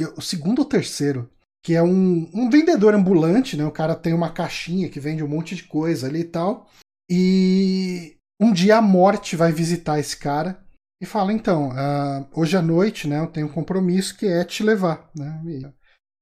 o, 0.09 0.15
o 0.17 0.23
segundo 0.23 0.61
ou 0.61 0.65
terceiro. 0.65 1.31
Que 1.63 1.75
é 1.75 1.83
um, 1.83 2.31
um 2.33 2.49
vendedor 2.49 2.95
ambulante, 2.95 3.57
né? 3.57 3.65
O 3.67 3.73
cara 3.73 3.97
tem 3.97 4.15
uma 4.15 4.31
caixinha 4.31 4.89
que 4.89 5.01
vende 5.01 5.25
um 5.25 5.29
monte 5.29 5.57
de 5.57 5.65
coisa 5.65 6.07
ali 6.07 6.21
e 6.21 6.25
tal. 6.25 6.71
E 7.11 8.17
um 8.41 8.53
dia 8.53 8.79
a 8.79 8.83
morte 8.83 9.37
vai 9.37 9.53
visitar 9.53 9.99
esse 9.99 10.17
cara 10.17 10.61
e 11.01 11.07
fala: 11.07 11.33
então, 11.33 11.71
uh, 11.71 12.29
hoje 12.35 12.57
à 12.57 12.63
noite, 12.63 13.07
né? 13.07 13.21
Eu 13.21 13.27
tenho 13.29 13.47
um 13.47 13.53
compromisso 13.53 14.17
que 14.17 14.27
é 14.27 14.45
te 14.45 14.63
levar, 14.63 15.11
né? 15.15 15.43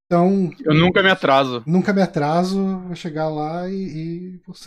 Então. 0.07 0.51
Eu 0.61 0.75
nunca 0.75 1.03
me 1.03 1.11
atraso. 1.11 1.63
Nunca 1.67 1.93
me 1.93 2.03
atraso, 2.03 2.79
vou 2.81 2.95
chegar 2.95 3.29
lá 3.29 3.69
e, 3.69 3.75
e 3.75 4.41
você 4.47 4.67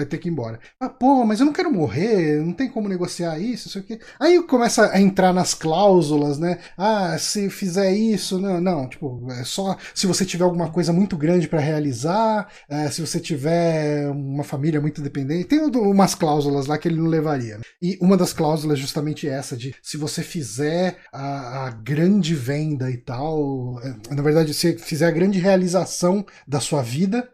vai 0.00 0.06
ter 0.06 0.18
que 0.18 0.28
ir 0.28 0.32
embora. 0.32 0.58
Ah, 0.80 0.88
pô, 0.88 1.24
mas 1.24 1.40
eu 1.40 1.46
não 1.46 1.52
quero 1.52 1.72
morrer, 1.72 2.40
não 2.40 2.52
tem 2.52 2.68
como 2.68 2.88
negociar 2.88 3.38
isso, 3.38 3.68
não 3.68 3.72
sei 3.72 3.82
o 3.82 3.84
quê. 3.84 4.00
Aí 4.18 4.42
começa 4.42 4.90
a 4.90 5.00
entrar 5.00 5.32
nas 5.32 5.52
cláusulas, 5.54 6.38
né? 6.38 6.58
Ah, 6.76 7.16
se 7.18 7.50
fizer 7.50 7.92
isso, 7.92 8.38
não, 8.38 8.60
não, 8.60 8.88
tipo, 8.88 9.26
é 9.30 9.44
só 9.44 9.76
se 9.94 10.06
você 10.06 10.24
tiver 10.24 10.44
alguma 10.44 10.70
coisa 10.70 10.92
muito 10.92 11.16
grande 11.16 11.48
para 11.48 11.60
realizar, 11.60 12.48
é, 12.68 12.90
se 12.90 13.00
você 13.00 13.20
tiver 13.20 14.08
uma 14.10 14.44
família 14.44 14.80
muito 14.80 15.02
dependente, 15.02 15.44
tem 15.44 15.60
umas 15.60 16.14
cláusulas 16.14 16.66
lá 16.66 16.78
que 16.78 16.88
ele 16.88 17.00
não 17.00 17.06
levaria. 17.06 17.58
Né? 17.58 17.64
E 17.82 17.98
uma 18.00 18.16
das 18.16 18.32
cláusulas 18.32 18.78
é 18.78 18.80
justamente 18.80 19.28
essa 19.28 19.56
de 19.56 19.74
se 19.82 19.96
você 19.96 20.22
fizer 20.22 20.98
a, 21.12 21.66
a 21.66 21.70
grande 21.70 22.34
venda 22.34 22.90
e 22.90 22.96
tal, 22.96 23.78
é, 23.82 24.14
na 24.14 24.22
verdade, 24.22 24.54
se 24.54 24.78
fizer 24.78 25.06
a 25.06 25.10
grande 25.10 25.38
realização 25.38 26.24
da 26.46 26.60
sua 26.60 26.82
vida, 26.82 27.28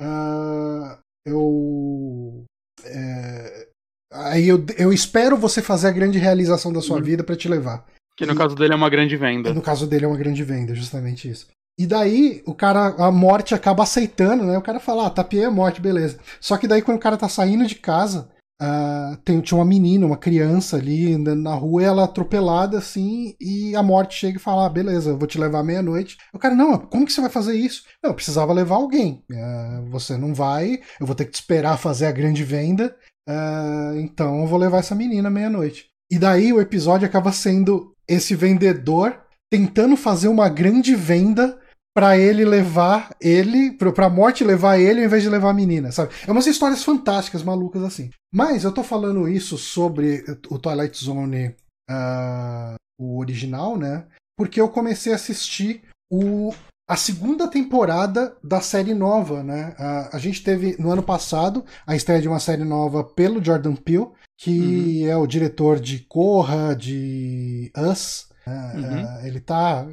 Uh, 0.00 0.98
eu. 1.24 2.44
É, 2.84 3.68
aí 4.12 4.48
eu, 4.48 4.64
eu 4.76 4.92
espero 4.92 5.36
você 5.36 5.62
fazer 5.62 5.88
a 5.88 5.92
grande 5.92 6.18
realização 6.18 6.72
da 6.72 6.80
sua 6.80 6.96
uhum. 6.96 7.02
vida 7.02 7.24
para 7.24 7.36
te 7.36 7.48
levar. 7.48 7.86
Que 8.16 8.26
no 8.26 8.34
e, 8.34 8.36
caso 8.36 8.54
dele 8.54 8.72
é 8.72 8.76
uma 8.76 8.90
grande 8.90 9.16
venda. 9.16 9.52
No 9.52 9.62
caso 9.62 9.86
dele 9.86 10.04
é 10.04 10.08
uma 10.08 10.16
grande 10.16 10.42
venda, 10.44 10.74
justamente 10.74 11.28
isso. 11.28 11.48
E 11.78 11.86
daí 11.86 12.42
o 12.46 12.54
cara, 12.54 12.94
a 12.98 13.10
morte 13.10 13.54
acaba 13.54 13.82
aceitando, 13.82 14.44
né? 14.44 14.56
O 14.56 14.62
cara 14.62 14.78
fala, 14.78 15.06
ah, 15.06 15.10
tapiei 15.10 15.44
a 15.44 15.50
morte, 15.50 15.80
beleza. 15.80 16.18
Só 16.40 16.56
que 16.56 16.68
daí 16.68 16.82
quando 16.82 16.98
o 16.98 17.00
cara 17.00 17.16
tá 17.16 17.28
saindo 17.28 17.66
de 17.66 17.74
casa, 17.74 18.28
Uh, 18.62 19.16
tem, 19.24 19.40
tinha 19.40 19.58
uma 19.58 19.64
menina, 19.64 20.06
uma 20.06 20.16
criança 20.16 20.76
ali 20.76 21.12
andando 21.12 21.42
na 21.42 21.54
rua, 21.54 21.82
ela 21.82 22.02
é 22.02 22.04
atropelada 22.04 22.78
assim, 22.78 23.34
e 23.40 23.74
a 23.74 23.82
morte 23.82 24.14
chega 24.16 24.38
e 24.38 24.40
fala: 24.40 24.66
ah, 24.66 24.68
beleza, 24.68 25.16
vou 25.16 25.26
te 25.26 25.38
levar 25.38 25.64
meia-noite. 25.64 26.16
O 26.32 26.38
cara, 26.38 26.54
não, 26.54 26.78
como 26.78 27.04
que 27.04 27.12
você 27.12 27.20
vai 27.20 27.30
fazer 27.30 27.56
isso? 27.56 27.82
Não, 28.02 28.10
eu 28.10 28.14
precisava 28.14 28.52
levar 28.52 28.76
alguém. 28.76 29.24
Uh, 29.30 29.90
você 29.90 30.16
não 30.16 30.32
vai, 30.32 30.80
eu 31.00 31.06
vou 31.06 31.16
ter 31.16 31.24
que 31.24 31.32
te 31.32 31.40
esperar 31.40 31.76
fazer 31.78 32.06
a 32.06 32.12
grande 32.12 32.44
venda, 32.44 32.94
uh, 33.28 33.98
então 33.98 34.40
eu 34.40 34.46
vou 34.46 34.58
levar 34.58 34.78
essa 34.78 34.94
menina 34.94 35.28
meia-noite. 35.28 35.86
E 36.10 36.18
daí 36.18 36.52
o 36.52 36.60
episódio 36.60 37.06
acaba 37.06 37.32
sendo 37.32 37.92
esse 38.06 38.36
vendedor 38.36 39.18
tentando 39.50 39.96
fazer 39.96 40.28
uma 40.28 40.48
grande 40.48 40.94
venda 40.94 41.58
para 41.94 42.18
ele 42.18 42.44
levar 42.44 43.14
ele, 43.20 43.70
pra 43.70 44.10
morte 44.10 44.42
levar 44.42 44.78
ele 44.78 45.00
ao 45.00 45.06
invés 45.06 45.22
de 45.22 45.28
levar 45.28 45.50
a 45.50 45.54
menina, 45.54 45.92
sabe? 45.92 46.12
É 46.26 46.32
umas 46.32 46.46
histórias 46.46 46.82
fantásticas, 46.82 47.44
malucas 47.44 47.84
assim. 47.84 48.10
Mas 48.34 48.64
eu 48.64 48.72
tô 48.72 48.82
falando 48.82 49.28
isso 49.28 49.56
sobre 49.56 50.24
o 50.50 50.58
Twilight 50.58 51.02
Zone, 51.02 51.54
uh, 51.88 52.74
o 52.98 53.20
original, 53.20 53.78
né? 53.78 54.06
Porque 54.36 54.60
eu 54.60 54.68
comecei 54.68 55.12
a 55.12 55.14
assistir 55.16 55.84
o, 56.10 56.52
a 56.90 56.96
segunda 56.96 57.46
temporada 57.46 58.36
da 58.42 58.60
série 58.60 58.92
nova, 58.92 59.44
né? 59.44 59.76
Uh, 59.78 60.16
a 60.16 60.18
gente 60.18 60.42
teve 60.42 60.76
no 60.80 60.90
ano 60.90 61.02
passado 61.02 61.64
a 61.86 61.94
estreia 61.94 62.20
de 62.20 62.26
uma 62.26 62.40
série 62.40 62.64
nova 62.64 63.04
pelo 63.04 63.42
Jordan 63.42 63.76
Peele, 63.76 64.08
que 64.36 65.02
uhum. 65.04 65.10
é 65.10 65.16
o 65.16 65.28
diretor 65.28 65.78
de 65.78 66.00
Corra, 66.00 66.74
de 66.74 67.70
Us. 67.76 68.26
Uh, 68.44 68.50
uhum. 68.50 69.26
ele 69.26 69.40
tá 69.40 69.86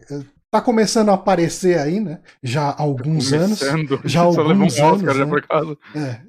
tá 0.52 0.62
começando 0.62 1.10
a 1.10 1.14
aparecer 1.14 1.80
aí, 1.80 2.02
né? 2.02 2.20
Já 2.44 2.70
há 2.70 2.82
alguns 2.82 3.32
anos. 3.32 3.60
Já 4.04 4.22
há 4.22 4.24
alguns 4.26 4.78
um 4.78 4.86
anos. 4.86 5.02
Oscar, 5.02 5.16
né? 5.16 5.26
por 5.26 5.48
causa. 5.48 5.78
É. 5.96 6.22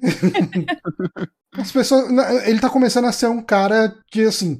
as 1.61 1.71
pessoas, 1.71 2.07
ele 2.47 2.59
tá 2.59 2.69
começando 2.69 3.05
a 3.05 3.11
ser 3.11 3.27
um 3.27 3.41
cara 3.41 3.93
que, 4.09 4.21
assim, 4.23 4.59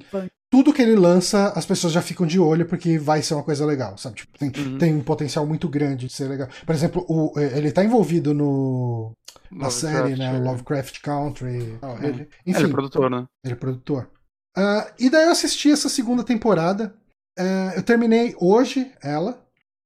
tudo 0.51 0.74
que 0.74 0.82
ele 0.82 0.95
lança, 0.95 1.47
as 1.55 1.66
pessoas 1.66 1.93
já 1.93 2.01
ficam 2.01 2.28
de 2.28 2.39
olho 2.39 2.66
porque 2.66 2.99
vai 2.99 3.24
ser 3.24 3.34
uma 3.34 3.43
coisa 3.43 3.66
legal, 3.66 3.97
sabe? 3.97 4.18
Tipo, 4.18 4.38
tem, 4.38 4.51
uhum. 4.55 4.78
tem 4.78 4.93
um 4.93 5.01
potencial 5.01 5.47
muito 5.47 5.70
grande 5.70 6.07
de 6.07 6.14
ser 6.14 6.28
legal. 6.28 6.49
Por 6.66 6.76
exemplo, 6.76 7.05
o, 7.07 7.34
ele 7.39 7.72
tá 7.72 7.84
envolvido 7.84 8.34
no. 8.34 9.14
Na 9.49 9.70
série, 9.70 10.16
né? 10.16 10.36
É. 10.36 10.39
Lovecraft 10.39 10.99
Country. 11.01 11.80
Oh, 11.82 12.05
ele, 12.05 12.28
enfim, 12.45 12.59
ele 12.59 12.70
é 12.70 12.72
produtor, 12.72 13.09
né? 13.09 13.26
Ele 13.43 13.53
é 13.53 13.57
produtor. 13.57 14.09
Uh, 14.57 14.91
e 14.99 15.09
daí 15.09 15.26
eu 15.26 15.32
assisti 15.32 15.72
essa 15.72 15.89
segunda 15.89 16.24
temporada. 16.24 16.93
Uh, 17.39 17.74
eu 17.76 17.84
terminei 17.84 18.36
hoje 18.39 18.91
ela. 19.01 19.42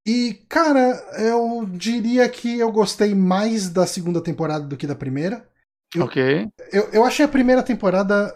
E, 0.07 0.35
cara, 0.47 0.93
eu 1.19 1.67
diria 1.69 2.29
que 2.29 2.57
eu 2.57 2.71
gostei 2.71 3.13
mais 3.13 3.69
da 3.69 3.85
segunda 3.85 4.23
temporada 4.23 4.65
do 4.65 4.77
que 4.77 4.87
da 4.87 4.95
primeira. 4.95 5.45
Eu, 5.93 6.05
ok. 6.05 6.47
Eu, 6.71 6.89
eu 6.93 7.03
achei 7.03 7.25
a 7.25 7.27
primeira 7.29 7.61
temporada. 7.61 8.33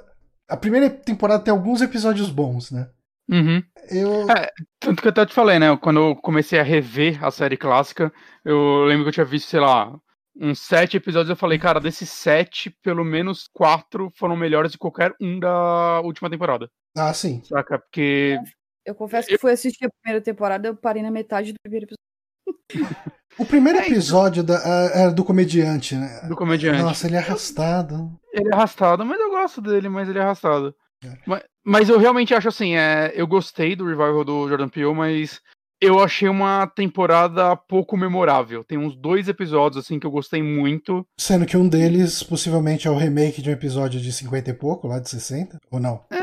A 0.50 0.58
primeira 0.58 0.90
temporada 0.90 1.42
tem 1.42 1.52
alguns 1.52 1.82
episódios 1.82 2.30
bons, 2.30 2.72
né? 2.72 2.90
Uhum. 3.30 3.64
Eu... 3.90 4.30
É, 4.30 4.52
tanto 4.82 5.02
que 5.02 5.08
eu 5.08 5.12
até 5.12 5.26
te 5.26 5.34
falei, 5.34 5.60
né? 5.60 5.78
Quando 5.78 6.02
eu 6.02 6.16
comecei 6.18 6.60
a 6.60 6.64
rever 6.64 7.24
a 7.24 7.32
série 7.32 7.56
clássica, 7.56 8.12
eu 8.44 8.84
lembro 8.84 9.06
que 9.06 9.10
eu 9.10 9.14
tinha 9.14 9.26
visto, 9.26 9.48
sei 9.48 9.62
lá, 9.62 9.98
uns 10.36 10.60
sete 10.60 10.98
episódios. 10.98 11.30
Eu 11.30 11.38
falei, 11.38 11.58
cara, 11.58 11.80
desses 11.80 12.10
sete, 12.10 12.70
pelo 12.84 13.06
menos 13.06 13.48
quatro 13.54 14.12
foram 14.18 14.36
melhores 14.36 14.74
de 14.74 14.78
qualquer 14.78 15.14
um 15.22 15.40
da 15.40 16.02
última 16.02 16.30
temporada. 16.30 16.70
Ah, 16.98 17.14
sim. 17.14 17.42
Saca? 17.46 17.80
Porque 17.80 18.38
eu 18.86 18.96
confesso 18.96 19.28
que 19.28 19.38
fui 19.38 19.52
assistir 19.52 19.86
a 19.86 19.90
primeira 20.02 20.24
temporada, 20.24 20.68
eu 20.68 20.76
parei 20.76 21.02
na 21.02 21.12
metade 21.12 21.54
do 21.54 21.60
primeiro 21.62 21.86
episódio. 21.86 22.02
O 23.40 23.46
primeiro 23.46 23.80
é, 23.80 23.88
episódio 23.88 24.44
da, 24.44 24.56
é, 24.56 25.04
era 25.04 25.12
do 25.12 25.24
comediante, 25.24 25.96
né? 25.96 26.22
Do 26.28 26.36
comediante. 26.36 26.82
Nossa, 26.82 27.08
ele 27.08 27.16
é 27.16 27.20
arrastado. 27.20 28.20
Ele 28.34 28.50
é 28.50 28.54
arrastado, 28.54 29.06
mas 29.06 29.20
eu 29.20 29.30
gosto 29.30 29.62
dele, 29.62 29.88
mas 29.88 30.10
ele 30.10 30.20
é 30.20 30.22
arrastado. 30.22 30.76
É. 31.04 31.18
Mas, 31.26 31.44
mas, 31.64 31.90
eu 31.90 31.98
realmente 31.98 32.34
acho 32.34 32.50
assim, 32.50 32.76
é, 32.76 33.12
eu 33.16 33.26
gostei 33.26 33.76
do 33.76 33.86
revival 33.86 34.24
do 34.24 34.48
Jordan 34.50 34.68
Peele, 34.68 34.94
mas 34.94 35.42
eu 35.82 36.00
achei 36.00 36.30
uma 36.30 36.68
temporada 36.68 37.56
pouco 37.56 37.98
memorável. 37.98 38.64
Tem 38.64 38.78
uns 38.78 38.96
dois 38.96 39.28
episódios 39.28 39.84
assim 39.84 40.00
que 40.00 40.06
eu 40.06 40.12
gostei 40.12 40.44
muito. 40.44 41.06
Sendo 41.20 41.46
que 41.46 41.58
um 41.58 41.68
deles 41.68 42.22
possivelmente 42.22 42.88
é 42.88 42.92
o 42.92 42.98
remake 42.98 43.42
de 43.42 43.50
um 43.50 43.54
episódio 43.54 44.00
de 44.00 44.14
50 44.14 44.52
e 44.52 44.54
pouco, 44.54 44.88
lá 44.88 45.00
de 45.00 45.10
60, 45.10 45.58
ou 45.72 45.80
não? 45.80 46.06
É, 46.12 46.20
não, 46.20 46.21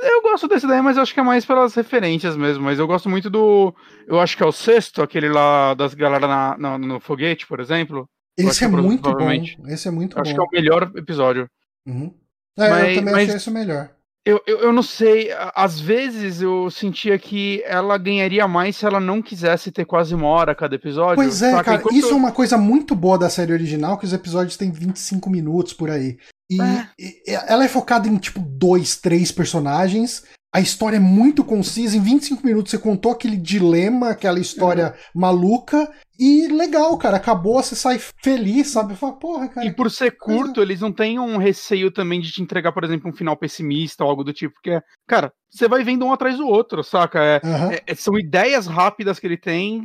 eu 0.00 0.22
gosto 0.22 0.48
desse 0.48 0.66
daí, 0.66 0.80
mas 0.82 0.96
eu 0.96 1.02
acho 1.02 1.14
que 1.14 1.20
é 1.20 1.22
mais 1.22 1.44
pelas 1.44 1.74
referências 1.74 2.36
mesmo. 2.36 2.64
Mas 2.64 2.78
eu 2.78 2.86
gosto 2.86 3.08
muito 3.08 3.28
do. 3.30 3.74
Eu 4.06 4.20
acho 4.20 4.36
que 4.36 4.42
é 4.42 4.46
o 4.46 4.52
sexto, 4.52 5.02
aquele 5.02 5.28
lá 5.28 5.74
das 5.74 5.94
galera 5.94 6.26
na, 6.26 6.58
na 6.58 6.78
no 6.78 7.00
foguete, 7.00 7.46
por 7.46 7.60
exemplo. 7.60 8.08
Esse 8.36 8.64
é, 8.64 8.68
muito 8.68 9.12
bom. 9.12 9.30
Esse 9.68 9.88
é 9.88 9.90
muito 9.90 10.18
acho 10.18 10.22
bom. 10.24 10.28
Acho 10.30 10.34
que 10.34 10.40
é 10.40 10.42
o 10.42 10.62
melhor 10.62 10.90
episódio. 10.96 11.48
Uhum. 11.86 12.12
É, 12.56 12.68
mas, 12.68 12.88
eu 12.88 12.94
também 12.96 13.14
mas... 13.14 13.22
achei 13.24 13.36
esse 13.36 13.48
o 13.48 13.52
melhor. 13.52 13.90
Eu, 14.26 14.40
eu, 14.46 14.58
eu, 14.60 14.72
não 14.72 14.82
sei, 14.82 15.30
às 15.54 15.78
vezes 15.78 16.40
eu 16.40 16.70
sentia 16.70 17.18
que 17.18 17.62
ela 17.66 17.98
ganharia 17.98 18.48
mais 18.48 18.74
se 18.74 18.86
ela 18.86 18.98
não 18.98 19.20
quisesse 19.20 19.70
ter 19.70 19.84
quase 19.84 20.14
uma 20.14 20.26
hora 20.28 20.54
cada 20.54 20.74
episódio. 20.74 21.16
Pois 21.16 21.42
é, 21.42 21.50
saca? 21.50 21.64
cara, 21.64 21.76
Enquanto... 21.76 21.94
isso 21.94 22.08
é 22.08 22.14
uma 22.14 22.32
coisa 22.32 22.56
muito 22.56 22.94
boa 22.94 23.18
da 23.18 23.28
série 23.28 23.52
original, 23.52 23.98
que 23.98 24.06
os 24.06 24.14
episódios 24.14 24.56
têm 24.56 24.72
25 24.72 25.28
minutos 25.28 25.74
por 25.74 25.90
aí. 25.90 26.16
E, 26.50 26.58
e 26.98 27.30
ela 27.46 27.64
é 27.64 27.68
focada 27.68 28.06
em, 28.06 28.16
tipo, 28.18 28.40
dois, 28.40 28.96
três 28.96 29.32
personagens, 29.32 30.22
a 30.54 30.60
história 30.60 30.98
é 30.98 31.00
muito 31.00 31.42
concisa, 31.42 31.96
em 31.96 32.00
25 32.00 32.46
minutos 32.46 32.70
você 32.70 32.78
contou 32.78 33.10
aquele 33.10 33.36
dilema, 33.36 34.10
aquela 34.10 34.38
história 34.38 34.94
uhum. 35.12 35.20
maluca, 35.20 35.92
e 36.16 36.46
legal, 36.46 36.96
cara, 36.96 37.16
acabou, 37.16 37.60
você 37.60 37.74
sai 37.74 37.98
feliz, 38.22 38.68
sabe? 38.68 38.94
Fala, 38.94 39.18
porra, 39.18 39.48
cara. 39.48 39.66
E 39.66 39.74
por 39.74 39.90
ser 39.90 40.16
curto, 40.16 40.62
eles 40.62 40.80
não 40.80 40.92
têm 40.92 41.18
um 41.18 41.38
receio 41.38 41.90
também 41.90 42.20
de 42.20 42.30
te 42.30 42.40
entregar, 42.40 42.70
por 42.70 42.84
exemplo, 42.84 43.10
um 43.10 43.12
final 43.12 43.36
pessimista 43.36 44.04
ou 44.04 44.10
algo 44.10 44.22
do 44.22 44.32
tipo, 44.32 44.54
que 44.62 44.70
é, 44.70 44.80
cara, 45.08 45.32
você 45.50 45.66
vai 45.66 45.82
vendo 45.82 46.04
um 46.04 46.12
atrás 46.12 46.36
do 46.36 46.46
outro, 46.46 46.84
saca? 46.84 47.18
É, 47.20 47.40
uhum. 47.42 47.78
é, 47.84 47.94
são 47.96 48.16
ideias 48.16 48.68
rápidas 48.68 49.18
que 49.18 49.26
ele 49.26 49.36
tem, 49.36 49.82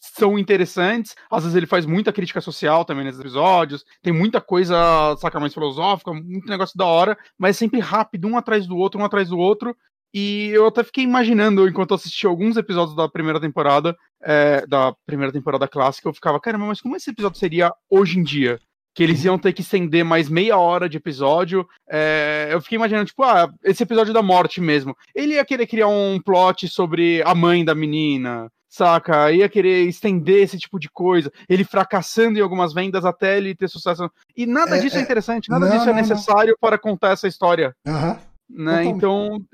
são 0.00 0.38
interessantes. 0.38 1.14
Às 1.30 1.44
vezes 1.44 1.56
ele 1.56 1.66
faz 1.66 1.84
muita 1.84 2.12
crítica 2.12 2.40
social 2.40 2.84
também 2.84 3.04
nesses 3.04 3.20
episódios. 3.20 3.84
Tem 4.02 4.12
muita 4.12 4.40
coisa, 4.40 5.14
saca, 5.18 5.38
mais 5.38 5.52
filosófica, 5.52 6.12
muito 6.12 6.48
negócio 6.48 6.76
da 6.76 6.86
hora, 6.86 7.18
mas 7.38 7.56
é 7.56 7.58
sempre 7.58 7.80
rápido, 7.80 8.26
um 8.26 8.36
atrás 8.36 8.66
do 8.66 8.76
outro, 8.76 9.00
um 9.00 9.04
atrás 9.04 9.28
do 9.28 9.38
outro. 9.38 9.76
E 10.12 10.48
eu 10.48 10.66
até 10.66 10.82
fiquei 10.82 11.04
imaginando, 11.04 11.68
enquanto 11.68 11.94
assisti 11.94 12.26
alguns 12.26 12.56
episódios 12.56 12.96
da 12.96 13.08
primeira 13.08 13.40
temporada, 13.40 13.96
é, 14.20 14.66
da 14.66 14.92
primeira 15.06 15.32
temporada 15.32 15.68
clássica, 15.68 16.08
eu 16.08 16.14
ficava, 16.14 16.40
caramba, 16.40 16.66
mas 16.66 16.80
como 16.80 16.96
esse 16.96 17.10
episódio 17.10 17.38
seria 17.38 17.72
hoje 17.88 18.18
em 18.18 18.22
dia? 18.24 18.58
Que 18.92 19.04
eles 19.04 19.24
iam 19.24 19.38
ter 19.38 19.52
que 19.52 19.60
estender 19.60 20.04
mais 20.04 20.28
meia 20.28 20.58
hora 20.58 20.88
de 20.88 20.96
episódio. 20.96 21.64
É, 21.88 22.48
eu 22.50 22.60
fiquei 22.60 22.74
imaginando, 22.74 23.06
tipo, 23.06 23.22
ah, 23.22 23.48
esse 23.62 23.84
episódio 23.84 24.12
da 24.12 24.20
morte 24.20 24.60
mesmo. 24.60 24.96
Ele 25.14 25.34
ia 25.34 25.44
querer 25.44 25.68
criar 25.68 25.86
um 25.86 26.20
plot 26.20 26.66
sobre 26.66 27.22
a 27.22 27.32
mãe 27.32 27.64
da 27.64 27.72
menina, 27.72 28.50
saca? 28.70 29.30
Ia 29.32 29.48
querer 29.48 29.86
estender 29.88 30.44
esse 30.44 30.56
tipo 30.56 30.78
de 30.78 30.88
coisa. 30.88 31.30
Ele 31.48 31.64
fracassando 31.64 32.38
em 32.38 32.42
algumas 32.42 32.72
vendas 32.72 33.04
até 33.04 33.36
ele 33.36 33.54
ter 33.54 33.68
sucesso. 33.68 34.08
E 34.36 34.46
nada 34.46 34.76
é, 34.76 34.80
disso 34.80 34.96
é, 34.96 35.00
é 35.00 35.02
interessante, 35.02 35.50
nada 35.50 35.66
não, 35.66 35.76
disso 35.76 35.90
é 35.90 35.92
necessário 35.92 36.52
não. 36.52 36.58
para 36.60 36.78
contar 36.78 37.10
essa 37.10 37.26
história. 37.26 37.74
Uhum. 37.86 38.16
Né? 38.48 38.84
Então, 38.84 39.44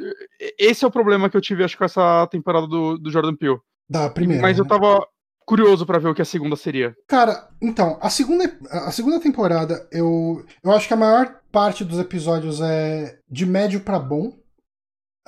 esse 0.59 0.85
é 0.85 0.89
o 0.89 0.91
problema 0.91 1.29
que 1.29 1.37
eu 1.37 1.41
tive, 1.41 1.65
acho, 1.65 1.77
com 1.77 1.85
essa 1.85 2.27
temporada 2.29 2.67
do, 2.67 2.99
do 2.99 3.11
Jordan 3.11 3.35
Peele. 3.35 3.59
Da 3.89 4.09
primeira. 4.11 4.43
Mas 4.43 4.57
né? 4.57 4.63
eu 4.63 4.67
tava 4.67 5.07
curioso 5.47 5.87
para 5.87 5.99
ver 5.99 6.09
o 6.09 6.15
que 6.15 6.23
a 6.23 6.27
segunda 6.27 6.57
seria. 6.57 6.95
Cara, 7.07 7.49
então, 7.61 7.99
a 8.01 8.11
segunda, 8.11 8.53
a 8.71 8.91
segunda 8.91 9.21
temporada, 9.21 9.87
eu, 9.93 10.45
eu 10.63 10.73
acho 10.73 10.89
que 10.89 10.95
a 10.95 10.97
maior 10.97 11.41
parte 11.53 11.85
dos 11.85 11.99
episódios 11.99 12.61
é 12.61 13.19
de 13.31 13.47
médio 13.47 13.81
para 13.81 13.99
bom. 13.99 14.33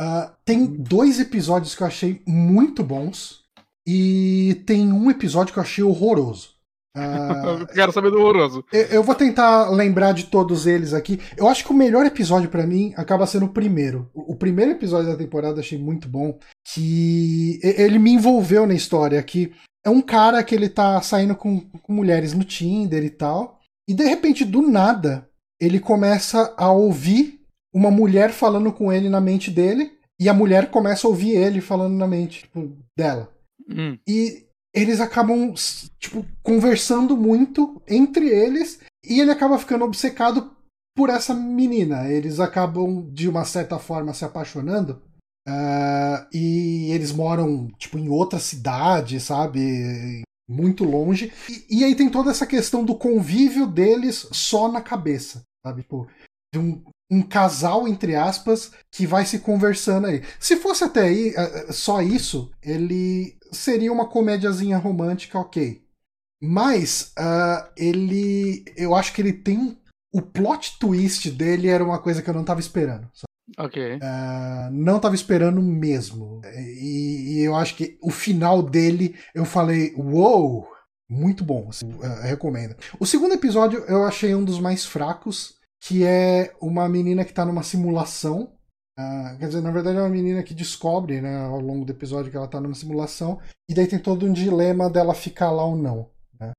Uh, 0.01 0.31
tem 0.45 0.67
dois 0.67 1.21
episódios 1.21 1.75
que 1.75 1.83
eu 1.83 1.87
achei 1.87 2.23
muito 2.27 2.83
bons. 2.83 3.48
E 3.91 4.63
tem 4.67 4.93
um 4.93 5.11
episódio 5.11 5.51
que 5.51 5.59
eu 5.59 5.63
achei 5.63 5.83
horroroso. 5.83 6.51
Uh, 6.99 7.65
Quero 7.73 7.93
saber 7.93 8.11
do 8.11 8.19
horroroso. 8.19 8.65
Eu, 8.73 8.83
eu, 8.87 9.03
vou 9.05 9.15
tentar 9.15 9.71
lembrar 9.71 10.13
de 10.13 10.25
todos 10.25 10.67
eles 10.67 10.93
aqui. 10.93 11.21
Eu 11.37 11.47
acho 11.47 11.65
que 11.65 11.71
o 11.71 11.77
melhor 11.77 12.05
episódio 12.05 12.51
para 12.51 12.67
mim 12.67 12.93
acaba 12.97 13.27
sendo 13.27 13.47
o 13.47 13.53
primeiro. 13.53 14.11
O, 14.13 14.33
o, 14.33 14.37
primeiro 14.37 14.73
episódio 14.73 15.13
da 15.13 15.17
temporada 15.17 15.61
achei 15.61 15.79
muito 15.79 16.09
bom. 16.09 16.37
Que 16.75 17.61
ele 17.63 18.01
me 18.01 18.11
envolveu 18.11 18.67
na 18.67 18.75
história. 18.75 19.23
Que 19.23 19.53
é 19.87 19.91
um 19.91 20.03
cara 20.03 20.43
que 20.43 20.55
ele 20.55 20.69
tá 20.69 21.01
saindo 21.01 21.37
com, 21.37 21.61
com 21.61 21.93
mulheres 21.93 22.35
no 22.35 22.43
Tinder 22.43 23.05
e 23.05 23.11
tal. 23.11 23.61
E 23.89 23.95
de 23.95 24.05
repente, 24.05 24.45
do 24.45 24.61
nada, 24.61 25.29
ele 25.61 25.79
começa 25.79 26.53
a 26.57 26.73
ouvir 26.73 27.41
uma 27.73 27.93
mulher 27.93 28.31
falando 28.31 28.73
com 28.73 28.93
ele 28.93 29.09
na 29.09 29.21
mente 29.21 29.53
dele. 29.53 29.93
E 30.19 30.29
a 30.29 30.35
mulher 30.35 30.69
começa 30.71 31.07
a 31.07 31.11
ouvir 31.11 31.31
ele 31.31 31.61
falando 31.61 31.95
na 31.95 32.09
mente 32.09 32.41
tipo, 32.41 32.77
dela. 32.97 33.38
Hum. 33.69 33.99
E 34.07 34.47
eles 34.75 35.01
acabam, 35.01 35.53
tipo, 35.99 36.25
conversando 36.43 37.17
muito 37.17 37.81
entre 37.87 38.29
eles 38.29 38.81
e 39.05 39.21
ele 39.21 39.31
acaba 39.31 39.59
ficando 39.59 39.85
obcecado 39.85 40.53
por 40.97 41.11
essa 41.11 41.33
menina. 41.35 42.09
Eles 42.11 42.41
acabam, 42.41 43.09
de 43.13 43.29
uma 43.29 43.45
certa 43.45 43.79
forma, 43.79 44.13
se 44.13 44.25
apaixonando. 44.25 45.03
Uh, 45.49 46.27
e 46.33 46.91
eles 46.91 47.13
moram, 47.13 47.69
tipo, 47.79 47.99
em 47.99 48.09
outra 48.09 48.39
cidade, 48.39 49.19
sabe? 49.19 50.23
Muito 50.49 50.85
longe. 50.85 51.33
E, 51.49 51.79
e, 51.79 51.85
aí 51.85 51.95
tem 51.95 52.11
toda 52.11 52.31
essa 52.31 52.47
questão 52.47 52.85
do 52.85 52.95
convívio 52.95 53.67
deles 53.67 54.29
só 54.33 54.71
na 54.71 54.83
cabeça, 54.83 55.43
sabe? 55.65 55.83
Tipo, 55.83 56.07
de 56.53 56.59
um, 56.59 56.83
um 57.11 57.23
casal, 57.23 57.89
entre 57.89 58.15
aspas, 58.15 58.73
que 58.93 59.07
vai 59.07 59.25
se 59.25 59.39
conversando 59.39 60.09
aí. 60.09 60.23
Se 60.39 60.57
fosse 60.57 60.85
até 60.85 61.03
aí, 61.03 61.31
uh, 61.31 61.73
só 61.73 62.03
isso, 62.03 62.51
ele 62.63 63.38
seria 63.53 63.93
uma 63.93 64.09
comédiazinha 64.09 64.79
romântica, 64.79 65.39
ok. 65.39 65.83
Mas 66.41 67.13
uh, 67.19 67.69
ele. 67.77 68.65
Eu 68.77 68.95
acho 68.95 69.13
que 69.13 69.21
ele 69.21 69.33
tem. 69.33 69.79
O 70.13 70.23
plot 70.23 70.79
twist 70.79 71.31
dele 71.31 71.69
era 71.69 71.85
uma 71.85 71.99
coisa 71.99 72.23
que 72.23 72.31
eu 72.31 72.35
não 72.35 72.45
tava 72.45 72.61
esperando. 72.61 73.11
Sabe? 73.13 73.29
Ok. 73.59 73.97
Uh, 73.97 74.71
não 74.71 75.01
tava 75.01 75.15
esperando 75.15 75.61
mesmo. 75.61 76.41
E, 76.45 77.39
e, 77.39 77.41
eu 77.41 77.55
acho 77.55 77.75
que 77.77 77.99
o 78.03 78.11
final 78.11 78.63
dele, 78.63 79.17
eu 79.35 79.45
falei, 79.45 79.95
uou! 79.97 80.61
Wow! 80.61 80.79
Muito 81.11 81.43
bom, 81.43 81.69
assim, 81.71 81.91
uh, 81.95 82.23
recomendo. 82.23 82.77
O 83.01 83.07
segundo 83.07 83.33
episódio 83.33 83.83
eu 83.89 84.05
achei 84.05 84.35
um 84.35 84.45
dos 84.45 84.61
mais 84.61 84.85
fracos, 84.85 85.55
que 85.81 86.05
é 86.05 86.55
uma 86.61 86.87
menina 86.87 87.25
que 87.25 87.33
tá 87.33 87.47
numa 87.47 87.63
simulação 87.63 88.58
Uh, 88.99 89.39
quer 89.39 89.47
dizer, 89.47 89.61
na 89.61 89.71
verdade 89.71 89.97
é 89.97 90.01
uma 90.01 90.09
menina 90.09 90.43
que 90.43 90.53
descobre, 90.53 91.21
né, 91.21 91.45
ao 91.45 91.61
longo 91.61 91.85
do 91.85 91.93
episódio 91.93 92.33
que 92.33 92.37
ela 92.37 92.49
tá 92.49 92.61
numa 92.61 92.75
simulação, 92.75 93.39
e 93.71 93.75
daí 93.75 93.87
tem 93.87 93.99
todo 93.99 94.27
um 94.27 94.33
dilema 94.33 94.91
dela 94.91 95.15
ficar 95.15 95.53
lá 95.53 95.65
ou 95.65 95.77
não. 95.77 96.11
Né? 96.41 96.51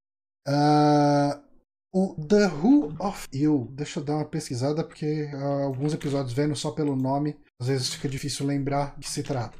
Uh, 0.48 1.50
o 1.94 2.16
The 2.16 2.48
Who 2.48 2.96
of 2.98 3.28
You, 3.34 3.68
deixa 3.72 4.00
eu 4.00 4.06
dar 4.06 4.16
uma 4.16 4.26
pesquisada, 4.26 4.86
porque 4.86 5.30
uh, 5.34 5.64
alguns 5.66 5.94
episódios 5.94 6.32
vendo 6.32 6.56
só 6.56 6.72
pelo 6.72 6.96
nome, 6.96 7.36
às 7.60 7.68
vezes 7.68 7.90
fica 7.90 8.08
difícil 8.08 8.46
lembrar 8.46 8.96
de 8.98 9.06
que 9.06 9.12
se 9.12 9.22
trata. 9.22 9.58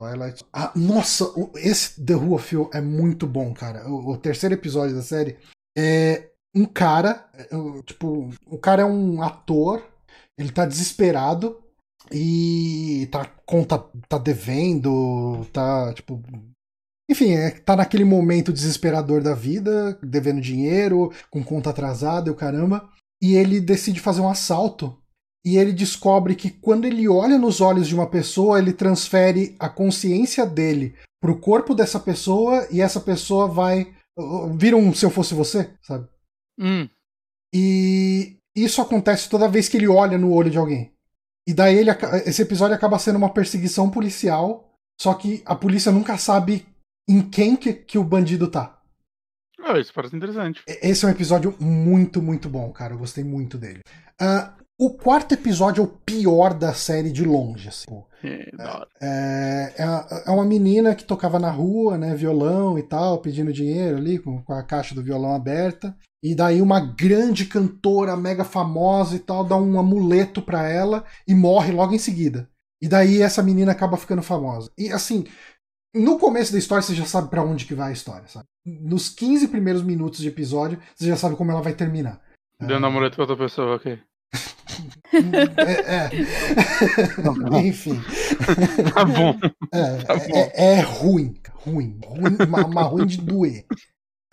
Twilight. 0.00 0.44
Ah, 0.52 0.72
nossa, 0.74 1.24
esse 1.56 2.02
The 2.02 2.14
Who 2.14 2.34
of 2.34 2.54
You 2.54 2.70
é 2.72 2.80
muito 2.80 3.26
bom, 3.26 3.52
cara. 3.52 3.86
O, 3.88 4.12
o 4.12 4.18
terceiro 4.18 4.54
episódio 4.54 4.94
da 4.94 5.02
série 5.02 5.38
é 5.76 6.30
um 6.54 6.64
cara, 6.64 7.28
é, 7.34 7.46
tipo, 7.82 8.30
o 8.46 8.58
cara 8.58 8.82
é 8.82 8.84
um 8.86 9.22
ator 9.22 9.82
ele 10.38 10.50
tá 10.50 10.66
desesperado 10.66 11.62
e 12.12 13.08
tá 13.10 13.24
conta 13.44 13.78
tá 14.08 14.18
devendo, 14.18 15.46
tá 15.52 15.92
tipo 15.94 16.22
enfim, 17.08 17.32
é, 17.34 17.50
tá 17.50 17.76
naquele 17.76 18.04
momento 18.04 18.52
desesperador 18.52 19.22
da 19.22 19.32
vida, 19.34 19.96
devendo 20.02 20.40
dinheiro, 20.40 21.12
com 21.30 21.42
conta 21.42 21.70
atrasada 21.70 22.28
e 22.28 22.32
o 22.32 22.36
caramba, 22.36 22.88
e 23.22 23.36
ele 23.36 23.60
decide 23.60 24.00
fazer 24.00 24.20
um 24.20 24.28
assalto. 24.28 25.00
E 25.44 25.56
ele 25.56 25.72
descobre 25.72 26.34
que 26.34 26.50
quando 26.50 26.86
ele 26.86 27.08
olha 27.08 27.38
nos 27.38 27.60
olhos 27.60 27.86
de 27.86 27.94
uma 27.94 28.10
pessoa, 28.10 28.58
ele 28.58 28.72
transfere 28.72 29.54
a 29.60 29.68
consciência 29.68 30.44
dele 30.44 30.96
pro 31.20 31.38
corpo 31.38 31.72
dessa 31.74 32.00
pessoa 32.00 32.66
e 32.72 32.80
essa 32.80 33.00
pessoa 33.00 33.46
vai 33.46 33.94
vira 34.56 34.76
um 34.76 34.92
se 34.94 35.04
eu 35.04 35.10
fosse 35.10 35.34
você, 35.34 35.70
sabe? 35.82 36.08
Hum. 36.58 36.88
E 37.54 38.35
isso 38.56 38.80
acontece 38.80 39.28
toda 39.28 39.48
vez 39.48 39.68
que 39.68 39.76
ele 39.76 39.88
olha 39.88 40.16
no 40.16 40.32
olho 40.32 40.50
de 40.50 40.58
alguém. 40.58 40.92
E 41.46 41.54
daí 41.54 41.76
ele, 41.76 41.90
esse 42.24 42.42
episódio 42.42 42.74
acaba 42.74 42.98
sendo 42.98 43.16
uma 43.16 43.32
perseguição 43.32 43.90
policial, 43.90 44.68
só 45.00 45.14
que 45.14 45.42
a 45.44 45.54
polícia 45.54 45.92
nunca 45.92 46.16
sabe 46.18 46.66
em 47.08 47.20
quem 47.22 47.54
que, 47.54 47.72
que 47.72 47.98
o 47.98 48.04
bandido 48.04 48.48
tá. 48.48 48.80
Ah, 49.62 49.78
isso 49.78 49.92
parece 49.92 50.16
interessante. 50.16 50.62
Esse 50.66 51.04
é 51.04 51.08
um 51.08 51.10
episódio 51.10 51.54
muito, 51.60 52.22
muito 52.22 52.48
bom, 52.48 52.70
cara. 52.72 52.94
Eu 52.94 52.98
gostei 52.98 53.24
muito 53.24 53.58
dele. 53.58 53.80
Uh, 54.20 54.55
o 54.78 54.90
quarto 54.90 55.32
episódio 55.32 55.80
é 55.80 55.84
o 55.84 55.88
pior 55.88 56.52
da 56.52 56.74
série 56.74 57.10
de 57.10 57.24
longe, 57.24 57.68
assim. 57.68 57.86
É, 58.22 58.50
é, 59.00 59.74
é, 59.78 60.22
é, 60.26 60.30
uma 60.30 60.44
menina 60.44 60.94
que 60.94 61.04
tocava 61.04 61.38
na 61.38 61.50
rua, 61.50 61.96
né, 61.96 62.14
violão 62.14 62.78
e 62.78 62.82
tal, 62.82 63.18
pedindo 63.18 63.52
dinheiro 63.52 63.96
ali, 63.96 64.18
com, 64.18 64.42
com 64.42 64.52
a 64.52 64.62
caixa 64.62 64.94
do 64.94 65.02
violão 65.02 65.34
aberta. 65.34 65.96
E 66.22 66.34
daí 66.34 66.60
uma 66.60 66.80
grande 66.80 67.46
cantora, 67.46 68.16
mega 68.16 68.44
famosa 68.44 69.16
e 69.16 69.18
tal, 69.18 69.44
dá 69.44 69.56
um 69.56 69.78
amuleto 69.78 70.42
para 70.42 70.68
ela 70.68 71.04
e 71.26 71.34
morre 71.34 71.72
logo 71.72 71.94
em 71.94 71.98
seguida. 71.98 72.50
E 72.82 72.86
daí 72.86 73.22
essa 73.22 73.42
menina 73.42 73.72
acaba 73.72 73.96
ficando 73.96 74.22
famosa. 74.22 74.70
E 74.76 74.92
assim, 74.92 75.24
no 75.94 76.18
começo 76.18 76.52
da 76.52 76.58
história 76.58 76.82
você 76.82 76.94
já 76.94 77.06
sabe 77.06 77.30
para 77.30 77.42
onde 77.42 77.64
que 77.64 77.74
vai 77.74 77.90
a 77.90 77.94
história, 77.94 78.28
sabe? 78.28 78.46
Nos 78.66 79.08
15 79.08 79.48
primeiros 79.48 79.82
minutos 79.82 80.18
de 80.18 80.28
episódio, 80.28 80.78
você 80.94 81.06
já 81.06 81.16
sabe 81.16 81.34
como 81.34 81.50
ela 81.50 81.62
vai 81.62 81.72
terminar. 81.72 82.20
Dando 82.60 82.84
é... 82.84 82.88
amuleto 82.88 83.16
pra 83.16 83.22
outra 83.22 83.36
pessoa, 83.38 83.76
ok 83.76 83.98
é, 85.12 85.94
é. 85.94 87.60
Enfim. 87.66 88.00
Tá 88.92 89.04
bom. 89.04 89.38
É, 89.72 89.96
tá 90.04 90.14
bom. 90.14 90.36
É, 90.36 90.74
é, 90.74 90.80
ruim, 90.80 91.34
ruim, 91.54 91.98
ruim 92.04 92.36
uma, 92.46 92.66
uma, 92.66 92.82
ruim 92.82 93.06
de 93.06 93.18
doer. 93.18 93.64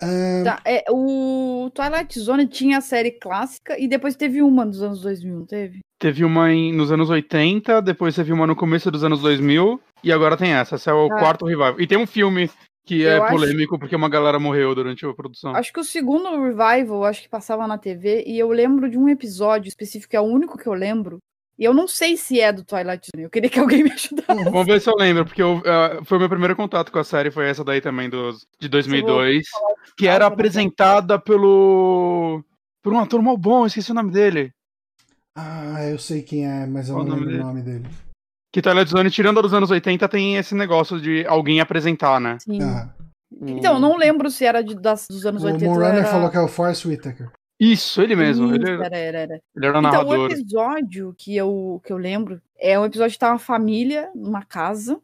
Uh... 0.02 0.44
Tá, 0.44 0.60
é, 0.64 0.84
o 0.90 1.70
Twilight 1.74 2.18
Zone 2.18 2.46
tinha 2.46 2.78
a 2.78 2.82
série 2.82 3.12
clássica 3.12 3.78
e 3.78 3.88
depois 3.88 4.16
teve 4.16 4.42
uma 4.42 4.64
nos 4.64 4.82
anos 4.82 5.00
2000, 5.00 5.34
não 5.38 5.46
teve? 5.46 5.80
Teve 5.98 6.24
uma 6.24 6.52
em, 6.52 6.72
nos 6.72 6.92
anos 6.92 7.08
80, 7.08 7.80
depois 7.80 8.14
teve 8.14 8.32
uma 8.32 8.46
no 8.46 8.56
começo 8.56 8.90
dos 8.90 9.04
anos 9.04 9.20
2000 9.20 9.80
e 10.02 10.12
agora 10.12 10.36
tem 10.36 10.52
essa. 10.52 10.74
Esse 10.74 10.90
é 10.90 10.92
o 10.92 11.06
ah. 11.06 11.18
quarto 11.18 11.46
revival. 11.46 11.80
E 11.80 11.86
tem 11.86 11.96
um 11.96 12.06
filme 12.06 12.50
que 12.84 13.06
é 13.06 13.18
polêmico 13.28 13.74
acho... 13.74 13.80
porque 13.80 13.96
uma 13.96 14.08
galera 14.08 14.38
morreu 14.38 14.74
durante 14.74 15.04
a 15.06 15.14
produção. 15.14 15.54
Acho 15.54 15.72
que 15.72 15.80
o 15.80 15.84
segundo 15.84 16.28
revival, 16.42 17.04
acho 17.04 17.22
que 17.22 17.28
passava 17.28 17.66
na 17.66 17.78
TV, 17.78 18.24
e 18.26 18.38
eu 18.38 18.50
lembro 18.50 18.90
de 18.90 18.98
um 18.98 19.08
episódio 19.08 19.68
específico, 19.68 20.10
que 20.10 20.16
é 20.16 20.20
o 20.20 20.24
único 20.24 20.58
que 20.58 20.66
eu 20.66 20.74
lembro. 20.74 21.18
E 21.58 21.64
eu 21.64 21.72
não 21.72 21.86
sei 21.86 22.16
se 22.16 22.40
é 22.40 22.52
do 22.52 22.64
Twilight 22.64 23.06
Zone. 23.06 23.24
Eu 23.24 23.30
queria 23.30 23.48
que 23.48 23.60
alguém 23.60 23.84
me 23.84 23.92
ajudasse. 23.92 24.44
Vamos 24.44 24.66
ver 24.66 24.80
se 24.80 24.90
eu 24.90 24.96
lembro, 24.96 25.24
porque 25.24 25.42
eu, 25.42 25.58
uh, 25.58 26.04
foi 26.04 26.18
o 26.18 26.20
meu 26.20 26.28
primeiro 26.28 26.56
contato 26.56 26.90
com 26.90 26.98
a 26.98 27.04
série, 27.04 27.30
foi 27.30 27.48
essa 27.48 27.62
daí 27.62 27.80
também, 27.80 28.10
dos, 28.10 28.44
de 28.58 28.68
2002. 28.68 29.46
Que 29.96 30.08
era 30.08 30.26
apresentada 30.26 31.18
pelo. 31.18 32.42
por 32.82 32.92
um 32.92 32.98
ator 32.98 33.22
mal 33.22 33.36
bom, 33.36 33.64
esqueci 33.64 33.92
o 33.92 33.94
nome 33.94 34.10
dele. 34.10 34.52
Ah, 35.36 35.84
eu 35.84 35.98
sei 35.98 36.22
quem 36.22 36.46
é, 36.46 36.66
mas 36.66 36.88
eu 36.88 36.96
Qual 36.96 37.06
não 37.06 37.16
lembro 37.16 37.34
o 37.34 37.38
nome 37.38 37.62
dele. 37.62 37.86
Que 38.54 38.62
Twilight 38.62 38.88
Zone, 38.88 39.10
tirando 39.10 39.40
a 39.40 39.42
dos 39.42 39.52
anos 39.52 39.68
80, 39.68 40.08
tem 40.08 40.36
esse 40.36 40.54
negócio 40.54 41.00
de 41.00 41.26
alguém 41.26 41.58
apresentar, 41.58 42.20
né? 42.20 42.38
Sim. 42.38 42.62
Ah. 42.62 42.88
Então, 43.42 43.80
não 43.80 43.96
lembro 43.96 44.30
se 44.30 44.44
era 44.44 44.62
de, 44.62 44.76
das, 44.76 45.08
dos 45.08 45.26
anos 45.26 45.42
o 45.42 45.46
80. 45.46 45.64
O 45.64 45.68
Moorunner 45.70 46.02
era... 46.02 46.06
falou 46.06 46.30
que 46.30 46.36
é 46.36 46.40
o 46.40 46.46
Forrest 46.46 46.84
Whitaker. 46.84 47.32
Isso, 47.58 48.00
ele 48.00 48.14
mesmo. 48.14 48.46
Isso, 48.46 48.54
ele, 48.54 48.70
era, 48.70 48.96
era, 48.96 49.18
era. 49.18 49.40
ele 49.56 49.66
era 49.66 49.82
narrador. 49.82 50.14
Então, 50.14 50.22
o 50.22 50.30
episódio 50.30 51.14
que 51.18 51.34
eu, 51.34 51.82
que 51.84 51.92
eu 51.92 51.96
lembro 51.96 52.40
é 52.56 52.78
um 52.78 52.84
episódio 52.84 53.14
que 53.14 53.18
tá 53.18 53.30
uma 53.30 53.40
família 53.40 54.08
numa 54.14 54.44
casa. 54.44 55.00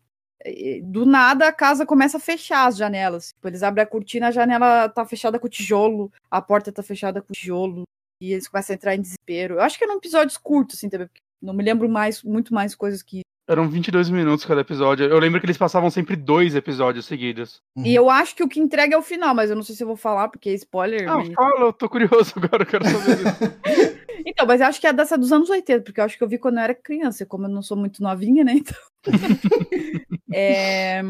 Do 0.84 1.04
nada 1.04 1.48
a 1.48 1.52
casa 1.52 1.84
começa 1.84 2.18
a 2.18 2.20
fechar 2.20 2.68
as 2.68 2.76
janelas. 2.76 3.32
Tipo, 3.32 3.48
eles 3.48 3.64
abrem 3.64 3.82
a 3.82 3.86
cortina, 3.86 4.28
a 4.28 4.30
janela 4.30 4.88
tá 4.88 5.04
fechada 5.04 5.40
com 5.40 5.48
tijolo, 5.48 6.12
a 6.30 6.40
porta 6.40 6.70
tá 6.70 6.84
fechada 6.84 7.20
com 7.20 7.32
tijolo. 7.32 7.82
E 8.22 8.32
eles 8.32 8.46
começam 8.46 8.74
a 8.74 8.76
entrar 8.76 8.94
em 8.94 9.00
desespero. 9.00 9.54
Eu 9.54 9.60
acho 9.62 9.76
que 9.76 9.82
eram 9.82 9.96
episódios 9.96 10.38
curtos, 10.38 10.76
assim, 10.76 10.88
também. 10.88 11.08
Não 11.42 11.52
me 11.52 11.64
lembro 11.64 11.88
mais, 11.88 12.22
muito 12.22 12.54
mais 12.54 12.76
coisas 12.76 13.02
que 13.02 13.22
eram 13.50 13.68
22 13.68 14.08
minutos 14.10 14.44
cada 14.44 14.60
episódio. 14.60 15.06
Eu 15.06 15.18
lembro 15.18 15.40
que 15.40 15.46
eles 15.46 15.58
passavam 15.58 15.90
sempre 15.90 16.14
dois 16.14 16.54
episódios 16.54 17.04
seguidos. 17.04 17.60
Uhum. 17.76 17.84
E 17.84 17.92
eu 17.92 18.08
acho 18.08 18.36
que 18.36 18.44
o 18.44 18.48
que 18.48 18.60
entrega 18.60 18.94
é 18.94 18.98
o 18.98 19.02
final, 19.02 19.34
mas 19.34 19.50
eu 19.50 19.56
não 19.56 19.62
sei 19.64 19.74
se 19.74 19.82
eu 19.82 19.88
vou 19.88 19.96
falar, 19.96 20.28
porque 20.28 20.50
é 20.50 20.54
spoiler. 20.54 21.10
Ah, 21.10 21.16
mas... 21.16 21.32
fala, 21.32 21.60
eu 21.66 21.72
tô 21.72 21.88
curioso 21.88 22.32
agora, 22.38 22.62
eu 22.62 22.66
quero 22.66 22.84
saber 22.84 23.98
então, 24.24 24.46
mas 24.46 24.60
eu 24.60 24.68
acho 24.68 24.80
que 24.80 24.86
é 24.86 24.92
dessa 24.92 25.18
dos 25.18 25.32
anos 25.32 25.50
80, 25.50 25.82
porque 25.82 26.00
eu 26.00 26.04
acho 26.04 26.16
que 26.16 26.22
eu 26.22 26.28
vi 26.28 26.38
quando 26.38 26.58
eu 26.58 26.62
era 26.62 26.74
criança, 26.74 27.26
como 27.26 27.46
eu 27.46 27.50
não 27.50 27.60
sou 27.60 27.76
muito 27.76 28.00
novinha, 28.00 28.44
né? 28.44 28.54
Então. 28.54 28.76
é... 30.32 31.02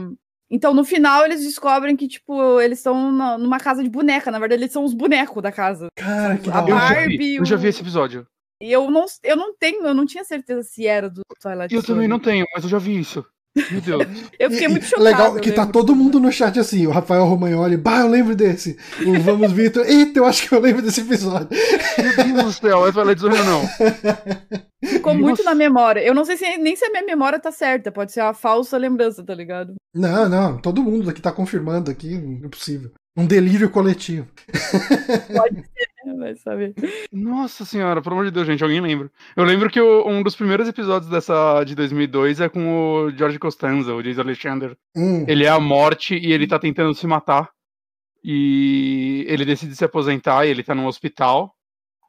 Então, 0.53 0.75
no 0.75 0.85
final, 0.85 1.25
eles 1.25 1.45
descobrem 1.45 1.95
que, 1.95 2.09
tipo, 2.09 2.61
eles 2.61 2.79
estão 2.79 3.13
numa 3.39 3.61
casa 3.61 3.85
de 3.85 3.89
boneca. 3.89 4.33
Na 4.33 4.39
verdade, 4.41 4.63
eles 4.63 4.73
são 4.73 4.83
os 4.83 4.93
bonecos 4.93 5.41
da 5.41 5.53
casa. 5.53 5.87
Cara, 5.95 6.39
que 6.39 6.51
a 6.51 6.61
Barbie. 6.61 6.67
Eu 6.67 6.71
já 6.71 7.07
vi, 7.07 7.35
eu 7.37 7.45
já 7.45 7.57
vi 7.57 7.69
esse 7.69 7.81
episódio. 7.81 8.27
E 8.63 8.71
eu 8.71 8.91
não, 8.91 9.07
eu 9.23 9.37
não 9.37 9.55
tenho, 9.57 9.87
eu 9.87 9.95
não 9.95 10.05
tinha 10.05 10.23
certeza 10.23 10.63
se 10.63 10.87
era 10.87 11.09
do 11.09 11.23
Twilight 11.41 11.75
Eu 11.75 11.83
também 11.83 12.07
não 12.07 12.19
tenho, 12.19 12.45
mas 12.55 12.65
eu 12.65 12.71
já 12.71 12.79
vi 12.79 12.99
isso. 12.99 13.25
Meu 13.71 13.81
Deus. 13.81 14.03
eu 14.39 14.51
fiquei 14.51 14.69
muito 14.69 14.85
chocado. 14.85 15.03
Legal 15.09 15.35
que 15.37 15.51
tá 15.51 15.67
todo 15.67 15.97
mundo 15.97 16.21
no 16.21 16.31
chat 16.31 16.59
assim, 16.59 16.87
o 16.87 16.91
Rafael 16.91 17.25
Romagnoli, 17.25 17.77
bah, 17.77 18.01
eu 18.01 18.09
lembro 18.09 18.37
desse. 18.37 18.77
O 19.05 19.19
Vamos 19.21 19.51
Vitor, 19.53 19.85
eita, 19.89 20.19
eu 20.19 20.27
acho 20.27 20.49
que 20.49 20.55
eu 20.55 20.61
lembro 20.61 20.83
desse 20.83 21.01
episódio. 21.01 21.49
Meu 21.99 22.17
Deus 22.17 22.45
do 22.45 22.53
céu, 22.53 22.87
é 22.87 22.93
Twilight 22.93 23.21
Zone 23.21 23.39
ou 23.39 23.45
não? 23.45 23.63
Ficou 24.85 25.15
Nossa. 25.15 25.25
muito 25.25 25.43
na 25.43 25.55
memória. 25.55 26.01
Eu 26.01 26.15
não 26.15 26.25
sei 26.25 26.37
se 26.37 26.59
nem 26.59 26.77
se 26.77 26.85
a 26.85 26.91
minha 26.91 27.05
memória 27.05 27.41
tá 27.41 27.51
certa, 27.51 27.91
pode 27.91 28.13
ser 28.13 28.21
uma 28.21 28.35
falsa 28.35 28.77
lembrança, 28.77 29.25
tá 29.25 29.35
ligado? 29.35 29.75
Não, 29.95 30.29
não, 30.29 30.59
todo 30.59 30.83
mundo 30.83 31.11
aqui 31.11 31.21
tá 31.21 31.33
confirmando 31.33 31.91
aqui, 31.91 32.17
não 32.17 32.47
é 32.47 32.49
possível. 32.49 32.93
Um 33.17 33.27
delírio 33.27 33.69
coletivo. 33.69 34.29
Pode 35.35 35.57
ser? 35.57 35.90
Vai 36.19 36.35
saber. 36.37 36.75
Nossa 37.13 37.65
senhora, 37.65 38.01
pelo 38.01 38.15
amor 38.15 38.25
de 38.25 38.31
Deus, 38.31 38.47
gente, 38.47 38.63
alguém 38.63 38.81
lembra? 38.81 39.11
Eu 39.37 39.45
lembro 39.45 39.71
que 39.71 39.81
o, 39.81 40.09
um 40.09 40.23
dos 40.23 40.37
primeiros 40.37 40.69
episódios 40.69 41.11
dessa 41.11 41.63
de 41.65 41.75
2002 41.75 42.41
é 42.41 42.49
com 42.49 43.07
o 43.07 43.11
George 43.11 43.39
Costanza, 43.39 43.95
o 43.95 44.03
Jason 44.03 44.23
Alexander. 44.23 44.77
Hum. 44.97 45.25
Ele 45.29 45.45
é 45.45 45.49
a 45.49 45.61
morte 45.61 46.17
e 46.17 46.33
ele 46.33 46.47
tá 46.47 46.59
tentando 46.59 46.95
se 46.95 47.07
matar. 47.07 47.51
E 48.23 49.25
ele 49.29 49.45
decide 49.45 49.75
se 49.75 49.85
aposentar 49.85 50.45
e 50.45 50.51
ele 50.51 50.63
tá 50.63 50.75
num 50.75 50.87
hospital. 50.87 51.55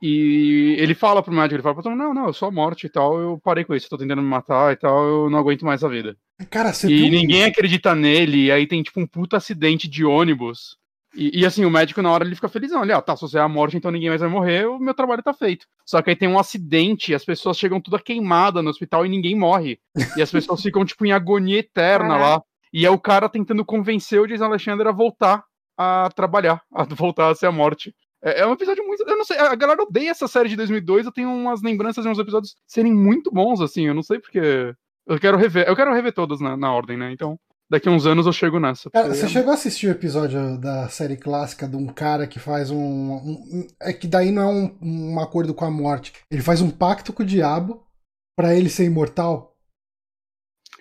E 0.01 0.75
ele 0.79 0.95
fala 0.95 1.21
pro 1.21 1.31
médico, 1.31 1.55
ele 1.55 1.61
fala 1.61 1.75
pra 1.75 1.95
não, 1.95 2.11
não, 2.11 2.25
eu 2.25 2.33
sou 2.33 2.47
a 2.47 2.51
morte 2.51 2.87
e 2.87 2.89
tal, 2.89 3.19
eu 3.19 3.39
parei 3.43 3.63
com 3.63 3.75
isso, 3.75 3.87
tô 3.87 3.99
tentando 3.99 4.21
me 4.21 4.27
matar 4.27 4.73
e 4.73 4.75
tal, 4.75 5.03
eu 5.03 5.29
não 5.29 5.37
aguento 5.37 5.63
mais 5.63 5.83
a 5.83 5.87
vida. 5.87 6.17
Cara, 6.49 6.73
você 6.73 6.87
E 6.87 7.07
ninguém 7.07 7.43
acredita 7.43 7.93
nele, 7.93 8.45
e 8.45 8.51
aí 8.51 8.65
tem 8.65 8.81
tipo 8.81 8.99
um 8.99 9.05
puta 9.05 9.37
acidente 9.37 9.87
de 9.87 10.03
ônibus 10.03 10.80
e, 11.13 11.41
e, 11.41 11.45
assim, 11.45 11.65
o 11.65 11.69
médico 11.69 12.01
na 12.01 12.11
hora 12.11 12.23
ele 12.23 12.35
fica 12.35 12.47
felizão. 12.47 12.83
Ele, 12.83 12.93
ah, 12.93 13.01
tá, 13.01 13.15
se 13.15 13.21
você 13.21 13.37
é 13.37 13.41
a 13.41 13.47
morte, 13.47 13.75
então 13.75 13.91
ninguém 13.91 14.09
mais 14.09 14.21
vai 14.21 14.29
morrer, 14.29 14.65
o 14.65 14.79
meu 14.79 14.93
trabalho 14.93 15.21
tá 15.21 15.33
feito. 15.33 15.65
Só 15.85 16.01
que 16.01 16.09
aí 16.09 16.15
tem 16.15 16.29
um 16.29 16.39
acidente, 16.39 17.13
as 17.13 17.25
pessoas 17.25 17.57
chegam 17.57 17.81
toda 17.81 17.99
queimada 17.99 18.61
no 18.61 18.69
hospital 18.69 19.05
e 19.05 19.09
ninguém 19.09 19.35
morre. 19.35 19.79
E 20.15 20.21
as 20.21 20.31
pessoas 20.31 20.61
ficam, 20.63 20.85
tipo, 20.85 21.05
em 21.05 21.11
agonia 21.11 21.59
eterna 21.59 22.15
lá. 22.15 22.41
E 22.73 22.85
é 22.85 22.89
o 22.89 22.99
cara 22.99 23.27
tentando 23.27 23.65
convencer 23.65 24.21
o 24.21 24.27
Jason 24.27 24.45
Alexander 24.45 24.87
a 24.87 24.93
voltar 24.93 25.43
a 25.77 26.09
trabalhar, 26.15 26.61
a 26.73 26.83
voltar 26.85 27.29
a 27.29 27.35
ser 27.35 27.47
a 27.47 27.51
morte. 27.51 27.93
É, 28.23 28.41
é 28.41 28.47
um 28.47 28.53
episódio 28.53 28.85
muito. 28.87 29.03
Eu 29.05 29.17
não 29.17 29.25
sei, 29.25 29.37
a 29.37 29.53
galera 29.55 29.83
odeia 29.83 30.11
essa 30.11 30.27
série 30.27 30.47
de 30.47 30.55
2002. 30.55 31.05
Eu 31.05 31.11
tenho 31.11 31.29
umas 31.29 31.61
lembranças 31.61 32.03
de 32.03 32.09
uns 32.09 32.19
episódios 32.19 32.55
serem 32.65 32.93
muito 32.93 33.31
bons, 33.31 33.59
assim. 33.59 33.87
Eu 33.87 33.93
não 33.93 34.03
sei 34.03 34.19
porque. 34.19 34.73
Eu 35.07 35.19
quero 35.19 35.37
rever. 35.37 35.67
Eu 35.67 35.75
quero 35.75 35.93
rever 35.93 36.13
todos 36.13 36.39
na, 36.39 36.55
na 36.55 36.71
ordem, 36.71 36.95
né? 36.95 37.11
Então 37.11 37.37
daqui 37.71 37.87
a 37.87 37.91
uns 37.91 38.05
anos 38.05 38.25
eu 38.25 38.33
chego 38.33 38.59
nessa. 38.59 38.89
Cara, 38.89 39.15
você 39.15 39.29
chegou 39.29 39.51
a 39.51 39.53
assistir 39.53 39.87
o 39.87 39.91
episódio 39.91 40.57
da 40.57 40.89
série 40.89 41.15
clássica 41.15 41.65
de 41.65 41.77
um 41.77 41.87
cara 41.87 42.27
que 42.27 42.37
faz 42.37 42.69
um. 42.69 42.77
um 42.77 43.67
é 43.81 43.93
que 43.93 44.07
daí 44.07 44.29
não 44.29 44.41
é 44.41 44.45
um, 44.45 44.77
um, 44.81 45.19
acordo 45.21 45.53
com 45.53 45.63
a 45.63 45.71
morte. 45.71 46.11
Ele 46.29 46.41
faz 46.41 46.59
um 46.59 46.69
pacto 46.69 47.13
com 47.13 47.23
o 47.23 47.25
diabo 47.25 47.81
para 48.37 48.53
ele 48.53 48.69
ser 48.69 48.83
imortal. 48.83 49.55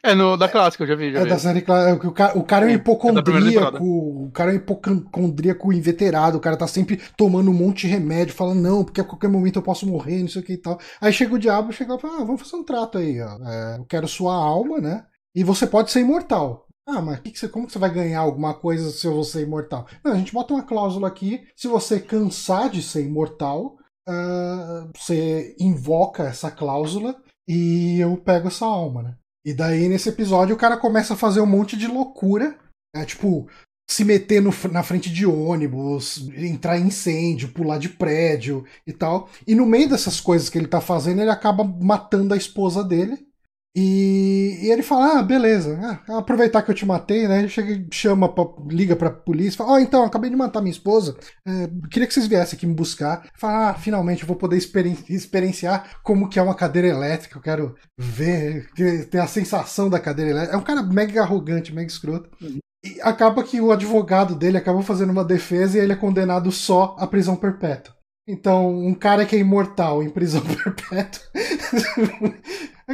É, 0.02 0.14
no, 0.14 0.36
da 0.36 0.48
clássica, 0.48 0.82
eu 0.82 0.88
já 0.88 0.96
vi. 0.96 1.12
Já 1.12 1.20
é 1.20 1.24
vi. 1.24 1.28
da 1.28 1.38
série 1.38 1.60
clássica. 1.60 2.08
O 2.08 2.12
cara, 2.12 2.38
o 2.38 2.42
cara 2.42 2.64
é 2.64 2.66
um 2.66 2.70
é, 2.70 2.72
é 2.72 2.76
hipocondríaco. 2.76 3.84
o 3.84 4.30
cara 4.32 4.50
é 4.50 4.54
um 4.54 4.56
hipocondríaco 4.56 5.72
inveterado. 5.72 6.38
O 6.38 6.40
cara 6.40 6.56
tá 6.56 6.66
sempre 6.66 7.00
tomando 7.16 7.52
um 7.52 7.54
monte 7.54 7.86
de 7.86 7.92
remédio, 7.92 8.34
falando, 8.34 8.62
não, 8.62 8.82
porque 8.82 9.00
a 9.00 9.04
qualquer 9.04 9.28
momento 9.28 9.60
eu 9.60 9.62
posso 9.62 9.86
morrer, 9.86 10.22
não 10.22 10.28
sei 10.28 10.42
o 10.42 10.44
que 10.44 10.54
e 10.54 10.58
tal. 10.58 10.80
Aí 11.00 11.12
chega 11.12 11.34
o 11.34 11.38
diabo 11.38 11.70
e 11.70 11.74
chega 11.74 11.92
lá 11.92 11.98
e 11.98 12.02
fala, 12.02 12.14
ah, 12.16 12.24
vamos 12.24 12.42
fazer 12.42 12.56
um 12.56 12.64
trato 12.64 12.98
aí, 12.98 13.20
ó. 13.20 13.38
É, 13.46 13.76
eu 13.78 13.84
quero 13.84 14.08
sua 14.08 14.34
alma, 14.34 14.80
né? 14.80 15.04
E 15.32 15.44
você 15.44 15.68
pode 15.68 15.92
ser 15.92 16.00
imortal. 16.00 16.66
Ah, 16.92 17.00
mas 17.00 17.20
que 17.20 17.30
que 17.30 17.38
você, 17.38 17.48
como 17.48 17.66
que 17.66 17.72
você 17.72 17.78
vai 17.78 17.92
ganhar 17.92 18.20
alguma 18.20 18.52
coisa 18.52 18.90
se 18.90 19.06
você 19.06 19.40
é 19.40 19.42
imortal? 19.42 19.86
Não, 20.02 20.12
a 20.12 20.16
gente 20.16 20.32
bota 20.32 20.52
uma 20.52 20.64
cláusula 20.64 21.06
aqui. 21.06 21.46
Se 21.54 21.68
você 21.68 22.00
cansar 22.00 22.68
de 22.68 22.82
ser 22.82 23.04
imortal, 23.04 23.76
uh, 24.08 24.90
você 24.96 25.54
invoca 25.60 26.24
essa 26.24 26.50
cláusula 26.50 27.14
e 27.48 28.00
eu 28.00 28.16
pego 28.16 28.48
essa 28.48 28.66
alma, 28.66 29.02
né? 29.02 29.16
E 29.44 29.54
daí, 29.54 29.88
nesse 29.88 30.08
episódio, 30.08 30.54
o 30.54 30.58
cara 30.58 30.76
começa 30.76 31.14
a 31.14 31.16
fazer 31.16 31.40
um 31.40 31.46
monte 31.46 31.76
de 31.76 31.86
loucura. 31.86 32.58
É 32.94 33.04
tipo, 33.04 33.48
se 33.88 34.04
meter 34.04 34.42
no, 34.42 34.50
na 34.70 34.82
frente 34.82 35.10
de 35.10 35.26
ônibus, 35.26 36.28
entrar 36.36 36.78
em 36.78 36.88
incêndio, 36.88 37.52
pular 37.52 37.78
de 37.78 37.88
prédio 37.88 38.64
e 38.86 38.92
tal. 38.92 39.28
E 39.46 39.54
no 39.54 39.64
meio 39.64 39.88
dessas 39.88 40.20
coisas 40.20 40.48
que 40.48 40.58
ele 40.58 40.68
tá 40.68 40.80
fazendo, 40.80 41.20
ele 41.20 41.30
acaba 41.30 41.64
matando 41.64 42.34
a 42.34 42.36
esposa 42.36 42.84
dele. 42.84 43.29
E, 43.74 44.58
e, 44.62 44.70
ele 44.70 44.82
fala: 44.82 45.18
Ah, 45.18 45.22
beleza, 45.22 45.78
ah, 46.08 46.18
aproveitar 46.18 46.62
que 46.62 46.70
eu 46.72 46.74
te 46.74 46.84
matei, 46.84 47.28
né? 47.28 47.38
Ele 47.38 47.48
chega 47.48 47.86
chama, 47.92 48.28
pra, 48.28 48.44
liga 48.68 48.96
pra 48.96 49.10
polícia, 49.10 49.58
fala: 49.58 49.70
Ó, 49.70 49.74
oh, 49.74 49.78
então, 49.78 50.04
acabei 50.04 50.28
de 50.28 50.36
matar 50.36 50.60
minha 50.60 50.72
esposa, 50.72 51.16
é, 51.46 51.70
queria 51.88 52.08
que 52.08 52.12
vocês 52.12 52.26
viessem 52.26 52.56
aqui 52.56 52.66
me 52.66 52.74
buscar. 52.74 53.28
Fala: 53.38 53.70
Ah, 53.70 53.74
finalmente 53.74 54.22
eu 54.22 54.26
vou 54.26 54.36
poder 54.36 54.56
experien 54.56 54.96
experienciar 55.08 56.00
como 56.02 56.28
que 56.28 56.38
é 56.38 56.42
uma 56.42 56.54
cadeira 56.54 56.88
elétrica, 56.88 57.38
eu 57.38 57.42
quero 57.42 57.74
ver, 57.96 58.68
ter 59.08 59.18
a 59.18 59.26
sensação 59.28 59.88
da 59.88 60.00
cadeira 60.00 60.32
elétrica. 60.32 60.56
É 60.56 60.58
um 60.58 60.64
cara 60.64 60.82
mega 60.82 61.22
arrogante, 61.22 61.72
mega 61.72 61.88
escroto. 61.88 62.28
Uhum. 62.42 62.58
E 62.84 63.00
acaba 63.02 63.44
que 63.44 63.60
o 63.60 63.70
advogado 63.70 64.34
dele 64.34 64.56
acaba 64.56 64.82
fazendo 64.82 65.10
uma 65.10 65.24
defesa 65.24 65.78
e 65.78 65.80
ele 65.80 65.92
é 65.92 65.96
condenado 65.96 66.50
só 66.50 66.96
à 66.98 67.06
prisão 67.06 67.36
perpétua. 67.36 67.94
Então, 68.28 68.70
um 68.70 68.94
cara 68.94 69.26
que 69.26 69.34
é 69.34 69.38
imortal 69.38 70.02
em 70.02 70.10
prisão 70.10 70.42
perpétua. 70.46 71.22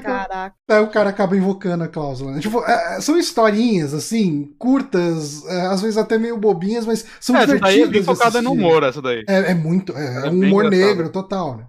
Caraca. 0.02 0.54
Aí 0.68 0.80
o 0.80 0.90
cara 0.90 1.10
acaba 1.10 1.36
invocando 1.36 1.84
a 1.84 1.88
cláusula. 1.88 2.32
Né? 2.32 2.40
Tipo, 2.40 2.62
é, 2.64 2.96
é, 2.96 3.00
são 3.00 3.18
historinhas, 3.18 3.94
assim, 3.94 4.54
curtas, 4.58 5.44
é, 5.46 5.62
às 5.66 5.80
vezes 5.80 5.96
até 5.96 6.18
meio 6.18 6.36
bobinhas, 6.36 6.86
mas 6.86 7.04
são 7.20 7.36
é, 7.36 7.40
divertidas. 7.40 7.70
Essa 7.70 7.78
daí 7.78 7.88
é 7.88 7.92
bem 7.92 8.02
focada 8.02 8.42
no 8.42 8.52
humor, 8.52 8.82
essa 8.82 9.00
daí. 9.00 9.24
É, 9.28 9.52
é 9.52 9.54
muito. 9.54 9.96
É, 9.96 10.26
é 10.26 10.30
um 10.30 10.44
humor 10.44 10.70
negro 10.70 11.10
total, 11.10 11.56
né? 11.56 11.66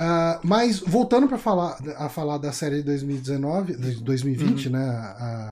Uh, 0.00 0.38
mas 0.44 0.78
voltando 0.78 1.26
para 1.26 1.38
falar 1.38 1.76
a 1.96 2.08
falar 2.08 2.38
da 2.38 2.52
série 2.52 2.76
de 2.76 2.82
2019, 2.84 3.76
de 3.76 4.04
2020, 4.04 4.66
uhum. 4.66 4.72
né, 4.72 4.88
a, 4.88 5.48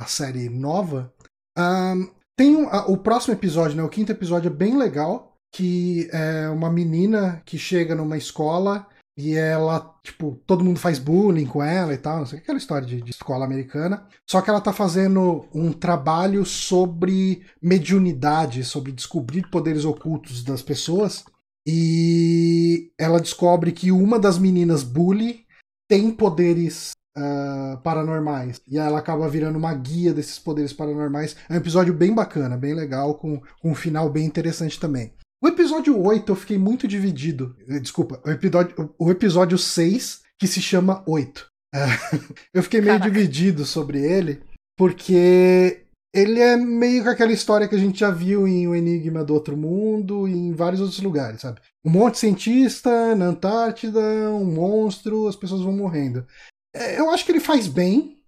a 0.00 0.06
série 0.06 0.48
nova, 0.48 1.12
uh, 1.56 2.10
tem 2.36 2.56
um, 2.56 2.68
a, 2.68 2.86
o 2.86 2.98
próximo 2.98 3.34
episódio, 3.34 3.76
né, 3.76 3.84
o 3.84 3.88
quinto 3.88 4.10
episódio 4.10 4.48
é 4.48 4.52
bem 4.52 4.76
legal, 4.76 5.33
que 5.54 6.08
é 6.12 6.48
uma 6.48 6.68
menina 6.68 7.40
que 7.46 7.56
chega 7.56 7.94
numa 7.94 8.18
escola 8.18 8.88
e 9.16 9.34
ela, 9.34 9.94
tipo, 10.02 10.42
todo 10.44 10.64
mundo 10.64 10.80
faz 10.80 10.98
bullying 10.98 11.46
com 11.46 11.62
ela 11.62 11.94
e 11.94 11.96
tal, 11.96 12.18
não 12.18 12.26
sei 12.26 12.40
aquela 12.40 12.58
história 12.58 12.84
de, 12.84 13.00
de, 13.00 13.10
escola 13.12 13.44
americana. 13.44 14.04
Só 14.28 14.42
que 14.42 14.50
ela 14.50 14.60
tá 14.60 14.72
fazendo 14.72 15.46
um 15.54 15.72
trabalho 15.72 16.44
sobre 16.44 17.46
mediunidade, 17.62 18.64
sobre 18.64 18.90
descobrir 18.90 19.48
poderes 19.48 19.84
ocultos 19.84 20.42
das 20.42 20.60
pessoas. 20.60 21.24
E 21.64 22.90
ela 22.98 23.20
descobre 23.20 23.70
que 23.70 23.92
uma 23.92 24.18
das 24.18 24.36
meninas 24.36 24.82
bully 24.82 25.46
tem 25.88 26.10
poderes 26.10 26.90
uh, 27.16 27.80
paranormais. 27.82 28.60
E 28.66 28.76
ela 28.76 28.98
acaba 28.98 29.28
virando 29.28 29.56
uma 29.56 29.72
guia 29.72 30.12
desses 30.12 30.40
poderes 30.40 30.72
paranormais. 30.72 31.36
É 31.48 31.54
um 31.54 31.58
episódio 31.58 31.94
bem 31.94 32.12
bacana, 32.12 32.56
bem 32.56 32.74
legal, 32.74 33.14
com, 33.14 33.40
com 33.62 33.70
um 33.70 33.74
final 33.76 34.10
bem 34.10 34.26
interessante 34.26 34.80
também. 34.80 35.12
O 35.42 35.48
episódio 35.48 36.00
8 36.00 36.30
eu 36.32 36.36
fiquei 36.36 36.58
muito 36.58 36.88
dividido. 36.88 37.56
Eh, 37.68 37.78
desculpa, 37.78 38.20
o 38.24 38.30
episódio, 38.30 38.94
o 38.98 39.10
episódio 39.10 39.58
6, 39.58 40.22
que 40.38 40.46
se 40.46 40.60
chama 40.60 41.04
8. 41.06 41.46
eu 42.54 42.62
fiquei 42.62 42.80
meio 42.80 42.98
Caraca. 42.98 43.10
dividido 43.10 43.64
sobre 43.64 44.00
ele, 44.00 44.42
porque 44.76 45.84
ele 46.14 46.40
é 46.40 46.56
meio 46.56 47.02
com 47.02 47.10
aquela 47.10 47.32
história 47.32 47.66
que 47.66 47.74
a 47.74 47.78
gente 47.78 47.98
já 47.98 48.10
viu 48.10 48.46
em 48.46 48.68
O 48.68 48.74
Enigma 48.74 49.24
do 49.24 49.34
Outro 49.34 49.56
Mundo 49.56 50.28
e 50.28 50.32
em 50.32 50.52
vários 50.52 50.80
outros 50.80 51.00
lugares, 51.00 51.40
sabe? 51.40 51.60
Um 51.84 51.90
monte 51.90 52.14
de 52.14 52.20
cientista 52.20 53.16
na 53.16 53.26
Antártida, 53.26 54.00
um 54.30 54.44
monstro, 54.44 55.26
as 55.26 55.34
pessoas 55.34 55.62
vão 55.62 55.72
morrendo. 55.72 56.24
É, 56.72 56.98
eu 56.98 57.10
acho 57.10 57.24
que 57.24 57.32
ele 57.32 57.40
faz 57.40 57.66
bem, 57.66 58.22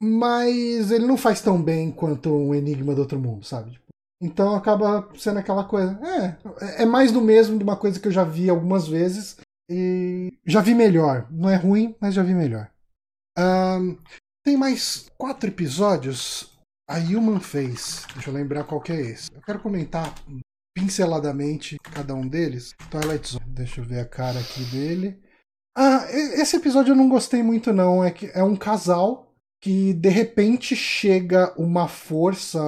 mas 0.00 0.90
ele 0.90 1.06
não 1.06 1.16
faz 1.16 1.40
tão 1.40 1.60
bem 1.62 1.90
quanto 1.90 2.30
um 2.30 2.54
Enigma 2.54 2.94
do 2.94 3.00
Outro 3.00 3.18
Mundo, 3.18 3.44
sabe? 3.46 3.80
Então 4.20 4.54
acaba 4.54 5.08
sendo 5.16 5.38
aquela 5.38 5.64
coisa. 5.64 5.98
É, 6.60 6.82
é 6.82 6.86
mais 6.86 7.12
do 7.12 7.20
mesmo 7.20 7.56
de 7.56 7.64
uma 7.64 7.76
coisa 7.76 8.00
que 8.00 8.08
eu 8.08 8.12
já 8.12 8.24
vi 8.24 8.50
algumas 8.50 8.88
vezes. 8.88 9.36
E 9.70 10.32
já 10.46 10.60
vi 10.60 10.74
melhor. 10.74 11.26
Não 11.30 11.48
é 11.48 11.56
ruim, 11.56 11.94
mas 12.00 12.14
já 12.14 12.22
vi 12.22 12.34
melhor. 12.34 12.70
Um, 13.38 13.96
tem 14.44 14.56
mais 14.56 15.08
quatro 15.16 15.48
episódios. 15.48 16.58
A 16.88 16.98
Human 16.98 17.38
fez. 17.38 18.06
Deixa 18.14 18.30
eu 18.30 18.34
lembrar 18.34 18.64
qual 18.64 18.80
que 18.80 18.92
é 18.92 19.00
esse. 19.00 19.30
Eu 19.32 19.42
quero 19.42 19.60
comentar 19.60 20.14
pinceladamente 20.74 21.76
cada 21.82 22.14
um 22.14 22.26
deles. 22.26 22.74
Twilight 22.90 23.28
Zone. 23.28 23.44
Deixa 23.46 23.80
eu 23.80 23.84
ver 23.84 24.00
a 24.00 24.06
cara 24.06 24.40
aqui 24.40 24.64
dele. 24.64 25.20
Ah, 25.76 26.06
esse 26.10 26.56
episódio 26.56 26.92
eu 26.92 26.96
não 26.96 27.08
gostei 27.08 27.42
muito, 27.42 27.72
não. 27.72 28.02
É 28.02 28.10
que 28.10 28.30
é 28.34 28.42
um 28.42 28.56
casal 28.56 29.27
que 29.60 29.92
de 29.92 30.08
repente 30.08 30.76
chega 30.76 31.52
uma 31.58 31.88
força 31.88 32.60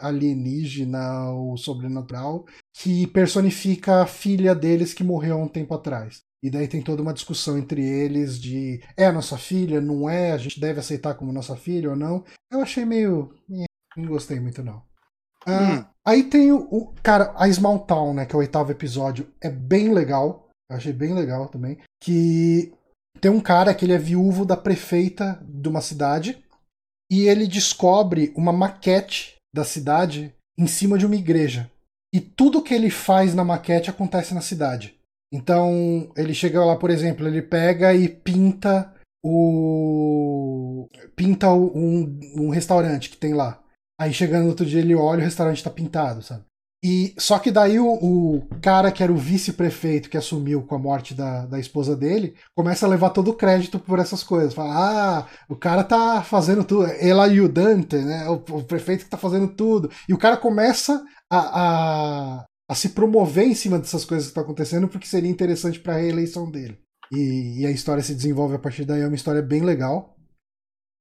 alienígena 0.00 1.30
ou 1.30 1.56
sobrenatural 1.56 2.44
que 2.72 3.06
personifica 3.08 4.02
a 4.02 4.06
filha 4.06 4.54
deles 4.54 4.94
que 4.94 5.04
morreu 5.04 5.36
há 5.36 5.44
um 5.44 5.48
tempo 5.48 5.74
atrás. 5.74 6.22
E 6.42 6.48
daí 6.50 6.66
tem 6.66 6.80
toda 6.80 7.02
uma 7.02 7.12
discussão 7.12 7.58
entre 7.58 7.82
eles 7.84 8.40
de 8.40 8.80
é 8.96 9.06
a 9.06 9.12
nossa 9.12 9.36
filha, 9.36 9.80
não 9.80 10.08
é, 10.08 10.32
a 10.32 10.38
gente 10.38 10.58
deve 10.58 10.80
aceitar 10.80 11.14
como 11.14 11.32
nossa 11.32 11.54
filha 11.56 11.90
ou 11.90 11.96
não. 11.96 12.24
Eu 12.50 12.60
achei 12.60 12.84
meio. 12.84 13.34
Não 13.96 14.06
gostei 14.06 14.40
muito, 14.40 14.62
não. 14.62 14.82
Ah, 15.46 15.74
hum. 15.80 15.84
Aí 16.06 16.24
tem 16.24 16.52
o, 16.52 16.60
o, 16.70 16.94
Cara, 17.02 17.34
a 17.36 17.50
Small 17.52 17.80
Town, 17.80 18.14
né? 18.14 18.24
Que 18.24 18.34
é 18.34 18.36
o 18.36 18.40
oitavo 18.40 18.72
episódio. 18.72 19.30
É 19.40 19.50
bem 19.50 19.92
legal. 19.92 20.48
Eu 20.70 20.76
achei 20.76 20.92
bem 20.92 21.12
legal 21.12 21.48
também. 21.48 21.78
Que 22.00 22.72
tem 23.20 23.30
um 23.30 23.40
cara 23.40 23.74
que 23.74 23.84
ele 23.84 23.92
é 23.92 23.98
viúvo 23.98 24.44
da 24.44 24.56
prefeita 24.56 25.40
de 25.42 25.68
uma 25.68 25.80
cidade 25.80 26.42
e 27.10 27.26
ele 27.26 27.46
descobre 27.46 28.32
uma 28.36 28.52
maquete 28.52 29.36
da 29.54 29.64
cidade 29.64 30.34
em 30.58 30.66
cima 30.66 30.96
de 30.96 31.04
uma 31.04 31.16
igreja. 31.16 31.70
E 32.14 32.20
tudo 32.20 32.62
que 32.62 32.74
ele 32.74 32.90
faz 32.90 33.34
na 33.34 33.44
maquete 33.44 33.90
acontece 33.90 34.34
na 34.34 34.40
cidade. 34.40 34.94
Então, 35.32 36.10
ele 36.16 36.34
chega 36.34 36.64
lá, 36.64 36.76
por 36.76 36.90
exemplo, 36.90 37.26
ele 37.26 37.42
pega 37.42 37.94
e 37.94 38.08
pinta 38.08 38.92
o. 39.24 40.88
pinta 41.14 41.52
um, 41.52 42.18
um 42.36 42.50
restaurante 42.50 43.10
que 43.10 43.16
tem 43.16 43.32
lá. 43.34 43.62
Aí 44.00 44.12
chegando 44.12 44.44
no 44.44 44.48
outro 44.48 44.64
dia 44.64 44.80
ele 44.80 44.94
olha 44.94 45.20
o 45.20 45.24
restaurante 45.24 45.58
está 45.58 45.70
pintado, 45.70 46.22
sabe? 46.22 46.44
E 46.82 47.14
só 47.18 47.38
que 47.38 47.50
daí 47.50 47.78
o, 47.78 47.92
o 47.92 48.46
cara 48.62 48.90
que 48.90 49.02
era 49.02 49.12
o 49.12 49.16
vice-prefeito 49.16 50.08
que 50.08 50.16
assumiu 50.16 50.62
com 50.62 50.74
a 50.74 50.78
morte 50.78 51.12
da, 51.12 51.44
da 51.44 51.60
esposa 51.60 51.94
dele 51.94 52.34
começa 52.56 52.86
a 52.86 52.88
levar 52.88 53.10
todo 53.10 53.30
o 53.30 53.34
crédito 53.34 53.78
por 53.78 53.98
essas 53.98 54.22
coisas. 54.22 54.54
Fala, 54.54 55.18
ah, 55.18 55.26
o 55.46 55.54
cara 55.54 55.84
tá 55.84 56.22
fazendo 56.22 56.64
tudo, 56.64 56.86
ele 56.86 57.20
ajudante, 57.20 57.96
né? 57.96 58.26
O, 58.30 58.34
o, 58.34 58.64
prefeito 58.64 59.04
que 59.04 59.10
tá 59.10 59.18
fazendo 59.18 59.48
tudo. 59.48 59.90
E 60.08 60.14
o 60.14 60.18
cara 60.18 60.38
começa 60.38 61.04
a, 61.30 61.38
a, 61.38 62.46
a 62.70 62.74
se 62.74 62.90
promover 62.90 63.46
em 63.46 63.54
cima 63.54 63.78
dessas 63.78 64.06
coisas 64.06 64.26
que 64.26 64.30
estão 64.30 64.42
acontecendo 64.42 64.88
porque 64.88 65.06
seria 65.06 65.30
interessante 65.30 65.78
para 65.78 65.94
a 65.94 65.98
reeleição 65.98 66.50
dele. 66.50 66.78
E, 67.12 67.60
e, 67.60 67.66
a 67.66 67.70
história 67.70 68.02
se 68.02 68.14
desenvolve 68.14 68.54
a 68.54 68.58
partir 68.58 68.86
daí, 68.86 69.02
é 69.02 69.06
uma 69.06 69.16
história 69.16 69.42
bem 69.42 69.62
legal. 69.62 70.16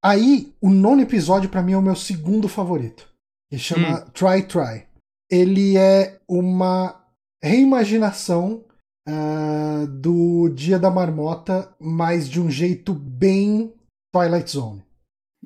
Aí, 0.03 0.53
o 0.59 0.69
nono 0.69 1.01
episódio 1.01 1.49
para 1.49 1.61
mim 1.61 1.73
é 1.73 1.77
o 1.77 1.81
meu 1.81 1.95
segundo 1.95 2.49
favorito. 2.49 3.07
Ele 3.51 3.61
chama 3.61 4.01
hum. 4.01 4.09
Try 4.11 4.43
Try 4.43 4.88
ele 5.29 5.77
é 5.77 6.19
uma 6.27 7.03
reimaginação 7.43 8.65
uh, 9.07 9.87
do 9.87 10.49
Dia 10.49 10.79
da 10.79 10.89
Marmota, 10.89 11.73
mas 11.79 12.29
de 12.29 12.41
um 12.41 12.49
jeito 12.49 12.93
bem 12.93 13.73
Twilight 14.13 14.51
Zone. 14.51 14.83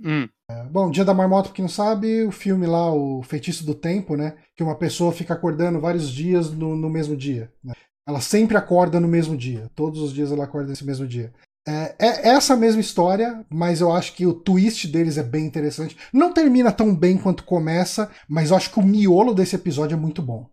Hum. 0.04 0.28
Uh, 0.50 0.70
bom, 0.70 0.90
Dia 0.90 1.06
da 1.06 1.14
Marmota, 1.14 1.50
pra 1.50 1.56
quem 1.56 1.64
não 1.64 1.70
sabe, 1.70 2.24
o 2.24 2.32
filme 2.32 2.66
lá, 2.66 2.92
o 2.92 3.22
Feitiço 3.24 3.66
do 3.66 3.76
Tempo, 3.76 4.16
né? 4.16 4.38
Que 4.56 4.64
uma 4.64 4.76
pessoa 4.76 5.12
fica 5.12 5.34
acordando 5.34 5.80
vários 5.80 6.10
dias 6.10 6.52
no, 6.52 6.76
no 6.76 6.90
mesmo 6.90 7.16
dia. 7.16 7.52
Né? 7.64 7.74
Ela 8.08 8.20
sempre 8.20 8.58
acorda 8.58 9.00
no 9.00 9.08
mesmo 9.08 9.38
dia. 9.38 9.70
Todos 9.76 10.02
os 10.02 10.14
dias 10.14 10.32
ela 10.32 10.44
acorda 10.44 10.70
nesse 10.70 10.86
mesmo 10.86 11.08
dia. 11.08 11.34
É, 11.66 11.96
é, 11.98 12.30
essa 12.30 12.58
mesma 12.58 12.82
história, 12.82 13.46
mas 13.50 13.80
eu 13.80 13.92
acho 13.92 14.14
que 14.14 14.26
o 14.26 14.34
twist 14.34 14.88
deles 14.88 15.18
é 15.18 15.24
bem 15.24 15.46
interessante. 15.46 15.98
Não 16.12 16.34
termina 16.34 16.72
tão 16.72 16.94
bem 16.94 17.18
quanto 17.18 17.46
começa, 17.46 18.12
mas 18.28 18.52
eu 18.52 18.58
acho 18.58 18.72
que 18.72 18.80
o 18.80 18.86
miolo 18.86 19.34
desse 19.34 19.56
episódio 19.56 19.96
é 19.96 20.00
muito 20.00 20.22
bom. 20.22 20.50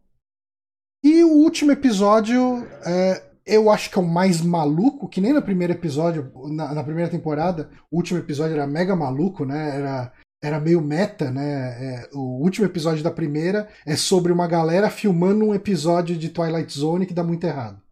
E 1.02 1.24
o 1.24 1.32
último 1.32 1.72
episódio, 1.72 2.64
é, 2.84 3.22
eu 3.44 3.70
acho 3.70 3.90
que 3.90 3.98
é 3.98 4.02
o 4.02 4.06
mais 4.06 4.40
maluco, 4.40 5.08
que 5.08 5.20
nem 5.20 5.32
no 5.32 5.42
primeiro 5.42 5.72
episódio, 5.72 6.30
na, 6.48 6.74
na, 6.74 6.84
primeira 6.84 7.10
temporada, 7.10 7.70
o 7.90 7.96
último 7.96 8.18
episódio 8.18 8.54
era 8.54 8.66
mega 8.66 8.94
maluco, 8.94 9.44
né? 9.44 9.76
Era, 9.76 10.12
era 10.42 10.60
meio 10.60 10.80
meta, 10.80 11.30
né? 11.30 11.42
É, 11.42 12.10
o 12.12 12.42
último 12.42 12.66
episódio 12.66 13.02
da 13.02 13.10
primeira 13.10 13.68
é 13.84 13.96
sobre 13.96 14.30
uma 14.30 14.46
galera 14.46 14.90
filmando 14.90 15.46
um 15.46 15.54
episódio 15.54 16.16
de 16.16 16.28
Twilight 16.28 16.78
Zone 16.78 17.06
que 17.06 17.14
dá 17.14 17.24
muito 17.24 17.44
errado. 17.44 17.82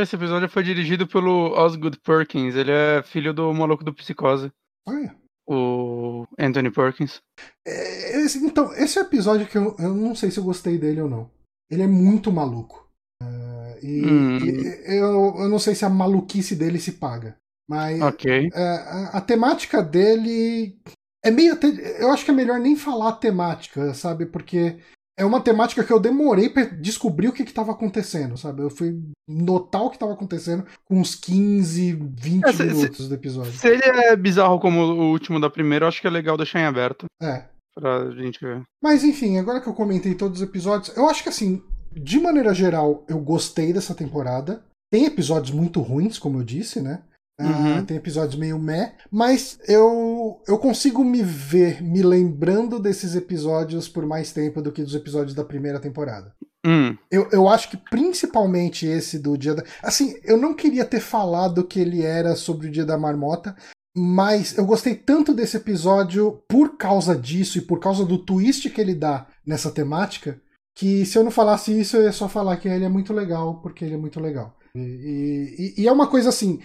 Esse 0.00 0.16
episódio 0.16 0.48
foi 0.48 0.62
dirigido 0.62 1.06
pelo 1.06 1.52
Osgood 1.52 1.98
Perkins. 2.00 2.54
Ele 2.54 2.70
é 2.70 3.02
filho 3.02 3.34
do 3.34 3.52
maluco 3.52 3.84
do 3.84 3.92
Psicose. 3.92 4.50
É. 4.88 5.10
O 5.46 6.26
Anthony 6.38 6.70
Perkins. 6.70 7.20
É, 7.66 8.20
esse, 8.20 8.38
então, 8.38 8.72
esse 8.74 8.98
episódio 8.98 9.46
que 9.46 9.58
eu, 9.58 9.76
eu 9.78 9.94
não 9.94 10.14
sei 10.14 10.30
se 10.30 10.38
eu 10.38 10.44
gostei 10.44 10.78
dele 10.78 11.02
ou 11.02 11.10
não. 11.10 11.30
Ele 11.70 11.82
é 11.82 11.86
muito 11.86 12.32
maluco. 12.32 12.88
Uh, 13.22 13.84
e, 13.84 14.06
hum. 14.06 14.38
e 14.38 14.96
eu, 14.96 15.34
eu 15.38 15.48
não 15.48 15.58
sei 15.58 15.74
se 15.74 15.84
a 15.84 15.90
maluquice 15.90 16.56
dele 16.56 16.78
se 16.78 16.92
paga. 16.92 17.36
Mas 17.68 18.00
okay. 18.00 18.48
uh, 18.48 18.54
a, 18.54 19.18
a, 19.18 19.20
temática 19.20 19.82
dele 19.82 20.78
é 21.24 21.30
meio. 21.30 21.58
Eu 21.98 22.10
acho 22.10 22.24
que 22.24 22.30
é 22.30 22.34
melhor 22.34 22.58
nem 22.58 22.76
falar 22.76 23.10
a 23.10 23.16
temática, 23.16 23.94
sabe? 23.94 24.26
Porque 24.26 24.78
é 25.16 25.24
uma 25.24 25.40
temática 25.40 25.84
que 25.84 25.92
eu 25.92 26.00
demorei 26.00 26.48
para 26.48 26.64
descobrir 26.64 27.28
o 27.28 27.32
que 27.32 27.42
estava 27.42 27.72
acontecendo, 27.72 28.36
sabe? 28.36 28.62
Eu 28.62 28.70
fui 28.70 28.98
notar 29.28 29.82
o 29.82 29.90
que 29.90 29.96
estava 29.96 30.12
acontecendo 30.12 30.64
com 30.84 31.00
uns 31.00 31.14
15, 31.14 31.92
20 31.92 32.44
é, 32.44 32.52
se, 32.52 32.64
minutos 32.64 33.08
do 33.08 33.14
episódio. 33.14 33.52
Se 33.52 33.68
ele 33.68 33.82
é 33.84 34.16
bizarro 34.16 34.58
como 34.58 34.80
o 34.80 35.10
último 35.10 35.38
da 35.38 35.50
primeira, 35.50 35.84
eu 35.84 35.88
acho 35.88 36.00
que 36.00 36.06
é 36.06 36.10
legal 36.10 36.36
deixar 36.36 36.60
em 36.60 36.64
aberto. 36.64 37.06
É. 37.20 37.44
Pra 37.74 38.10
gente 38.10 38.40
ver. 38.40 38.62
Mas 38.82 39.04
enfim, 39.04 39.38
agora 39.38 39.60
que 39.60 39.68
eu 39.68 39.74
comentei 39.74 40.14
todos 40.14 40.40
os 40.40 40.46
episódios, 40.46 40.94
eu 40.96 41.08
acho 41.08 41.22
que 41.22 41.28
assim, 41.28 41.62
de 41.92 42.18
maneira 42.18 42.52
geral, 42.54 43.04
eu 43.08 43.18
gostei 43.18 43.72
dessa 43.72 43.94
temporada. 43.94 44.62
Tem 44.90 45.06
episódios 45.06 45.54
muito 45.54 45.80
ruins, 45.80 46.18
como 46.18 46.38
eu 46.38 46.44
disse, 46.44 46.80
né? 46.80 47.02
Uhum. 47.40 47.78
Uh, 47.78 47.84
tem 47.84 47.96
episódios 47.96 48.36
meio 48.36 48.58
meh, 48.58 48.94
mas 49.10 49.58
eu, 49.66 50.40
eu 50.46 50.58
consigo 50.58 51.02
me 51.02 51.22
ver 51.22 51.82
me 51.82 52.02
lembrando 52.02 52.78
desses 52.78 53.16
episódios 53.16 53.88
por 53.88 54.06
mais 54.06 54.32
tempo 54.32 54.60
do 54.60 54.70
que 54.70 54.82
dos 54.82 54.94
episódios 54.94 55.34
da 55.34 55.44
primeira 55.44 55.80
temporada. 55.80 56.34
Hum. 56.64 56.96
Eu, 57.10 57.28
eu 57.32 57.48
acho 57.48 57.70
que 57.70 57.76
principalmente 57.76 58.86
esse 58.86 59.18
do 59.18 59.36
Dia 59.36 59.54
da. 59.54 59.64
Assim, 59.82 60.14
eu 60.22 60.36
não 60.36 60.54
queria 60.54 60.84
ter 60.84 61.00
falado 61.00 61.64
que 61.64 61.80
ele 61.80 62.02
era 62.02 62.36
sobre 62.36 62.68
o 62.68 62.70
Dia 62.70 62.84
da 62.84 62.98
Marmota, 62.98 63.56
mas 63.96 64.56
eu 64.56 64.64
gostei 64.64 64.94
tanto 64.94 65.34
desse 65.34 65.56
episódio 65.56 66.42
por 66.48 66.76
causa 66.76 67.16
disso 67.16 67.58
e 67.58 67.62
por 67.62 67.80
causa 67.80 68.04
do 68.04 68.18
twist 68.18 68.70
que 68.70 68.80
ele 68.80 68.94
dá 68.94 69.26
nessa 69.44 69.70
temática, 69.70 70.40
que 70.76 71.04
se 71.04 71.18
eu 71.18 71.24
não 71.24 71.30
falasse 71.30 71.78
isso, 71.78 71.96
eu 71.96 72.04
ia 72.04 72.12
só 72.12 72.28
falar 72.28 72.56
que 72.58 72.68
ele 72.68 72.84
é 72.84 72.88
muito 72.88 73.12
legal, 73.12 73.60
porque 73.60 73.84
ele 73.84 73.94
é 73.94 73.98
muito 73.98 74.20
legal. 74.20 74.56
E, 74.74 75.74
e, 75.76 75.82
e 75.82 75.88
é 75.88 75.92
uma 75.92 76.06
coisa 76.06 76.30
assim, 76.30 76.60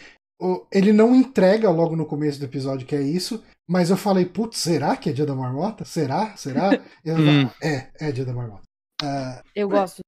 ele 0.72 0.94
não 0.94 1.16
entrega 1.16 1.70
logo 1.70 1.96
no 1.96 2.06
começo 2.06 2.40
do 2.40 2.46
episódio 2.46 2.86
que 2.86 2.96
é 2.96 3.02
isso, 3.02 3.44
mas 3.68 3.90
eu 3.90 3.98
falei, 3.98 4.26
putz, 4.26 4.60
será 4.60 4.96
que 4.96 5.10
é 5.10 5.14
dia 5.14 5.26
da 5.26 5.36
marmota? 5.36 5.84
Será? 5.84 6.36
Será? 6.38 6.70
Eu, 7.04 7.16
hum. 7.16 7.50
É, 7.62 7.90
é 8.00 8.12
dia 8.12 8.26
da 8.26 8.34
marmota. 8.34 8.68
Uh, 9.02 9.42
eu 9.56 9.70
gosto. 9.70 10.02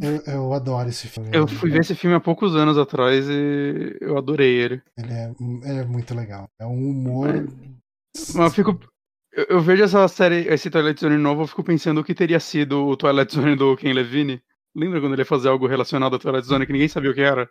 Eu, 0.00 0.20
eu 0.26 0.52
adoro 0.52 0.88
esse 0.88 1.06
filme. 1.06 1.30
Eu 1.32 1.46
fui 1.46 1.70
ver 1.70 1.80
esse 1.80 1.94
filme 1.94 2.16
há 2.16 2.20
poucos 2.20 2.56
anos 2.56 2.76
atrás 2.76 3.28
e 3.28 3.96
eu 4.00 4.18
adorei 4.18 4.52
ele. 4.52 4.82
Ele 4.96 5.12
é, 5.12 5.32
ele 5.38 5.78
é 5.78 5.84
muito 5.84 6.12
legal. 6.12 6.48
É 6.58 6.66
um 6.66 6.90
humor. 6.90 7.46
Mas 8.16 8.36
eu 8.36 8.50
fico. 8.50 8.80
Eu, 9.32 9.44
eu, 9.50 9.60
vejo 9.60 9.84
essa 9.84 10.08
série, 10.08 10.48
esse 10.48 10.68
Twilight 10.68 11.00
Zone 11.00 11.16
novo, 11.16 11.42
eu 11.42 11.46
fico 11.46 11.62
pensando 11.62 12.00
o 12.00 12.04
que 12.04 12.12
teria 12.12 12.40
sido 12.40 12.84
o 12.84 12.96
Twilight 12.96 13.32
Zone 13.32 13.54
do 13.54 13.76
Ken 13.76 13.92
Levine. 13.92 14.42
Lembra 14.74 15.00
quando 15.00 15.12
ele 15.12 15.22
ia 15.22 15.26
fazer 15.26 15.48
algo 15.48 15.68
relacionado 15.68 16.16
a 16.16 16.18
Twilight 16.18 16.48
Zone 16.48 16.66
que 16.66 16.72
ninguém 16.72 16.88
sabia 16.88 17.12
o 17.12 17.14
que 17.14 17.20
era? 17.20 17.48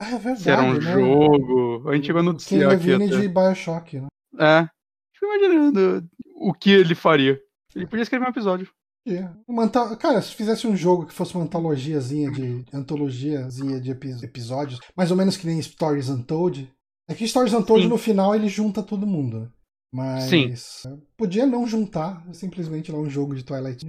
Ah, 0.00 0.10
é 0.10 0.18
verdade. 0.18 0.42
Se 0.42 0.50
era 0.50 0.62
um 0.62 0.74
né? 0.74 0.80
jogo. 0.80 1.88
A 1.88 1.94
gente 1.94 2.06
chegou 2.06 2.22
no 2.22 2.36
Ken 2.36 2.66
Levine 2.66 3.06
até. 3.06 3.20
de 3.20 3.28
Bioshock, 3.28 4.00
né? 4.00 4.08
É. 4.38 4.68
Fico 5.12 5.26
imaginando 5.26 6.08
o 6.36 6.54
que 6.54 6.70
ele 6.70 6.94
faria. 6.94 7.40
Ele 7.74 7.86
podia 7.86 8.02
escrever 8.02 8.26
um 8.26 8.30
episódio. 8.30 8.68
Yeah. 9.06 9.34
Uma 9.46 9.68
Cara, 9.70 10.20
se 10.20 10.34
fizesse 10.34 10.66
um 10.66 10.76
jogo 10.76 11.06
que 11.06 11.14
fosse 11.14 11.34
uma 11.34 11.44
antologiazinha 11.44 12.30
de 12.30 12.64
antologiazinha 12.72 13.80
de 13.80 13.90
episódios, 13.90 14.80
mais 14.94 15.10
ou 15.10 15.16
menos 15.16 15.36
que 15.36 15.46
nem 15.46 15.60
Stories 15.60 16.08
Untold. 16.08 16.70
É 17.08 17.14
que 17.14 17.26
Stories 17.26 17.54
Untold 17.54 17.84
Sim. 17.84 17.88
no 17.88 17.96
final 17.96 18.34
ele 18.34 18.48
junta 18.48 18.82
todo 18.82 19.06
mundo, 19.06 19.40
né? 19.40 19.48
Mas 19.90 20.24
Sim. 20.24 21.00
podia 21.16 21.46
não 21.46 21.66
juntar, 21.66 22.22
simplesmente 22.32 22.92
lá 22.92 22.98
um 22.98 23.08
jogo 23.08 23.34
de 23.34 23.42
Twilight. 23.42 23.86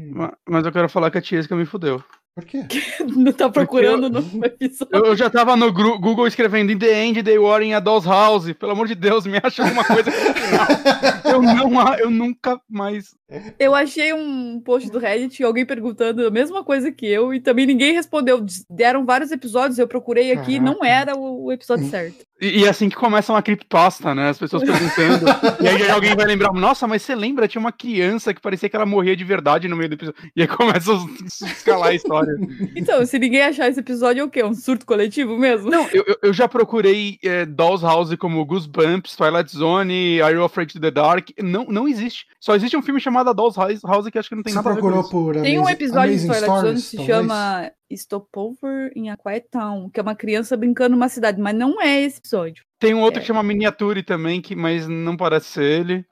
Mas 0.47 0.65
eu 0.65 0.71
quero 0.71 0.87
falar 0.87 1.11
que 1.11 1.17
a 1.17 1.21
Tiesca 1.21 1.55
me 1.55 1.65
fudeu. 1.65 2.01
Por 2.39 2.45
quê? 2.45 2.63
Não 3.03 3.33
tá 3.33 3.49
procurando 3.49 4.05
eu, 4.05 4.09
no 4.09 4.19
episódio. 4.45 5.05
Eu, 5.05 5.15
já 5.15 5.29
tava 5.29 5.55
no 5.55 5.71
Google 5.73 6.25
escrevendo 6.25 6.71
In 6.71 6.79
the 6.79 7.05
End 7.05 7.23
They 7.23 7.37
War 7.37 7.61
in 7.61 7.73
a 7.73 7.79
Doll's 7.79 8.05
House. 8.05 8.53
Pelo 8.53 8.71
amor 8.71 8.87
de 8.87 8.95
Deus, 8.95 9.25
me 9.25 9.39
acha 9.41 9.63
alguma 9.63 9.83
coisa 9.83 10.09
eu 11.29 11.41
não, 11.41 11.93
eu 11.95 12.09
nunca 12.09 12.59
mais. 12.69 13.15
Eu 13.59 13.75
achei 13.75 14.11
um 14.11 14.59
post 14.59 14.89
do 14.89 14.97
Reddit 14.97 15.43
alguém 15.43 15.65
perguntando 15.65 16.25
a 16.25 16.31
mesma 16.31 16.63
coisa 16.63 16.91
que 16.91 17.05
eu 17.05 17.33
e 17.33 17.39
também 17.39 17.65
ninguém 17.65 17.93
respondeu. 17.93 18.43
Deram 18.69 19.05
vários 19.05 19.31
episódios, 19.31 19.77
eu 19.77 19.87
procurei 19.87 20.31
aqui, 20.31 20.57
Caraca. 20.57 20.73
não 20.73 20.83
era 20.83 21.15
o, 21.15 21.45
o 21.45 21.51
episódio 21.51 21.87
certo. 21.89 22.25
E, 22.41 22.61
e, 22.61 22.67
assim 22.67 22.87
que 22.87 22.95
começa 22.95 23.33
uma 23.33 23.41
criptosta, 23.41 24.15
né? 24.15 24.29
As 24.29 24.39
pessoas 24.39 24.63
perguntando. 24.63 25.25
e 25.61 25.67
aí 25.67 25.89
alguém 25.89 26.15
vai 26.15 26.25
lembrar, 26.25 26.53
nossa, 26.53 26.87
mas 26.87 27.01
você 27.01 27.13
lembra? 27.13 27.49
Tinha 27.49 27.59
uma 27.59 27.71
criança 27.71 28.33
que 28.33 28.41
parecia 28.41 28.69
que 28.69 28.75
ela 28.75 28.85
morria 28.85 29.15
de 29.15 29.25
verdade 29.25 29.67
no 29.67 29.75
meio 29.75 29.89
do 29.89 29.95
episódio. 29.95 30.21
E 30.35 30.41
aí 30.41 30.47
começa 30.47 30.93
a 30.93 31.47
escalar 31.47 31.89
a 31.89 31.93
história. 31.93 32.33
Então, 32.75 33.05
se 33.05 33.19
ninguém 33.19 33.41
achar 33.41 33.67
esse 33.67 33.81
episódio, 33.81 34.21
é 34.21 34.23
o 34.23 34.29
quê? 34.29 34.41
Um 34.41 34.53
surto 34.53 34.85
coletivo 34.85 35.37
mesmo? 35.37 35.69
Não, 35.69 35.85
eu, 35.91 36.17
eu 36.23 36.33
já 36.33 36.47
procurei 36.47 37.17
é, 37.21 37.45
Dolls 37.45 37.83
House 37.83 38.15
como 38.15 38.43
Goosebumps, 38.45 39.17
Twilight 39.17 39.51
Zone, 39.51 40.21
Are 40.21 40.33
You 40.33 40.43
Afraid 40.45 40.71
to 40.71 40.79
the 40.79 40.91
Dark? 40.91 41.18
Não, 41.41 41.65
não 41.65 41.87
existe. 41.87 42.25
Só 42.39 42.55
existe 42.55 42.75
um 42.75 42.81
filme 42.81 42.99
chamado 42.99 43.33
Dolls 43.33 43.57
House 43.57 44.09
que 44.09 44.17
acho 44.17 44.29
que 44.29 44.35
não 44.35 44.43
tem 44.43 44.53
Você 44.53 44.57
nada 44.57 44.71
a 44.71 44.73
ver 44.73 44.81
com 44.81 44.99
isso. 44.99 45.09
Por 45.09 45.41
tem 45.41 45.59
um 45.59 45.69
episódio 45.69 46.17
de 46.17 46.25
Twilight 46.25 46.45
Zone 46.45 46.75
que 46.75 46.81
se 46.81 47.05
chama 47.05 47.71
Stopover 47.91 48.91
in 48.95 49.09
a 49.09 49.17
Quiet 49.17 49.47
Town, 49.49 49.89
que 49.89 49.99
é 49.99 50.03
uma 50.03 50.15
criança 50.15 50.55
brincando 50.55 50.95
numa 50.95 51.09
cidade, 51.09 51.41
mas 51.41 51.55
não 51.55 51.81
é 51.81 52.01
esse 52.01 52.19
episódio. 52.19 52.63
Tem 52.79 52.93
um 52.93 53.01
outro 53.01 53.19
é. 53.19 53.21
que 53.21 53.27
chama 53.27 53.43
Miniature 53.43 54.03
também, 54.03 54.41
que, 54.41 54.55
mas 54.55 54.87
não 54.87 55.17
parece 55.17 55.47
ser 55.47 55.81
ele. 55.81 56.05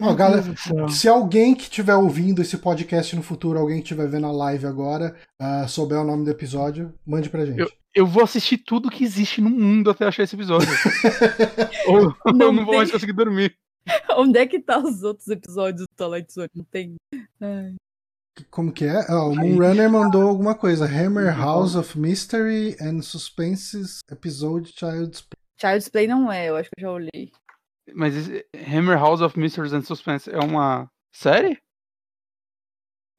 Oh, 0.00 0.14
galera, 0.14 0.44
se 0.88 1.08
alguém 1.08 1.54
que 1.54 1.62
estiver 1.62 1.94
ouvindo 1.94 2.40
esse 2.40 2.56
podcast 2.58 3.16
no 3.16 3.22
futuro, 3.22 3.58
alguém 3.58 3.78
que 3.78 3.82
estiver 3.82 4.06
vendo 4.06 4.26
a 4.26 4.32
live 4.32 4.66
agora, 4.66 5.16
uh, 5.42 5.68
souber 5.68 5.98
o 5.98 6.04
nome 6.04 6.24
do 6.24 6.30
episódio, 6.30 6.94
mande 7.04 7.28
pra 7.28 7.44
gente. 7.44 7.58
Eu, 7.58 7.68
eu 7.92 8.06
vou 8.06 8.22
assistir 8.22 8.58
tudo 8.58 8.90
que 8.90 9.02
existe 9.02 9.40
no 9.40 9.50
mundo 9.50 9.90
até 9.90 10.06
achar 10.06 10.22
esse 10.22 10.36
episódio. 10.36 10.68
Ou 11.88 12.32
não 12.32 12.46
eu 12.46 12.52
não 12.52 12.64
vou 12.64 12.76
mais 12.76 12.92
conseguir 12.92 13.12
dormir. 13.12 13.56
Onde 14.16 14.38
é 14.38 14.46
que 14.46 14.60
tá 14.60 14.78
os 14.78 15.02
outros 15.02 15.28
episódios 15.28 15.82
do 15.82 15.96
Twilight 15.96 16.32
Zone? 16.32 16.50
Não 16.54 16.64
tem. 16.64 16.96
Ai. 17.40 17.74
Como 18.50 18.72
que 18.72 18.84
é? 18.84 19.04
Oh, 19.10 19.30
o 19.30 19.34
Moonrunner 19.34 19.90
mandou 19.90 20.22
alguma 20.28 20.54
coisa. 20.54 20.84
Hammer 20.84 21.36
House 21.36 21.74
of 21.74 21.98
Mystery 21.98 22.76
and 22.80 23.02
Suspenses 23.02 23.98
Episode 24.10 24.72
Child's 24.72 25.22
Play. 25.22 25.38
Child's 25.60 25.88
Play 25.88 26.06
não 26.06 26.30
é, 26.30 26.48
eu 26.48 26.56
acho 26.56 26.70
que 26.70 26.84
eu 26.84 26.88
já 26.88 26.92
olhei. 26.92 27.32
Mas 27.94 28.14
Hammer 28.54 28.98
House 28.98 29.20
of 29.20 29.38
Mysteries 29.38 29.72
and 29.72 29.82
Suspense 29.82 30.30
é 30.30 30.38
uma 30.38 30.88
série? 31.12 31.58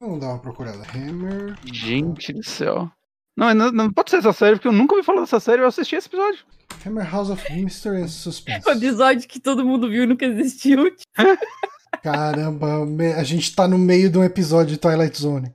Vamos 0.01 0.21
dar 0.21 0.29
uma 0.29 0.39
procurada. 0.39 0.83
Hammer. 0.95 1.57
Gente 1.65 2.31
do 2.31 2.43
céu. 2.43 2.89
Não, 3.35 3.53
não, 3.53 3.71
não, 3.71 3.91
pode 3.91 4.11
ser 4.11 4.17
essa 4.17 4.33
série, 4.33 4.55
porque 4.55 4.67
eu 4.67 4.73
nunca 4.73 4.95
ouvi 4.95 5.05
falar 5.05 5.21
dessa 5.21 5.39
série, 5.39 5.61
eu 5.61 5.67
assisti 5.67 5.95
esse 5.95 6.07
episódio. 6.07 6.45
Hammer 6.85 7.05
House 7.05 7.29
of 7.29 7.53
Mystery 7.53 8.03
and 8.03 8.07
Suspense. 8.07 8.67
O 8.67 8.71
episódio 8.71 9.27
que 9.27 9.39
todo 9.39 9.65
mundo 9.65 9.89
viu 9.89 10.03
e 10.03 10.07
nunca 10.07 10.25
existiu. 10.25 10.95
Caramba, 12.03 12.85
a 13.17 13.23
gente 13.23 13.53
tá 13.55 13.67
no 13.67 13.77
meio 13.77 14.09
de 14.09 14.17
um 14.17 14.23
episódio 14.23 14.73
de 14.73 14.77
Twilight 14.79 15.19
Zone. 15.19 15.53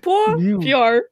Pô, 0.00 0.36
Meu. 0.36 0.58
pior. 0.58 1.02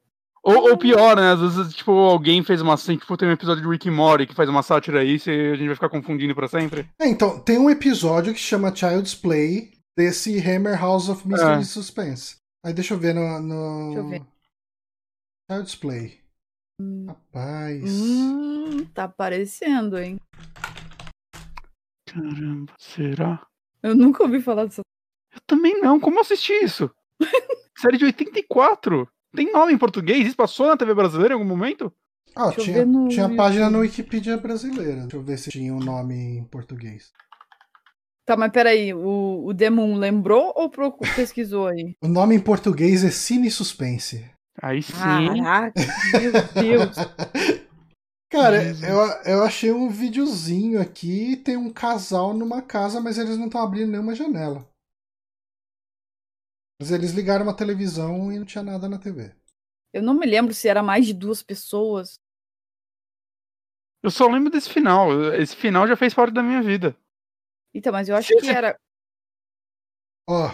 Ou, 0.43 0.69
ou, 0.69 0.77
pior, 0.77 1.15
né? 1.15 1.31
Às 1.31 1.39
vezes, 1.39 1.73
tipo, 1.73 1.91
alguém 1.91 2.43
fez 2.43 2.61
uma. 2.61 2.75
Assim, 2.75 2.97
tipo, 2.97 3.17
tem 3.17 3.27
um 3.27 3.31
episódio 3.31 3.63
de 3.63 3.69
Rick 3.69 3.89
and 3.89 3.93
Morty 3.93 4.27
que 4.27 4.35
faz 4.35 4.47
uma 4.47 4.61
sátira 4.61 4.99
aí 4.99 5.17
e 5.25 5.29
a 5.29 5.55
gente 5.55 5.65
vai 5.65 5.75
ficar 5.75 5.89
confundindo 5.89 6.35
pra 6.35 6.47
sempre. 6.47 6.87
É, 6.99 7.07
então, 7.07 7.39
tem 7.39 7.57
um 7.57 7.69
episódio 7.69 8.33
que 8.33 8.39
chama 8.39 8.75
Child's 8.75 9.15
Play 9.15 9.71
desse 9.97 10.37
Hammer 10.39 10.79
House 10.79 11.09
of 11.09 11.27
Mystery 11.27 11.61
é. 11.61 11.63
Suspense. 11.63 12.35
Aí 12.63 12.73
deixa 12.73 12.93
eu 12.93 12.99
ver 12.99 13.15
no. 13.15 13.39
no... 13.39 13.85
Deixa 13.85 13.99
eu 13.99 14.09
ver. 14.09 14.21
Child's 15.49 15.75
Play. 15.75 16.24
Rapaz. 17.07 17.83
Hum, 17.83 18.85
tá 18.93 19.05
aparecendo, 19.05 19.97
hein? 19.97 20.19
Caramba, 22.05 22.73
será? 22.77 23.45
Eu 23.81 23.95
nunca 23.95 24.23
ouvi 24.23 24.41
falar 24.41 24.65
dessa. 24.65 24.81
Eu 25.33 25.41
também 25.45 25.79
não. 25.81 25.99
Como 25.99 26.19
assisti 26.19 26.53
isso? 26.53 26.89
Série 27.77 27.97
de 27.97 28.05
84. 28.05 29.07
Tem 29.35 29.51
nome 29.51 29.73
em 29.73 29.77
português? 29.77 30.27
Isso 30.27 30.35
passou 30.35 30.67
na 30.67 30.77
TV 30.77 30.93
brasileira 30.93 31.33
em 31.33 31.37
algum 31.37 31.47
momento? 31.47 31.93
Ah, 32.35 32.51
tinha, 32.51 32.85
tinha 33.09 33.35
página 33.35 33.69
no 33.69 33.79
Wikipedia 33.79 34.37
brasileira. 34.37 35.01
Deixa 35.01 35.15
eu 35.15 35.23
ver 35.23 35.37
se 35.37 35.51
tinha 35.51 35.73
o 35.73 35.77
um 35.77 35.79
nome 35.79 36.37
em 36.37 36.43
português. 36.43 37.11
Tá, 38.25 38.35
mas 38.35 38.51
peraí, 38.51 38.93
o, 38.93 39.45
o 39.45 39.53
Demon 39.53 39.95
lembrou 39.95 40.51
ou 40.55 40.69
pesquisou 41.15 41.67
aí? 41.67 41.95
o 42.01 42.07
nome 42.07 42.35
em 42.35 42.39
português 42.39 43.03
é 43.03 43.11
Cine 43.11 43.51
Suspense. 43.51 44.34
Aí 44.61 44.81
sim. 44.81 44.93
Caraca, 44.93 45.81
meu 46.13 46.31
Deus. 46.63 46.95
Cara, 48.31 48.57
eu, 48.63 49.33
eu 49.33 49.43
achei 49.43 49.71
um 49.71 49.89
videozinho 49.89 50.81
aqui, 50.81 51.37
tem 51.37 51.55
um 51.55 51.71
casal 51.71 52.33
numa 52.33 52.61
casa, 52.61 52.99
mas 52.99 53.17
eles 53.17 53.37
não 53.37 53.45
estão 53.45 53.61
abrindo 53.61 53.91
nenhuma 53.91 54.15
janela. 54.15 54.67
Mas 56.79 56.91
eles 56.91 57.11
ligaram 57.11 57.45
uma 57.45 57.55
televisão 57.55 58.31
e 58.31 58.37
não 58.37 58.45
tinha 58.45 58.63
nada 58.63 58.89
na 58.89 58.99
TV. 58.99 59.33
Eu 59.93 60.03
não 60.03 60.13
me 60.13 60.25
lembro 60.25 60.53
se 60.53 60.67
era 60.67 60.83
mais 60.83 61.05
de 61.05 61.13
duas 61.13 61.41
pessoas. 61.41 62.19
Eu 64.03 64.11
só 64.11 64.27
lembro 64.27 64.51
desse 64.51 64.69
final. 64.69 65.09
Esse 65.35 65.55
final 65.55 65.87
já 65.87 65.95
fez 65.95 66.13
parte 66.13 66.33
da 66.33 66.43
minha 66.43 66.61
vida. 66.61 66.95
Então, 67.73 67.93
mas 67.93 68.09
eu 68.09 68.15
acho 68.15 68.35
que 68.37 68.49
era. 68.49 68.77
Ó, 70.27 70.47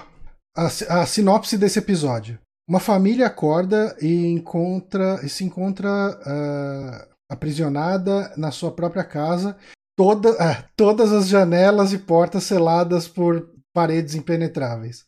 a, 0.56 1.02
a 1.02 1.06
sinopse 1.08 1.58
desse 1.58 1.80
episódio. 1.80 2.40
Uma 2.72 2.80
família 2.80 3.28
acorda 3.28 3.98
e 4.02 4.28
encontra 4.28 5.20
e 5.26 5.28
se 5.28 5.44
encontra 5.44 5.90
uh, 5.90 7.14
aprisionada 7.30 8.34
na 8.38 8.50
sua 8.50 8.72
própria 8.72 9.04
casa, 9.04 9.58
toda, 9.94 10.32
uh, 10.32 10.64
todas 10.74 11.12
as 11.12 11.28
janelas 11.28 11.92
e 11.92 11.98
portas 11.98 12.46
seladas 12.46 13.10
por 13.10 13.54
paredes 13.74 14.16
impenetráveis. 14.16 15.06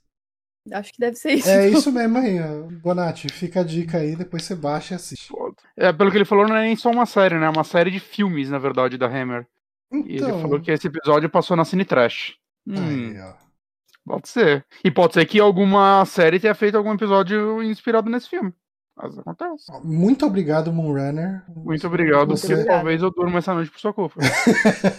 Acho 0.73 0.91
que 0.91 0.99
deve 0.99 1.15
ser 1.15 1.35
isso. 1.35 1.47
É 1.47 1.69
isso 1.71 1.89
mesmo 1.89 2.17
aí, 2.17 2.37
Bonatti. 2.81 3.29
Fica 3.31 3.61
a 3.61 3.63
dica 3.63 3.99
aí, 3.99 4.13
depois 4.13 4.43
você 4.43 4.55
baixa 4.55 4.93
e 4.93 4.97
assiste. 4.97 5.33
É, 5.77 5.93
pelo 5.93 6.11
que 6.11 6.17
ele 6.17 6.25
falou, 6.25 6.45
não 6.45 6.57
é 6.57 6.63
nem 6.63 6.75
só 6.75 6.91
uma 6.91 7.05
série, 7.05 7.39
né? 7.39 7.45
É 7.45 7.49
uma 7.49 7.63
série 7.63 7.91
de 7.91 7.99
filmes, 8.01 8.49
na 8.49 8.59
verdade, 8.59 8.97
da 8.97 9.07
Hammer. 9.07 9.47
Então... 9.89 10.05
E 10.05 10.15
ele 10.15 10.25
então. 10.25 10.41
falou 10.41 10.59
que 10.59 10.69
esse 10.69 10.87
episódio 10.87 11.29
passou 11.29 11.55
na 11.55 11.63
Cine 11.63 11.85
Trash. 11.85 12.35
Hum, 12.67 12.75
aí, 12.75 13.21
ó. 13.21 13.42
Pode 14.05 14.27
ser. 14.27 14.65
E 14.83 14.91
pode 14.91 15.13
ser 15.13 15.25
que 15.25 15.39
alguma 15.39 16.03
série 16.05 16.39
tenha 16.39 16.55
feito 16.55 16.77
algum 16.77 16.93
episódio 16.93 17.63
inspirado 17.63 18.09
nesse 18.09 18.29
filme. 18.29 18.53
Mas 18.95 19.17
acontece. 19.17 19.65
Muito 19.83 20.25
obrigado, 20.25 20.71
Moonrunner. 20.71 21.43
Muito 21.49 21.87
obrigado, 21.87 22.37
Você... 22.37 22.47
porque 22.47 22.63
talvez 22.65 23.01
eu 23.01 23.09
durma 23.09 23.39
essa 23.39 23.53
noite 23.53 23.71
por 23.71 23.79
sua 23.79 23.91
culpa. 23.91 24.19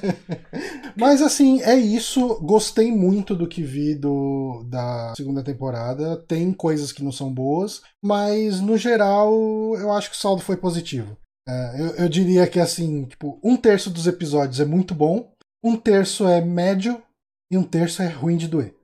Mas 0.98 1.22
assim, 1.22 1.62
é 1.62 1.76
isso. 1.76 2.40
Gostei 2.42 2.90
muito 2.90 3.36
do 3.36 3.46
que 3.46 3.62
vi 3.62 3.94
do, 3.94 4.64
da 4.68 5.12
segunda 5.16 5.44
temporada. 5.44 6.16
Tem 6.26 6.52
coisas 6.52 6.90
que 6.90 7.04
não 7.04 7.12
são 7.12 7.32
boas, 7.32 7.82
mas 8.02 8.60
no 8.60 8.76
geral 8.76 9.32
eu 9.76 9.92
acho 9.92 10.10
que 10.10 10.16
o 10.16 10.18
saldo 10.18 10.42
foi 10.42 10.56
positivo. 10.56 11.16
É, 11.48 11.80
eu, 11.80 11.86
eu 12.04 12.08
diria 12.08 12.46
que 12.46 12.58
assim, 12.58 13.04
tipo, 13.04 13.38
um 13.42 13.56
terço 13.56 13.90
dos 13.90 14.06
episódios 14.06 14.60
é 14.60 14.64
muito 14.64 14.94
bom, 14.94 15.30
um 15.62 15.76
terço 15.76 16.26
é 16.26 16.40
médio 16.40 17.00
e 17.50 17.58
um 17.58 17.62
terço 17.62 18.02
é 18.02 18.08
ruim 18.08 18.36
de 18.36 18.48
doer. 18.48 18.74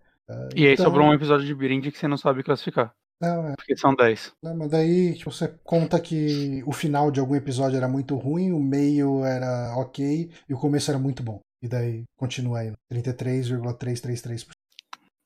E 0.54 0.66
aí 0.66 0.72
então... 0.74 0.86
sobrou 0.86 1.06
um 1.06 1.14
episódio 1.14 1.46
de 1.46 1.54
Birindy 1.54 1.90
que 1.90 1.98
você 1.98 2.08
não 2.08 2.16
sabe 2.16 2.42
classificar. 2.42 2.92
Não, 3.20 3.48
é. 3.48 3.54
Porque 3.54 3.76
são 3.76 3.94
10. 3.94 4.32
Não, 4.42 4.56
mas 4.56 4.70
daí 4.70 5.14
tipo, 5.14 5.30
você 5.30 5.48
conta 5.62 6.00
que 6.00 6.62
o 6.66 6.72
final 6.72 7.10
de 7.10 7.20
algum 7.20 7.34
episódio 7.34 7.76
era 7.76 7.86
muito 7.86 8.16
ruim, 8.16 8.52
o 8.52 8.58
meio 8.58 9.24
era 9.24 9.74
ok 9.76 10.30
e 10.48 10.54
o 10.54 10.58
começo 10.58 10.90
era 10.90 10.98
muito 10.98 11.22
bom. 11.22 11.40
E 11.62 11.68
daí 11.68 12.04
continua 12.16 12.60
aí, 12.60 12.72
33,333%. 12.92 14.48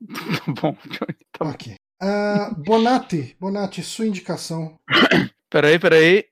Tá 0.45 0.53
bom, 0.61 0.77
tá 1.33 1.49
Ok. 1.49 1.75
Uh, 2.03 2.55
Bonatti, 2.65 3.37
Bonatti, 3.41 3.83
sua 3.83 4.07
indicação. 4.07 4.75
peraí, 5.49 5.79
peraí. 5.79 6.25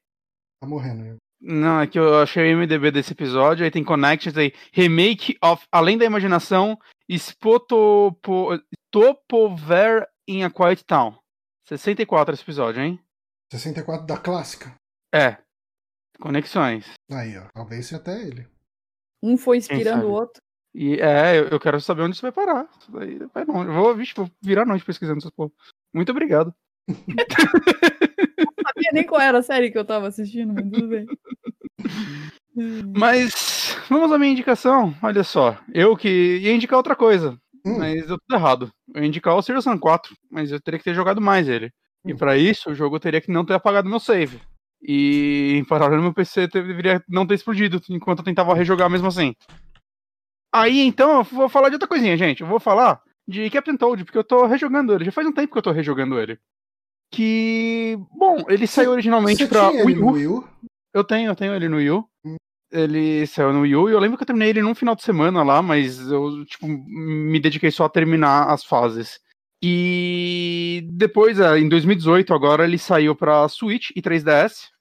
Tá 0.61 0.69
morrendo. 0.69 1.05
Eu. 1.05 1.17
Não, 1.41 1.81
é 1.81 1.87
que 1.87 1.99
eu 1.99 2.21
achei 2.21 2.55
o 2.55 2.59
MDB 2.59 2.91
desse 2.91 3.13
episódio, 3.13 3.65
aí 3.65 3.71
tem 3.71 3.83
Connections 3.83 4.37
aí. 4.37 4.53
Remake 4.73 5.37
of 5.43 5.65
Além 5.73 5.99
da 5.99 6.05
Imaginação, 6.05 6.79
Spotopo, 7.09 8.59
Topover 8.91 10.09
in 10.27 10.45
a 10.45 10.51
Quiet 10.51 10.85
Town. 10.85 11.17
64 11.67 12.35
esse 12.35 12.43
episódio, 12.43 12.83
hein? 12.83 13.01
64 13.51 14.07
da 14.07 14.17
clássica? 14.17 14.75
É. 15.15 15.37
Conexões. 16.21 16.93
Aí, 17.11 17.37
ó. 17.37 17.47
Talvez 17.55 17.87
seja 17.87 18.01
até 18.01 18.21
ele. 18.23 18.47
Um 19.23 19.37
foi 19.37 19.59
inspirando 19.59 20.07
o 20.07 20.13
outro. 20.13 20.43
E 20.75 20.95
é, 21.01 21.39
eu, 21.39 21.49
eu, 21.49 21.61
quero 21.61 21.81
saber 21.81 22.03
onde 22.03 22.15
isso 22.15 22.23
vai 22.23 22.33
parar. 22.33 22.69
Isso 22.81 22.91
daí 22.91 23.19
vai 23.33 23.45
longe. 23.45 23.69
Eu 23.69 23.75
vou, 23.75 23.95
vixe, 23.95 24.15
vou 24.17 24.31
virar 24.41 24.65
noite 24.65 24.85
pesquisando 24.85 25.19
essas 25.19 25.31
porra. 25.31 25.51
Muito 25.93 26.11
obrigado. 26.11 26.55
não 26.89 26.97
sabia 28.67 28.91
nem 28.93 29.05
qual 29.05 29.21
era 29.21 29.39
a 29.39 29.43
série 29.43 29.71
que 29.71 29.79
eu 29.79 29.85
tava 29.85 30.09
assistindo, 30.09 30.53
mas 30.53 30.65
tudo 30.71 30.89
bem. 30.89 31.07
Mas 32.95 33.62
vamos 33.93 34.13
à 34.13 34.19
minha 34.19 34.33
indicação. 34.33 34.95
Olha 35.03 35.25
só, 35.25 35.59
eu 35.73 35.97
que 35.97 36.39
ia 36.39 36.55
indicar 36.55 36.77
outra 36.77 36.97
coisa, 36.97 37.39
hum. 37.65 37.79
mas 37.79 38.09
eu 38.09 38.19
tudo 38.19 38.35
errado. 38.35 38.73
Eu 38.95 39.03
ia 39.03 39.09
indicar 39.09 39.37
o 39.37 39.43
Serious 39.43 39.65
Sam 39.65 39.79
4, 39.79 40.15
mas 40.31 40.51
eu 40.51 40.61
teria 40.61 40.79
que 40.79 40.85
ter 40.85 40.95
jogado 40.95 41.21
mais 41.21 41.49
ele. 41.49 41.67
Hum. 42.05 42.11
E 42.11 42.15
para 42.15 42.37
isso, 42.37 42.71
o 42.71 42.75
jogo 42.75 43.01
teria 43.01 43.21
que 43.21 43.31
não 43.31 43.45
ter 43.45 43.55
apagado 43.55 43.89
meu 43.89 44.01
save. 44.01 44.41
E 44.83 45.55
em 45.57 45.65
paralelo, 45.65 46.03
meu 46.03 46.13
PC 46.13 46.49
deveria 46.49 47.03
não 47.09 47.27
ter 47.27 47.35
explodido 47.35 47.81
enquanto 47.89 48.19
eu 48.19 48.25
tentava 48.25 48.55
rejogar 48.55 48.91
mesmo 48.91 49.07
assim. 49.07 49.33
Aí 50.53 50.81
então 50.81 51.19
eu 51.19 51.25
vou 51.25 51.49
falar 51.49 51.69
de 51.69 51.77
outra 51.77 51.89
coisinha, 51.89 52.17
gente. 52.17 52.43
Eu 52.43 52.47
vou 52.47 52.61
falar 52.61 53.01
de 53.27 53.49
Captain 53.49 53.77
Toad, 53.77 54.05
porque 54.05 54.19
eu 54.19 54.25
tô 54.25 54.45
rejogando 54.45 54.93
ele. 54.93 55.05
Já 55.05 55.13
faz 55.13 55.27
um 55.27 55.33
tempo 55.33 55.53
que 55.53 55.59
eu 55.59 55.63
tô 55.63 55.71
rejogando 55.71 56.19
ele. 56.19 56.39
Que. 57.11 57.97
Bom, 58.11 58.45
ele 58.49 58.67
saiu 58.67 58.91
originalmente 58.91 59.47
pra 59.47 59.69
Wii 59.71 59.99
U. 59.99 60.13
Wii 60.13 60.27
U. 60.27 60.49
Eu 60.93 61.05
tenho, 61.05 61.31
eu 61.31 61.37
tenho 61.37 61.55
ele 61.55 61.69
no 61.69 61.77
Wii 61.77 61.91
U. 61.91 62.09
Ele 62.73 63.27
saiu 63.27 63.53
no 63.53 63.61
Wii 63.61 63.77
U 63.77 63.91
e 63.91 63.93
eu 63.93 63.99
lembro 64.01 64.17
que 64.17 64.23
eu 64.23 64.27
terminei 64.27 64.49
ele 64.51 64.63
num 64.63 64.75
final 64.75 64.97
de 64.97 65.03
semana 65.03 65.43
lá, 65.43 65.61
mas 65.61 66.01
eu, 66.11 66.45
tipo, 66.47 66.67
me 66.67 67.39
dediquei 67.39 67.71
só 67.71 67.85
a 67.85 67.91
terminar 67.91 68.45
as 68.49 68.65
fases. 68.65 69.21
E 69.63 70.89
depois, 70.91 71.39
é, 71.39 71.59
em 71.59 71.69
2018, 71.69 72.35
agora 72.35 72.65
ele 72.65 72.79
saiu 72.79 73.15
para 73.15 73.49
Switch 73.49 73.91
e 73.95 74.03
3DS. 74.03 74.73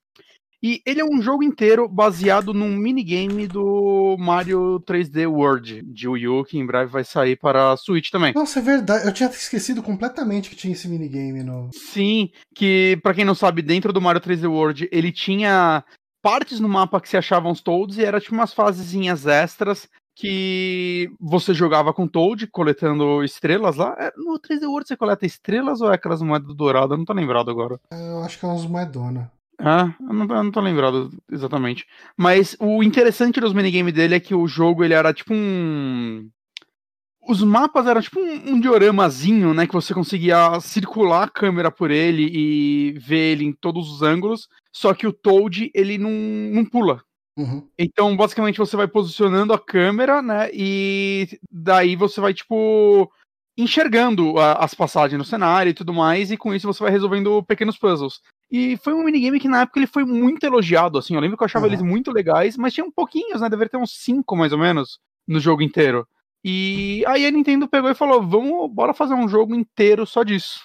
E 0.64 0.80
ele 0.86 1.00
é 1.00 1.04
um 1.04 1.20
jogo 1.20 1.42
inteiro 1.42 1.88
baseado 1.88 2.54
num 2.54 2.76
minigame 2.76 3.48
do 3.48 4.16
Mario 4.16 4.80
3D 4.86 5.28
World 5.28 5.82
de 5.82 6.06
Wii 6.06 6.28
U, 6.28 6.44
que 6.44 6.56
em 6.56 6.64
breve 6.64 6.90
vai 6.90 7.02
sair 7.02 7.36
para 7.36 7.72
a 7.72 7.76
Switch 7.76 8.10
também. 8.10 8.32
Nossa, 8.32 8.60
é 8.60 8.62
verdade. 8.62 9.04
Eu 9.04 9.12
tinha 9.12 9.28
esquecido 9.28 9.82
completamente 9.82 10.48
que 10.48 10.54
tinha 10.54 10.72
esse 10.72 10.86
minigame 10.88 11.42
no. 11.42 11.68
Sim, 11.72 12.30
que 12.54 12.96
para 13.02 13.12
quem 13.12 13.24
não 13.24 13.34
sabe, 13.34 13.60
dentro 13.60 13.92
do 13.92 14.00
Mario 14.00 14.20
3D 14.20 14.48
World, 14.48 14.88
ele 14.92 15.10
tinha 15.10 15.84
partes 16.22 16.60
no 16.60 16.68
mapa 16.68 17.00
que 17.00 17.08
se 17.08 17.16
achavam 17.16 17.50
os 17.50 17.60
Toads 17.60 17.98
e 17.98 18.04
era 18.04 18.20
tipo 18.20 18.34
umas 18.34 18.54
fasezinhas 18.54 19.26
extras 19.26 19.88
que 20.14 21.10
você 21.18 21.52
jogava 21.54 21.92
com 21.92 22.06
Toad, 22.06 22.46
coletando 22.46 23.24
estrelas 23.24 23.76
lá. 23.76 23.96
É, 23.98 24.12
no 24.16 24.38
3D 24.38 24.66
World 24.66 24.86
você 24.86 24.96
coleta 24.96 25.26
estrelas 25.26 25.80
ou 25.80 25.90
é 25.90 25.94
aquelas 25.94 26.22
moedas 26.22 26.54
douradas? 26.54 26.92
Eu 26.92 26.98
não 26.98 27.04
tô 27.04 27.12
lembrado 27.12 27.50
agora. 27.50 27.80
Eu 27.90 28.22
acho 28.22 28.38
que 28.38 28.44
é 28.44 28.48
umas 28.48 28.66
moedonas. 28.66 29.26
Ah, 29.58 29.94
eu 30.00 30.12
não, 30.12 30.36
eu 30.36 30.44
não 30.44 30.50
tô 30.50 30.60
lembrado 30.60 31.10
exatamente. 31.30 31.86
Mas 32.16 32.56
o 32.58 32.82
interessante 32.82 33.40
dos 33.40 33.52
minigames 33.52 33.94
dele 33.94 34.14
é 34.14 34.20
que 34.20 34.34
o 34.34 34.46
jogo 34.46 34.84
ele 34.84 34.94
era 34.94 35.12
tipo 35.12 35.32
um. 35.32 36.28
Os 37.26 37.42
mapas 37.42 37.86
eram 37.86 38.00
tipo 38.00 38.20
um, 38.20 38.54
um 38.54 38.60
dioramazinho, 38.60 39.54
né? 39.54 39.66
Que 39.66 39.72
você 39.72 39.94
conseguia 39.94 40.58
circular 40.60 41.24
a 41.24 41.28
câmera 41.28 41.70
por 41.70 41.90
ele 41.90 42.28
e 42.32 42.92
ver 42.98 43.32
ele 43.32 43.44
em 43.44 43.52
todos 43.52 43.90
os 43.90 44.02
ângulos. 44.02 44.48
Só 44.72 44.92
que 44.92 45.06
o 45.06 45.12
Toad, 45.12 45.70
ele 45.72 45.98
não, 45.98 46.10
não 46.10 46.64
pula. 46.64 47.02
Uhum. 47.36 47.66
Então, 47.78 48.16
basicamente, 48.16 48.58
você 48.58 48.76
vai 48.76 48.88
posicionando 48.88 49.52
a 49.52 49.58
câmera, 49.58 50.20
né? 50.20 50.50
E 50.52 51.38
daí 51.50 51.96
você 51.96 52.20
vai, 52.20 52.34
tipo, 52.34 53.10
enxergando 53.56 54.38
a, 54.38 54.54
as 54.54 54.74
passagens 54.74 55.18
no 55.18 55.24
cenário 55.24 55.70
e 55.70 55.74
tudo 55.74 55.92
mais. 55.92 56.30
E 56.30 56.36
com 56.36 56.52
isso 56.52 56.66
você 56.66 56.82
vai 56.82 56.90
resolvendo 56.90 57.42
pequenos 57.44 57.78
puzzles. 57.78 58.20
E 58.50 58.76
foi 58.78 58.92
um 58.92 59.04
minigame 59.04 59.40
que 59.40 59.48
na 59.48 59.62
época 59.62 59.78
ele 59.78 59.86
foi 59.86 60.04
muito 60.04 60.44
elogiado, 60.44 60.98
assim. 60.98 61.14
Eu 61.14 61.20
lembro 61.20 61.36
que 61.36 61.42
eu 61.42 61.46
achava 61.46 61.66
uhum. 61.66 61.72
eles 61.72 61.82
muito 61.82 62.10
legais, 62.10 62.56
mas 62.56 62.74
tinha 62.74 62.84
um 62.84 62.90
pouquinhos, 62.90 63.40
né? 63.40 63.48
Deveria 63.48 63.70
ter 63.70 63.78
uns 63.78 63.92
cinco 63.92 64.36
mais 64.36 64.52
ou 64.52 64.58
menos 64.58 64.98
no 65.26 65.40
jogo 65.40 65.62
inteiro. 65.62 66.06
E 66.44 67.04
aí 67.06 67.24
a 67.24 67.30
Nintendo 67.30 67.68
pegou 67.68 67.90
e 67.90 67.94
falou: 67.94 68.22
vamos, 68.22 68.70
bora 68.72 68.92
fazer 68.92 69.14
um 69.14 69.28
jogo 69.28 69.54
inteiro 69.54 70.06
só 70.06 70.22
disso. 70.22 70.60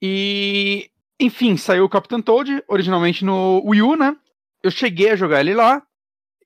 E, 0.00 0.90
enfim, 1.20 1.56
saiu 1.56 1.84
o 1.84 1.88
Captain 1.88 2.22
Toad, 2.22 2.62
originalmente 2.68 3.24
no 3.24 3.62
Wii 3.64 3.82
U, 3.82 3.96
né? 3.96 4.16
Eu 4.62 4.70
cheguei 4.70 5.10
a 5.10 5.16
jogar 5.16 5.40
ele 5.40 5.54
lá. 5.54 5.82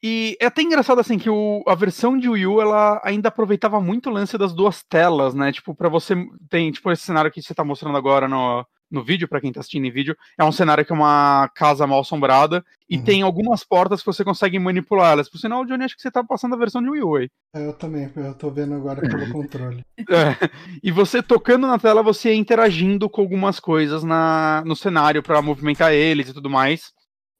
E 0.02 0.36
é 0.40 0.46
até 0.46 0.62
engraçado 0.62 1.00
assim 1.00 1.16
que 1.16 1.30
o, 1.30 1.62
a 1.66 1.74
versão 1.76 2.18
de 2.18 2.28
Wii 2.28 2.46
U 2.46 2.60
ela 2.60 3.00
ainda 3.04 3.28
aproveitava 3.28 3.80
muito 3.80 4.10
o 4.10 4.12
lance 4.12 4.36
das 4.36 4.52
duas 4.52 4.82
telas, 4.82 5.34
né? 5.34 5.52
Tipo, 5.52 5.74
para 5.74 5.88
você 5.88 6.16
tem 6.48 6.72
tipo 6.72 6.90
esse 6.90 7.04
cenário 7.04 7.30
que 7.30 7.40
você 7.40 7.54
tá 7.54 7.62
mostrando 7.62 7.96
agora 7.96 8.26
no, 8.26 8.66
no 8.92 9.02
vídeo, 9.02 9.26
para 9.26 9.40
quem 9.40 9.50
tá 9.50 9.60
assistindo 9.60 9.86
em 9.86 9.90
vídeo, 9.90 10.14
é 10.38 10.44
um 10.44 10.52
cenário 10.52 10.84
que 10.84 10.92
é 10.92 10.94
uma 10.94 11.50
casa 11.54 11.86
mal 11.86 12.00
assombrada 12.00 12.62
e 12.88 12.98
uhum. 12.98 13.04
tem 13.04 13.22
algumas 13.22 13.64
portas 13.64 14.00
que 14.00 14.06
você 14.06 14.22
consegue 14.22 14.58
manipular 14.58 15.12
elas. 15.12 15.28
Por 15.28 15.38
sinal, 15.38 15.64
Johnny, 15.64 15.84
acho 15.84 15.96
que 15.96 16.02
você 16.02 16.10
tá 16.10 16.22
passando 16.22 16.54
a 16.54 16.58
versão 16.58 16.82
de 16.82 16.90
Wii 16.90 17.02
U 17.02 17.16
aí. 17.16 17.30
É, 17.56 17.66
eu 17.66 17.72
também, 17.72 18.10
eu 18.14 18.34
tô 18.34 18.50
vendo 18.50 18.74
agora 18.74 19.00
pelo 19.00 19.28
controle. 19.32 19.82
É, 19.98 20.50
e 20.82 20.90
você 20.90 21.22
tocando 21.22 21.66
na 21.66 21.78
tela, 21.78 22.02
você 22.02 22.28
é 22.28 22.34
interagindo 22.34 23.08
com 23.08 23.22
algumas 23.22 23.58
coisas 23.58 24.04
na, 24.04 24.62
no 24.66 24.76
cenário 24.76 25.22
para 25.22 25.40
movimentar 25.40 25.92
eles 25.92 26.28
e 26.28 26.34
tudo 26.34 26.50
mais. 26.50 26.92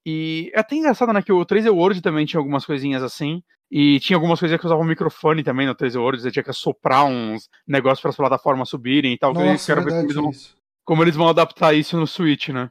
E 0.06 0.50
é 0.54 0.60
até 0.60 0.74
engraçado, 0.74 1.12
né, 1.12 1.22
que 1.22 1.32
o 1.32 1.44
3D 1.44 1.70
World 1.70 2.00
também 2.00 2.24
tinha 2.24 2.40
algumas 2.40 2.64
coisinhas 2.64 3.02
assim. 3.02 3.42
E 3.74 3.98
tinha 4.00 4.18
algumas 4.18 4.38
coisas 4.38 4.60
que 4.60 4.66
usavam 4.66 4.84
microfone 4.84 5.42
também 5.42 5.66
no 5.66 5.74
3D 5.74 5.98
World, 5.98 6.20
você 6.20 6.30
tinha 6.30 6.42
que 6.42 6.50
assoprar 6.50 7.06
uns 7.06 7.48
negócios 7.66 8.02
para 8.02 8.10
as 8.10 8.16
plataformas 8.16 8.68
subirem 8.68 9.14
e 9.14 9.18
tal. 9.18 9.32
Nossa, 9.32 9.64
que 9.64 9.72
eu 9.72 9.76
quero 9.76 10.06
ver 10.06 10.06
como 10.84 11.02
eles 11.02 11.16
vão 11.16 11.28
adaptar 11.28 11.74
isso 11.74 11.96
no 11.96 12.06
Switch, 12.06 12.48
né? 12.48 12.70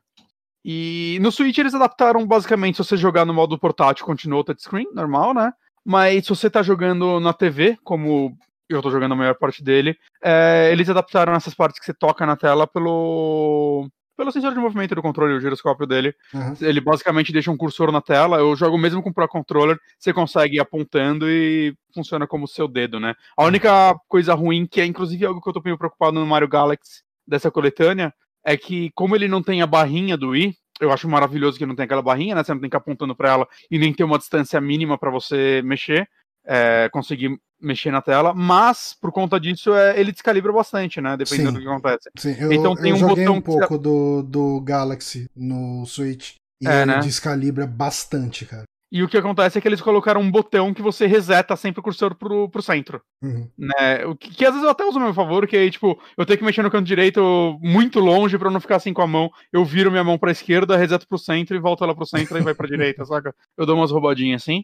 E 0.63 1.17
no 1.21 1.31
Switch 1.31 1.57
eles 1.57 1.73
adaptaram 1.73 2.25
basicamente 2.25 2.75
se 2.75 2.83
você 2.83 2.95
jogar 2.95 3.25
no 3.25 3.33
modo 3.33 3.57
portátil, 3.57 4.05
continua 4.05 4.39
o 4.39 4.43
touchscreen, 4.43 4.88
normal, 4.93 5.33
né? 5.33 5.51
Mas 5.83 6.25
se 6.25 6.29
você 6.29 6.49
tá 6.49 6.61
jogando 6.61 7.19
na 7.19 7.33
TV, 7.33 7.77
como 7.83 8.38
eu 8.69 8.81
tô 8.81 8.91
jogando 8.91 9.13
a 9.13 9.15
maior 9.15 9.35
parte 9.35 9.63
dele, 9.63 9.97
é, 10.23 10.69
eles 10.71 10.89
adaptaram 10.89 11.33
essas 11.33 11.53
partes 11.53 11.79
que 11.79 11.85
você 11.85 11.93
toca 11.93 12.25
na 12.25 12.35
tela 12.35 12.67
pelo 12.67 13.89
pelo 14.15 14.31
sensor 14.31 14.53
de 14.53 14.59
movimento 14.59 14.93
do 14.93 15.01
controle, 15.01 15.33
o 15.33 15.41
giroscópio 15.41 15.88
dele. 15.88 16.13
Uhum. 16.31 16.53
Ele 16.61 16.79
basicamente 16.79 17.33
deixa 17.33 17.49
um 17.49 17.57
cursor 17.57 17.91
na 17.91 18.01
tela. 18.01 18.38
Eu 18.38 18.55
jogo 18.55 18.77
mesmo 18.77 19.01
com 19.01 19.09
o 19.09 19.13
Pro 19.13 19.27
Controller, 19.27 19.79
você 19.97 20.13
consegue 20.13 20.57
ir 20.57 20.59
apontando 20.59 21.27
e 21.27 21.75
funciona 21.91 22.27
como 22.27 22.45
o 22.45 22.47
seu 22.47 22.67
dedo, 22.67 22.99
né? 22.99 23.15
A 23.35 23.45
única 23.45 23.95
coisa 24.07 24.35
ruim, 24.35 24.67
que 24.67 24.79
é 24.79 24.85
inclusive 24.85 25.25
algo 25.25 25.41
que 25.41 25.49
eu 25.49 25.53
tô 25.53 25.61
meio 25.65 25.77
preocupado 25.77 26.19
no 26.19 26.25
Mario 26.27 26.47
Galaxy, 26.47 27.01
dessa 27.31 27.49
coletânea 27.49 28.13
é 28.45 28.57
que, 28.57 28.91
como 28.93 29.15
ele 29.15 29.27
não 29.27 29.41
tem 29.41 29.61
a 29.61 29.67
barrinha 29.67 30.17
do 30.17 30.29
Wii, 30.29 30.53
eu 30.81 30.91
acho 30.91 31.07
maravilhoso 31.07 31.57
que 31.57 31.65
não 31.65 31.75
tem 31.75 31.85
aquela 31.85 32.01
barrinha, 32.01 32.35
né? 32.35 32.43
Você 32.43 32.53
não 32.53 32.59
tem 32.59 32.69
que 32.69 32.75
ir 32.75 32.77
apontando 32.77 33.15
para 33.15 33.29
ela 33.29 33.47
e 33.69 33.79
nem 33.79 33.93
ter 33.93 34.03
uma 34.03 34.17
distância 34.17 34.59
mínima 34.59 34.97
para 34.97 35.09
você 35.09 35.61
mexer, 35.63 36.07
é, 36.45 36.89
conseguir 36.91 37.39
mexer 37.61 37.91
na 37.91 38.01
tela, 38.01 38.33
mas 38.33 38.95
por 38.99 39.11
conta 39.11 39.39
disso 39.39 39.73
é, 39.75 39.99
ele 39.99 40.11
descalibra 40.11 40.51
bastante, 40.51 40.99
né? 40.99 41.15
Dependendo 41.15 41.51
sim, 41.51 41.57
do 41.57 41.61
que 41.61 41.67
acontece. 41.67 42.09
Sim, 42.17 42.35
eu, 42.39 42.51
então 42.51 42.75
tem 42.75 42.89
eu 42.89 42.95
um 42.95 42.99
joguei 42.99 43.25
botão 43.25 43.37
um 43.37 43.41
pouco 43.41 43.77
que... 43.77 43.83
do, 43.83 44.23
do 44.23 44.61
Galaxy 44.61 45.29
no 45.35 45.85
Switch 45.85 46.33
e 46.59 46.67
é, 46.67 46.81
ele 46.81 46.91
né? 46.91 46.99
descalibra 46.99 47.67
bastante, 47.67 48.45
cara. 48.45 48.63
E 48.91 49.01
o 49.01 49.07
que 49.07 49.18
acontece 49.18 49.57
é 49.57 49.61
que 49.61 49.68
eles 49.68 49.80
colocaram 49.80 50.19
um 50.19 50.30
botão 50.30 50.73
que 50.73 50.81
você 50.81 51.05
reseta 51.05 51.55
sempre 51.55 51.80
o 51.80 51.84
cursor 51.84 52.13
pro, 52.13 52.49
pro 52.49 52.61
centro. 52.61 53.01
Uhum. 53.22 53.49
Né? 53.57 54.05
O 54.05 54.15
que, 54.15 54.30
que, 54.30 54.45
às 54.45 54.51
vezes 54.51 54.65
eu 54.65 54.69
até 54.69 54.84
uso 54.84 54.99
a 54.99 55.01
meu 55.01 55.13
favor, 55.13 55.47
que 55.47 55.55
aí, 55.55 55.72
tipo, 55.72 55.97
eu 56.18 56.26
tenho 56.26 56.38
que 56.38 56.43
mexer 56.43 56.61
no 56.61 56.69
canto 56.69 56.85
direito 56.85 57.57
muito 57.61 57.99
longe 58.01 58.38
para 58.38 58.51
não 58.51 58.59
ficar 58.59 58.76
assim 58.76 58.93
com 58.93 59.01
a 59.01 59.07
mão. 59.07 59.31
Eu 59.53 59.63
viro 59.63 59.89
minha 59.89 60.03
mão 60.03 60.18
pra 60.18 60.31
esquerda, 60.31 60.76
reseto 60.76 61.07
pro 61.07 61.18
centro 61.18 61.55
e 61.55 61.59
volto 61.59 61.84
ela 61.85 61.95
pro 61.95 62.05
centro 62.05 62.38
e 62.38 62.41
vai 62.41 62.53
pra 62.53 62.68
direita, 62.68 63.05
saca? 63.05 63.34
Eu 63.57 63.65
dou 63.65 63.77
umas 63.77 63.91
roubadinhas 63.91 64.41
assim. 64.41 64.61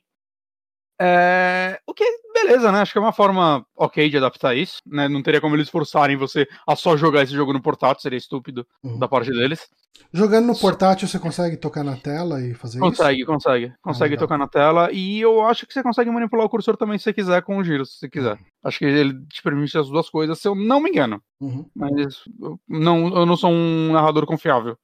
É... 0.99 1.79
O 1.85 1.93
que, 1.93 2.05
beleza, 2.33 2.71
né? 2.71 2.79
Acho 2.79 2.91
que 2.91 2.97
é 2.97 3.01
uma 3.01 3.13
forma 3.13 3.65
ok 3.75 4.09
de 4.09 4.17
adaptar 4.17 4.55
isso, 4.55 4.79
né? 4.85 5.07
Não 5.07 5.21
teria 5.21 5.41
como 5.41 5.55
eles 5.55 5.69
forçarem 5.69 6.17
você 6.17 6.47
a 6.65 6.75
só 6.75 6.97
jogar 6.97 7.23
esse 7.23 7.33
jogo 7.33 7.53
no 7.53 7.61
portátil, 7.61 8.01
seria 8.01 8.17
estúpido 8.17 8.65
uhum. 8.83 8.97
da 8.99 9.07
parte 9.07 9.29
deles. 9.29 9.67
Jogando 10.13 10.47
no 10.47 10.57
portátil, 10.57 11.07
você 11.07 11.19
consegue 11.19 11.57
tocar 11.57 11.83
na 11.83 11.97
tela 11.97 12.41
e 12.41 12.53
fazer 12.53 12.79
consegue, 12.79 13.21
isso? 13.21 13.25
Consegue, 13.25 13.65
consegue. 13.65 13.73
Consegue 13.81 14.15
ah, 14.15 14.17
tocar 14.17 14.37
na 14.37 14.47
tela. 14.47 14.89
E 14.91 15.19
eu 15.19 15.41
acho 15.45 15.65
que 15.65 15.73
você 15.73 15.83
consegue 15.83 16.09
manipular 16.09 16.45
o 16.45 16.49
cursor 16.49 16.77
também 16.77 16.97
se 16.97 17.05
você 17.05 17.13
quiser 17.13 17.41
com 17.41 17.57
o 17.57 17.63
giro, 17.63 17.85
se 17.85 17.97
você 17.97 18.09
quiser. 18.09 18.33
Uhum. 18.33 18.45
Acho 18.63 18.79
que 18.79 18.85
ele 18.85 19.25
te 19.25 19.41
permite 19.41 19.77
as 19.77 19.89
duas 19.89 20.09
coisas, 20.09 20.39
se 20.39 20.47
eu 20.47 20.55
não 20.55 20.79
me 20.79 20.89
engano. 20.89 21.21
Uhum. 21.39 21.65
Mas 21.75 22.21
eu 22.39 22.59
não, 22.67 23.07
eu 23.07 23.25
não 23.25 23.35
sou 23.35 23.51
um 23.51 23.91
narrador 23.91 24.25
confiável. 24.25 24.77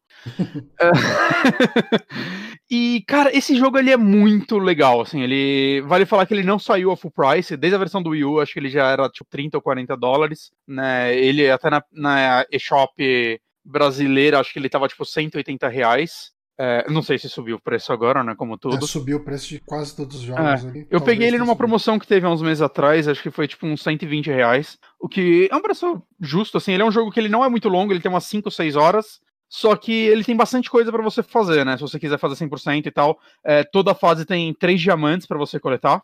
É... 0.80 0.92
E, 2.72 3.04
cara, 3.08 3.36
esse 3.36 3.56
jogo 3.56 3.78
ele 3.78 3.92
é 3.92 3.98
muito 3.98 4.58
legal, 4.58 5.02
assim, 5.02 5.22
ele... 5.22 5.82
Vale 5.82 6.08
falar 6.08 6.26
que 6.26 6.34
ele 6.34 6.42
não 6.42 6.58
saiu 6.58 6.92
a 6.92 6.98
full 6.98 7.12
price, 7.12 7.56
desde 7.56 7.76
a 7.76 7.80
versão 7.80 8.02
do 8.02 8.12
Wii 8.12 8.24
U, 8.24 8.40
acho 8.40 8.54
que 8.54 8.60
ele 8.60 8.70
já 8.70 8.90
era, 8.90 9.08
tipo, 9.10 9.30
30 9.30 9.58
ou 9.58 9.62
40 9.62 9.96
dólares, 9.96 10.52
né? 10.68 11.16
Ele, 11.16 11.52
até 11.52 11.70
na, 11.70 11.84
na 11.92 12.46
eShop 12.52 13.40
brasileira, 13.64 14.40
acho 14.40 14.52
que 14.52 14.58
ele 14.58 14.70
tava, 14.70 14.88
tipo, 14.88 15.06
180 15.06 15.68
reais. 15.68 16.34
É, 16.58 16.90
não 16.90 17.02
sei 17.02 17.18
se 17.18 17.28
subiu 17.28 17.56
o 17.56 17.62
preço 17.62 17.92
agora, 17.92 18.24
né? 18.24 18.36
Como 18.36 18.58
tudo. 18.58 18.78
É, 18.78 18.88
subiu 18.88 19.18
o 19.18 19.24
preço 19.24 19.50
de 19.50 19.60
quase 19.60 19.96
todos 19.96 20.18
os 20.18 20.22
jogos 20.22 20.64
é, 20.64 20.68
ali. 20.68 20.88
Eu 20.90 21.02
peguei 21.02 21.28
ele 21.28 21.40
numa 21.40 21.56
promoção 21.56 21.98
que 21.98 22.06
teve 22.06 22.26
há 22.26 22.30
uns 22.30 22.44
meses 22.44 22.62
atrás, 22.62 23.08
acho 23.08 23.24
que 23.24 23.32
foi 23.32 23.48
tipo 23.48 23.66
uns 23.66 23.82
120 23.82 24.28
reais. 24.28 24.78
O 25.00 25.10
que 25.10 25.50
é 25.52 25.56
um 25.56 25.62
preço 25.62 26.02
justo, 26.20 26.58
assim. 26.58 26.74
Ele 26.74 26.84
é 26.84 26.86
um 26.86 26.92
jogo 26.92 27.12
que 27.12 27.20
ele 27.20 27.30
não 27.30 27.44
é 27.44 27.50
muito 27.50 27.68
longo, 27.70 27.92
ele 27.92 28.02
tem 28.02 28.12
umas 28.12 28.26
5, 28.26 28.52
6 28.52 28.76
horas. 28.76 29.20
Só 29.54 29.76
que 29.76 29.92
ele 29.92 30.24
tem 30.24 30.36
bastante 30.36 30.68
coisa 30.68 30.92
para 30.92 31.04
você 31.04 31.22
fazer, 31.22 31.64
né? 31.64 31.78
Se 31.78 31.82
você 31.82 32.00
quiser 32.00 32.18
fazer 32.18 32.36
100% 32.44 32.88
e 32.88 32.92
tal. 32.92 33.20
É, 33.46 33.64
toda 33.64 33.94
fase 33.94 34.26
tem 34.26 34.52
três 34.52 34.82
diamantes 34.82 35.28
para 35.28 35.38
você 35.38 35.60
coletar. 35.60 36.02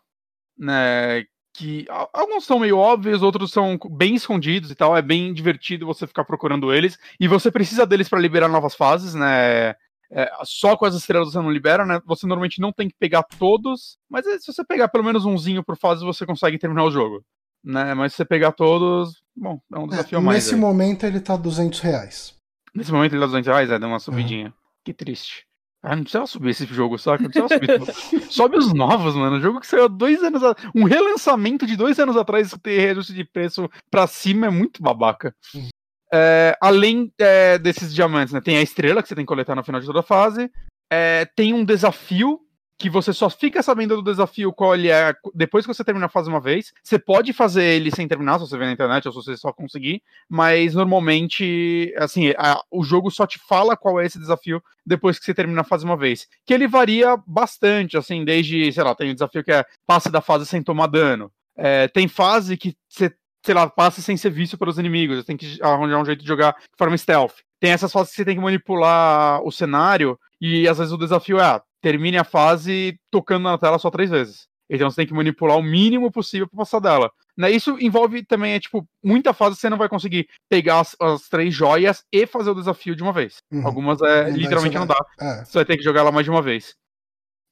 Né? 0.56 1.24
Que 1.52 1.84
alguns 2.12 2.44
são 2.44 2.60
meio 2.60 2.78
óbvios, 2.78 3.22
outros 3.22 3.50
são 3.50 3.76
bem 3.90 4.14
escondidos 4.14 4.70
e 4.70 4.74
tal. 4.76 4.96
É 4.96 5.02
bem 5.02 5.34
divertido 5.34 5.84
você 5.84 6.06
ficar 6.06 6.24
procurando 6.24 6.72
eles. 6.72 6.96
E 7.18 7.26
você 7.26 7.50
precisa 7.50 7.84
deles 7.84 8.08
para 8.08 8.20
liberar 8.20 8.46
novas 8.46 8.76
fases, 8.76 9.14
né? 9.14 9.74
é, 10.12 10.30
só 10.44 10.76
com 10.76 10.84
as 10.84 10.94
estrelas 10.94 11.32
você 11.32 11.38
não 11.38 11.50
libera, 11.50 11.84
né? 11.84 12.00
Você 12.06 12.26
normalmente 12.26 12.60
não 12.60 12.72
tem 12.72 12.88
que 12.88 12.96
pegar 12.98 13.24
todos, 13.36 13.96
mas 14.08 14.26
é, 14.26 14.38
se 14.38 14.52
você 14.52 14.64
pegar 14.64 14.88
pelo 14.88 15.04
menos 15.04 15.24
umzinho 15.24 15.64
por 15.64 15.76
fase, 15.76 16.04
você 16.04 16.24
consegue 16.26 16.58
terminar 16.58 16.84
o 16.84 16.90
jogo. 16.90 17.24
Né? 17.64 17.94
Mas 17.94 18.12
se 18.12 18.16
você 18.16 18.24
pegar 18.24 18.52
todos, 18.52 19.22
bom, 19.36 19.60
é 19.72 19.78
um 19.78 19.86
desafio 19.86 20.18
é, 20.18 20.20
mais. 20.20 20.44
Nesse 20.44 20.54
aí. 20.54 20.60
momento 20.60 21.04
ele 21.04 21.20
tá 21.20 21.36
200 21.36 21.80
reais. 21.80 22.39
Nesse 22.74 22.92
momento 22.92 23.12
ele 23.12 23.20
tá 23.20 23.26
200 23.26 23.46
reais, 23.46 23.70
é, 23.70 23.78
deu 23.78 23.88
uma 23.88 23.98
subidinha. 23.98 24.48
É. 24.48 24.52
Que 24.84 24.94
triste. 24.94 25.44
Ah, 25.82 25.96
não 25.96 26.02
precisa 26.02 26.26
subir 26.26 26.50
esse 26.50 26.66
jogo, 26.66 26.98
saca? 26.98 27.22
Não 27.22 27.30
precisa 27.30 27.92
subir. 27.94 28.22
Sobe 28.30 28.58
os 28.58 28.72
novos, 28.72 29.14
mano. 29.14 29.36
O 29.36 29.40
jogo 29.40 29.60
que 29.60 29.66
saiu 29.66 29.84
há 29.84 29.88
dois 29.88 30.22
anos 30.22 30.42
atrás. 30.42 30.70
Um 30.74 30.84
relançamento 30.84 31.66
de 31.66 31.74
dois 31.74 31.98
anos 31.98 32.16
atrás 32.16 32.54
ter 32.62 32.80
reajuste 32.80 33.14
de 33.14 33.24
preço 33.24 33.68
pra 33.90 34.06
cima 34.06 34.46
é 34.46 34.50
muito 34.50 34.82
babaca. 34.82 35.34
Uhum. 35.54 35.68
É, 36.12 36.56
além 36.60 37.10
é, 37.18 37.56
desses 37.56 37.94
diamantes, 37.94 38.34
né, 38.34 38.40
tem 38.40 38.58
a 38.58 38.62
estrela 38.62 39.00
que 39.00 39.08
você 39.08 39.14
tem 39.14 39.24
que 39.24 39.28
coletar 39.28 39.54
no 39.54 39.64
final 39.64 39.80
de 39.80 39.86
toda 39.86 40.00
a 40.00 40.02
fase. 40.02 40.50
É, 40.92 41.24
tem 41.24 41.54
um 41.54 41.64
desafio 41.64 42.40
que 42.80 42.88
você 42.88 43.12
só 43.12 43.28
fica 43.28 43.62
sabendo 43.62 43.94
do 43.96 44.02
desafio 44.02 44.54
qual 44.54 44.74
ele 44.74 44.88
é 44.88 45.14
depois 45.34 45.66
que 45.66 45.72
você 45.72 45.84
termina 45.84 46.06
a 46.06 46.08
fase 46.08 46.30
uma 46.30 46.40
vez. 46.40 46.72
Você 46.82 46.98
pode 46.98 47.30
fazer 47.34 47.62
ele 47.62 47.90
sem 47.94 48.08
terminar, 48.08 48.38
se 48.38 48.48
você 48.48 48.56
ver 48.56 48.64
na 48.64 48.72
internet 48.72 49.06
ou 49.06 49.12
se 49.12 49.22
você 49.22 49.36
só 49.36 49.52
conseguir, 49.52 50.02
mas 50.26 50.74
normalmente, 50.74 51.94
assim, 51.98 52.32
a, 52.38 52.58
o 52.70 52.82
jogo 52.82 53.10
só 53.10 53.26
te 53.26 53.38
fala 53.38 53.76
qual 53.76 54.00
é 54.00 54.06
esse 54.06 54.18
desafio 54.18 54.62
depois 54.84 55.18
que 55.18 55.26
você 55.26 55.34
termina 55.34 55.60
a 55.60 55.64
fase 55.64 55.84
uma 55.84 55.96
vez. 55.96 56.26
Que 56.46 56.54
ele 56.54 56.66
varia 56.66 57.18
bastante, 57.26 57.98
assim, 57.98 58.24
desde, 58.24 58.72
sei 58.72 58.82
lá, 58.82 58.94
tem 58.94 59.08
o 59.08 59.10
um 59.10 59.14
desafio 59.14 59.44
que 59.44 59.52
é 59.52 59.62
passe 59.86 60.10
da 60.10 60.22
fase 60.22 60.46
sem 60.46 60.62
tomar 60.62 60.86
dano. 60.86 61.30
É, 61.54 61.86
tem 61.86 62.08
fase 62.08 62.56
que 62.56 62.74
você 62.88 63.14
sei 63.42 63.54
lá, 63.54 63.68
passa 63.70 64.02
sem 64.02 64.18
ser 64.18 64.30
visto 64.30 64.58
pelos 64.58 64.78
inimigos. 64.78 65.18
Você 65.18 65.24
tem 65.24 65.36
que 65.36 65.58
arranjar 65.62 66.00
um 66.00 66.04
jeito 66.04 66.20
de 66.20 66.28
jogar 66.28 66.52
de 66.52 66.76
forma 66.76 66.96
stealth. 66.96 67.36
Tem 67.58 67.72
essas 67.72 67.92
fases 67.92 68.10
que 68.10 68.16
você 68.16 68.24
tem 68.24 68.36
que 68.36 68.42
manipular 68.42 69.42
o 69.42 69.50
cenário, 69.50 70.18
e 70.40 70.66
às 70.66 70.78
vezes 70.78 70.92
o 70.92 70.98
desafio 70.98 71.38
é, 71.38 71.42
ah, 71.42 71.62
termine 71.80 72.18
a 72.18 72.24
fase 72.24 72.98
tocando 73.10 73.44
na 73.44 73.58
tela 73.58 73.78
só 73.78 73.90
três 73.90 74.10
vezes. 74.10 74.48
Então 74.68 74.88
você 74.88 74.96
tem 74.96 75.06
que 75.06 75.14
manipular 75.14 75.58
o 75.58 75.62
mínimo 75.62 76.12
possível 76.12 76.48
para 76.48 76.58
passar 76.58 76.78
dela. 76.78 77.10
Né, 77.36 77.50
isso 77.50 77.76
envolve 77.80 78.24
também, 78.24 78.52
é 78.52 78.60
tipo, 78.60 78.86
muita 79.02 79.32
fase 79.32 79.56
você 79.56 79.68
não 79.68 79.78
vai 79.78 79.88
conseguir 79.88 80.28
pegar 80.48 80.80
as, 80.80 80.94
as 81.00 81.28
três 81.28 81.52
joias 81.52 82.04
e 82.12 82.26
fazer 82.26 82.50
o 82.50 82.54
desafio 82.54 82.94
de 82.94 83.02
uma 83.02 83.12
vez. 83.12 83.38
Uhum. 83.50 83.66
Algumas 83.66 84.00
é, 84.00 84.30
literalmente 84.30 84.76
não 84.76 84.86
dá. 84.86 84.96
É. 85.20 85.44
Você 85.44 85.58
vai 85.58 85.64
ter 85.64 85.76
que 85.76 85.82
jogar 85.82 86.00
ela 86.00 86.12
mais 86.12 86.24
de 86.24 86.30
uma 86.30 86.42
vez. 86.42 86.76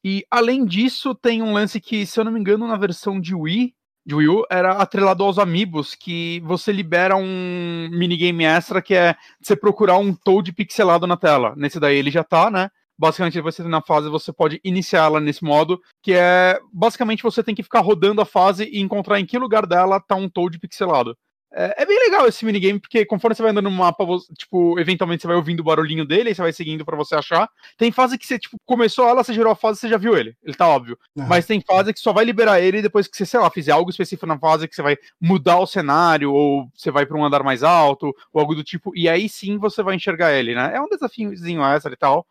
E 0.05 0.24
além 0.30 0.64
disso, 0.64 1.12
tem 1.14 1.42
um 1.42 1.52
lance 1.52 1.80
que, 1.80 2.06
se 2.06 2.20
eu 2.20 2.24
não 2.24 2.30
me 2.30 2.38
engano, 2.38 2.68
na 2.68 2.76
versão 2.76 3.20
de 3.20 3.34
Wii, 3.34 3.74
de 4.06 4.14
Wii 4.14 4.28
U 4.28 4.44
era 4.50 4.72
atrelado 4.72 5.24
aos 5.24 5.38
amigos, 5.38 5.94
que 5.94 6.40
você 6.44 6.72
libera 6.72 7.16
um 7.16 7.88
minigame 7.90 8.44
extra 8.44 8.80
que 8.80 8.94
é 8.94 9.16
você 9.40 9.56
procurar 9.56 9.98
um 9.98 10.14
Toad 10.14 10.52
pixelado 10.52 11.06
na 11.06 11.16
tela. 11.16 11.52
Nesse 11.56 11.80
daí 11.80 11.96
ele 11.96 12.10
já 12.10 12.22
tá, 12.22 12.50
né? 12.50 12.70
Basicamente, 12.98 13.40
você 13.40 13.62
na 13.62 13.80
fase, 13.80 14.08
você 14.08 14.32
pode 14.32 14.60
iniciá-la 14.64 15.20
nesse 15.20 15.44
modo, 15.44 15.80
que 16.02 16.12
é 16.12 16.58
basicamente 16.72 17.22
você 17.22 17.42
tem 17.42 17.54
que 17.54 17.62
ficar 17.62 17.80
rodando 17.80 18.20
a 18.20 18.26
fase 18.26 18.64
e 18.64 18.80
encontrar 18.80 19.20
em 19.20 19.26
que 19.26 19.38
lugar 19.38 19.66
dela 19.66 20.00
tá 20.00 20.16
um 20.16 20.28
Toad 20.28 20.58
pixelado. 20.58 21.16
É, 21.52 21.82
é, 21.82 21.86
bem 21.86 21.98
legal 21.98 22.26
esse 22.26 22.44
minigame, 22.44 22.78
porque 22.78 23.06
conforme 23.06 23.34
você 23.34 23.42
vai 23.42 23.52
andando 23.52 23.70
no 23.70 23.76
mapa, 23.76 24.04
você, 24.04 24.32
tipo, 24.34 24.78
eventualmente 24.78 25.22
você 25.22 25.26
vai 25.26 25.36
ouvindo 25.36 25.60
o 25.60 25.64
barulhinho 25.64 26.04
dele, 26.04 26.30
e 26.30 26.34
você 26.34 26.42
vai 26.42 26.52
seguindo 26.52 26.84
para 26.84 26.96
você 26.96 27.14
achar. 27.14 27.48
Tem 27.76 27.90
fase 27.90 28.18
que 28.18 28.26
você, 28.26 28.38
tipo, 28.38 28.58
começou 28.66 29.08
ela, 29.08 29.24
você 29.24 29.32
gerou 29.32 29.52
a 29.52 29.56
fase, 29.56 29.80
você 29.80 29.88
já 29.88 29.96
viu 29.96 30.16
ele. 30.16 30.36
Ele 30.42 30.54
tá 30.54 30.68
óbvio. 30.68 30.98
Uhum. 31.16 31.26
Mas 31.26 31.46
tem 31.46 31.60
fase 31.60 31.92
que 31.94 32.00
só 32.00 32.12
vai 32.12 32.24
liberar 32.24 32.60
ele 32.60 32.82
depois 32.82 33.08
que 33.08 33.16
você, 33.16 33.24
sei 33.24 33.40
lá, 33.40 33.50
fizer 33.50 33.72
algo 33.72 33.90
específico 33.90 34.26
na 34.26 34.38
fase, 34.38 34.68
que 34.68 34.74
você 34.74 34.82
vai 34.82 34.96
mudar 35.20 35.58
o 35.58 35.66
cenário, 35.66 36.32
ou 36.32 36.68
você 36.74 36.90
vai 36.90 37.06
para 37.06 37.16
um 37.16 37.24
andar 37.24 37.42
mais 37.42 37.62
alto, 37.62 38.14
ou 38.32 38.40
algo 38.40 38.54
do 38.54 38.62
tipo, 38.62 38.92
e 38.94 39.08
aí 39.08 39.28
sim 39.28 39.56
você 39.58 39.82
vai 39.82 39.96
enxergar 39.96 40.32
ele, 40.32 40.54
né? 40.54 40.72
É 40.74 40.80
um 40.80 40.88
desafiozinho 40.88 41.64
essa 41.64 41.88
e 41.88 41.96
tal. 41.96 42.26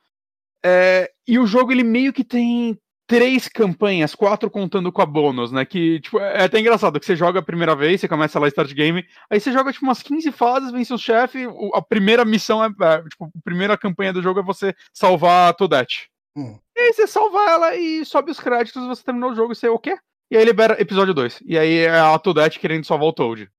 É, 0.65 1.09
e 1.27 1.39
o 1.39 1.47
jogo, 1.47 1.71
ele 1.71 1.83
meio 1.83 2.13
que 2.13 2.23
tem 2.23 2.77
três 3.07 3.47
campanhas, 3.47 4.13
quatro 4.13 4.51
contando 4.51 4.91
com 4.91 5.01
a 5.01 5.05
bônus, 5.05 5.51
né? 5.51 5.63
Que, 5.63 6.01
tipo, 6.01 6.19
é 6.19 6.43
até 6.43 6.59
engraçado 6.59 6.99
que 6.99 7.05
você 7.05 7.15
joga 7.15 7.39
a 7.39 7.43
primeira 7.43 7.73
vez, 7.73 8.01
você 8.01 8.07
começa 8.07 8.37
lá 8.37 8.47
Start 8.49 8.73
Game, 8.73 9.05
aí 9.29 9.39
você 9.39 9.51
joga, 9.51 9.71
tipo, 9.71 9.85
umas 9.85 10.03
15 10.03 10.29
fases, 10.33 10.71
vence 10.71 10.93
o 10.93 10.97
chefe, 10.97 11.47
a 11.73 11.81
primeira 11.81 12.25
missão 12.25 12.63
é, 12.63 12.67
é, 12.67 13.01
tipo, 13.03 13.25
a 13.25 13.41
primeira 13.43 13.77
campanha 13.77 14.11
do 14.11 14.21
jogo 14.21 14.41
é 14.41 14.43
você 14.43 14.75
salvar 14.93 15.49
a 15.49 15.53
Toadette. 15.53 16.09
Hum. 16.35 16.59
E 16.75 16.79
aí 16.79 16.93
você 16.93 17.07
salva 17.07 17.39
ela 17.49 17.75
e 17.75 18.05
sobe 18.05 18.29
os 18.29 18.39
créditos, 18.39 18.85
você 18.85 19.03
terminou 19.03 19.31
o 19.31 19.35
jogo 19.35 19.53
e 19.53 19.55
você, 19.55 19.69
o 19.69 19.79
quê? 19.79 19.97
E 20.29 20.35
aí 20.35 20.43
libera 20.43 20.79
episódio 20.79 21.13
2. 21.13 21.41
E 21.45 21.57
aí 21.57 21.79
é 21.79 21.99
a 21.99 22.19
Toadette 22.19 22.59
querendo 22.59 22.85
salvar 22.85 23.07
o 23.07 23.13
Toad. 23.13 23.49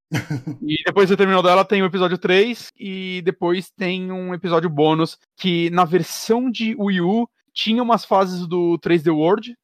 E 0.62 0.82
depois 0.84 1.08
você 1.08 1.16
terminou 1.16 1.42
dela, 1.42 1.64
tem 1.64 1.82
o 1.82 1.86
episódio 1.86 2.16
3, 2.16 2.72
e 2.78 3.20
depois 3.24 3.70
tem 3.70 4.10
um 4.10 4.32
episódio 4.34 4.70
bônus 4.70 5.18
que 5.36 5.70
na 5.70 5.84
versão 5.84 6.50
de 6.50 6.74
Wii 6.78 7.00
U 7.00 7.28
tinha 7.52 7.82
umas 7.82 8.04
fases 8.04 8.46
do 8.46 8.78
3D 8.78 9.14
World 9.14 9.56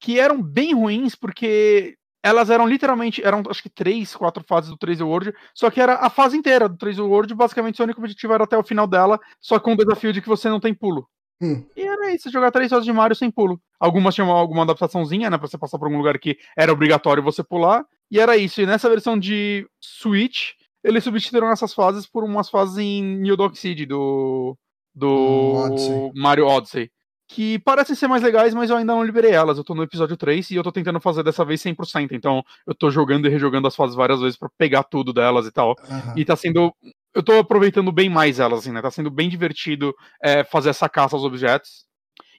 que 0.00 0.18
eram 0.18 0.42
bem 0.42 0.74
ruins, 0.74 1.14
porque 1.14 1.96
elas 2.22 2.50
eram 2.50 2.66
literalmente, 2.66 3.22
eram 3.24 3.42
acho 3.48 3.62
que 3.62 3.70
três, 3.70 4.16
quatro 4.16 4.42
fases 4.42 4.70
do 4.70 4.78
3D 4.78 5.02
World, 5.02 5.32
só 5.54 5.70
que 5.70 5.80
era 5.80 5.94
a 5.94 6.10
fase 6.10 6.36
inteira 6.36 6.68
do 6.68 6.76
3D 6.76 7.00
World, 7.00 7.34
basicamente 7.34 7.80
o 7.80 7.84
único 7.84 8.00
objetivo 8.00 8.32
era 8.32 8.44
até 8.44 8.56
o 8.56 8.62
final 8.62 8.86
dela, 8.86 9.20
só 9.40 9.60
com 9.60 9.72
o 9.72 9.76
desafio 9.76 10.12
de 10.12 10.20
que 10.20 10.28
você 10.28 10.48
não 10.48 10.60
tem 10.60 10.74
pulo. 10.74 11.08
Hum. 11.40 11.64
E 11.76 11.82
era 11.82 12.12
isso, 12.12 12.30
jogar 12.30 12.50
três 12.50 12.70
fases 12.70 12.84
de 12.84 12.92
Mario 12.92 13.16
sem 13.16 13.30
pulo. 13.30 13.60
Algumas 13.78 14.14
tinham 14.14 14.30
alguma 14.30 14.62
adaptaçãozinha, 14.62 15.28
né, 15.28 15.36
pra 15.36 15.46
você 15.46 15.58
passar 15.58 15.78
por 15.78 15.86
algum 15.86 15.98
lugar 15.98 16.18
que 16.18 16.38
era 16.56 16.72
obrigatório 16.72 17.22
você 17.22 17.42
pular, 17.42 17.84
e 18.10 18.20
era 18.20 18.36
isso. 18.36 18.60
E 18.60 18.66
nessa 18.66 18.88
versão 18.88 19.18
de 19.18 19.66
Switch, 19.80 20.50
eles 20.82 21.04
substituíram 21.04 21.50
essas 21.50 21.72
fases 21.72 22.06
por 22.06 22.24
umas 22.24 22.50
fases 22.50 22.78
em 22.78 23.02
New 23.02 23.36
Dog 23.36 23.58
City 23.58 23.86
do, 23.86 24.56
do 24.94 25.54
Odyssey. 25.54 26.12
Mario 26.14 26.46
Odyssey 26.46 26.90
que 27.26 27.58
parecem 27.58 27.96
ser 27.96 28.06
mais 28.06 28.22
legais, 28.22 28.54
mas 28.54 28.70
eu 28.70 28.76
ainda 28.76 28.94
não 28.94 29.02
liberei 29.02 29.32
elas. 29.32 29.56
Eu 29.56 29.64
tô 29.64 29.74
no 29.74 29.82
episódio 29.82 30.16
3 30.16 30.50
e 30.50 30.56
eu 30.56 30.62
tô 30.62 30.70
tentando 30.70 31.00
fazer 31.00 31.22
dessa 31.22 31.44
vez 31.44 31.62
100%. 31.62 32.12
Então 32.12 32.44
eu 32.66 32.74
tô 32.74 32.90
jogando 32.90 33.26
e 33.26 33.30
rejogando 33.30 33.66
as 33.66 33.74
fases 33.74 33.96
várias 33.96 34.20
vezes 34.20 34.36
para 34.36 34.48
pegar 34.58 34.84
tudo 34.84 35.12
delas 35.12 35.46
e 35.46 35.52
tal. 35.52 35.74
Uhum. 35.88 36.12
E 36.16 36.24
tá 36.24 36.36
sendo. 36.36 36.74
Eu 37.14 37.22
tô 37.22 37.32
aproveitando 37.32 37.90
bem 37.92 38.08
mais 38.08 38.40
elas, 38.40 38.60
assim, 38.60 38.72
né? 38.72 38.82
Tá 38.82 38.90
sendo 38.90 39.10
bem 39.10 39.28
divertido 39.28 39.94
é, 40.22 40.44
fazer 40.44 40.70
essa 40.70 40.88
caça 40.88 41.16
aos 41.16 41.24
objetos. 41.24 41.86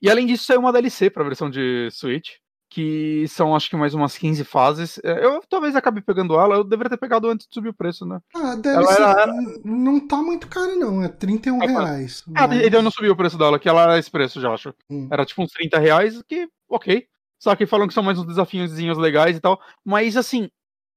E 0.01 0.09
além 0.09 0.25
disso, 0.25 0.45
saiu 0.45 0.59
uma 0.59 0.71
DLC 0.71 1.09
pra 1.09 1.23
versão 1.23 1.49
de 1.49 1.89
Switch 1.91 2.33
que 2.69 3.27
são 3.27 3.55
acho 3.55 3.69
que 3.69 3.75
mais 3.75 3.93
umas 3.93 4.17
15 4.17 4.43
fases. 4.43 4.99
É, 5.03 5.25
eu 5.25 5.41
talvez 5.49 5.75
acabe 5.75 6.01
pegando 6.01 6.35
ela, 6.39 6.55
eu 6.55 6.63
deveria 6.63 6.89
ter 6.89 6.97
pegado 6.97 7.29
antes 7.29 7.47
de 7.47 7.53
subir 7.53 7.69
o 7.69 7.73
preço, 7.73 8.05
né? 8.05 8.19
Ah, 8.35 8.55
deve 8.55 8.75
ela 8.75 8.93
ser. 8.93 9.01
Era... 9.01 9.33
Não 9.63 9.99
tá 9.99 10.17
muito 10.17 10.47
caro, 10.47 10.75
não, 10.77 11.03
é 11.03 11.07
31 11.07 11.61
ah, 11.61 11.65
reais. 11.65 12.23
Ah, 12.35 12.47
mas... 12.47 12.65
então 12.65 12.79
eu 12.79 12.83
não 12.83 12.91
subi 12.91 13.09
o 13.09 13.15
preço 13.15 13.37
dela, 13.37 13.59
que 13.59 13.69
ela 13.69 13.83
era 13.83 13.99
esse 13.99 14.11
preço, 14.11 14.41
já 14.41 14.53
acho. 14.53 14.73
Hum. 14.89 15.07
Era 15.11 15.25
tipo 15.25 15.41
uns 15.41 15.51
30 15.51 15.79
reais, 15.79 16.21
que 16.27 16.47
ok. 16.69 17.07
Só 17.39 17.55
que 17.55 17.65
falam 17.65 17.87
que 17.87 17.93
são 17.93 18.03
mais 18.03 18.17
uns 18.17 18.25
desafios 18.25 18.71
legais 18.97 19.37
e 19.37 19.39
tal. 19.39 19.59
Mas 19.83 20.17
assim, 20.17 20.49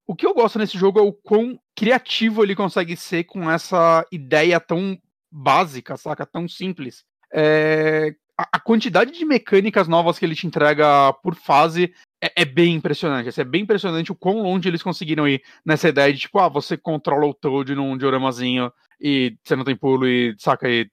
o 0.07 0.17
que 0.17 0.27
eu 0.27 0.33
gosto 0.33 0.59
nesse 0.59 0.79
jogo 0.79 0.99
é 0.99 1.03
o 1.03 1.13
quão 1.13 1.59
criativo 1.77 2.43
ele 2.43 2.57
consegue 2.57 2.97
ser 2.97 3.25
com 3.25 3.51
essa 3.51 4.05
ideia 4.11 4.59
tão 4.59 4.99
básica, 5.31 5.97
saca? 5.97 6.25
Tão 6.25 6.49
simples. 6.49 7.05
É, 7.33 8.15
a, 8.39 8.61
quantidade 8.61 9.11
de 9.11 9.25
mecânicas 9.25 9.89
novas 9.89 10.17
que 10.19 10.25
ele 10.25 10.37
te 10.37 10.47
entrega 10.47 11.13
por 11.23 11.35
fase 11.35 11.93
é, 12.23 12.43
é, 12.43 12.45
bem 12.45 12.77
impressionante. 12.77 13.29
Assim, 13.29 13.41
é 13.41 13.45
bem 13.45 13.63
impressionante 13.63 14.13
o 14.13 14.15
quão 14.15 14.43
longe 14.43 14.69
eles 14.69 14.83
conseguiram 14.83 15.27
ir 15.27 15.43
nessa 15.65 15.89
ideia 15.89 16.13
de, 16.13 16.21
tipo, 16.21 16.39
ah, 16.39 16.49
você 16.49 16.77
controla 16.77 17.27
o 17.27 17.35
Toad 17.35 17.75
num 17.75 17.99
dioramazinho 17.99 18.73
e 19.01 19.37
você 19.43 19.57
não 19.57 19.65
tem 19.65 19.77
pulo 19.77 20.07
e 20.07 20.37
saca 20.39 20.69
e 20.69 20.89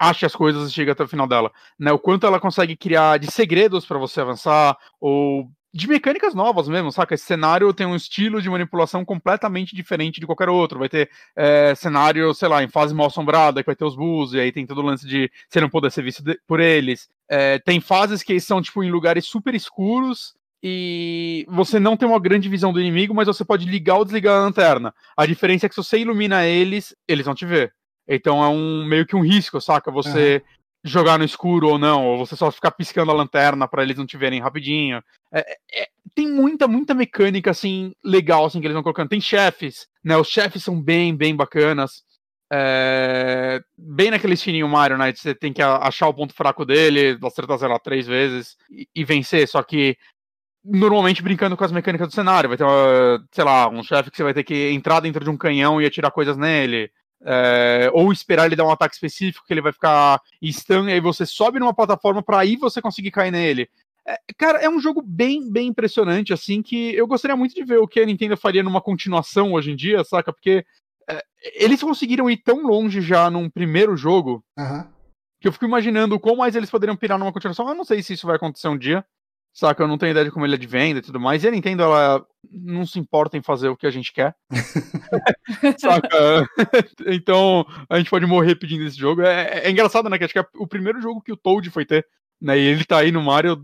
acha 0.00 0.26
as 0.26 0.34
coisas 0.34 0.68
e 0.68 0.72
chega 0.72 0.92
até 0.92 1.04
o 1.04 1.08
final 1.08 1.28
dela. 1.28 1.52
Né? 1.78 1.92
O 1.92 1.98
quanto 1.98 2.26
ela 2.26 2.40
consegue 2.40 2.76
criar 2.76 3.18
de 3.18 3.30
segredos 3.30 3.86
para 3.86 3.98
você 3.98 4.20
avançar, 4.20 4.76
ou 5.00 5.48
de 5.72 5.86
mecânicas 5.86 6.34
novas 6.34 6.68
mesmo, 6.68 6.90
saca? 6.90 7.14
Esse 7.14 7.24
cenário 7.24 7.72
tem 7.72 7.86
um 7.86 7.94
estilo 7.94 8.42
de 8.42 8.50
manipulação 8.50 9.04
completamente 9.04 9.74
diferente 9.74 10.18
de 10.18 10.26
qualquer 10.26 10.48
outro. 10.48 10.80
Vai 10.80 10.88
ter 10.88 11.08
é, 11.36 11.74
cenário, 11.74 12.34
sei 12.34 12.48
lá, 12.48 12.62
em 12.62 12.68
fase 12.68 12.92
mal 12.92 13.06
assombrada, 13.06 13.62
que 13.62 13.66
vai 13.66 13.76
ter 13.76 13.84
os 13.84 13.94
bulls, 13.94 14.32
e 14.32 14.40
aí 14.40 14.50
tem 14.50 14.66
todo 14.66 14.78
o 14.78 14.84
lance 14.84 15.06
de 15.06 15.30
você 15.48 15.60
não 15.60 15.70
poder 15.70 15.90
ser 15.92 16.02
visto 16.02 16.22
de, 16.22 16.38
por 16.46 16.58
eles. 16.58 17.08
É, 17.28 17.58
tem 17.60 17.80
fases 17.80 18.22
que 18.22 18.38
são, 18.40 18.60
tipo, 18.60 18.82
em 18.82 18.90
lugares 18.90 19.26
super 19.26 19.54
escuros, 19.54 20.34
e 20.62 21.46
você 21.48 21.78
não 21.78 21.96
tem 21.96 22.06
uma 22.06 22.18
grande 22.18 22.48
visão 22.48 22.72
do 22.72 22.80
inimigo, 22.80 23.14
mas 23.14 23.28
você 23.28 23.44
pode 23.44 23.64
ligar 23.64 23.96
ou 23.96 24.04
desligar 24.04 24.36
a 24.36 24.44
lanterna. 24.44 24.92
A 25.16 25.24
diferença 25.24 25.66
é 25.66 25.68
que 25.68 25.74
se 25.74 25.82
você 25.82 25.98
ilumina 25.98 26.44
eles, 26.44 26.94
eles 27.06 27.24
vão 27.24 27.34
te 27.34 27.46
ver. 27.46 27.72
Então 28.06 28.42
é 28.44 28.48
um 28.48 28.84
meio 28.84 29.06
que 29.06 29.14
um 29.14 29.22
risco, 29.22 29.60
saca? 29.60 29.90
Você 29.90 30.42
uhum 30.44 30.59
jogar 30.82 31.18
no 31.18 31.24
escuro 31.24 31.68
ou 31.68 31.78
não, 31.78 32.06
ou 32.06 32.18
você 32.18 32.34
só 32.34 32.50
ficar 32.50 32.70
piscando 32.70 33.10
a 33.10 33.14
lanterna 33.14 33.68
para 33.68 33.82
eles 33.82 33.96
não 33.96 34.06
te 34.06 34.16
verem 34.16 34.40
rapidinho. 34.40 35.02
É, 35.32 35.40
é, 35.72 35.88
tem 36.14 36.28
muita, 36.28 36.66
muita 36.66 36.94
mecânica, 36.94 37.50
assim, 37.50 37.92
legal, 38.02 38.44
assim, 38.44 38.60
que 38.60 38.66
eles 38.66 38.74
vão 38.74 38.82
colocando. 38.82 39.08
Tem 39.08 39.20
chefes, 39.20 39.86
né? 40.02 40.16
Os 40.16 40.28
chefes 40.28 40.64
são 40.64 40.80
bem, 40.80 41.14
bem 41.14 41.36
bacanas. 41.36 42.02
É, 42.52 43.60
bem 43.78 44.10
naquele 44.10 44.34
estilinho 44.34 44.68
Mario, 44.68 44.98
né? 44.98 45.12
Você 45.12 45.34
tem 45.34 45.52
que 45.52 45.62
achar 45.62 46.08
o 46.08 46.14
ponto 46.14 46.34
fraco 46.34 46.64
dele, 46.64 47.18
acertar, 47.22 47.58
sei 47.58 47.68
lá, 47.68 47.78
três 47.78 48.06
vezes 48.06 48.56
e, 48.70 48.88
e 48.94 49.04
vencer, 49.04 49.46
só 49.46 49.62
que 49.62 49.96
normalmente 50.64 51.22
brincando 51.22 51.56
com 51.56 51.64
as 51.64 51.72
mecânicas 51.72 52.08
do 52.08 52.14
cenário. 52.14 52.48
Vai 52.48 52.58
ter, 52.58 52.64
sei 53.32 53.44
lá, 53.44 53.68
um 53.68 53.82
chefe 53.82 54.10
que 54.10 54.16
você 54.16 54.22
vai 54.24 54.34
ter 54.34 54.44
que 54.44 54.70
entrar 54.70 55.00
dentro 55.00 55.22
de 55.22 55.30
um 55.30 55.36
canhão 55.36 55.80
e 55.80 55.86
atirar 55.86 56.10
coisas 56.10 56.36
nele. 56.36 56.90
É, 57.22 57.90
ou 57.92 58.10
esperar 58.10 58.46
ele 58.46 58.56
dar 58.56 58.64
um 58.64 58.70
ataque 58.70 58.94
específico 58.94 59.44
que 59.46 59.52
ele 59.52 59.60
vai 59.60 59.72
ficar 59.72 60.20
stun, 60.42 60.88
e 60.88 60.92
aí 60.92 61.00
você 61.00 61.26
sobe 61.26 61.58
numa 61.58 61.74
plataforma 61.74 62.22
para 62.22 62.38
aí 62.38 62.56
você 62.56 62.80
conseguir 62.80 63.10
cair 63.10 63.30
nele. 63.30 63.68
É, 64.06 64.18
cara, 64.36 64.58
é 64.58 64.68
um 64.68 64.80
jogo 64.80 65.02
bem, 65.02 65.50
bem 65.50 65.68
impressionante, 65.68 66.32
assim, 66.32 66.62
que 66.62 66.94
eu 66.94 67.06
gostaria 67.06 67.36
muito 67.36 67.54
de 67.54 67.62
ver 67.62 67.78
o 67.78 67.86
que 67.86 68.00
a 68.00 68.06
Nintendo 68.06 68.36
faria 68.36 68.62
numa 68.62 68.80
continuação 68.80 69.52
hoje 69.52 69.70
em 69.70 69.76
dia, 69.76 70.02
saca? 70.02 70.32
Porque 70.32 70.64
é, 71.08 71.22
eles 71.54 71.82
conseguiram 71.82 72.30
ir 72.30 72.38
tão 72.38 72.66
longe 72.66 73.00
já 73.00 73.30
num 73.30 73.50
primeiro 73.50 73.96
jogo 73.96 74.44
uhum. 74.58 74.84
que 75.40 75.48
eu 75.48 75.52
fico 75.52 75.66
imaginando 75.66 76.18
como 76.18 76.38
mais 76.38 76.56
eles 76.56 76.70
poderiam 76.70 76.96
pirar 76.96 77.18
numa 77.18 77.32
continuação. 77.32 77.68
Eu 77.68 77.74
não 77.74 77.84
sei 77.84 78.02
se 78.02 78.14
isso 78.14 78.26
vai 78.26 78.36
acontecer 78.36 78.68
um 78.68 78.78
dia. 78.78 79.04
Saca, 79.52 79.82
eu 79.82 79.88
não 79.88 79.98
tenho 79.98 80.12
ideia 80.12 80.24
de 80.24 80.30
como 80.30 80.46
ele 80.46 80.54
é 80.54 80.58
de 80.58 80.66
venda 80.66 81.00
e 81.00 81.02
tudo 81.02 81.18
mais. 81.20 81.42
E 81.42 81.48
a 81.48 81.50
Nintendo, 81.50 81.82
ela 81.82 82.24
não 82.50 82.86
se 82.86 82.98
importa 82.98 83.36
em 83.36 83.42
fazer 83.42 83.68
o 83.68 83.76
que 83.76 83.86
a 83.86 83.90
gente 83.90 84.12
quer. 84.12 84.34
Saca? 85.78 86.48
então, 87.06 87.66
a 87.88 87.98
gente 87.98 88.10
pode 88.10 88.26
morrer 88.26 88.54
pedindo 88.54 88.84
esse 88.84 88.96
jogo. 88.96 89.22
É, 89.22 89.62
é 89.64 89.70
engraçado, 89.70 90.08
né? 90.08 90.16
Que 90.16 90.24
acho 90.24 90.32
que 90.32 90.38
é 90.38 90.46
o 90.56 90.66
primeiro 90.66 91.00
jogo 91.00 91.20
que 91.20 91.32
o 91.32 91.36
Toad 91.36 91.68
foi 91.70 91.84
ter. 91.84 92.06
Né? 92.40 92.58
E 92.58 92.62
ele 92.62 92.84
tá 92.84 92.98
aí 92.98 93.10
no 93.10 93.22
Mario 93.22 93.62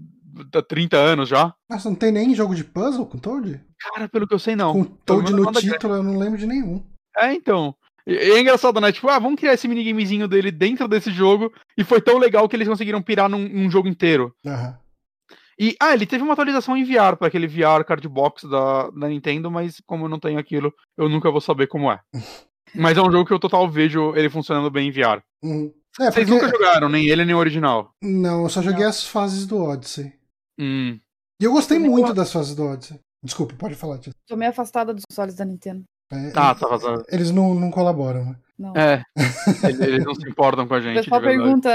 há 0.55 0.63
30 0.63 0.97
anos 0.97 1.29
já. 1.29 1.55
Mas 1.71 1.85
não 1.85 1.95
tem 1.95 2.11
nem 2.11 2.35
jogo 2.35 2.55
de 2.55 2.65
puzzle 2.65 3.07
com 3.07 3.19
Toad? 3.19 3.61
Cara, 3.79 4.09
pelo 4.09 4.27
que 4.27 4.35
eu 4.35 4.39
sei, 4.39 4.57
não. 4.57 4.73
Com 4.73 4.85
Toad 4.85 5.33
no 5.33 5.53
título, 5.53 5.95
eu 5.95 6.03
não 6.03 6.19
lembro 6.19 6.39
de 6.39 6.47
nenhum. 6.47 6.85
É, 7.17 7.33
então. 7.33 7.75
E 8.07 8.15
é 8.15 8.41
engraçado, 8.41 8.81
né? 8.81 8.93
Tipo, 8.93 9.09
ah, 9.09 9.19
vamos 9.19 9.39
criar 9.39 9.55
esse 9.55 9.67
minigamezinho 9.67 10.29
dele 10.29 10.51
dentro 10.51 10.87
desse 10.87 11.11
jogo. 11.11 11.53
E 11.79 11.85
foi 11.85 12.01
tão 12.01 12.19
legal 12.19 12.49
que 12.49 12.57
eles 12.57 12.69
conseguiram 12.69 13.03
pirar 13.03 13.29
num, 13.29 13.49
num 13.49 13.71
jogo 13.71 13.89
inteiro. 13.89 14.35
Aham. 14.45 14.69
Uhum. 14.69 14.86
E, 15.59 15.75
ah, 15.81 15.95
ele 15.95 16.07
teve 16.07 16.23
uma 16.23 16.35
atualização 16.35 16.77
em 16.77 16.85
VR 16.85 17.17
para 17.17 17.29
aquele 17.29 17.47
VR 17.47 17.85
card 17.87 18.07
box 18.09 18.49
da, 18.49 18.91
da 18.91 19.09
Nintendo, 19.09 19.51
mas 19.51 19.81
como 19.87 20.05
eu 20.05 20.09
não 20.09 20.21
tenho 20.21 20.39
aquilo, 20.39 20.73
eu 20.99 21.09
nunca 21.09 21.31
vou 21.31 21.41
saber 21.41 21.67
como 21.67 21.91
é. 21.91 22.01
mas 22.75 22.99
é 22.99 23.03
um 23.03 23.11
jogo 23.11 23.25
que 23.25 23.33
eu 23.33 23.39
total 23.39 23.69
vejo 23.69 24.15
ele 24.15 24.29
funcionando 24.29 24.71
bem 24.71 24.89
em 24.89 24.93
VR. 24.93 25.23
Uhum. 25.43 25.73
É, 25.99 26.11
Vocês 26.11 26.29
porque... 26.29 26.31
nunca 26.31 26.49
jogaram, 26.49 26.89
nem 26.89 27.07
ele 27.07 27.25
nem 27.25 27.35
o 27.35 27.39
original? 27.39 27.91
Não, 28.03 28.43
eu 28.43 28.49
só 28.51 28.61
joguei 28.61 28.83
não. 28.83 28.91
as 28.91 29.07
fases 29.07 29.47
do 29.47 29.63
Odyssey. 29.63 30.13
Hum. 30.59 31.01
E 31.41 31.45
eu 31.45 31.53
gostei 31.53 31.79
muito 31.79 32.13
das 32.13 32.31
fases 32.31 32.55
do 32.55 32.65
Odyssey. 32.65 33.01
Desculpa, 33.23 33.55
pode 33.59 33.75
falar, 33.75 33.99
Tia. 33.99 34.13
Tô 34.27 34.37
meio 34.37 34.51
afastada 34.51 34.93
dos 34.93 35.05
consoles 35.09 35.35
da 35.35 35.45
Nintendo. 35.45 35.85
É, 36.13 36.31
tá, 36.31 36.55
tá 36.55 36.69
vazando. 36.69 37.05
Eles 37.09 37.31
não, 37.31 37.55
não 37.55 37.71
colaboram, 37.71 38.25
né? 38.25 38.37
Não. 38.59 38.73
É, 38.75 39.03
eles 39.87 40.05
não 40.05 40.15
se 40.15 40.29
importam 40.29 40.67
com 40.67 40.75
a 40.75 40.81
gente. 40.81 40.99
O 40.99 41.03
pessoal 41.03 41.21
pergunta 41.21 41.71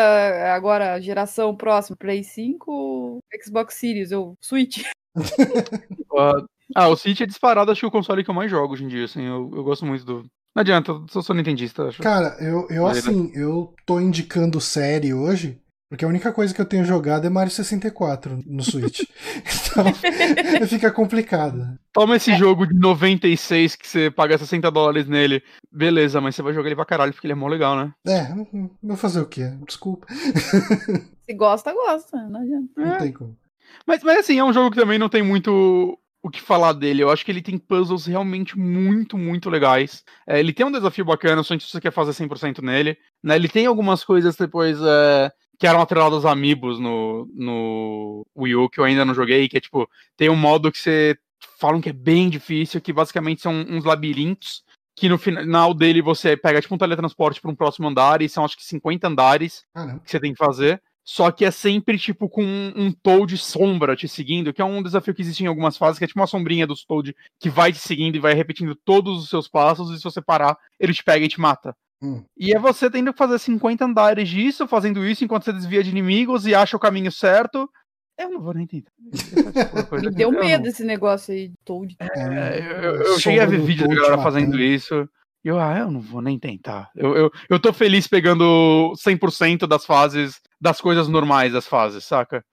agora, 0.54 1.00
geração 1.00 1.56
próxima, 1.56 1.96
Play 1.96 2.24
5 2.24 3.20
Xbox 3.44 3.76
Series 3.76 4.12
ou 4.12 4.36
Switch? 4.42 4.84
uh, 5.16 6.46
ah, 6.76 6.88
o 6.88 6.96
Switch 6.96 7.22
é 7.22 7.26
disparado, 7.26 7.72
acho 7.72 7.82
que 7.82 7.86
é 7.86 7.90
o 7.90 7.92
console 7.92 8.24
que 8.24 8.30
eu 8.30 8.36
mais 8.36 8.50
jogo 8.50 8.74
hoje 8.74 8.84
em 8.84 8.88
dia, 8.88 9.06
assim, 9.06 9.24
eu, 9.24 9.52
eu 9.54 9.64
gosto 9.64 9.86
muito 9.86 10.04
do... 10.04 10.26
Não 10.56 10.62
adianta, 10.62 10.92
eu 10.92 11.22
sou 11.22 11.36
nintendista, 11.36 11.88
acho. 11.88 12.02
Cara, 12.02 12.36
eu, 12.42 12.68
eu 12.70 12.86
assim, 12.86 13.32
eu 13.34 13.74
tô 13.86 14.02
indicando 14.02 14.60
série 14.60 15.14
hoje, 15.14 15.62
porque 15.92 16.06
a 16.06 16.08
única 16.08 16.32
coisa 16.32 16.54
que 16.54 16.62
eu 16.62 16.66
tenho 16.66 16.86
jogado 16.86 17.28
é 17.28 17.30
Mario 17.30 17.52
64 17.52 18.40
no 18.46 18.64
Switch. 18.64 19.02
então 19.44 19.84
fica 20.66 20.90
complicado. 20.90 21.78
Toma 21.92 22.16
esse 22.16 22.32
é. 22.32 22.38
jogo 22.38 22.66
de 22.66 22.74
96 22.74 23.76
que 23.76 23.86
você 23.86 24.10
paga 24.10 24.38
60 24.38 24.72
dólares 24.72 25.06
nele. 25.06 25.44
Beleza, 25.70 26.22
mas 26.22 26.34
você 26.34 26.42
vai 26.42 26.54
jogar 26.54 26.70
ele 26.70 26.78
pra 26.78 26.86
caralho 26.86 27.12
porque 27.12 27.28
ele 27.28 27.34
é 27.34 27.36
mó 27.36 27.46
legal, 27.46 27.76
né? 27.76 27.94
É, 28.08 28.34
vou 28.82 28.96
fazer 28.96 29.20
o 29.20 29.26
quê? 29.26 29.52
Desculpa. 29.68 30.08
Se 31.30 31.34
gosta, 31.36 31.74
gosta. 31.74 32.26
Não 32.30 32.40
adianta. 32.40 32.70
Não 32.78 32.96
é. 32.96 32.98
tem 32.98 33.12
como. 33.12 33.38
Mas, 33.86 34.02
mas 34.02 34.20
assim, 34.20 34.40
é 34.40 34.46
um 34.46 34.54
jogo 34.54 34.72
que 34.72 34.80
também 34.80 34.98
não 34.98 35.10
tem 35.10 35.22
muito 35.22 36.00
o 36.24 36.30
que 36.30 36.42
falar 36.42 36.72
dele. 36.72 37.04
Eu 37.04 37.10
acho 37.10 37.26
que 37.26 37.32
ele 37.34 37.42
tem 37.42 37.58
puzzles 37.58 38.06
realmente 38.06 38.58
muito, 38.58 39.18
muito 39.18 39.50
legais. 39.50 40.06
É, 40.26 40.40
ele 40.40 40.54
tem 40.54 40.66
um 40.66 40.72
desafio 40.72 41.04
bacana, 41.04 41.44
só 41.44 41.54
se 41.60 41.68
você 41.68 41.82
quer 41.82 41.92
fazer 41.92 42.12
100% 42.12 42.62
nele. 42.62 42.98
Né? 43.22 43.36
Ele 43.36 43.50
tem 43.50 43.66
algumas 43.66 44.06
coisas 44.06 44.38
depois. 44.38 44.78
É 44.82 45.30
que 45.62 45.68
eram 45.68 45.80
atrelados 45.80 46.26
Amiibos 46.26 46.80
no, 46.80 47.30
no 47.36 48.26
Wii 48.36 48.56
U, 48.56 48.68
que 48.68 48.80
eu 48.80 48.84
ainda 48.84 49.06
não 49.06 49.14
joguei, 49.14 49.48
que 49.48 49.58
é 49.58 49.60
tipo, 49.60 49.88
tem 50.18 50.28
um 50.28 50.36
modo 50.36 50.72
que 50.72 50.80
você 50.80 51.16
falam 51.60 51.80
que 51.80 51.90
é 51.90 51.94
bem 51.94 52.32
difícil, 52.32 52.82
que 52.82 52.92
basicamente 52.92 53.44
são 53.44 53.54
uns 53.70 53.84
labirintos, 53.84 54.64
que 54.96 55.08
no 55.08 55.20
final 55.20 55.72
dele 55.76 56.02
você 56.02 56.36
pega 56.36 56.60
tipo 56.60 56.74
um 56.74 56.80
teletransporte 56.80 57.40
para 57.40 57.52
um 57.52 57.56
próximo 57.56 57.88
andar, 57.88 58.24
e 58.24 58.28
são 58.28 58.44
acho 58.44 58.58
que 58.58 58.66
50 58.66 59.08
andares 59.08 59.64
que 60.04 60.10
você 60.10 60.20
tem 60.20 60.32
que 60.34 60.44
fazer. 60.44 60.82
Só 61.04 61.30
que 61.30 61.46
é 61.46 61.52
sempre, 61.52 62.00
tipo, 62.00 62.28
com 62.28 62.44
um 62.44 62.92
Toad 62.92 63.38
sombra 63.38 63.96
te 63.96 64.08
seguindo, 64.08 64.52
que 64.52 64.64
é 64.64 64.66
um 64.66 64.82
desafio 64.82 65.14
que 65.14 65.22
existe 65.22 65.44
em 65.44 65.48
algumas 65.48 65.78
fases, 65.78 66.00
que 66.00 66.06
é 66.06 66.08
tipo 66.08 66.20
uma 66.20 66.26
sombrinha 66.26 66.66
dos 66.66 66.84
Toad 66.84 67.16
que 67.40 67.52
vai 67.52 67.72
te 67.72 67.78
seguindo 67.78 68.16
e 68.16 68.20
vai 68.20 68.34
repetindo 68.34 68.76
todos 68.76 69.22
os 69.22 69.30
seus 69.30 69.48
passos, 69.48 69.92
e 69.92 69.98
se 69.98 70.04
você 70.04 70.24
parar, 70.24 70.58
ele 70.80 70.92
te 70.92 71.04
pega 71.04 71.24
e 71.24 71.30
te 71.30 71.40
mata. 71.40 71.76
Hum. 72.02 72.24
E 72.36 72.54
é 72.54 72.60
você 72.60 72.90
tendo 72.90 73.14
que 73.14 73.18
fazer 73.18 73.38
50 73.38 73.86
andares 73.86 74.28
disso, 74.28 74.68
fazendo 74.68 75.06
isso 75.06 75.24
enquanto 75.24 75.46
você 75.46 75.54
desvia 75.54 75.84
de 75.84 75.92
inimigos 75.92 76.48
e 76.48 76.56
acha 76.56 76.76
o 76.76 76.80
caminho 76.80 77.12
certo. 77.12 77.70
Eu 78.18 78.30
não 78.30 78.42
vou 78.42 78.54
nem 78.54 78.68
tentar. 78.68 78.92
Me 80.02 80.12
deu 80.12 80.32
medo 80.32 80.68
esse 80.68 80.84
negócio 80.84 81.34
aí 81.34 81.50
de 81.50 81.56
Toad. 81.64 81.96
É, 82.00 82.60
eu, 82.60 82.78
eu, 82.78 82.96
eu 83.04 83.20
cheguei 83.20 83.40
a 83.40 83.46
ver 83.46 83.62
vídeos 83.62 83.90
da 83.90 83.96
galera 83.96 84.22
fazendo 84.22 84.60
isso. 84.60 85.08
E 85.44 85.48
eu, 85.48 85.60
ah, 85.60 85.80
eu 85.80 85.90
não 85.90 86.00
vou 86.00 86.22
nem 86.22 86.38
tentar. 86.38 86.92
Eu, 86.96 87.16
eu, 87.16 87.32
eu 87.50 87.60
tô 87.60 87.74
feliz 87.74 88.08
pegando 88.08 88.94
100% 88.96 89.66
das 89.66 89.86
fases, 89.86 90.40
das 90.60 90.80
coisas 90.80 91.08
normais 91.08 91.54
das 91.54 91.66
fases, 91.66 92.04
saca? 92.04 92.44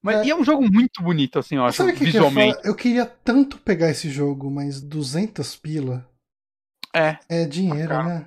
Mas 0.00 0.18
é. 0.18 0.26
e 0.26 0.30
é 0.30 0.36
um 0.36 0.44
jogo 0.44 0.62
muito 0.70 1.02
bonito, 1.02 1.38
assim, 1.38 1.56
eu 1.56 1.64
acho, 1.64 1.78
Sabe 1.78 1.94
que 1.94 2.04
visualmente. 2.04 2.60
Que 2.60 2.68
eu, 2.68 2.72
eu, 2.72 2.76
queria 2.76 3.06
tanto 3.06 3.58
pegar 3.58 3.90
esse 3.90 4.10
jogo, 4.10 4.50
mas 4.50 4.80
200 4.80 5.56
pila. 5.56 6.08
É. 6.94 7.18
É 7.28 7.44
dinheiro, 7.46 7.94
ah, 7.94 8.02
né? 8.04 8.26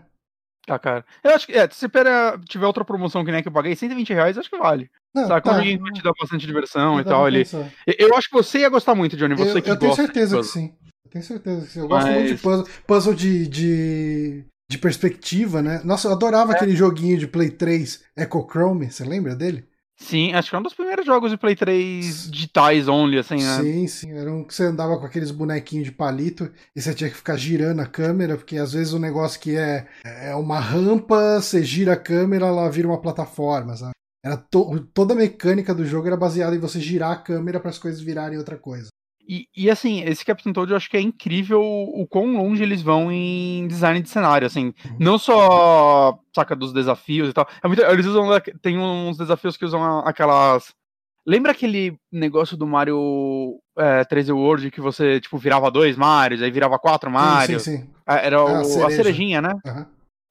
Tá, 0.68 0.78
cara. 0.78 1.06
Eu 1.24 1.32
acho 1.32 1.48
que, 1.48 1.54
é, 1.54 1.68
se 1.72 1.88
pera, 1.88 2.38
tiver 2.46 2.66
outra 2.66 2.84
promoção 2.84 3.24
que 3.24 3.32
nem 3.32 3.42
que 3.42 3.48
eu 3.48 3.54
paguei, 3.54 3.74
120 3.74 4.14
reais, 4.14 4.38
acho 4.38 4.50
que 4.50 4.58
vale. 4.58 4.92
Não, 5.16 5.26
Sabe? 5.26 5.42
Tá. 5.42 5.50
Quando 5.50 5.60
alguém 5.60 5.78
vai 5.78 5.94
te 5.94 6.04
dar 6.04 6.12
bastante 6.20 6.46
diversão 6.46 7.00
e 7.00 7.06
tal. 7.06 7.26
Ele... 7.26 7.48
Eu 7.98 8.14
acho 8.16 8.28
que 8.28 8.36
você 8.36 8.60
ia 8.60 8.70
gostar 8.70 8.94
muito, 8.94 9.16
Johnny. 9.16 9.34
Você 9.36 9.60
eu, 9.60 9.62
que 9.62 9.72
eu 9.72 9.80
tenho 9.80 9.96
certeza 9.96 10.38
que 10.38 10.44
sim. 10.44 10.76
Eu 11.06 11.12
tenho 11.12 11.24
certeza 11.24 11.66
que 11.66 11.72
sim. 11.72 11.80
Eu 11.80 11.88
Mas... 11.88 12.04
gosto 12.04 12.14
muito 12.14 12.36
de 12.36 12.42
puzzle, 12.42 12.68
puzzle 12.86 13.16
de, 13.16 13.48
de, 13.48 14.46
de 14.70 14.78
perspectiva, 14.78 15.62
né? 15.62 15.80
Nossa, 15.86 16.10
eu 16.10 16.12
adorava 16.12 16.52
é. 16.52 16.56
aquele 16.58 16.76
joguinho 16.76 17.18
de 17.18 17.28
Play 17.28 17.50
3, 17.50 18.04
Echochrome. 18.18 18.92
Você 18.92 19.06
lembra 19.06 19.38
dele? 19.38 19.66
Sim, 19.98 20.32
acho 20.34 20.50
que 20.50 20.56
é 20.56 20.60
um 20.60 20.64
dos 20.64 20.76
primeiros 20.76 21.06
jogos 21.06 21.32
de 21.32 21.38
Play 21.38 21.56
3 21.56 22.30
digitais 22.30 22.88
only, 22.88 23.18
assim, 23.18 23.38
né? 23.38 23.62
Sim, 23.62 23.88
sim. 23.88 24.12
Era 24.12 24.32
um 24.32 24.44
que 24.44 24.54
você 24.54 24.64
andava 24.64 24.98
com 24.98 25.06
aqueles 25.06 25.32
bonequinhos 25.32 25.86
de 25.86 25.92
palito 25.92 26.52
e 26.76 26.82
você 26.82 26.94
tinha 26.94 27.10
que 27.10 27.18
ficar 27.18 27.36
girando 27.36 27.82
a 27.82 27.86
câmera, 27.88 28.38
porque 28.38 28.58
às 28.58 28.74
vezes 28.74 28.94
o 28.94 29.00
negócio 29.00 29.40
que 29.40 29.56
é, 29.58 29.88
é 30.06 30.36
uma 30.36 30.60
rampa, 30.60 31.42
você 31.42 31.64
gira 31.64 31.94
a 31.94 31.98
câmera, 31.98 32.46
ela 32.46 32.70
vira 32.70 32.88
uma 32.88 33.02
plataforma, 33.02 33.76
sabe? 33.76 33.94
Era 34.24 34.38
to 34.38 34.80
toda 34.94 35.14
a 35.14 35.18
mecânica 35.18 35.74
do 35.74 35.86
jogo 35.86 36.08
era 36.08 36.18
baseada 36.18 36.56
em 36.56 36.60
você 36.60 36.80
girar 36.80 37.12
a 37.12 37.18
câmera 37.18 37.60
para 37.60 37.70
as 37.70 37.80
coisas 37.80 38.00
virarem 38.00 38.38
outra 38.38 38.58
coisa. 38.58 38.90
E, 39.28 39.48
e, 39.56 39.70
assim, 39.70 40.02
esse 40.04 40.24
Captain 40.24 40.54
Toad 40.54 40.72
eu 40.72 40.78
acho 40.78 40.90
que 40.90 40.96
é 40.96 41.02
incrível 41.02 41.62
o 41.62 42.08
quão 42.08 42.38
longe 42.38 42.64
eles 42.64 42.82
vão 42.82 43.12
em 43.12 43.68
design 43.68 44.02
de 44.02 44.10
cenário, 44.10 44.48
assim, 44.48 44.68
uhum. 44.68 44.96
não 44.98 45.20
só, 45.20 46.18
saca, 46.34 46.56
dos 46.56 46.72
desafios 46.72 47.30
e 47.30 47.34
tal, 47.34 47.46
é 47.62 47.68
muito, 47.68 47.82
eles 47.84 48.06
usam, 48.06 48.30
tem 48.62 48.80
uns 48.80 49.18
desafios 49.18 49.58
que 49.58 49.66
usam 49.66 50.00
aquelas, 50.00 50.74
lembra 51.26 51.52
aquele 51.52 52.00
negócio 52.10 52.56
do 52.56 52.66
Mario 52.66 53.60
é, 53.78 54.06
3D 54.06 54.34
World 54.34 54.72
que 54.72 54.80
você, 54.80 55.20
tipo, 55.20 55.38
virava 55.38 55.70
dois 55.70 55.98
Marios, 55.98 56.42
aí 56.42 56.50
virava 56.50 56.80
quatro 56.80 57.12
Marios? 57.12 57.64
Sim, 57.64 57.78
sim, 57.78 57.82
sim. 57.84 57.90
É, 58.08 58.28
era 58.28 58.42
o, 58.42 58.48
a, 58.48 58.64
cereja. 58.64 58.88
a, 58.88 58.92
cerejinha, 58.92 59.42
né? 59.42 59.56
Uhum. 59.66 59.86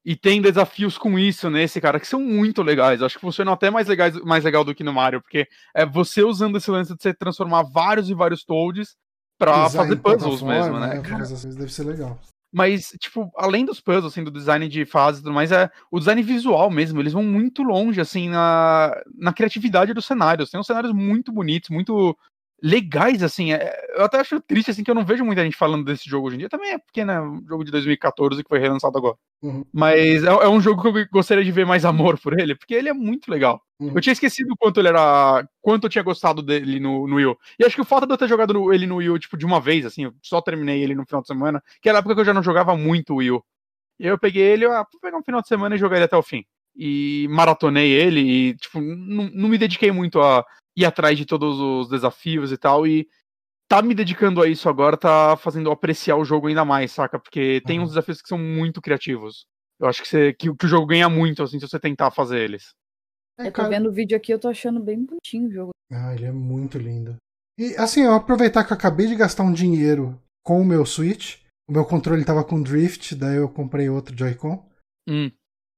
E 0.06 0.14
tem 0.14 0.40
desafios 0.40 0.96
com 0.96 1.18
isso 1.18 1.50
nesse, 1.50 1.80
cara, 1.80 1.98
que 1.98 2.06
são 2.06 2.20
muito 2.20 2.62
legais. 2.62 3.02
Acho 3.02 3.16
que 3.16 3.20
funcionam 3.20 3.52
até 3.52 3.72
mais, 3.72 3.88
legais, 3.88 4.14
mais 4.22 4.44
legal 4.44 4.62
do 4.62 4.72
que 4.72 4.84
no 4.84 4.92
Mario, 4.92 5.20
porque 5.20 5.48
é 5.74 5.84
você 5.84 6.22
usando 6.22 6.58
esse 6.58 6.70
lance 6.70 6.94
de 6.94 7.02
você 7.02 7.12
transformar 7.12 7.64
vários 7.64 8.08
e 8.08 8.14
vários 8.14 8.44
Toads 8.44 8.94
pra 9.36 9.68
fazer 9.68 9.96
puzzles 9.96 10.42
mesmo, 10.42 10.78
né? 10.78 11.00
né? 11.00 11.18
Vezes 11.18 11.56
deve 11.56 11.72
ser 11.72 11.82
legal. 11.82 12.16
Mas, 12.52 12.90
tipo, 13.00 13.28
além 13.36 13.64
dos 13.64 13.80
puzzles, 13.80 14.12
assim, 14.12 14.22
do 14.22 14.30
design 14.30 14.68
de 14.68 14.86
fase 14.86 15.18
e 15.18 15.22
tudo 15.24 15.34
mais, 15.34 15.50
é 15.50 15.68
o 15.90 15.98
design 15.98 16.22
visual 16.22 16.70
mesmo. 16.70 17.00
Eles 17.00 17.12
vão 17.12 17.24
muito 17.24 17.64
longe, 17.64 18.00
assim, 18.00 18.28
na, 18.28 18.94
na 19.12 19.32
criatividade 19.32 19.92
dos 19.92 20.06
cenários. 20.06 20.50
Tem 20.50 20.60
uns 20.60 20.68
cenários 20.68 20.92
muito 20.92 21.32
bonitos, 21.32 21.68
muito 21.68 22.16
legais, 22.62 23.22
assim. 23.22 23.52
É, 23.52 23.74
eu 23.96 24.04
até 24.04 24.18
acho 24.18 24.40
triste, 24.40 24.70
assim, 24.70 24.82
que 24.82 24.90
eu 24.90 24.94
não 24.94 25.04
vejo 25.04 25.24
muita 25.24 25.44
gente 25.44 25.56
falando 25.56 25.84
desse 25.84 26.08
jogo 26.08 26.26
hoje 26.26 26.36
em 26.36 26.38
dia. 26.40 26.48
Também 26.48 26.72
é 26.72 26.78
porque, 26.78 27.04
né, 27.04 27.20
um 27.20 27.44
jogo 27.46 27.64
de 27.64 27.70
2014 27.70 28.42
que 28.42 28.48
foi 28.48 28.58
relançado 28.58 28.96
agora. 28.96 29.16
Uhum. 29.42 29.64
Mas 29.72 30.24
é, 30.24 30.28
é, 30.28 30.48
um 30.48 30.60
jogo 30.60 30.80
que 30.82 31.00
eu 31.00 31.08
gostaria 31.12 31.44
de 31.44 31.52
ver 31.52 31.66
mais 31.66 31.84
amor 31.84 32.18
por 32.18 32.38
ele, 32.38 32.54
porque 32.54 32.74
ele 32.74 32.88
é 32.88 32.92
muito 32.92 33.30
legal. 33.30 33.60
Uhum. 33.78 33.92
Eu 33.94 34.00
tinha 34.00 34.12
esquecido 34.12 34.54
quanto 34.58 34.80
ele 34.80 34.88
era. 34.88 35.46
quanto 35.60 35.84
eu 35.84 35.90
tinha 35.90 36.04
gostado 36.04 36.42
dele 36.42 36.80
no, 36.80 37.06
no 37.06 37.16
Wii 37.16 37.36
E 37.58 37.64
acho 37.64 37.76
que 37.76 37.82
o 37.82 37.86
fato 37.86 38.06
de 38.06 38.12
eu 38.12 38.18
ter 38.18 38.28
jogado 38.28 38.54
no, 38.54 38.72
ele 38.72 38.86
no 38.86 38.96
Wii 38.96 39.18
tipo, 39.18 39.36
de 39.36 39.44
uma 39.44 39.60
vez, 39.60 39.84
assim, 39.84 40.04
eu 40.04 40.14
só 40.22 40.40
terminei 40.40 40.82
ele 40.82 40.94
no 40.94 41.04
final 41.04 41.20
de 41.20 41.28
semana, 41.28 41.62
que 41.80 41.88
era 41.88 41.98
a 41.98 42.00
época 42.00 42.14
que 42.14 42.20
eu 42.22 42.24
já 42.24 42.34
não 42.34 42.42
jogava 42.42 42.76
muito 42.76 43.14
o 43.14 43.16
Wii 43.16 43.40
E 44.00 44.04
aí 44.04 44.10
eu 44.10 44.18
peguei 44.18 44.42
ele, 44.42 44.64
ah, 44.66 44.86
vou 44.90 45.00
pegar 45.00 45.18
um 45.18 45.22
final 45.22 45.42
de 45.42 45.48
semana 45.48 45.74
e 45.74 45.78
jogar 45.78 45.96
ele 45.96 46.06
até 46.06 46.16
o 46.16 46.22
fim. 46.22 46.44
E 46.74 47.26
maratonei 47.30 47.90
ele 47.90 48.20
e, 48.20 48.54
tipo, 48.54 48.80
não, 48.80 49.30
não 49.32 49.48
me 49.48 49.56
dediquei 49.56 49.90
muito 49.90 50.20
a 50.20 50.44
ir 50.76 50.84
atrás 50.84 51.16
de 51.16 51.24
todos 51.24 51.58
os 51.58 51.88
desafios 51.88 52.52
e 52.52 52.56
tal. 52.56 52.86
E 52.86 53.08
tá 53.68 53.82
me 53.82 53.94
dedicando 53.94 54.42
a 54.42 54.48
isso 54.48 54.68
agora, 54.68 54.96
tá 54.96 55.36
fazendo 55.36 55.68
eu 55.68 55.72
apreciar 55.72 56.16
o 56.16 56.24
jogo 56.24 56.48
ainda 56.48 56.64
mais, 56.64 56.92
saca? 56.92 57.18
Porque 57.18 57.62
tem 57.66 57.80
uns 57.80 57.90
desafios 57.90 58.20
que 58.20 58.28
são 58.28 58.38
muito 58.38 58.80
criativos. 58.80 59.46
Eu 59.80 59.88
acho 59.88 60.02
que, 60.02 60.08
você, 60.08 60.32
que, 60.32 60.54
que 60.54 60.66
o 60.66 60.68
jogo 60.68 60.86
ganha 60.86 61.08
muito, 61.08 61.42
assim, 61.42 61.58
se 61.58 61.68
você 61.68 61.78
tentar 61.78 62.10
fazer 62.10 62.40
eles. 62.40 62.70
É, 63.38 63.48
eu 63.48 63.52
tô 63.52 63.68
vendo 63.68 63.88
o 63.88 63.92
vídeo 63.92 64.16
aqui, 64.16 64.32
eu 64.32 64.38
tô 64.38 64.48
achando 64.48 64.80
bem 64.80 65.04
bonitinho 65.04 65.48
o 65.48 65.52
jogo. 65.52 65.70
Ah, 65.92 66.14
ele 66.14 66.24
é 66.24 66.32
muito 66.32 66.78
lindo. 66.78 67.16
E 67.58 67.74
assim, 67.76 68.02
eu 68.02 68.14
aproveitar 68.14 68.64
que 68.64 68.72
eu 68.72 68.76
acabei 68.76 69.06
de 69.06 69.14
gastar 69.14 69.42
um 69.42 69.52
dinheiro 69.52 70.20
com 70.42 70.60
o 70.60 70.64
meu 70.64 70.84
Switch. 70.86 71.40
O 71.68 71.72
meu 71.72 71.84
controle 71.84 72.24
tava 72.24 72.44
com 72.44 72.62
drift, 72.62 73.14
daí 73.14 73.36
eu 73.36 73.48
comprei 73.48 73.88
outro 73.88 74.16
Joy-Con. 74.16 74.64
Hum. 75.08 75.30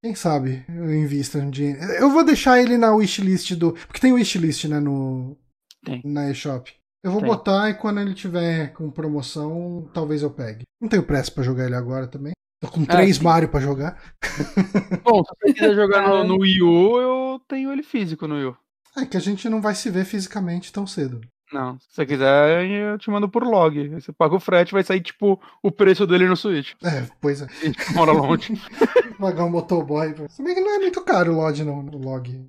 Quem 0.03 0.15
sabe 0.15 0.65
eu 0.69 0.95
invisto 0.95 1.39
um 1.39 1.51
dinheiro. 1.51 1.81
Eu 1.93 2.11
vou 2.11 2.25
deixar 2.25 2.61
ele 2.61 2.79
na 2.79 2.95
wishlist 2.95 3.53
do. 3.55 3.73
Porque 3.73 4.01
tem 4.01 4.13
wishlist, 4.13 4.65
né, 4.65 4.79
no. 4.79 5.37
Tem. 5.85 6.01
Na 6.05 6.31
eShop. 6.31 6.73
Eu 7.03 7.11
vou 7.11 7.21
tem. 7.21 7.29
botar 7.29 7.71
e 7.71 7.75
quando 7.75 8.01
ele 8.01 8.15
tiver 8.15 8.73
com 8.73 8.91
promoção, 8.91 9.89
talvez 9.93 10.23
eu 10.23 10.31
pegue. 10.31 10.63
Não 10.81 10.89
tenho 10.89 11.03
pressa 11.03 11.31
para 11.31 11.43
jogar 11.43 11.67
ele 11.67 11.75
agora 11.75 12.07
também. 12.07 12.33
Tô 12.61 12.69
com 12.69 12.83
é, 12.83 12.87
três 12.87 13.19
é, 13.19 13.23
Mario 13.23 13.49
pra 13.49 13.61
jogar. 13.61 14.01
Bom, 15.05 15.23
se 15.25 15.31
você 15.41 15.53
quiser 15.53 15.75
jogar 15.75 16.09
no, 16.09 16.25
no 16.25 16.41
Wii 16.41 16.63
U, 16.63 17.01
eu 17.01 17.41
tenho 17.49 17.73
ele 17.73 17.83
físico 17.83 18.27
no 18.27 18.35
Wii 18.35 18.47
U. 18.47 18.57
É 18.97 19.07
que 19.07 19.17
a 19.17 19.21
gente 19.21 19.49
não 19.49 19.61
vai 19.61 19.75
se 19.75 19.91
ver 19.91 20.05
fisicamente 20.05 20.73
tão 20.73 20.87
cedo. 20.87 21.21
Não, 21.53 21.79
se 21.81 21.87
você 21.91 22.07
quiser, 22.07 22.67
eu 22.67 22.99
te 22.99 23.11
mando 23.11 23.29
por 23.29 23.43
log. 23.43 23.89
Você 23.89 24.13
paga 24.13 24.35
o 24.35 24.41
frete, 24.41 24.73
vai 24.73 24.85
sair 24.85 25.01
tipo 25.01 25.41
o 25.63 25.71
preço 25.71 26.07
dele 26.07 26.29
no 26.29 26.37
Switch. 26.37 26.75
É, 26.85 27.07
pois 27.21 27.41
é. 27.41 27.47
A 27.47 27.65
gente 27.65 27.95
mora 27.95 28.13
longe. 28.13 28.53
Pagar 29.19 29.45
um 29.45 29.51
motoboy. 29.51 30.15
Se 30.29 30.43
bem 30.43 30.55
que 30.55 30.61
não 30.61 30.75
é 30.75 30.79
muito 30.79 31.03
caro 31.03 31.33
o 31.33 31.37
log, 31.37 31.65
não, 31.65 31.83
no 31.83 31.99
log. 31.99 32.49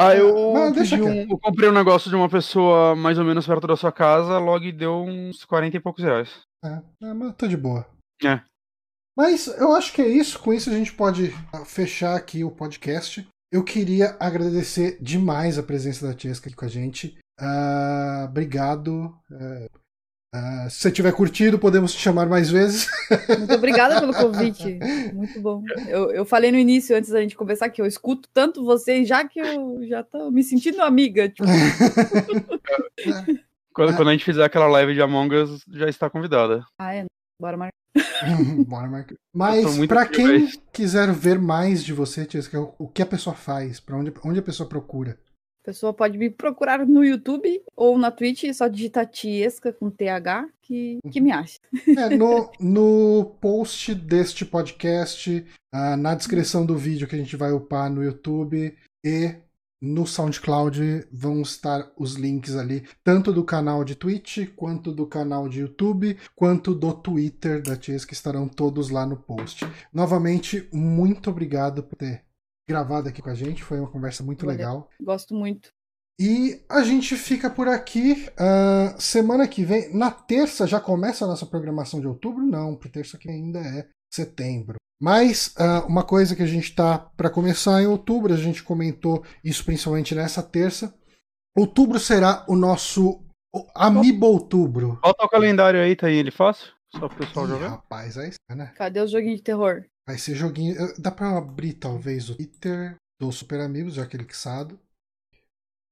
Ah, 0.00 0.14
eu, 0.14 0.32
não, 0.54 0.70
um, 0.70 1.30
eu 1.30 1.38
comprei 1.38 1.68
um 1.68 1.72
negócio 1.72 2.08
de 2.08 2.14
uma 2.14 2.28
pessoa 2.28 2.94
mais 2.94 3.18
ou 3.18 3.24
menos 3.24 3.44
perto 3.44 3.66
da 3.66 3.76
sua 3.76 3.90
casa, 3.90 4.38
log 4.38 4.70
deu 4.70 5.02
uns 5.02 5.44
40 5.44 5.76
e 5.76 5.80
poucos 5.80 6.04
reais. 6.04 6.42
É, 6.64 6.80
é 7.02 7.14
mas 7.14 7.34
tô 7.34 7.48
de 7.48 7.56
boa. 7.56 7.84
É. 8.22 8.40
Mas 9.16 9.48
eu 9.48 9.74
acho 9.74 9.92
que 9.92 10.00
é 10.00 10.06
isso. 10.06 10.38
Com 10.38 10.52
isso 10.52 10.70
a 10.70 10.72
gente 10.72 10.92
pode 10.92 11.34
ah, 11.52 11.64
fechar 11.64 12.14
aqui 12.14 12.44
o 12.44 12.50
podcast. 12.52 13.26
Eu 13.50 13.64
queria 13.64 14.16
agradecer 14.20 14.98
demais 15.02 15.58
a 15.58 15.62
presença 15.64 16.06
da 16.06 16.14
Tiesca 16.14 16.48
aqui 16.48 16.56
com 16.56 16.64
a 16.64 16.68
gente. 16.68 17.18
Uh, 17.40 18.24
obrigado. 18.24 19.16
Uh, 19.30 19.66
uh, 20.34 20.70
se 20.70 20.80
você 20.80 20.90
tiver 20.90 21.12
curtido, 21.12 21.58
podemos 21.58 21.92
te 21.92 22.00
chamar 22.00 22.26
mais 22.26 22.50
vezes. 22.50 22.88
Muito 23.38 23.54
obrigada 23.54 24.00
pelo 24.00 24.12
convite. 24.18 24.78
Muito 25.12 25.40
bom. 25.40 25.62
Eu, 25.86 26.10
eu 26.10 26.24
falei 26.24 26.50
no 26.50 26.58
início, 26.58 26.96
antes 26.96 27.10
da 27.10 27.20
gente 27.20 27.36
conversar, 27.36 27.70
que 27.70 27.80
eu 27.80 27.86
escuto 27.86 28.28
tanto 28.32 28.64
vocês 28.64 29.06
já 29.06 29.26
que 29.26 29.38
eu 29.38 29.86
já 29.86 30.02
tô 30.02 30.30
me 30.30 30.42
sentindo 30.42 30.82
amiga. 30.82 31.28
Tipo. 31.28 31.46
quando, 33.72 33.96
quando 33.96 34.08
a 34.08 34.12
gente 34.12 34.24
fizer 34.24 34.44
aquela 34.44 34.66
live 34.66 34.94
de 34.94 35.00
Among 35.00 35.34
Us, 35.34 35.64
já 35.72 35.88
está 35.88 36.10
convidada. 36.10 36.64
Ah, 36.78 36.94
é? 36.94 37.04
Bora 37.40 37.56
marcar. 37.56 37.78
Mas 39.32 39.86
para 39.86 40.06
quem 40.06 40.48
quiser 40.72 41.12
ver 41.12 41.38
mais 41.38 41.84
de 41.84 41.92
você, 41.92 42.26
o 42.78 42.88
que 42.88 43.02
a 43.02 43.06
pessoa 43.06 43.34
faz, 43.34 43.80
para 43.80 43.96
onde, 43.96 44.12
onde 44.24 44.38
a 44.40 44.42
pessoa 44.42 44.68
procura? 44.68 45.18
Pessoa 45.68 45.92
pode 45.92 46.16
me 46.16 46.30
procurar 46.30 46.86
no 46.86 47.04
YouTube 47.04 47.62
ou 47.76 47.98
na 47.98 48.10
Twitch, 48.10 48.50
só 48.54 48.68
digitar 48.68 49.06
Tiesca 49.06 49.70
com 49.70 49.90
TH 49.90 50.48
que, 50.62 50.98
que 51.10 51.20
me 51.20 51.30
acha. 51.30 51.58
É, 51.86 52.16
no, 52.16 52.50
no 52.58 53.36
post 53.38 53.94
deste 53.94 54.46
podcast, 54.46 55.44
uh, 55.74 55.94
na 55.98 56.14
descrição 56.14 56.64
do 56.64 56.74
vídeo 56.74 57.06
que 57.06 57.14
a 57.14 57.18
gente 57.18 57.36
vai 57.36 57.52
upar 57.52 57.90
no 57.90 58.02
YouTube 58.02 58.74
e 59.04 59.34
no 59.78 60.06
SoundCloud 60.06 61.06
vão 61.12 61.42
estar 61.42 61.92
os 61.98 62.14
links 62.14 62.56
ali, 62.56 62.88
tanto 63.04 63.30
do 63.30 63.44
canal 63.44 63.84
de 63.84 63.94
Twitch, 63.94 64.48
quanto 64.56 64.90
do 64.90 65.06
canal 65.06 65.50
de 65.50 65.60
YouTube, 65.60 66.16
quanto 66.34 66.74
do 66.74 66.94
Twitter 66.94 67.62
da 67.62 67.76
Ties, 67.76 68.06
que 68.06 68.14
estarão 68.14 68.48
todos 68.48 68.88
lá 68.88 69.04
no 69.04 69.18
post. 69.18 69.66
Novamente, 69.92 70.66
muito 70.72 71.28
obrigado 71.28 71.82
por 71.82 71.94
ter 71.94 72.22
gravado 72.68 73.08
aqui 73.08 73.22
com 73.22 73.30
a 73.30 73.34
gente, 73.34 73.64
foi 73.64 73.80
uma 73.80 73.90
conversa 73.90 74.22
muito 74.22 74.44
Valeu. 74.44 74.58
legal. 74.58 74.90
Gosto 75.00 75.34
muito. 75.34 75.70
E 76.20 76.60
a 76.68 76.82
gente 76.82 77.16
fica 77.16 77.48
por 77.48 77.68
aqui. 77.68 78.28
Uh, 78.32 79.00
semana 79.00 79.46
que 79.46 79.64
vem, 79.64 79.94
na 79.94 80.10
terça, 80.10 80.66
já 80.66 80.80
começa 80.80 81.24
a 81.24 81.28
nossa 81.28 81.46
programação 81.46 82.00
de 82.00 82.08
outubro? 82.08 82.44
Não, 82.44 82.74
porque 82.74 82.88
terça 82.88 83.16
que 83.16 83.30
ainda 83.30 83.60
é 83.60 83.88
setembro. 84.12 84.76
Mas 85.00 85.54
uh, 85.56 85.86
uma 85.86 86.02
coisa 86.02 86.34
que 86.34 86.42
a 86.42 86.46
gente 86.46 86.64
está 86.64 86.98
para 86.98 87.30
começar 87.30 87.80
em 87.80 87.86
outubro, 87.86 88.34
a 88.34 88.36
gente 88.36 88.64
comentou 88.64 89.24
isso 89.44 89.64
principalmente 89.64 90.14
nessa 90.14 90.42
terça. 90.42 90.92
Outubro 91.56 92.00
será 92.00 92.44
o 92.48 92.56
nosso 92.56 93.20
Amiibo 93.74 94.26
Outubro. 94.26 94.98
Bota 95.00 95.24
o 95.24 95.28
calendário 95.28 95.80
aí, 95.80 95.94
tá 95.94 96.08
aí 96.08 96.16
ele 96.16 96.32
fácil? 96.32 96.77
Só 96.94 97.06
o 97.06 97.16
pessoal 97.16 97.46
Ih, 97.46 97.50
jogar. 97.50 97.68
Rapaz, 97.68 98.16
aí 98.16 98.30
né? 98.50 98.72
Cadê 98.76 99.00
o 99.00 99.06
joguinho 99.06 99.36
de 99.36 99.42
terror? 99.42 99.84
Vai 100.06 100.18
ser 100.18 100.34
joguinho. 100.34 100.76
Dá 100.98 101.10
para 101.10 101.36
abrir 101.36 101.74
talvez 101.74 102.30
o 102.30 102.34
Twitter 102.34 102.96
do 103.20 103.30
Super 103.30 103.60
Amigos, 103.60 103.94
já 103.94 104.06
que 104.06 104.16
ele 104.16 104.26
xado. 104.32 104.78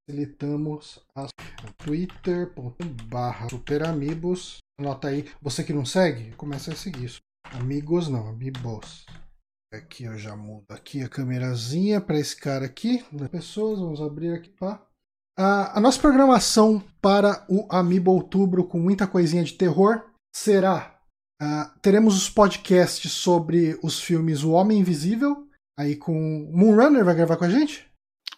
Facilitamos 0.08 1.00
a 1.16 1.26
twitter.barra 1.78 3.48
superamigos. 3.48 4.58
Anota 4.78 5.08
aí. 5.08 5.28
Você 5.42 5.64
que 5.64 5.72
não 5.72 5.84
segue, 5.84 6.30
começa 6.36 6.72
a 6.72 6.76
seguir 6.76 7.04
isso. 7.04 7.20
Amigos 7.52 8.08
não, 8.08 8.28
amigos. 8.28 9.04
Aqui 9.74 10.04
eu 10.04 10.16
já 10.16 10.36
mudo 10.36 10.64
aqui 10.70 11.02
a 11.02 11.08
câmerazinha 11.08 12.00
para 12.00 12.18
esse 12.18 12.36
cara 12.36 12.64
aqui, 12.64 13.04
das 13.12 13.28
pessoas. 13.28 13.80
Vamos 13.80 14.00
abrir 14.00 14.32
aqui, 14.32 14.48
pá. 14.50 14.80
A, 15.36 15.76
a 15.76 15.80
nossa 15.80 16.00
programação 16.00 16.82
para 17.02 17.44
o 17.48 17.66
Amiibo 17.68 18.12
Outubro, 18.12 18.64
com 18.64 18.78
muita 18.78 19.06
coisinha 19.06 19.44
de 19.44 19.52
terror, 19.52 20.08
será. 20.36 20.98
Uh, 21.42 21.78
teremos 21.80 22.16
os 22.16 22.28
podcasts 22.28 23.10
sobre 23.12 23.78
os 23.82 24.00
filmes 24.00 24.42
O 24.42 24.52
Homem 24.52 24.80
Invisível, 24.80 25.48
aí 25.78 25.96
com. 25.96 26.50
Moonrunner 26.52 27.04
vai 27.04 27.14
gravar 27.14 27.36
com 27.36 27.44
a 27.44 27.50
gente? 27.50 27.86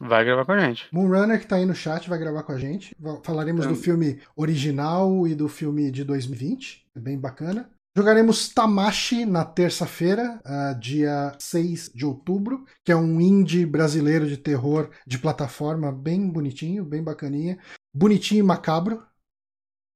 Vai 0.01 0.25
gravar 0.25 0.45
com 0.45 0.53
a 0.53 0.61
gente. 0.61 0.87
Moonrunner, 0.93 1.41
que 1.41 1.47
tá 1.47 1.57
aí 1.57 1.66
no 1.66 1.75
chat, 1.75 2.09
vai 2.09 2.19
gravar 2.19 2.45
com 2.45 2.53
a 2.53 2.59
gente. 2.59 2.95
Falaremos 3.25 3.65
então... 3.65 3.75
do 3.75 3.81
filme 3.81 4.20
original 4.37 5.27
e 5.27 5.35
do 5.35 5.49
filme 5.49 5.91
de 5.91 6.05
2020. 6.05 6.87
É 6.97 7.01
bem 7.01 7.19
bacana. 7.19 7.69
Jogaremos 7.97 8.49
Tamashi 8.51 9.25
na 9.27 9.45
terça-feira, 9.45 10.41
uh, 10.47 10.79
dia 10.79 11.35
6 11.37 11.91
de 11.93 12.07
outubro, 12.07 12.65
que 12.85 12.93
é 12.93 12.97
um 12.97 13.20
indie 13.20 13.66
brasileiro 13.66 14.29
de 14.29 14.37
terror 14.37 14.89
de 15.05 15.19
plataforma 15.19 15.91
bem 15.91 16.31
bonitinho, 16.31 16.85
bem 16.85 17.03
bacaninha. 17.03 17.59
Bonitinho 17.93 18.41
e 18.41 18.47
macabro. 18.47 19.05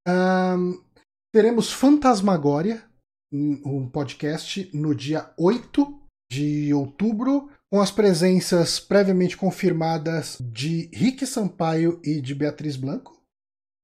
Um, 0.09 0.83
teremos 1.33 1.73
Fantasmagória, 1.73 2.85
um 3.33 3.89
podcast, 3.89 4.71
no 4.75 4.95
dia 4.95 5.33
8 5.39 6.01
de 6.31 6.73
outubro, 6.75 7.51
com 7.71 7.81
as 7.81 7.91
presenças 7.91 8.79
previamente 8.79 9.37
confirmadas 9.37 10.39
de 10.41 10.91
Rick 10.93 11.27
Sampaio 11.27 12.01
e 12.05 12.21
de 12.21 12.35
Beatriz 12.35 12.77
Blanco. 12.77 13.21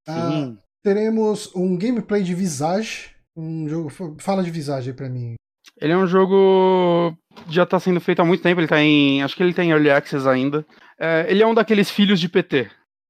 Uh, 0.09 0.57
teremos 0.83 1.55
um 1.55 1.77
gameplay 1.77 2.23
de 2.23 2.35
Visage 2.35 3.19
um 3.39 3.69
jogo. 3.69 3.89
Fala 4.19 4.43
de 4.43 4.51
Visage 4.51 4.91
aí 4.91 4.97
pra 4.97 5.09
mim. 5.09 5.35
Ele 5.81 5.93
é 5.93 5.97
um 5.97 6.07
jogo. 6.07 7.17
Já 7.49 7.65
tá 7.65 7.79
sendo 7.79 8.01
feito 8.01 8.21
há 8.21 8.25
muito 8.25 8.43
tempo, 8.43 8.61
ele 8.61 8.67
tá 8.67 8.81
em. 8.83 9.23
Acho 9.23 9.37
que 9.37 9.43
ele 9.43 9.55
tá 9.55 9.63
em 9.63 9.71
Early 9.71 9.91
Access 9.91 10.27
ainda. 10.29 10.67
É, 10.99 11.27
ele 11.29 11.43
é 11.43 11.47
um 11.47 11.55
daqueles 11.55 11.89
filhos 11.89 12.19
de 12.19 12.29
PT. 12.29 12.69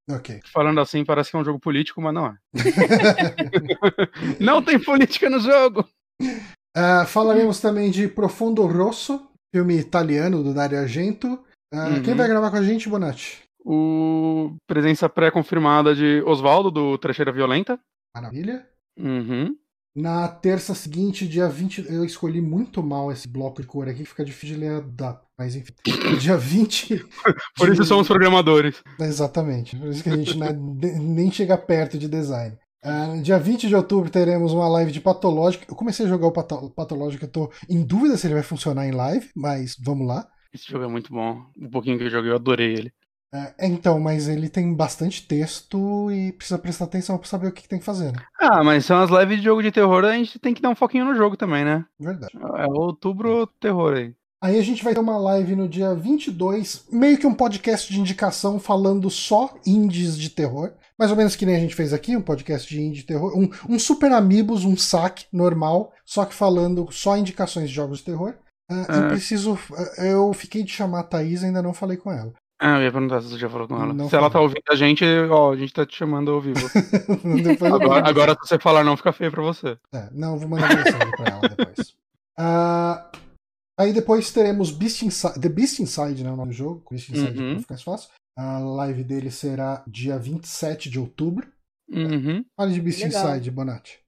Ok. 0.09 0.40
Falando 0.52 0.80
assim, 0.80 1.05
parece 1.05 1.30
que 1.30 1.36
é 1.36 1.40
um 1.40 1.44
jogo 1.44 1.60
político, 1.60 2.01
mas 2.01 2.14
não 2.14 2.26
é. 2.26 2.36
não 4.40 4.62
tem 4.62 4.78
política 4.78 5.28
no 5.28 5.39
jogo! 5.39 5.86
Uh, 6.20 7.06
falaremos 7.06 7.60
também 7.60 7.90
de 7.90 8.09
Profundo 8.09 8.66
Rosso, 8.66 9.28
filme 9.55 9.78
italiano 9.78 10.43
do 10.43 10.55
Dario 10.55 10.78
Argento. 10.78 11.35
Uh, 11.72 11.76
uhum. 11.76 12.02
Quem 12.02 12.14
vai 12.14 12.28
gravar 12.28 12.51
com 12.51 12.56
a 12.56 12.62
gente, 12.62 12.89
Bonatti? 12.89 13.43
O 13.64 14.56
presença 14.66 15.09
pré-confirmada 15.09 15.94
de 15.94 16.22
Oswaldo, 16.24 16.70
do 16.70 16.97
Trecheira 16.97 17.32
Violenta. 17.32 17.78
Maravilha. 18.16 18.66
Uhum. 18.98 19.55
Na 19.97 20.28
terça 20.28 20.74
seguinte, 20.74 21.27
dia 21.27 21.48
20, 21.48 21.86
eu 21.89 22.05
escolhi 22.05 22.40
muito 22.40 22.82
mal 22.82 23.10
esse 23.10 23.27
bloco 23.27 23.60
de 23.60 23.66
cor 23.66 23.89
aqui, 23.89 24.05
fica 24.05 24.24
difícil 24.24 24.55
de 24.55 24.60
ler 24.60 24.77
a 24.77 24.81
data. 24.81 25.27
Mas 25.36 25.56
enfim, 25.56 25.73
dia 26.20 26.36
20. 26.36 27.05
Por 27.56 27.73
isso 27.73 27.85
somos 27.85 28.06
programadores. 28.06 28.82
Exatamente. 29.01 29.77
Por 29.77 29.89
isso 29.89 30.02
que 30.02 30.10
a 30.10 30.16
gente 30.16 30.36
nem 31.01 31.31
chega 31.31 31.56
perto 31.56 31.98
de 31.98 32.09
design. 32.09 32.56
Uh, 32.85 33.20
dia 33.23 33.39
20 33.39 33.66
de 33.66 33.74
outubro 33.74 34.09
teremos 34.09 34.52
uma 34.52 34.69
live 34.69 34.93
de 34.93 35.01
Patológica. 35.01 35.66
Eu 35.69 35.74
comecei 35.74 36.06
a 36.06 36.09
jogar 36.09 36.28
o 36.28 36.70
Patológico, 36.70 37.24
eu 37.24 37.31
tô 37.31 37.52
em 37.69 37.85
dúvida 37.85 38.16
se 38.16 38.27
ele 38.27 38.35
vai 38.35 38.43
funcionar 38.43 38.86
em 38.86 38.93
live, 38.93 39.28
mas 39.35 39.77
vamos 39.81 40.06
lá. 40.06 40.28
Esse 40.52 40.70
jogo 40.70 40.85
é 40.85 40.89
muito 40.89 41.12
bom. 41.12 41.43
Um 41.59 41.69
pouquinho 41.69 41.98
que 41.98 42.05
eu 42.05 42.10
joguei, 42.10 42.31
eu 42.31 42.36
adorei 42.36 42.73
ele. 42.73 42.93
É, 43.32 43.66
então, 43.66 44.00
mas 44.00 44.26
ele 44.26 44.48
tem 44.48 44.72
bastante 44.74 45.26
texto 45.26 46.10
e 46.10 46.32
precisa 46.32 46.59
prestar 46.59 46.86
atenção 46.86 47.18
pra 47.18 47.28
saber 47.28 47.48
o 47.48 47.52
que, 47.52 47.62
que 47.62 47.68
tem 47.68 47.78
que 47.78 47.84
fazer, 47.84 48.12
né? 48.12 48.22
Ah, 48.40 48.64
mas 48.64 48.86
são 48.86 48.98
as 48.98 49.10
lives 49.10 49.38
de 49.38 49.44
jogo 49.44 49.62
de 49.62 49.70
terror, 49.70 50.05
a 50.05 50.12
gente 50.12 50.38
tem 50.38 50.55
que 50.55 50.62
dar 50.62 50.70
um 50.70 50.74
foquinho 50.74 51.05
no 51.05 51.14
jogo 51.14 51.36
também, 51.36 51.64
né? 51.64 51.84
Verdade. 52.00 52.32
É 52.56 52.66
outubro 52.66 53.46
terror 53.60 53.94
aí. 53.94 54.14
Aí 54.40 54.56
a 54.56 54.62
gente 54.62 54.84
vai 54.84 54.94
ter 54.94 55.00
uma 55.00 55.18
live 55.18 55.56
no 55.56 55.68
dia 55.68 55.92
22, 55.94 56.84
meio 56.92 57.18
que 57.18 57.26
um 57.26 57.34
podcast 57.34 57.92
de 57.92 58.00
indicação 58.00 58.60
falando 58.60 59.10
só 59.10 59.52
indies 59.66 60.16
de 60.16 60.30
terror. 60.30 60.72
Mais 60.96 61.10
ou 61.10 61.16
menos 61.16 61.34
que 61.34 61.44
nem 61.44 61.56
a 61.56 61.60
gente 61.60 61.74
fez 61.74 61.92
aqui, 61.92 62.16
um 62.16 62.22
podcast 62.22 62.68
de 62.68 62.80
indie 62.80 63.00
de 63.00 63.06
terror. 63.06 63.36
Um, 63.36 63.74
um 63.74 63.78
Super 63.78 64.12
Amigos, 64.12 64.64
um 64.64 64.76
saque 64.76 65.26
normal, 65.32 65.92
só 66.05 66.24
que 66.24 66.34
falando 66.34 66.88
só 66.92 67.16
indicações 67.16 67.68
de 67.68 67.74
jogos 67.74 67.98
de 67.98 68.05
terror. 68.05 68.34
Uh, 68.70 68.92
é. 68.92 68.98
Eu 68.98 69.09
preciso. 69.09 69.59
Eu 69.98 70.32
fiquei 70.32 70.62
de 70.62 70.72
chamar 70.72 71.00
a 71.00 71.05
Thaís, 71.05 71.42
ainda 71.42 71.62
não 71.62 71.74
falei 71.74 71.96
com 71.96 72.12
ela. 72.12 72.32
Ah, 72.60 72.78
eu 72.78 72.85
ia 72.85 72.93
perguntar 72.93 73.20
se 73.20 73.28
você 73.28 73.39
já 73.39 73.48
falou 73.48 73.68
com 73.68 73.80
ela. 73.80 73.94
Não 73.94 74.09
se 74.09 74.16
ela 74.16 74.28
tá 74.28 74.40
ouvindo 74.40 74.64
a 74.68 74.74
gente, 74.74 75.05
ó, 75.30 75.52
a 75.52 75.56
gente 75.56 75.72
tá 75.72 75.86
te 75.86 75.97
chamando 75.97 76.32
ao 76.32 76.40
vivo. 76.40 76.59
agora, 77.72 78.09
agora, 78.09 78.32
se 78.35 78.48
você 78.48 78.59
falar 78.59 78.82
não, 78.82 78.97
fica 78.97 79.12
feio 79.12 79.30
pra 79.30 79.43
você. 79.43 79.78
É, 79.94 80.09
não, 80.12 80.36
vou 80.36 80.48
mandar 80.48 80.74
mensagem 80.74 81.10
pra 81.12 81.26
ela 81.26 81.40
depois. 81.40 81.90
Uh, 82.36 83.18
aí 83.78 83.93
depois 83.93 84.32
teremos 84.32 84.72
Beast 84.72 85.02
Inside, 85.02 85.40
The 85.40 85.48
Beast 85.48 85.78
Inside, 85.78 86.24
né, 86.24 86.32
o 86.32 86.36
nome 86.36 86.51
do 86.51 86.56
jogo. 86.56 86.85
Beast 86.90 87.10
Inside 87.10 87.39
uhum. 87.39 87.59
fica 87.60 87.74
mais 87.74 87.82
fácil. 87.82 88.10
A 88.36 88.59
live 88.59 89.05
dele 89.05 89.30
será 89.30 89.85
dia 89.86 90.18
27 90.18 90.90
de 90.90 90.98
outubro. 90.98 91.47
Uhum. 91.89 92.44
Fale 92.56 92.74
de 92.74 92.80
Beast 92.80 93.02
Legal. 93.02 93.30
Inside, 93.30 93.51
Bonatti. 93.52 94.01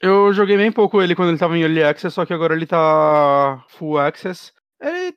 Eu 0.00 0.32
joguei 0.32 0.56
bem 0.56 0.70
pouco 0.72 1.02
ele 1.02 1.14
quando 1.14 1.30
ele 1.30 1.38
tava 1.38 1.58
em 1.58 1.62
Early 1.62 1.82
Access, 1.82 2.14
só 2.14 2.24
que 2.24 2.32
agora 2.32 2.54
ele 2.54 2.66
tá 2.66 3.64
Full 3.68 3.98
Access. 3.98 4.52
Ele 4.80 5.12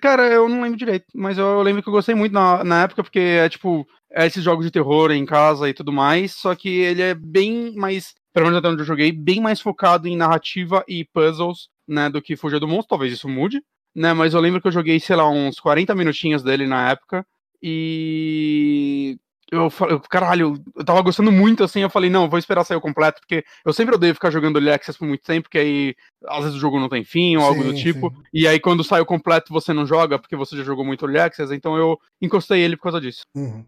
Cara, 0.00 0.26
eu 0.30 0.48
não 0.50 0.60
lembro 0.60 0.76
direito, 0.76 1.06
mas 1.14 1.38
eu 1.38 1.62
lembro 1.62 1.82
que 1.82 1.88
eu 1.88 1.92
gostei 1.92 2.14
muito 2.14 2.32
na, 2.32 2.62
na 2.62 2.82
época, 2.82 3.02
porque 3.02 3.18
é 3.18 3.48
tipo, 3.48 3.86
é 4.10 4.26
esses 4.26 4.44
jogos 4.44 4.66
de 4.66 4.70
terror 4.70 5.10
em 5.10 5.24
casa 5.24 5.66
e 5.66 5.72
tudo 5.72 5.90
mais, 5.90 6.32
só 6.32 6.54
que 6.54 6.68
ele 6.68 7.00
é 7.00 7.14
bem 7.14 7.74
mais, 7.74 8.12
pelo 8.34 8.46
menos 8.46 8.58
até 8.58 8.68
onde 8.68 8.82
eu 8.82 8.86
joguei, 8.86 9.10
bem 9.10 9.40
mais 9.40 9.62
focado 9.62 10.06
em 10.06 10.14
narrativa 10.16 10.84
e 10.86 11.06
puzzles, 11.06 11.68
né, 11.88 12.10
do 12.10 12.20
que 12.20 12.36
Fugir 12.36 12.60
do 12.60 12.68
Monstro, 12.68 12.90
talvez 12.90 13.14
isso 13.14 13.28
mude, 13.30 13.62
né, 13.96 14.12
mas 14.12 14.34
eu 14.34 14.40
lembro 14.40 14.60
que 14.60 14.68
eu 14.68 14.72
joguei, 14.72 15.00
sei 15.00 15.16
lá, 15.16 15.28
uns 15.30 15.58
40 15.58 15.94
minutinhos 15.94 16.42
dele 16.42 16.66
na 16.66 16.90
época, 16.90 17.24
e 17.62 19.16
eu 19.52 19.68
falei, 19.68 20.00
caralho, 20.08 20.54
eu 20.74 20.84
tava 20.84 21.02
gostando 21.02 21.30
muito 21.30 21.62
assim, 21.62 21.80
eu 21.80 21.90
falei, 21.90 22.08
não, 22.08 22.28
vou 22.28 22.38
esperar 22.38 22.64
sair 22.64 22.78
o 22.78 22.80
completo, 22.80 23.20
porque 23.20 23.44
eu 23.64 23.72
sempre 23.72 23.94
odeio 23.94 24.14
ficar 24.14 24.30
jogando 24.30 24.56
Early 24.56 24.70
Access 24.70 24.98
por 24.98 25.06
muito 25.06 25.22
tempo, 25.22 25.42
porque 25.42 25.58
aí 25.58 25.94
às 26.26 26.44
vezes 26.44 26.56
o 26.56 26.60
jogo 26.60 26.80
não 26.80 26.88
tem 26.88 27.04
fim 27.04 27.36
ou 27.36 27.42
sim, 27.42 27.48
algo 27.48 27.62
do 27.62 27.74
tipo, 27.74 28.08
sim. 28.08 28.22
e 28.32 28.48
aí 28.48 28.58
quando 28.58 28.82
sai 28.82 29.02
o 29.02 29.06
completo 29.06 29.52
você 29.52 29.74
não 29.74 29.86
joga, 29.86 30.18
porque 30.18 30.34
você 30.34 30.56
já 30.56 30.64
jogou 30.64 30.86
muito 30.86 31.04
Early 31.04 31.20
Access, 31.20 31.54
então 31.54 31.76
eu 31.76 31.98
encostei 32.20 32.62
ele 32.62 32.78
por 32.78 32.84
causa 32.84 33.00
disso. 33.00 33.20
Uhum. 33.36 33.62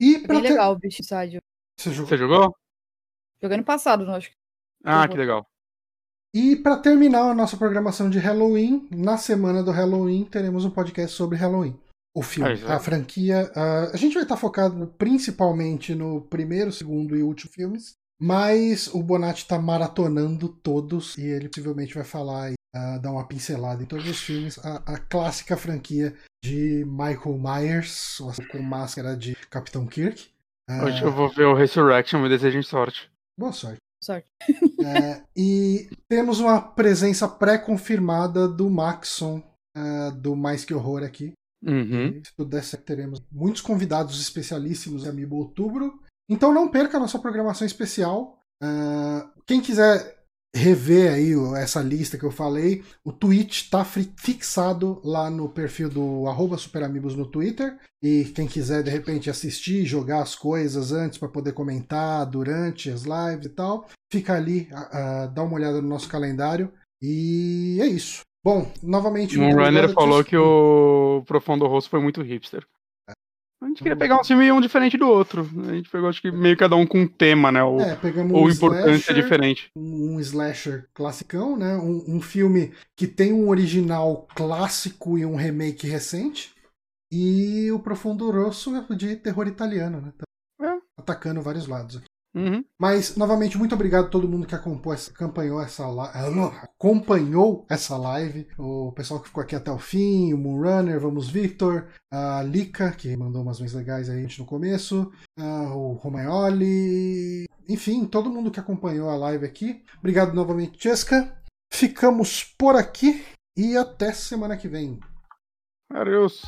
E 0.00 0.14
é 0.14 0.26
bem 0.26 0.40
ter... 0.40 0.48
legal 0.48 0.72
o 0.72 0.78
bicho 0.78 1.02
Side. 1.04 1.38
Você 1.78 1.90
jogou? 1.90 2.08
Você 2.08 2.16
jogou? 2.16 2.56
Joguei 3.42 3.58
no 3.58 3.64
passado, 3.64 4.06
não 4.06 4.14
acho 4.14 4.30
que. 4.30 4.36
Ah, 4.82 5.06
que 5.06 5.18
legal. 5.18 5.46
E 6.34 6.56
para 6.56 6.78
terminar 6.78 7.30
a 7.30 7.34
nossa 7.34 7.58
programação 7.58 8.08
de 8.08 8.18
Halloween, 8.18 8.88
na 8.90 9.18
semana 9.18 9.62
do 9.62 9.70
Halloween 9.70 10.24
teremos 10.24 10.64
um 10.64 10.70
podcast 10.70 11.14
sobre 11.14 11.36
Halloween 11.36 11.78
o 12.16 12.22
filme, 12.22 12.62
é, 12.62 12.72
a 12.72 12.78
franquia. 12.78 13.52
Uh, 13.54 13.92
a 13.92 13.96
gente 13.98 14.14
vai 14.14 14.22
estar 14.22 14.38
focado 14.38 14.86
principalmente 14.96 15.94
no 15.94 16.22
primeiro, 16.22 16.72
segundo 16.72 17.14
e 17.14 17.22
último 17.22 17.52
filmes, 17.52 17.94
mas 18.18 18.86
o 18.94 19.02
Bonatti 19.02 19.42
está 19.42 19.58
maratonando 19.58 20.48
todos 20.48 21.18
e 21.18 21.26
ele 21.26 21.50
possivelmente 21.50 21.94
vai 21.94 22.04
falar 22.04 22.50
e 22.50 22.54
uh, 22.74 22.98
dar 23.02 23.12
uma 23.12 23.28
pincelada 23.28 23.82
em 23.82 23.86
todos 23.86 24.08
os 24.08 24.18
filmes. 24.18 24.58
A, 24.64 24.76
a 24.94 24.98
clássica 24.98 25.58
franquia 25.58 26.16
de 26.42 26.86
Michael 26.86 27.38
Myers, 27.38 28.16
com 28.50 28.62
máscara 28.62 29.14
de 29.14 29.36
Capitão 29.50 29.86
Kirk. 29.86 30.30
Uh, 30.70 30.86
Hoje 30.86 31.02
eu 31.02 31.12
vou 31.12 31.28
ver 31.28 31.44
o 31.44 31.54
Resurrection, 31.54 32.22
me 32.22 32.30
desejem 32.30 32.62
sorte. 32.62 33.10
Boa 33.38 33.52
sorte. 33.52 33.76
Sorte. 34.02 34.26
é, 34.82 35.22
e 35.36 35.90
temos 36.08 36.40
uma 36.40 36.62
presença 36.62 37.28
pré-confirmada 37.28 38.48
do 38.48 38.70
Maxon 38.70 39.42
do 40.22 40.34
Mais 40.34 40.64
Que 40.64 40.72
Horror 40.72 41.04
aqui. 41.04 41.34
Uhum. 41.62 42.22
Se 42.24 42.34
tudo 42.36 42.50
der 42.50 42.62
certo, 42.62 42.84
teremos 42.84 43.22
muitos 43.30 43.62
convidados 43.62 44.20
especialíssimos 44.20 45.04
em 45.04 45.08
Amiibo 45.08 45.36
Outubro. 45.36 46.00
Então 46.28 46.52
não 46.52 46.68
perca 46.68 46.96
a 46.96 47.00
nossa 47.00 47.18
programação 47.18 47.66
especial. 47.66 48.38
Uh, 48.62 49.28
quem 49.46 49.60
quiser 49.60 50.16
rever 50.54 51.12
aí 51.12 51.32
essa 51.58 51.82
lista 51.82 52.16
que 52.16 52.24
eu 52.24 52.30
falei, 52.30 52.82
o 53.04 53.12
tweet 53.12 53.64
está 53.64 53.84
fixado 53.84 55.00
lá 55.04 55.28
no 55.28 55.50
perfil 55.50 55.90
do 55.90 56.26
arroba 56.26 56.56
Superamigos 56.56 57.14
no 57.14 57.26
Twitter. 57.26 57.78
E 58.02 58.24
quem 58.24 58.46
quiser 58.46 58.82
de 58.82 58.90
repente 58.90 59.28
assistir, 59.28 59.84
jogar 59.84 60.22
as 60.22 60.34
coisas 60.34 60.92
antes 60.92 61.18
para 61.18 61.28
poder 61.28 61.52
comentar 61.52 62.24
durante 62.26 62.90
as 62.90 63.02
lives 63.02 63.46
e 63.46 63.50
tal, 63.50 63.88
fica 64.10 64.34
ali, 64.34 64.68
uh, 64.72 65.32
dá 65.32 65.42
uma 65.42 65.54
olhada 65.54 65.82
no 65.82 65.88
nosso 65.88 66.08
calendário. 66.08 66.72
E 67.02 67.78
é 67.80 67.86
isso. 67.86 68.22
Bom, 68.46 68.70
novamente. 68.80 69.36
O 69.36 69.56
Runner 69.56 69.92
falou 69.92 70.22
que 70.22 70.36
o 70.36 71.24
Profundo 71.26 71.66
Rosto 71.66 71.90
foi 71.90 72.00
muito 72.00 72.22
hipster. 72.22 72.64
A 73.60 73.66
gente 73.66 73.82
queria 73.82 73.96
pegar 73.96 74.20
um 74.20 74.24
filme 74.24 74.52
um 74.52 74.60
diferente 74.60 74.96
do 74.96 75.08
outro. 75.08 75.50
A 75.68 75.74
gente 75.74 75.90
pegou, 75.90 76.08
acho 76.08 76.22
que 76.22 76.30
meio 76.30 76.56
cada 76.56 76.76
um 76.76 76.86
com 76.86 77.00
um 77.00 77.08
tema, 77.08 77.50
né? 77.50 77.64
Ou, 77.64 77.80
é, 77.80 77.98
ou 78.32 78.44
um 78.44 78.48
importância 78.48 79.12
diferente. 79.12 79.68
Um 79.76 80.20
slasher 80.20 80.88
classicão, 80.94 81.56
né? 81.56 81.76
Um, 81.76 82.04
um, 82.06 82.20
filme 82.20 82.72
que 82.94 83.08
tem 83.08 83.32
um 83.32 83.48
original 83.48 84.28
clássico 84.32 85.18
e 85.18 85.26
um 85.26 85.34
remake 85.34 85.88
recente. 85.88 86.54
E 87.10 87.68
o 87.72 87.80
Profundo 87.80 88.30
Rosso 88.30 88.70
de 88.94 89.16
terror 89.16 89.48
italiano, 89.48 90.00
né? 90.00 90.12
Tá 90.16 90.24
é. 90.64 90.78
Atacando 90.96 91.42
vários 91.42 91.66
lados 91.66 91.96
aqui. 91.96 92.06
Uhum. 92.36 92.62
Mas, 92.78 93.16
novamente, 93.16 93.56
muito 93.56 93.74
obrigado 93.74 94.04
a 94.04 94.10
todo 94.10 94.28
mundo 94.28 94.46
que 94.46 94.54
acompanhou 94.54 94.92
essa, 94.92 95.10
acompanhou 96.76 97.66
essa 97.70 97.96
live. 97.96 98.46
O 98.58 98.92
pessoal 98.92 99.20
que 99.20 99.28
ficou 99.28 99.42
aqui 99.42 99.56
até 99.56 99.70
o 99.70 99.78
fim, 99.78 100.34
o 100.34 100.38
Moonrunner, 100.38 101.00
Vamos 101.00 101.30
Victor, 101.30 101.86
a 102.12 102.42
Lika, 102.42 102.92
que 102.92 103.16
mandou 103.16 103.40
umas 103.40 103.58
mãos 103.58 103.72
legais 103.72 104.10
aí 104.10 104.28
no 104.38 104.44
começo, 104.44 105.10
o 105.38 105.92
Romaioli, 105.94 107.46
enfim, 107.66 108.04
todo 108.04 108.30
mundo 108.30 108.50
que 108.50 108.60
acompanhou 108.60 109.08
a 109.08 109.16
live 109.16 109.46
aqui. 109.46 109.82
Obrigado 109.98 110.34
novamente, 110.34 110.78
Jessica. 110.78 111.34
Ficamos 111.72 112.44
por 112.58 112.76
aqui 112.76 113.24
e 113.56 113.78
até 113.78 114.12
semana 114.12 114.58
que 114.58 114.68
vem. 114.68 115.00
Adeus. 115.90 116.42